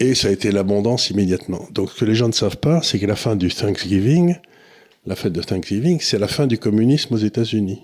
Et 0.00 0.14
ça 0.14 0.28
a 0.28 0.30
été 0.30 0.50
l'abondance 0.50 1.10
immédiatement. 1.10 1.66
Donc 1.72 1.90
ce 1.90 2.00
que 2.00 2.04
les 2.04 2.14
gens 2.14 2.28
ne 2.28 2.32
savent 2.32 2.58
pas, 2.58 2.82
c'est 2.82 2.98
que 2.98 3.06
la 3.06 3.16
fin 3.16 3.36
du 3.36 3.48
Thanksgiving, 3.48 4.36
la 5.06 5.16
fête 5.16 5.32
de 5.32 5.42
Thanksgiving, 5.42 6.00
c'est 6.00 6.18
la 6.18 6.28
fin 6.28 6.46
du 6.46 6.58
communisme 6.58 7.14
aux 7.14 7.18
États-Unis. 7.18 7.82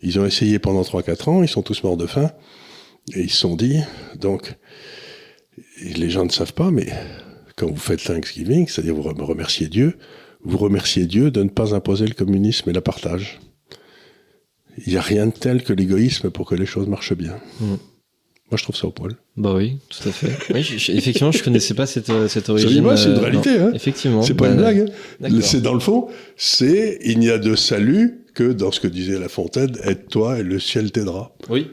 Ils 0.00 0.18
ont 0.18 0.26
essayé 0.26 0.58
pendant 0.58 0.82
3-4 0.82 1.30
ans, 1.30 1.42
ils 1.42 1.48
sont 1.48 1.62
tous 1.62 1.82
morts 1.82 1.96
de 1.96 2.06
faim, 2.06 2.30
et 3.14 3.20
ils 3.20 3.30
se 3.30 3.36
sont 3.36 3.56
dit, 3.56 3.78
donc, 4.16 4.54
les 5.80 6.10
gens 6.10 6.24
ne 6.24 6.30
savent 6.30 6.54
pas, 6.54 6.70
mais 6.70 6.88
quand 7.56 7.68
vous 7.68 7.76
faites 7.76 8.02
Thanksgiving, 8.02 8.66
c'est-à-dire 8.68 8.94
vous 8.94 9.02
remerciez 9.02 9.68
Dieu, 9.68 9.98
vous 10.42 10.58
remerciez 10.58 11.06
Dieu 11.06 11.30
de 11.30 11.42
ne 11.42 11.48
pas 11.48 11.74
imposer 11.74 12.06
le 12.06 12.14
communisme 12.14 12.70
et 12.70 12.72
la 12.72 12.80
partage. 12.80 13.40
Il 14.86 14.92
n'y 14.92 14.96
a 14.98 15.02
rien 15.02 15.26
de 15.26 15.32
tel 15.32 15.62
que 15.62 15.72
l'égoïsme 15.72 16.30
pour 16.30 16.46
que 16.48 16.54
les 16.54 16.66
choses 16.66 16.88
marchent 16.88 17.14
bien. 17.14 17.36
Mm. 17.60 17.64
Moi, 18.50 18.58
je 18.58 18.62
trouve 18.64 18.76
ça 18.76 18.86
au 18.86 18.90
poil. 18.90 19.12
Bah 19.36 19.54
oui, 19.54 19.78
tout 19.88 20.08
à 20.08 20.12
fait. 20.12 20.52
Oui, 20.52 20.62
je- 20.62 20.76
je- 20.76 20.92
effectivement, 20.92 21.32
je 21.32 21.42
connaissais 21.42 21.72
pas 21.74 21.86
cette, 21.86 22.10
euh, 22.10 22.28
cette 22.28 22.50
origine. 22.50 22.84
c'est 22.96 23.04
une 23.08 23.14
euh, 23.16 23.18
réalité, 23.20 23.58
non, 23.58 23.66
hein. 23.68 23.72
Effectivement. 23.74 24.22
C'est 24.22 24.34
pas 24.34 24.46
Bah, 24.48 24.50
une 24.52 24.56
blague. 24.58 24.92
hein. 25.22 25.40
C'est 25.40 25.62
dans 25.62 25.72
le 25.74 25.80
fond, 25.80 26.08
c'est 26.36 26.98
il 27.02 27.18
n'y 27.18 27.30
a 27.30 27.38
de 27.38 27.54
salut 27.54 28.24
que 28.34 28.52
dans 28.52 28.70
ce 28.70 28.80
que 28.80 28.88
disait 28.88 29.18
La 29.18 29.28
Fontaine, 29.30 29.76
aide-toi 29.84 30.38
et 30.40 30.42
le 30.42 30.58
ciel 30.58 30.90
t'aidera. 30.92 31.34
Oui. 31.48 31.68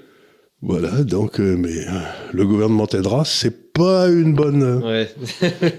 Voilà, 0.61 1.03
donc, 1.03 1.39
euh, 1.39 1.55
mais 1.57 1.85
euh, 1.87 1.91
le 2.33 2.45
gouvernement 2.45 2.85
t'aidera, 2.87 3.23
c'est 3.25 3.71
pas 3.73 4.07
une 4.09 4.33
bonne. 4.33 4.81
Ouais. 4.83 5.09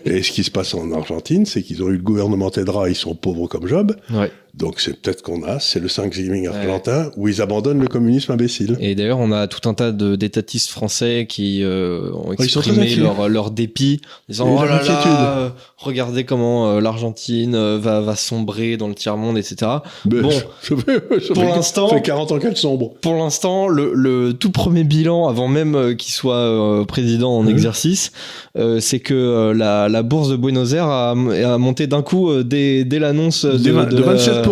Et 0.06 0.22
ce 0.22 0.32
qui 0.32 0.42
se 0.42 0.50
passe 0.50 0.72
en 0.74 0.90
Argentine, 0.92 1.44
c'est 1.44 1.62
qu'ils 1.62 1.82
ont 1.82 1.88
eu 1.88 1.96
le 1.96 2.02
gouvernement 2.02 2.50
t'aidera, 2.50 2.88
ils 2.88 2.94
sont 2.94 3.14
pauvres 3.14 3.46
comme 3.46 3.66
Job. 3.66 3.94
ouais. 4.10 4.30
Donc 4.60 4.78
c'est 4.80 5.00
peut-être 5.00 5.22
qu'on 5.22 5.42
a, 5.42 5.58
c'est 5.58 5.80
le 5.80 5.88
Thanksgiving 5.88 6.46
argentin 6.48 7.10
où 7.16 7.28
ils 7.28 7.40
abandonnent 7.40 7.80
le 7.80 7.86
communisme 7.88 8.30
imbécile. 8.32 8.76
Et 8.80 8.94
d'ailleurs, 8.94 9.18
on 9.18 9.32
a 9.32 9.46
tout 9.48 9.68
un 9.68 9.74
tas 9.74 9.90
d'étatistes 9.90 10.70
français 10.70 11.26
qui 11.28 11.62
euh, 11.64 12.10
ont 12.12 12.34
très 12.34 12.44
exprimé 12.44 12.94
leur, 12.96 13.28
leur 13.28 13.50
dépit, 13.50 14.00
en 14.04 14.32
disant 14.32 14.56
oh 14.60 14.64
là 14.64 14.82
là, 14.82 15.52
regardez 15.78 16.24
comment 16.24 16.70
euh, 16.70 16.80
l'Argentine 16.80 17.54
euh, 17.54 17.78
va 17.80 18.00
va 18.00 18.16
sombrer 18.16 18.76
dans 18.76 18.88
le 18.88 18.94
tiers 18.94 19.16
monde, 19.16 19.38
etc. 19.38 19.70
Mais 20.10 20.20
Bon, 20.20 20.30
ça 20.30 20.76
fait, 20.76 21.20
ça 21.26 21.34
pour 21.34 21.44
l'instant- 21.44 21.88
fait 21.88 22.02
40 22.02 22.32
ans 22.32 22.38
qu'elle 22.38 22.56
sombre. 22.56 22.92
Pour 23.00 23.14
l'instant, 23.14 23.66
le, 23.68 23.92
le 23.94 24.32
tout 24.34 24.50
premier 24.50 24.84
bilan, 24.84 25.26
avant 25.28 25.48
même 25.48 25.74
euh, 25.74 25.94
qu'il 25.94 26.12
soit 26.12 26.34
euh, 26.36 26.84
président 26.84 27.32
en 27.38 27.42
Mhm. 27.44 27.50
exercice, 27.50 28.12
euh, 28.58 28.80
c'est 28.80 29.00
que 29.00 29.52
la, 29.56 29.88
la 29.88 30.02
bourse 30.02 30.28
de 30.28 30.36
Buenos 30.36 30.72
Aires 30.74 30.84
a, 30.86 31.10
a 31.12 31.58
monté 31.58 31.86
d'un 31.86 32.02
coup 32.02 32.42
dès, 32.42 32.84
dès 32.84 32.98
l'annonce 32.98 33.44
de, 33.46 33.52
De, 33.52 33.56
de, 33.58 33.96
de 33.96 34.02
la- 34.02 34.14
27%. 34.16 34.49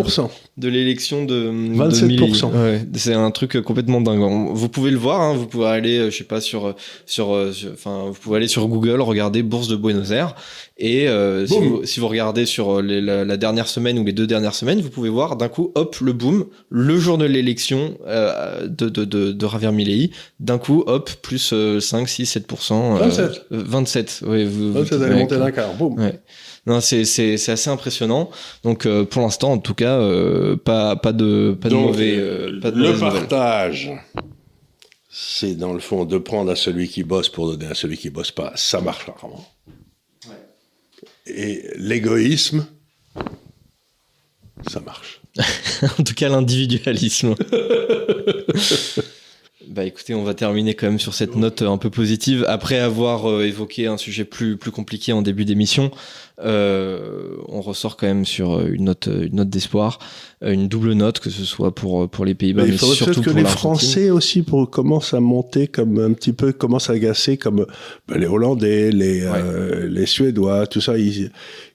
De 0.57 0.67
l'élection 0.67 1.23
de, 1.25 1.45
de 1.45 1.49
27%. 1.51 2.05
Milei. 2.05 2.31
Ouais, 2.43 2.81
c'est 2.95 3.13
un 3.13 3.31
truc 3.31 3.55
euh, 3.55 3.61
complètement 3.61 4.01
dingue. 4.01 4.19
Vous 4.53 4.69
pouvez 4.69 4.91
le 4.91 4.97
voir, 4.97 5.21
hein, 5.21 5.33
vous 5.33 5.45
pouvez 5.47 5.67
aller, 5.67 5.97
euh, 5.99 6.09
je 6.11 6.17
sais 6.17 6.23
pas, 6.23 6.41
sur, 6.41 6.75
sur, 7.05 7.33
euh, 7.33 7.51
sur- 7.51 7.71
enfin, 7.73 8.05
vous 8.07 8.13
pouvez 8.19 8.37
aller 8.37 8.47
sur 8.47 8.67
Google, 8.67 9.01
regarder 9.01 9.41
bourse 9.43 9.67
de 9.67 9.75
Buenos 9.75 10.11
Aires, 10.11 10.35
et 10.77 11.07
euh, 11.07 11.45
si, 11.47 11.59
vous, 11.59 11.81
si 11.85 11.99
vous 11.99 12.07
regardez 12.07 12.45
sur 12.45 12.79
euh, 12.79 12.81
les- 12.81 13.01
la, 13.01 13.25
la 13.25 13.37
dernière 13.37 13.67
semaine 13.67 13.97
ou 13.99 14.03
les 14.03 14.13
deux 14.13 14.27
dernières 14.27 14.55
semaines, 14.55 14.81
vous 14.81 14.89
pouvez 14.89 15.09
voir 15.09 15.35
d'un 15.35 15.47
coup, 15.49 15.71
hop, 15.75 15.95
le 16.01 16.13
boom, 16.13 16.45
le 16.69 16.97
jour 16.97 17.17
de 17.17 17.25
l'élection 17.25 17.97
euh, 18.07 18.67
de, 18.67 18.89
de, 18.89 19.05
de, 19.05 19.31
de 19.31 19.47
Javier 19.47 19.71
Milei, 19.71 20.11
d'un 20.39 20.57
coup, 20.57 20.83
hop, 20.87 21.09
plus 21.21 21.51
euh, 21.53 21.79
5, 21.79 22.07
6, 22.07 22.37
7%. 22.37 22.73
euh, 22.73 22.99
27. 22.99 23.25
euh, 23.29 23.63
27, 23.65 24.23
oui. 24.27 24.45
Vous, 24.45 24.67
vous- 24.73 24.79
27, 24.79 24.99
elle 25.01 25.11
est 25.11 25.13
ouais, 25.15 25.19
montée 25.21 25.37
d'un 25.37 25.51
quart. 25.51 25.73
Boum. 25.75 25.97
Ouais. 25.99 26.19
Non, 26.69 26.81
c'est 26.81 27.01
assez 27.01 27.69
impressionnant. 27.71 28.29
Donc 28.61 28.85
euh, 28.85 29.03
pour 29.03 29.23
l'instant, 29.23 29.53
en 29.53 29.57
tout 29.57 29.73
cas, 29.73 29.97
euh, 29.97 30.55
pas 30.55 30.95
pas 30.95 31.13
de 31.13 31.57
pas 31.59 31.67
de 31.67 31.73
Donc, 31.73 31.87
mauvais 31.87 32.15
euh, 32.15 32.59
pas 32.61 32.69
de 32.69 32.79
le 32.79 32.95
partage, 32.95 33.91
c'est 35.09 35.55
dans 35.55 35.73
le 35.73 35.79
fond 35.79 36.05
de 36.05 36.19
prendre 36.19 36.51
à 36.51 36.55
celui 36.55 36.87
qui 36.87 37.01
bosse 37.01 37.27
pour 37.27 37.47
donner 37.49 37.65
à 37.65 37.73
celui 37.73 37.97
qui 37.97 38.11
bosse 38.11 38.29
pas. 38.29 38.51
Ça 38.53 38.81
marche 38.81 39.07
rarement. 39.07 39.43
Et 41.25 41.63
l'égoïsme, 41.77 42.67
ça 44.67 44.79
marche. 44.79 45.21
en 45.99 46.03
tout 46.03 46.13
cas, 46.13 46.29
l'individualisme. 46.29 47.33
Bah 49.69 49.85
écoutez, 49.85 50.15
on 50.15 50.23
va 50.23 50.33
terminer 50.33 50.73
quand 50.73 50.87
même 50.87 50.99
sur 50.99 51.13
cette 51.13 51.35
note 51.35 51.61
un 51.61 51.77
peu 51.77 51.91
positive. 51.91 52.43
Après 52.47 52.79
avoir 52.79 53.29
euh, 53.29 53.45
évoqué 53.45 53.85
un 53.85 53.97
sujet 53.97 54.25
plus 54.25 54.57
plus 54.57 54.71
compliqué 54.71 55.13
en 55.13 55.21
début 55.21 55.45
d'émission, 55.45 55.91
on 56.41 57.61
ressort 57.61 57.97
quand 57.97 58.07
même 58.07 58.25
sur 58.25 58.53
euh, 58.53 58.69
une 58.71 58.85
note 58.85 59.07
une 59.07 59.35
note 59.35 59.49
d'espoir, 59.49 59.99
euh, 60.43 60.51
une 60.51 60.67
double 60.67 60.93
note 60.93 61.19
que 61.19 61.29
ce 61.29 61.43
soit 61.43 61.73
pour 61.73 62.09
pour 62.09 62.25
les 62.25 62.35
Pays-Bas, 62.35 62.63
mais, 62.63 62.69
il 62.69 62.77
faudrait 62.77 62.95
surtout 62.95 63.21
que 63.21 63.29
pour 63.29 63.39
les. 63.39 63.45
Français 63.45 64.09
aussi 64.09 64.43
pour, 64.43 64.69
commencent 64.69 65.13
à 65.13 65.19
monter 65.19 65.67
comme 65.67 65.99
un 65.99 66.13
petit 66.13 66.33
peu, 66.33 66.53
commencent 66.53 66.89
à 66.89 66.93
agacer 66.93 67.37
comme 67.37 67.65
ben, 68.07 68.17
les 68.17 68.27
Hollandais, 68.27 68.91
les, 68.91 69.23
euh, 69.23 69.87
les 69.89 70.05
Suédois, 70.05 70.67
tout 70.67 70.81
ça. 70.81 70.97
Ils, 70.97 71.31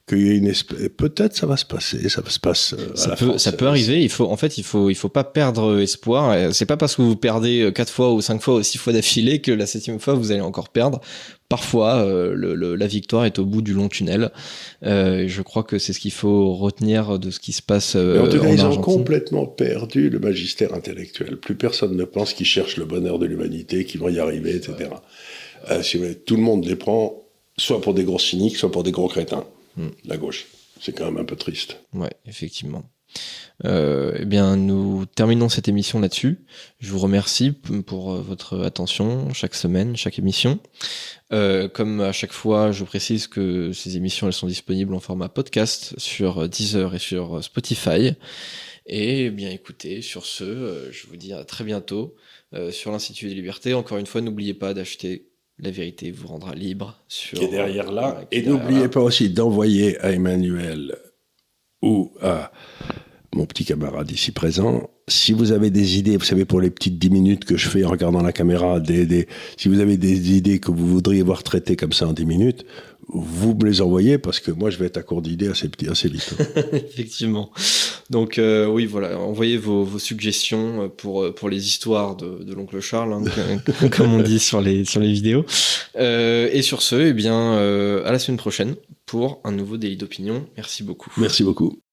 qu'il 0.07 0.27
y 0.27 0.31
ait 0.31 0.37
une 0.37 0.49
espèce, 0.49 0.89
peut-être 0.97 1.35
ça 1.35 1.47
va 1.47 1.57
se 1.57 1.65
passer, 1.65 2.09
ça 2.11 2.21
va 2.21 2.29
se 2.29 2.39
passer. 2.39 2.77
euh, 2.79 2.93
à 2.93 2.97
Ça 2.97 3.09
la 3.11 3.17
peut, 3.17 3.39
ça 3.39 3.53
peut 3.53 3.67
arriver. 3.67 4.03
Il 4.03 4.11
faut, 4.11 4.27
en 4.27 4.37
fait, 4.37 4.59
il 4.59 4.63
faut, 4.65 4.91
il 4.91 4.95
faut 4.95 5.09
pas 5.09 5.25
perdre 5.25 5.81
espoir. 5.81 6.31
Euh, 6.33 6.51
C'est 6.53 6.67
pas 6.67 6.77
parce 6.77 6.97
que 6.97 7.03
vous 7.03 7.17
perdez 7.17 7.63
euh, 7.63 7.71
quatre 7.71 7.91
fois 7.91 8.13
ou 8.13 8.21
cinq 8.21 8.43
fois 8.43 8.57
ou 8.57 8.63
six 8.63 8.77
fois 8.77 8.93
d'affilée 8.93 9.41
que 9.41 9.51
la 9.51 9.65
septième 9.67 9.99
fois 9.99 10.13
vous 10.15 10.31
allez 10.31 10.43
encore 10.43 10.69
perdre. 10.69 11.01
Parfois, 11.49 11.97
euh, 12.05 12.35
le- 12.35 12.55
le- 12.55 12.75
la 12.75 12.87
victoire 12.87 13.25
est 13.25 13.39
au 13.39 13.45
bout 13.47 13.63
du 13.63 13.73
long 13.73 13.89
tunnel. 13.89 14.31
Euh, 14.83 15.25
je 15.27 15.41
crois 15.43 15.63
que 15.63 15.79
c'est 15.79 15.93
ce 15.95 16.01
qu'il 16.01 16.13
faut 16.13 16.55
retenir 16.55 17.19
de 17.19 17.31
ce 17.31 17.41
qui 17.41 17.53
se 17.53 17.63
passe 17.63 17.95
euh, 17.97 18.21
en 18.25 18.29
tout 18.29 18.39
cas, 18.41 18.49
ils 18.49 18.65
ont 18.65 18.77
complètement 18.83 19.47
perdu 19.47 20.11
le 20.11 20.19
magistère 20.19 20.75
intellectuel. 20.75 21.37
Plus 21.39 21.55
personne 21.55 21.97
ne 21.97 22.05
pense 22.05 22.35
qu'ils 22.35 22.47
cherchent 22.47 22.77
le 22.77 22.85
bonheur 22.85 23.19
de 23.19 23.25
l'humanité, 23.27 23.85
qu'ils 23.87 24.01
vont 24.01 24.09
y 24.11 24.19
arriver, 24.19 24.55
etc. 24.57 24.91
Euh, 25.71 25.83
tout 26.27 26.37
le 26.37 26.43
monde 26.43 26.67
les 26.67 26.77
prend 26.77 27.23
soit 27.57 27.81
pour 27.81 27.95
des 27.95 28.05
gros 28.05 28.19
cyniques, 28.19 28.57
soit 28.57 28.71
pour 28.71 28.83
des 28.83 28.91
gros 28.93 29.09
crétins. 29.09 29.45
Hmm. 29.77 29.89
La 30.05 30.16
gauche. 30.16 30.47
C'est 30.81 30.93
quand 30.93 31.07
même 31.07 31.18
un 31.18 31.25
peu 31.25 31.37
triste. 31.37 31.79
Ouais, 31.93 32.12
effectivement. 32.27 32.85
Euh, 33.64 34.16
eh 34.18 34.25
bien, 34.25 34.57
nous 34.57 35.07
terminons 35.07 35.49
cette 35.49 35.68
émission 35.68 36.01
là-dessus. 36.01 36.45
Je 36.81 36.91
vous 36.91 36.99
remercie 36.99 37.53
pour 37.53 38.12
euh, 38.12 38.20
votre 38.20 38.64
attention 38.64 39.33
chaque 39.33 39.55
semaine, 39.55 39.97
chaque 39.97 40.18
émission. 40.18 40.59
Euh, 41.33 41.68
comme 41.68 42.01
à 42.01 42.12
chaque 42.12 42.33
fois, 42.33 42.72
je 42.72 42.85
précise 42.85 43.29
que 43.29 43.72
ces 43.72 43.97
émissions 43.97 44.27
elles 44.27 44.33
sont 44.33 44.49
disponibles 44.49 44.95
en 44.95 45.01
format 45.01 45.29
podcast 45.29 45.95
sur 45.99 46.49
Deezer 46.49 46.95
et 46.95 46.99
sur 46.99 47.43
Spotify. 47.45 48.14
Et 48.87 49.27
eh 49.27 49.31
bien, 49.31 49.51
écoutez, 49.51 50.03
sur 50.03 50.27
ce, 50.27 50.91
je 50.91 51.07
vous 51.07 51.16
dis 51.16 51.33
à 51.33 51.45
très 51.45 51.64
bientôt 51.64 52.16
sur 52.70 52.93
l'Institut 52.93 53.29
des 53.29 53.35
Libertés. 53.35 53.72
Encore 53.72 53.97
une 53.97 54.05
fois, 54.05 54.20
n'oubliez 54.20 54.53
pas 54.53 54.75
d'acheter 54.75 55.31
La 55.59 55.71
vérité 55.71 56.11
vous 56.11 56.27
rendra 56.29 56.55
libre. 56.55 56.99
Sur, 57.09 57.39
qui 57.39 57.45
est 57.45 57.49
derrière 57.51 57.93
là. 57.93 58.11
Voilà, 58.11 58.25
qui 58.27 58.37
est 58.37 58.41
Et 58.41 58.47
n'oubliez 58.47 58.89
pas 58.89 59.01
aussi 59.03 59.31
d'envoyer 59.31 59.99
à 60.01 60.11
Emmanuel 60.13 60.97
ou 61.83 62.13
à 62.21 62.51
mon 63.35 63.47
petit 63.47 63.65
camarade 63.65 64.11
ici 64.11 64.31
présent, 64.33 64.89
si 65.09 65.33
vous 65.33 65.53
avez 65.53 65.71
des 65.71 65.99
idées, 65.99 66.17
vous 66.17 66.25
savez, 66.25 66.45
pour 66.45 66.61
les 66.61 66.71
petites 66.71 66.99
10 66.99 67.11
minutes 67.11 67.45
que 67.45 67.57
je 67.57 67.69
fais 67.69 67.85
en 67.85 67.91
regardant 67.91 68.23
la 68.23 68.33
caméra, 68.33 68.79
des, 68.81 69.07
des- 69.07 69.27
si 69.57 69.69
vous 69.69 69.81
avez 69.81 69.97
des 69.97 70.37
idées 70.37 70.61
que 70.61 70.71
vous 70.71 70.87
voudriez 70.87 71.23
voir 71.23 71.43
traitées 71.43 71.77
comme 71.77 71.93
ça 71.93 72.07
en 72.09 72.13
10 72.13 72.25
minutes, 72.27 72.65
vous 73.09 73.55
me 73.55 73.65
les 73.67 73.81
envoyez 73.81 74.19
parce 74.19 74.41
que 74.41 74.51
moi 74.51 74.71
je 74.71 74.79
vais 74.79 74.87
être 74.87 74.97
à 74.97 75.03
court 75.03 75.23
d'idées 75.23 75.49
assez, 75.49 75.71
assez 75.89 76.09
vite. 76.09 76.35
Effectivement. 76.73 77.51
Donc 78.11 78.39
euh, 78.39 78.67
oui, 78.67 78.87
voilà, 78.87 79.19
envoyez 79.19 79.57
vos, 79.57 79.85
vos 79.85 79.99
suggestions 79.99 80.85
euh, 80.85 80.89
pour, 80.89 81.23
euh, 81.23 81.35
pour 81.35 81.49
les 81.49 81.67
histoires 81.67 82.17
de, 82.17 82.45
de 82.45 82.55
l'oncle 82.55 82.81
Charles, 82.81 83.13
hein, 83.13 83.89
comme 83.91 84.13
on 84.13 84.23
dit 84.23 84.39
sur 84.39 84.61
les, 84.61 84.85
sur 84.85 85.01
les 85.01 85.13
vidéos. 85.13 85.45
Euh, 85.97 86.49
et 86.53 86.63
sur 86.63 86.83
ce, 86.83 86.97
eh 86.97 87.13
bien, 87.13 87.55
euh, 87.55 88.05
à 88.05 88.13
la 88.13 88.19
semaine 88.19 88.39
prochaine 88.39 88.75
pour 89.07 89.41
un 89.45 89.53
nouveau 89.53 89.77
délit 89.77 89.97
d'opinion. 89.97 90.47
Merci 90.57 90.83
beaucoup. 90.83 91.13
Merci 91.17 91.45
beaucoup. 91.45 91.84